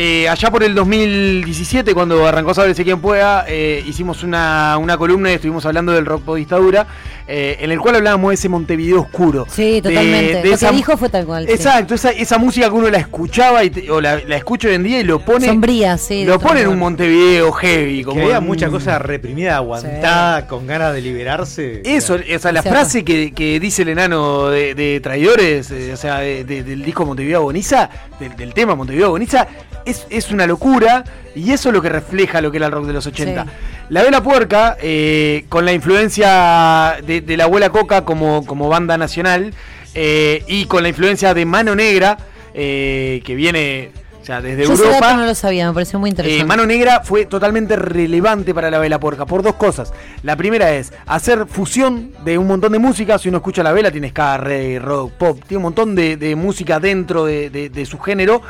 Eh, 0.00 0.28
allá 0.28 0.48
por 0.52 0.62
el 0.62 0.76
2017, 0.76 1.92
cuando 1.92 2.24
arrancó 2.24 2.54
Sábese 2.54 2.84
quien 2.84 3.00
pueda, 3.00 3.44
eh, 3.48 3.82
hicimos 3.84 4.22
una, 4.22 4.78
una 4.78 4.96
columna 4.96 5.32
y 5.32 5.34
estuvimos 5.34 5.66
hablando 5.66 5.90
del 5.90 6.06
rock 6.06 6.22
por 6.22 6.36
dictadura, 6.38 6.86
eh, 7.26 7.56
en 7.58 7.72
el 7.72 7.80
cual 7.80 7.96
hablábamos 7.96 8.28
de 8.30 8.34
ese 8.36 8.48
Montevideo 8.48 9.00
oscuro. 9.00 9.44
Sí, 9.50 9.80
De- 9.80 9.82
totalmente. 9.90 10.34
de 10.36 10.48
Lo 10.50 10.54
esa- 10.54 10.70
que 10.70 10.76
dijo 10.76 10.96
fue 10.96 11.08
tal 11.08 11.26
cual. 11.26 11.46
sí. 11.48 11.52
Exacto, 11.52 11.96
esa, 11.96 12.10
esa 12.10 12.38
música 12.38 12.68
que 12.68 12.74
uno 12.74 12.88
la 12.90 12.98
escuchaba 12.98 13.64
y 13.64 13.70
te- 13.70 13.90
o 13.90 14.00
la, 14.00 14.20
la 14.24 14.36
escucha 14.36 14.68
hoy 14.68 14.74
en 14.74 14.84
día 14.84 15.00
y 15.00 15.02
lo 15.02 15.18
pone. 15.18 15.46
Sombría, 15.48 15.98
sí. 15.98 16.20
de 16.24 16.26
Lo 16.30 16.38
pone 16.38 16.60
en 16.60 16.68
un. 16.68 16.78
Montevideo 16.78 17.50
heavy. 17.50 18.04
Como 18.04 18.18
que 18.18 18.22
había 18.22 18.36
en- 18.36 18.44
mucha 18.46 18.68
cosa 18.68 19.00
reprimida, 19.00 19.56
aguantada, 19.56 20.46
con 20.46 20.64
ganas 20.68 20.94
de 20.94 21.00
liberarse. 21.00 21.82
Eso, 21.84 22.14
o 22.14 22.38
sea, 22.38 22.52
la 22.52 22.62
Cierto. 22.62 22.70
frase 22.78 23.04
que, 23.04 23.32
que 23.32 23.58
dice 23.58 23.82
el 23.82 23.88
enano 23.88 24.46
de, 24.48 24.76
de 24.76 25.00
Traidores, 25.00 25.72
eh, 25.72 25.90
o 25.92 25.96
sea, 25.96 26.18
de- 26.20 26.44
de- 26.44 26.62
del 26.62 26.84
disco 26.84 27.04
Montevideo 27.04 27.38
Agoniza, 27.40 27.90
del, 28.20 28.36
del 28.36 28.54
tema 28.54 28.76
Montevideo 28.76 29.06
Agoniza, 29.08 29.48
es, 29.90 30.06
es 30.10 30.30
una 30.30 30.46
locura 30.46 31.04
y 31.34 31.52
eso 31.52 31.68
es 31.68 31.74
lo 31.74 31.82
que 31.82 31.88
refleja 31.88 32.40
lo 32.40 32.50
que 32.50 32.58
era 32.58 32.66
el 32.66 32.72
rock 32.72 32.86
de 32.86 32.92
los 32.92 33.06
80. 33.06 33.44
Sí. 33.44 33.50
La 33.90 34.02
Vela 34.02 34.22
Puerca, 34.22 34.76
eh, 34.80 35.44
con 35.48 35.64
la 35.64 35.72
influencia 35.72 36.96
de, 37.06 37.20
de 37.20 37.36
la 37.36 37.44
Abuela 37.44 37.70
Coca 37.70 38.04
como, 38.04 38.44
como 38.44 38.68
banda 38.68 38.98
nacional 38.98 39.54
eh, 39.94 40.44
y 40.46 40.66
con 40.66 40.82
la 40.82 40.90
influencia 40.90 41.32
de 41.32 41.44
Mano 41.46 41.74
Negra, 41.74 42.18
eh, 42.54 43.22
que 43.24 43.34
viene 43.34 43.90
sea, 44.28 44.40
desde 44.40 44.64
Yo 44.64 44.72
ese 44.74 44.84
Europa. 44.84 45.06
dato 45.06 45.16
no 45.18 45.26
lo 45.26 45.34
sabía, 45.34 45.66
me 45.68 45.74
pareció 45.74 45.98
muy 45.98 46.10
interesante. 46.10 46.42
Eh, 46.42 46.46
Mano 46.46 46.64
Negra 46.66 47.00
fue 47.02 47.26
totalmente 47.26 47.76
relevante 47.76 48.54
para 48.54 48.70
la 48.70 48.78
vela 48.78 49.00
porca 49.00 49.26
por 49.26 49.42
dos 49.42 49.54
cosas. 49.56 49.92
La 50.22 50.36
primera 50.36 50.72
es 50.74 50.92
hacer 51.06 51.46
fusión 51.46 52.12
de 52.24 52.38
un 52.38 52.46
montón 52.46 52.72
de 52.72 52.78
música. 52.78 53.18
Si 53.18 53.28
uno 53.28 53.38
escucha 53.38 53.62
la 53.62 53.72
vela, 53.72 53.90
tiene 53.90 54.10
ska, 54.10 54.36
reggae, 54.38 54.78
rock, 54.78 55.12
pop, 55.12 55.38
tiene 55.46 55.56
un 55.58 55.62
montón 55.64 55.94
de, 55.94 56.16
de 56.16 56.36
música 56.36 56.78
dentro 56.80 57.24
de, 57.24 57.50
de- 57.50 57.68
de 57.70 57.86
su 57.86 57.98
género, 57.98 58.42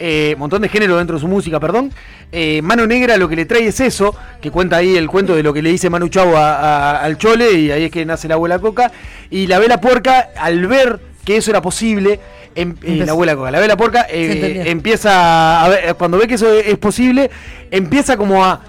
un 0.00 0.38
montón 0.38 0.62
de 0.62 0.68
género 0.68 0.96
dentro 0.96 1.16
de 1.16 1.20
su 1.20 1.28
música, 1.28 1.60
perdón. 1.60 1.92
Eh, 2.32 2.60
Mano 2.62 2.86
Negra 2.86 3.16
lo 3.16 3.28
que 3.28 3.36
le 3.36 3.44
trae 3.44 3.66
es 3.66 3.78
eso, 3.80 4.14
que 4.40 4.50
cuenta 4.50 4.76
ahí 4.76 4.96
el 4.96 5.08
cuento 5.08 5.34
de 5.36 5.42
lo 5.42 5.52
que 5.52 5.62
le 5.62 5.70
dice 5.70 5.88
Manu 5.90 6.08
Chao 6.08 6.36
a- 6.36 6.54
a- 6.54 7.00
al 7.02 7.16
Chole, 7.18 7.52
y 7.52 7.70
ahí 7.70 7.84
es 7.84 7.90
que 7.90 8.04
nace 8.04 8.26
la 8.28 8.34
abuela 8.34 8.58
Coca. 8.58 8.90
Y 9.30 9.46
la 9.46 9.58
vela 9.58 9.80
puerca, 9.80 10.30
al 10.36 10.66
ver 10.66 11.00
que 11.24 11.36
eso 11.38 11.50
era 11.50 11.62
posible, 11.62 12.20
em- 12.54 12.76
eh, 12.82 13.02
la 13.04 13.12
abuela 13.12 13.36
Coca, 13.36 13.50
la 13.50 13.60
vela 13.60 13.76
puerca, 13.76 14.06
eh, 14.08 14.64
empieza 14.66 15.64
a 15.64 15.68
ver, 15.68 15.94
cuando 15.96 16.18
ve 16.18 16.28
que 16.28 16.34
eso 16.34 16.52
es 16.52 16.78
posible, 16.78 17.30
empieza 17.70 18.16
como 18.16 18.44
a 18.44 18.60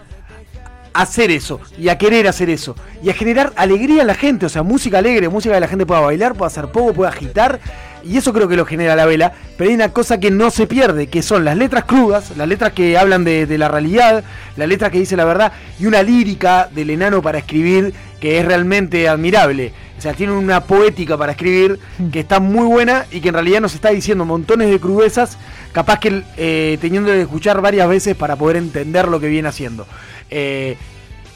hacer 0.96 1.30
eso 1.30 1.60
y 1.78 1.90
a 1.90 1.98
querer 1.98 2.26
hacer 2.28 2.50
eso 2.50 2.76
y 3.04 3.10
a 3.10 3.14
generar 3.14 3.52
alegría 3.58 4.02
en 4.02 4.08
la 4.08 4.16
gente, 4.16 4.46
o 4.46 4.50
sea, 4.50 4.64
música 4.64 4.98
alegre, 5.00 5.28
música 5.28 5.54
que 5.54 5.60
la 5.60 5.68
gente 5.68 5.86
pueda 5.86 6.00
bailar, 6.00 6.34
pueda 6.36 6.48
hacer 6.48 6.68
poco, 6.68 6.94
pueda 6.94 7.10
agitar 7.10 7.60
y 8.02 8.18
eso 8.18 8.32
creo 8.34 8.48
que 8.48 8.56
lo 8.56 8.66
genera 8.66 8.96
la 8.96 9.06
vela, 9.06 9.34
pero 9.58 9.70
hay 9.70 9.76
una 9.76 9.90
cosa 9.90 10.20
que 10.20 10.32
no 10.32 10.52
se 10.52 10.68
pierde, 10.68 11.08
que 11.08 11.22
son 11.22 11.44
las 11.44 11.58
letras 11.58 11.84
crudas, 11.84 12.38
las 12.38 12.48
letras 12.48 12.72
que 12.72 12.98
hablan 12.98 13.26
de, 13.26 13.46
de 13.46 13.58
la 13.58 13.68
realidad, 13.68 14.24
las 14.56 14.68
letras 14.70 14.92
que 14.92 15.00
dice 15.00 15.18
la 15.18 15.26
verdad 15.26 15.52
y 15.80 15.86
una 15.86 16.02
lírica 16.02 16.70
del 16.74 16.92
enano 16.92 17.22
para 17.22 17.40
escribir 17.40 17.94
que 18.22 18.40
es 18.40 18.46
realmente 18.46 19.10
admirable. 19.10 19.74
Sea, 20.06 20.14
tiene 20.14 20.34
una 20.34 20.66
poética 20.66 21.18
para 21.18 21.32
escribir 21.32 21.80
que 22.12 22.20
está 22.20 22.40
muy 22.40 22.68
buena 22.68 23.08
y 23.10 23.22
que 23.22 23.30
en 23.30 23.34
realidad 23.34 23.60
nos 23.60 23.74
está 23.74 23.90
diciendo 23.90 24.24
montones 24.24 24.70
de 24.70 24.80
crudezas, 24.80 25.40
capaz 25.72 26.00
que 26.00 26.22
eh, 26.38 26.78
teniendo 26.80 27.12
que 27.12 27.22
escuchar 27.22 27.60
varias 27.60 27.90
veces 27.90 28.16
para 28.16 28.36
poder 28.36 28.58
entender 28.58 29.08
lo 29.08 29.20
que 29.20 29.30
viene 29.30 29.48
haciendo. 29.48 29.88
Eh, 30.30 30.78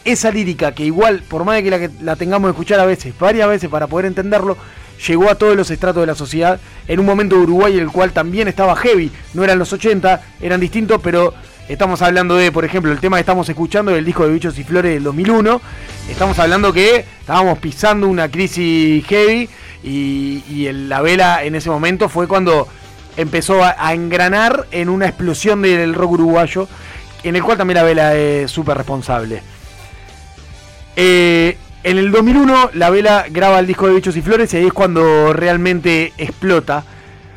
esa 0.05 0.29
lírica 0.29 0.71
que 0.73 0.83
igual, 0.83 1.23
por 1.27 1.45
más 1.45 1.55
de 1.55 1.63
que 1.63 1.71
la, 1.71 1.89
la 2.03 2.15
tengamos 2.15 2.47
que 2.49 2.51
escuchar 2.51 2.79
a 2.79 2.85
veces, 2.85 3.11
varias 3.17 3.49
veces 3.49 3.71
para 3.71 3.87
poder 3.87 4.05
entenderlo, 4.05 4.55
llegó 5.07 5.31
a 5.31 5.35
todos 5.35 5.55
los 5.55 5.71
estratos 5.71 6.03
de 6.03 6.07
la 6.07 6.13
sociedad 6.13 6.59
en 6.87 6.99
un 6.99 7.07
momento 7.07 7.37
de 7.37 7.41
Uruguay 7.41 7.75
el 7.75 7.89
cual 7.89 8.11
también 8.11 8.47
estaba 8.47 8.75
heavy, 8.75 9.11
no 9.33 9.43
eran 9.43 9.57
los 9.57 9.73
80, 9.73 10.21
eran 10.41 10.59
distintos, 10.59 11.01
pero 11.01 11.33
estamos 11.69 12.01
hablando 12.01 12.35
de, 12.35 12.51
por 12.51 12.65
ejemplo, 12.65 12.91
el 12.91 12.99
tema 12.99 13.17
que 13.17 13.21
estamos 13.21 13.47
escuchando 13.47 13.91
del 13.91 14.03
disco 14.03 14.25
de 14.25 14.33
Bichos 14.33 14.57
y 14.57 14.63
Flores 14.63 14.91
del 14.91 15.03
2001, 15.03 15.61
estamos 16.09 16.37
hablando 16.39 16.73
que 16.73 17.05
estábamos 17.19 17.59
pisando 17.59 18.07
una 18.07 18.29
crisis 18.29 19.05
heavy 19.05 19.47
y, 19.83 20.67
la 20.71 21.01
vela 21.01 21.43
en 21.43 21.55
ese 21.55 21.69
momento 21.69 22.09
fue 22.09 22.27
cuando 22.27 22.67
empezó 23.15 23.63
a, 23.63 23.75
a 23.77 23.93
engranar 23.93 24.65
en 24.71 24.89
una 24.89 25.07
explosión 25.07 25.61
del 25.61 25.93
rock 25.93 26.13
uruguayo, 26.13 26.67
en 27.23 27.35
el 27.35 27.43
cual 27.43 27.57
también 27.57 27.77
la 27.77 27.83
vela 27.83 28.15
es 28.15 28.49
súper 28.49 28.75
responsable. 28.75 29.43
Eh, 30.95 31.55
en 31.83 31.97
el 31.97 32.11
2001 32.11 32.71
la 32.73 32.89
vela 32.89 33.25
graba 33.29 33.59
el 33.59 33.67
disco 33.67 33.87
de 33.87 33.93
Bichos 33.93 34.17
y 34.17 34.21
Flores 34.21 34.53
y 34.53 34.57
ahí 34.57 34.65
es 34.65 34.73
cuando 34.73 35.33
realmente 35.33 36.13
explota. 36.17 36.83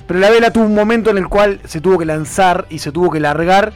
Pero 0.07 0.19
la 0.19 0.31
vela 0.31 0.51
tuvo 0.51 0.65
un 0.65 0.75
momento 0.75 1.11
en 1.11 1.19
el 1.19 1.29
cual 1.29 1.61
se 1.65 1.81
tuvo 1.81 1.99
que 1.99 2.07
lanzar 2.07 2.67
y 2.71 2.81
se 2.81 2.91
tuvo 2.93 3.11
que 3.11 3.21
largar 3.21 3.73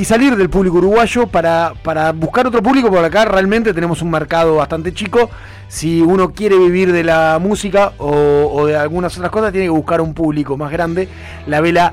y 0.00 0.04
salir 0.06 0.34
del 0.34 0.48
público 0.48 0.78
uruguayo 0.78 1.26
para, 1.26 1.74
para 1.82 2.12
buscar 2.12 2.46
otro 2.46 2.62
público, 2.62 2.88
porque 2.88 3.04
acá 3.04 3.26
realmente 3.26 3.74
tenemos 3.74 4.00
un 4.00 4.10
mercado 4.10 4.56
bastante 4.56 4.94
chico. 4.94 5.28
Si 5.68 6.00
uno 6.00 6.32
quiere 6.32 6.56
vivir 6.56 6.90
de 6.90 7.04
la 7.04 7.38
música 7.38 7.92
o, 7.98 8.64
de 8.64 8.76
algunas 8.76 9.14
otras 9.18 9.30
cosas, 9.30 9.52
tiene 9.52 9.66
que 9.66 9.70
buscar 9.70 10.00
un 10.00 10.14
público 10.14 10.56
más 10.56 10.72
grande. 10.72 11.06
La 11.46 11.60
vela 11.60 11.92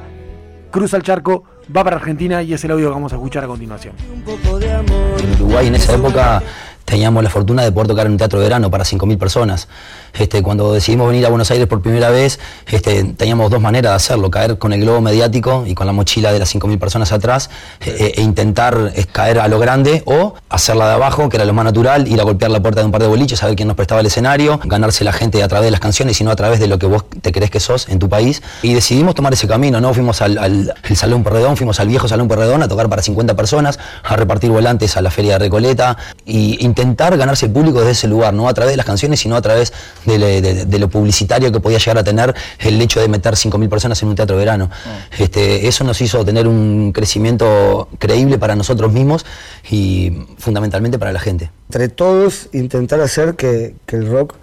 cruza 0.72 0.96
el 0.96 1.04
charco, 1.04 1.44
va 1.76 1.84
para 1.84 1.98
Argentina 1.98 2.42
y 2.42 2.54
es 2.54 2.64
el 2.64 2.72
audio 2.72 2.88
que 2.88 2.94
vamos 2.94 3.12
a 3.12 3.18
escuchar 3.18 3.44
a 3.44 3.48
continuación. 3.48 3.94
En 4.00 5.34
Uruguay 5.34 5.68
en 5.68 5.76
esa 5.76 5.96
época 5.96 6.42
teníamos 6.88 7.22
la 7.22 7.30
fortuna 7.30 7.64
de 7.64 7.72
poder 7.74 7.88
tocar 7.90 8.06
en 8.06 8.14
un 8.14 8.18
teatro 8.18 8.40
de 8.40 8.46
verano 8.46 8.72
para 8.72 8.86
5.000 8.86 9.18
personas. 9.18 9.68
Este, 10.14 10.42
cuando 10.42 10.72
decidimos 10.72 11.10
venir 11.10 11.26
a 11.26 11.30
Buenos 11.30 11.52
Aires 11.52 11.68
por 11.68 11.82
primera 11.82 12.10
vez, 12.10 12.40
este, 12.66 13.04
teníamos 13.04 13.52
dos 13.52 13.60
maneras 13.62 13.92
de 13.92 13.96
hacerlo, 13.98 14.32
caer 14.32 14.58
con 14.58 14.72
el 14.72 14.80
globo 14.82 15.02
mediático 15.02 15.66
y 15.68 15.76
con 15.76 15.86
la 15.86 15.92
mochila 15.92 16.32
de 16.32 16.40
las 16.40 16.56
5.000 16.56 16.80
personas 16.80 17.12
atrás 17.12 17.50
eh, 17.82 18.14
e 18.16 18.22
intentar 18.22 18.94
eh, 18.96 19.04
caer 19.12 19.40
a 19.40 19.50
lo 19.50 19.60
grande 19.60 20.02
o 20.06 20.34
hacerla 20.50 20.88
de 20.88 20.94
abajo, 20.94 21.28
que 21.28 21.36
era 21.36 21.44
lo 21.46 21.54
más 21.54 21.66
natural, 21.66 22.08
ir 22.08 22.20
a 22.22 22.24
golpear 22.24 22.52
la 22.52 22.62
puerta 22.62 22.80
de 22.80 22.86
un 22.86 22.92
par 22.94 23.02
de 23.02 23.08
boliches, 23.10 23.38
saber 23.40 23.58
quién 23.58 23.68
nos 23.68 23.76
prestaba 23.76 24.00
el 24.00 24.08
escenario, 24.08 24.58
ganarse 24.64 25.04
la 25.04 25.12
gente 25.12 25.44
a 25.44 25.48
través 25.50 25.66
de 25.68 25.72
las 25.72 25.82
canciones 25.82 26.20
y 26.22 26.24
no 26.24 26.32
a 26.32 26.36
través 26.38 26.62
de 26.62 26.68
lo 26.68 26.80
que 26.80 26.86
vos 26.88 27.04
te 27.22 27.34
crees 27.34 27.52
que 27.52 27.60
sos 27.60 27.90
en 27.90 28.00
tu 28.00 28.08
país. 28.08 28.42
Y 28.64 28.74
decidimos 28.74 29.14
tomar 29.14 29.34
ese 29.34 29.46
camino, 29.48 29.82
¿no? 29.82 29.94
Fuimos 29.94 30.22
al, 30.22 30.38
al- 30.38 30.74
al 30.84 30.96
Salón 30.96 31.22
Porredón, 31.24 31.58
fuimos 31.58 31.82
al 31.82 31.90
viejo 31.90 32.08
Salón 32.08 32.30
Porredón 32.30 32.64
a 32.64 32.70
tocar 32.70 32.88
para 32.90 33.02
50 33.02 33.36
personas, 33.36 33.78
a 34.04 34.16
repartir 34.16 34.50
volantes 34.52 34.96
a 34.96 35.02
la 35.02 35.12
Feria 35.12 35.34
de 35.34 35.40
Recoleta 35.40 35.98
y 36.26 36.64
intentar 36.78 37.18
ganarse 37.18 37.48
el 37.48 37.52
público 37.52 37.80
desde 37.80 37.92
ese 37.94 38.08
lugar, 38.08 38.34
no 38.34 38.48
a 38.48 38.54
través 38.54 38.74
de 38.74 38.78
las 38.78 38.86
canciones, 38.86 39.20
sino 39.20 39.36
a 39.36 39.42
través 39.42 39.74
de, 40.06 40.20
le- 40.20 40.42
de- 40.42 40.66
de 40.66 40.80
lo 40.80 40.90
publicitario 40.90 41.52
que 41.52 41.60
podía 41.60 41.80
llegar 41.80 41.98
a 41.98 42.04
tener 42.04 42.36
el 42.60 42.80
hecho 42.80 43.00
de 43.00 43.08
meter 43.08 43.34
5.000 43.34 43.68
personas 43.68 44.02
en 44.04 44.10
un 44.10 44.16
teatro 44.16 44.36
de 44.38 44.42
verano. 44.46 44.70
Este, 45.18 45.68
eso 45.68 45.84
nos 45.84 46.00
hizo 46.02 46.24
tener 46.24 46.48
un 46.48 46.92
crecimiento 46.94 47.88
creíble 47.98 48.38
para 48.38 48.56
nosotros 48.56 48.92
mismos 48.94 49.26
y 49.70 50.26
fundamentalmente 50.38 51.00
para 51.00 51.12
la 51.12 51.20
gente. 51.20 51.50
Entre 51.70 51.90
todos 51.90 52.50
intentar 52.54 53.02
hacer 53.02 53.36
que, 53.36 53.74
que 53.88 53.96
el 53.96 54.08
rock 54.10 54.36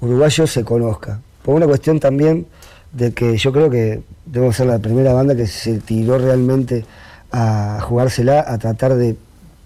uruguayo 0.00 0.46
se 0.48 0.64
conozca. 0.64 1.20
Por 1.44 1.54
una 1.54 1.66
cuestión 1.66 2.00
también 2.00 2.46
de 2.92 3.12
que 3.12 3.36
yo 3.38 3.52
creo 3.52 3.70
que 3.70 4.02
debemos 4.24 4.56
ser 4.56 4.66
la 4.66 4.78
primera 4.80 5.12
banda 5.12 5.36
que 5.36 5.46
se 5.46 5.78
tiró 5.78 6.18
realmente 6.18 6.84
a 7.30 7.78
jugársela, 7.82 8.44
a 8.46 8.58
tratar 8.58 8.94
de 8.96 9.16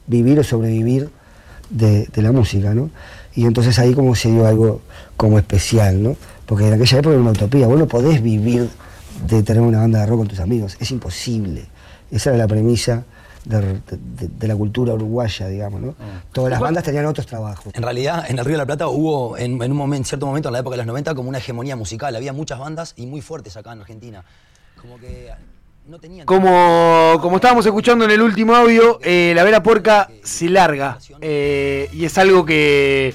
vivir 0.06 0.38
o 0.38 0.44
sobrevivir 0.44 1.08
de, 1.70 2.06
de 2.06 2.22
la 2.22 2.32
música, 2.32 2.74
¿no? 2.74 2.90
Y 3.34 3.46
entonces 3.46 3.78
ahí 3.78 3.94
como 3.94 4.14
se 4.14 4.30
dio 4.30 4.46
algo 4.46 4.80
como 5.16 5.38
especial, 5.38 6.02
¿no? 6.02 6.16
Porque 6.46 6.66
en 6.68 6.74
aquella 6.74 6.98
época 6.98 7.12
era 7.14 7.20
una 7.22 7.30
utopía, 7.30 7.66
vos 7.66 7.78
no 7.78 7.86
podés 7.86 8.22
vivir 8.22 8.68
de 9.26 9.42
tener 9.42 9.62
una 9.62 9.78
banda 9.78 10.00
de 10.00 10.06
rock 10.06 10.18
con 10.18 10.28
tus 10.28 10.40
amigos, 10.40 10.76
es 10.80 10.90
imposible. 10.90 11.66
Esa 12.10 12.30
era 12.30 12.38
la 12.38 12.48
premisa 12.48 13.04
de, 13.44 13.60
de- 13.60 14.28
de 14.28 14.48
la 14.48 14.56
cultura 14.56 14.92
uruguaya, 14.94 15.46
digamos, 15.46 15.80
¿no? 15.80 15.94
Todas 16.32 16.50
las 16.50 16.60
bandas 16.60 16.82
tenían 16.84 17.06
otros 17.06 17.26
trabajos. 17.26 17.72
En 17.74 17.82
realidad, 17.82 18.24
en 18.28 18.38
el 18.38 18.44
Río 18.44 18.54
de 18.54 18.58
la 18.58 18.66
Plata 18.66 18.88
hubo 18.88 19.36
en, 19.38 19.62
en 19.62 19.70
un 19.70 19.76
momento, 19.78 20.08
cierto 20.08 20.26
momento, 20.26 20.48
en 20.48 20.54
la 20.54 20.58
época 20.58 20.74
de 20.74 20.78
los 20.78 20.86
90, 20.86 21.14
como 21.14 21.28
una 21.28 21.38
hegemonía 21.38 21.76
musical. 21.76 22.14
Había 22.16 22.32
muchas 22.32 22.58
bandas 22.58 22.94
y 22.96 23.06
muy 23.06 23.20
fuertes 23.20 23.56
acá 23.56 23.72
en 23.72 23.80
Argentina. 23.80 24.24
Como 24.80 24.98
que. 24.98 25.30
Como, 26.24 27.18
como 27.20 27.36
estábamos 27.36 27.66
escuchando 27.66 28.04
en 28.04 28.10
el 28.12 28.22
último 28.22 28.54
audio, 28.54 28.98
eh, 29.02 29.32
la 29.34 29.42
Vera 29.44 29.62
Puerca 29.62 30.08
se 30.22 30.48
larga. 30.48 30.98
eh, 31.20 31.88
y 31.92 32.04
es 32.04 32.16
algo 32.18 32.44
que, 32.44 33.12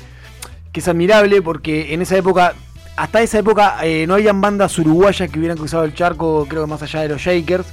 que 0.71 0.79
es 0.79 0.87
admirable 0.87 1.41
porque 1.41 1.93
en 1.93 2.01
esa 2.01 2.17
época, 2.17 2.53
hasta 2.95 3.21
esa 3.21 3.39
época, 3.39 3.77
eh, 3.83 4.05
no 4.07 4.15
habían 4.15 4.41
bandas 4.41 4.77
uruguayas 4.77 5.29
que 5.29 5.39
hubieran 5.39 5.57
cruzado 5.57 5.83
el 5.83 5.93
charco, 5.93 6.45
creo 6.49 6.63
que 6.63 6.69
más 6.69 6.81
allá 6.81 7.01
de 7.01 7.09
los 7.09 7.21
Shakers. 7.21 7.67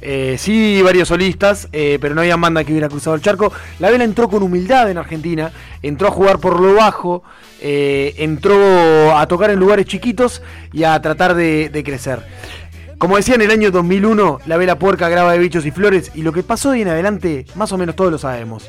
Eh, 0.00 0.36
sí, 0.38 0.80
varios 0.80 1.08
solistas, 1.08 1.68
eh, 1.72 1.98
pero 2.00 2.14
no 2.14 2.20
había 2.20 2.36
banda 2.36 2.62
que 2.62 2.70
hubiera 2.70 2.88
cruzado 2.88 3.16
el 3.16 3.22
charco. 3.22 3.52
La 3.80 3.90
Vela 3.90 4.04
entró 4.04 4.28
con 4.28 4.42
humildad 4.44 4.88
en 4.90 4.96
Argentina, 4.96 5.50
entró 5.82 6.06
a 6.06 6.10
jugar 6.12 6.38
por 6.38 6.60
lo 6.60 6.74
bajo, 6.74 7.24
eh, 7.60 8.14
entró 8.18 9.18
a 9.18 9.26
tocar 9.26 9.50
en 9.50 9.58
lugares 9.58 9.86
chiquitos 9.86 10.40
y 10.72 10.84
a 10.84 11.02
tratar 11.02 11.34
de, 11.34 11.68
de 11.68 11.82
crecer. 11.82 12.24
Como 12.98 13.16
decía 13.16 13.36
en 13.36 13.42
el 13.42 13.52
año 13.52 13.70
2001, 13.70 14.40
La 14.46 14.56
Vela 14.56 14.76
Puerca 14.76 15.08
graba 15.08 15.32
de 15.32 15.38
bichos 15.38 15.64
y 15.64 15.70
flores 15.70 16.10
y 16.16 16.22
lo 16.22 16.32
que 16.32 16.42
pasó 16.42 16.72
de 16.72 16.82
en 16.82 16.88
adelante, 16.88 17.46
más 17.54 17.70
o 17.70 17.78
menos 17.78 17.94
todos 17.94 18.10
lo 18.10 18.18
sabemos. 18.18 18.68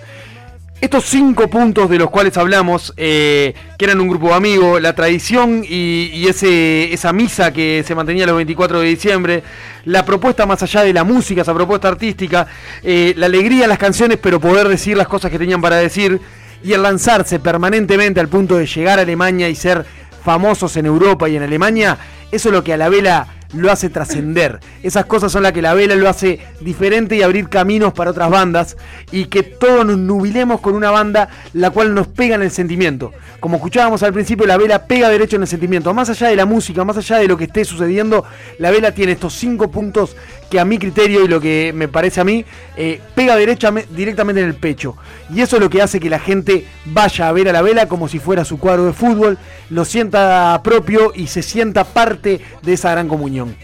Estos 0.79 1.05
cinco 1.05 1.49
puntos 1.49 1.89
de 1.89 1.97
los 1.97 2.11
cuales 2.11 2.37
hablamos, 2.37 2.93
eh, 2.95 3.55
que 3.75 3.85
eran 3.85 3.99
un 3.99 4.07
grupo 4.07 4.27
de 4.27 4.35
amigos, 4.35 4.79
la 4.81 4.93
tradición 4.93 5.63
y, 5.67 6.11
y 6.13 6.27
ese, 6.27 6.93
esa 6.93 7.11
misa 7.11 7.51
que 7.51 7.83
se 7.85 7.95
mantenía 7.95 8.27
los 8.27 8.35
24 8.35 8.79
de 8.81 8.87
diciembre, 8.87 9.43
la 9.85 10.05
propuesta 10.05 10.45
más 10.45 10.61
allá 10.61 10.83
de 10.83 10.93
la 10.93 11.03
música, 11.03 11.41
esa 11.41 11.55
propuesta 11.55 11.87
artística, 11.87 12.45
eh, 12.83 13.15
la 13.17 13.25
alegría 13.25 13.63
de 13.63 13.67
las 13.67 13.79
canciones, 13.79 14.19
pero 14.21 14.39
poder 14.39 14.67
decir 14.67 14.95
las 14.95 15.07
cosas 15.07 15.31
que 15.31 15.39
tenían 15.39 15.59
para 15.59 15.77
decir, 15.77 16.21
y 16.63 16.73
el 16.73 16.83
lanzarse 16.83 17.39
permanentemente 17.39 18.19
al 18.19 18.27
punto 18.27 18.57
de 18.57 18.67
llegar 18.67 18.99
a 18.99 19.01
Alemania 19.01 19.49
y 19.49 19.55
ser 19.55 19.85
famosos 20.23 20.77
en 20.77 20.85
Europa 20.85 21.27
y 21.27 21.35
en 21.35 21.43
Alemania, 21.43 21.97
eso 22.31 22.49
es 22.49 22.53
lo 22.53 22.63
que 22.63 22.73
a 22.73 22.77
la 22.77 22.89
vela 22.89 23.38
lo 23.53 23.71
hace 23.71 23.89
trascender. 23.89 24.59
Esas 24.83 25.05
cosas 25.05 25.31
son 25.31 25.43
las 25.43 25.53
que 25.53 25.61
la 25.61 25.73
vela 25.73 25.95
lo 25.95 26.07
hace 26.07 26.39
diferente 26.61 27.15
y 27.15 27.21
abrir 27.21 27.49
caminos 27.49 27.93
para 27.93 28.11
otras 28.11 28.29
bandas 28.29 28.77
y 29.11 29.25
que 29.25 29.43
todos 29.43 29.85
nos 29.85 29.97
nubilemos 29.97 30.61
con 30.61 30.75
una 30.75 30.91
banda 30.91 31.29
la 31.53 31.71
cual 31.71 31.93
nos 31.93 32.07
pega 32.07 32.35
en 32.35 32.43
el 32.43 32.51
sentimiento. 32.51 33.11
Como 33.39 33.57
escuchábamos 33.57 34.03
al 34.03 34.13
principio, 34.13 34.45
la 34.45 34.57
vela 34.57 34.85
pega 34.85 35.09
derecho 35.09 35.37
en 35.37 35.43
el 35.43 35.47
sentimiento. 35.47 35.93
Más 35.93 36.09
allá 36.09 36.27
de 36.27 36.35
la 36.35 36.45
música, 36.45 36.83
más 36.83 36.97
allá 36.97 37.17
de 37.17 37.27
lo 37.27 37.37
que 37.37 37.45
esté 37.45 37.65
sucediendo, 37.65 38.25
la 38.57 38.71
vela 38.71 38.91
tiene 38.91 39.13
estos 39.13 39.33
cinco 39.33 39.71
puntos 39.71 40.15
que 40.49 40.59
a 40.59 40.65
mi 40.65 40.77
criterio 40.79 41.23
y 41.23 41.27
lo 41.27 41.39
que 41.39 41.71
me 41.75 41.87
parece 41.87 42.21
a 42.21 42.23
mí, 42.23 42.43
eh, 42.75 42.99
pega 43.15 43.37
derechame- 43.37 43.85
directamente 43.89 44.41
en 44.41 44.47
el 44.47 44.55
pecho. 44.55 44.95
Y 45.33 45.41
eso 45.41 45.57
es 45.57 45.61
lo 45.61 45.69
que 45.69 45.81
hace 45.81 45.99
que 45.99 46.09
la 46.09 46.19
gente 46.19 46.65
vaya 46.85 47.27
a 47.27 47.31
ver 47.31 47.49
a 47.49 47.53
la 47.53 47.61
vela 47.61 47.87
como 47.87 48.07
si 48.07 48.19
fuera 48.19 48.43
su 48.45 48.57
cuadro 48.59 48.85
de 48.85 48.93
fútbol, 48.93 49.37
lo 49.69 49.85
sienta 49.85 50.59
propio 50.63 51.11
y 51.15 51.27
se 51.27 51.41
sienta 51.43 51.83
parte 51.83 52.41
de 52.63 52.73
esa 52.73 52.91
gran 52.91 53.07
comunión. 53.07 53.55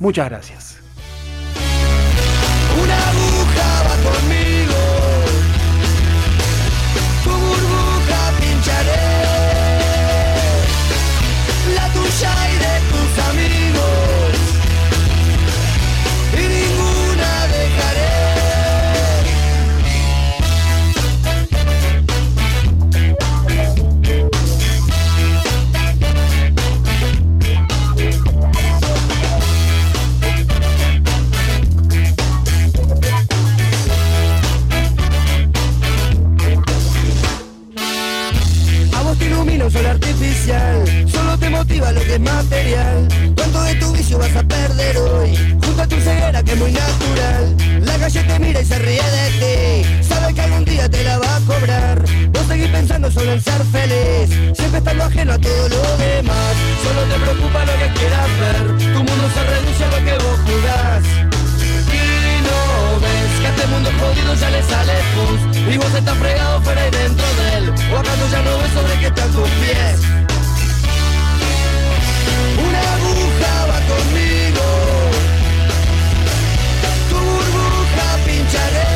Muchas 0.00 0.28
gracias. 0.28 0.73
Lo 41.94 42.00
que 42.00 42.14
es 42.14 42.20
material. 42.20 43.08
¿Cuánto 43.36 43.62
de 43.62 43.74
tu 43.76 43.92
vicio 43.92 44.18
vas 44.18 44.34
a 44.36 44.42
perder 44.42 44.96
hoy? 44.98 45.36
Junto 45.64 45.82
a 45.82 45.86
tu 45.86 45.96
ceguera 46.00 46.42
que 46.42 46.52
es 46.52 46.58
muy 46.58 46.72
natural. 46.72 47.56
La 47.82 47.96
calle 47.98 48.22
te 48.22 48.38
mira 48.38 48.60
y 48.60 48.64
se 48.64 48.78
ríe 48.78 49.02
de 49.02 49.26
ti, 49.40 50.04
sabe 50.04 50.34
que 50.34 50.40
algún 50.40 50.64
día 50.64 50.88
te 50.88 51.04
la 51.04 51.18
va 51.18 51.36
a 51.36 51.40
cobrar. 51.40 52.04
Vos 52.32 52.46
seguís 52.48 52.68
pensando 52.68 53.10
solo 53.10 53.32
en 53.32 53.40
ser 53.40 53.62
feliz, 53.72 54.56
siempre 54.56 54.78
estando 54.78 55.04
ajeno 55.04 55.32
a 55.32 55.38
todo 55.38 55.68
lo 55.68 55.96
demás. 55.98 56.54
Solo 56.82 57.02
te 57.02 57.20
preocupa 57.20 57.64
lo 57.64 57.72
que 57.72 57.88
quieras 57.98 58.28
ver, 58.40 58.66
tu 58.94 58.98
mundo 58.98 59.24
se 59.34 59.42
reduce 59.44 59.84
a 59.84 59.88
lo 59.88 60.04
que 60.04 60.24
vos 60.24 60.38
jugás. 60.46 61.04
Y 61.94 62.42
no 62.46 63.00
ves 63.00 63.40
que 63.40 63.46
a 63.46 63.50
este 63.50 63.66
mundo 63.68 63.90
jodido 64.00 64.34
ya 64.34 64.50
le 64.50 64.62
sale 64.62 64.92
pus 65.14 65.72
Y 65.72 65.76
vos 65.76 65.94
estás 65.94 66.18
fregado 66.18 66.60
fuera 66.62 66.88
y 66.88 66.90
dentro 66.90 67.26
de 67.34 67.58
él 67.58 67.74
¿O 67.92 67.98
acaso 67.98 68.28
ya 68.30 68.42
no 68.42 68.58
ves 68.58 68.72
sobre 68.72 68.98
qué 69.00 69.06
están 69.06 69.30
tus 69.30 69.48
pies? 69.48 70.23
Una 72.58 72.80
aguja 72.94 73.66
va 73.68 73.78
conmigo. 73.90 74.66
Tu 77.08 77.16
burbuja 77.16 78.08
pincharé 78.24 78.93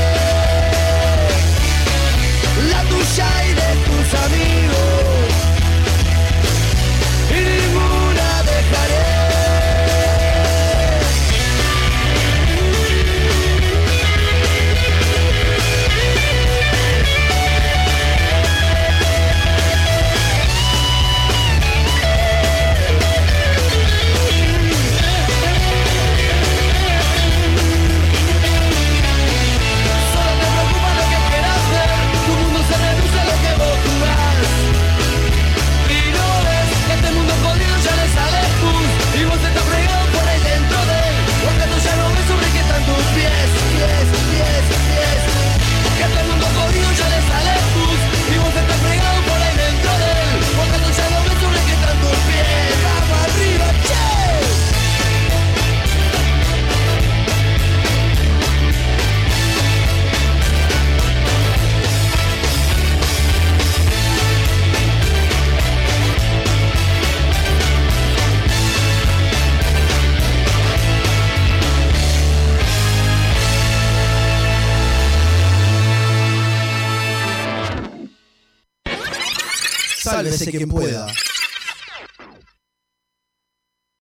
Sálvese 80.30 80.50
quien 80.50 80.68
pueda. 80.68 81.06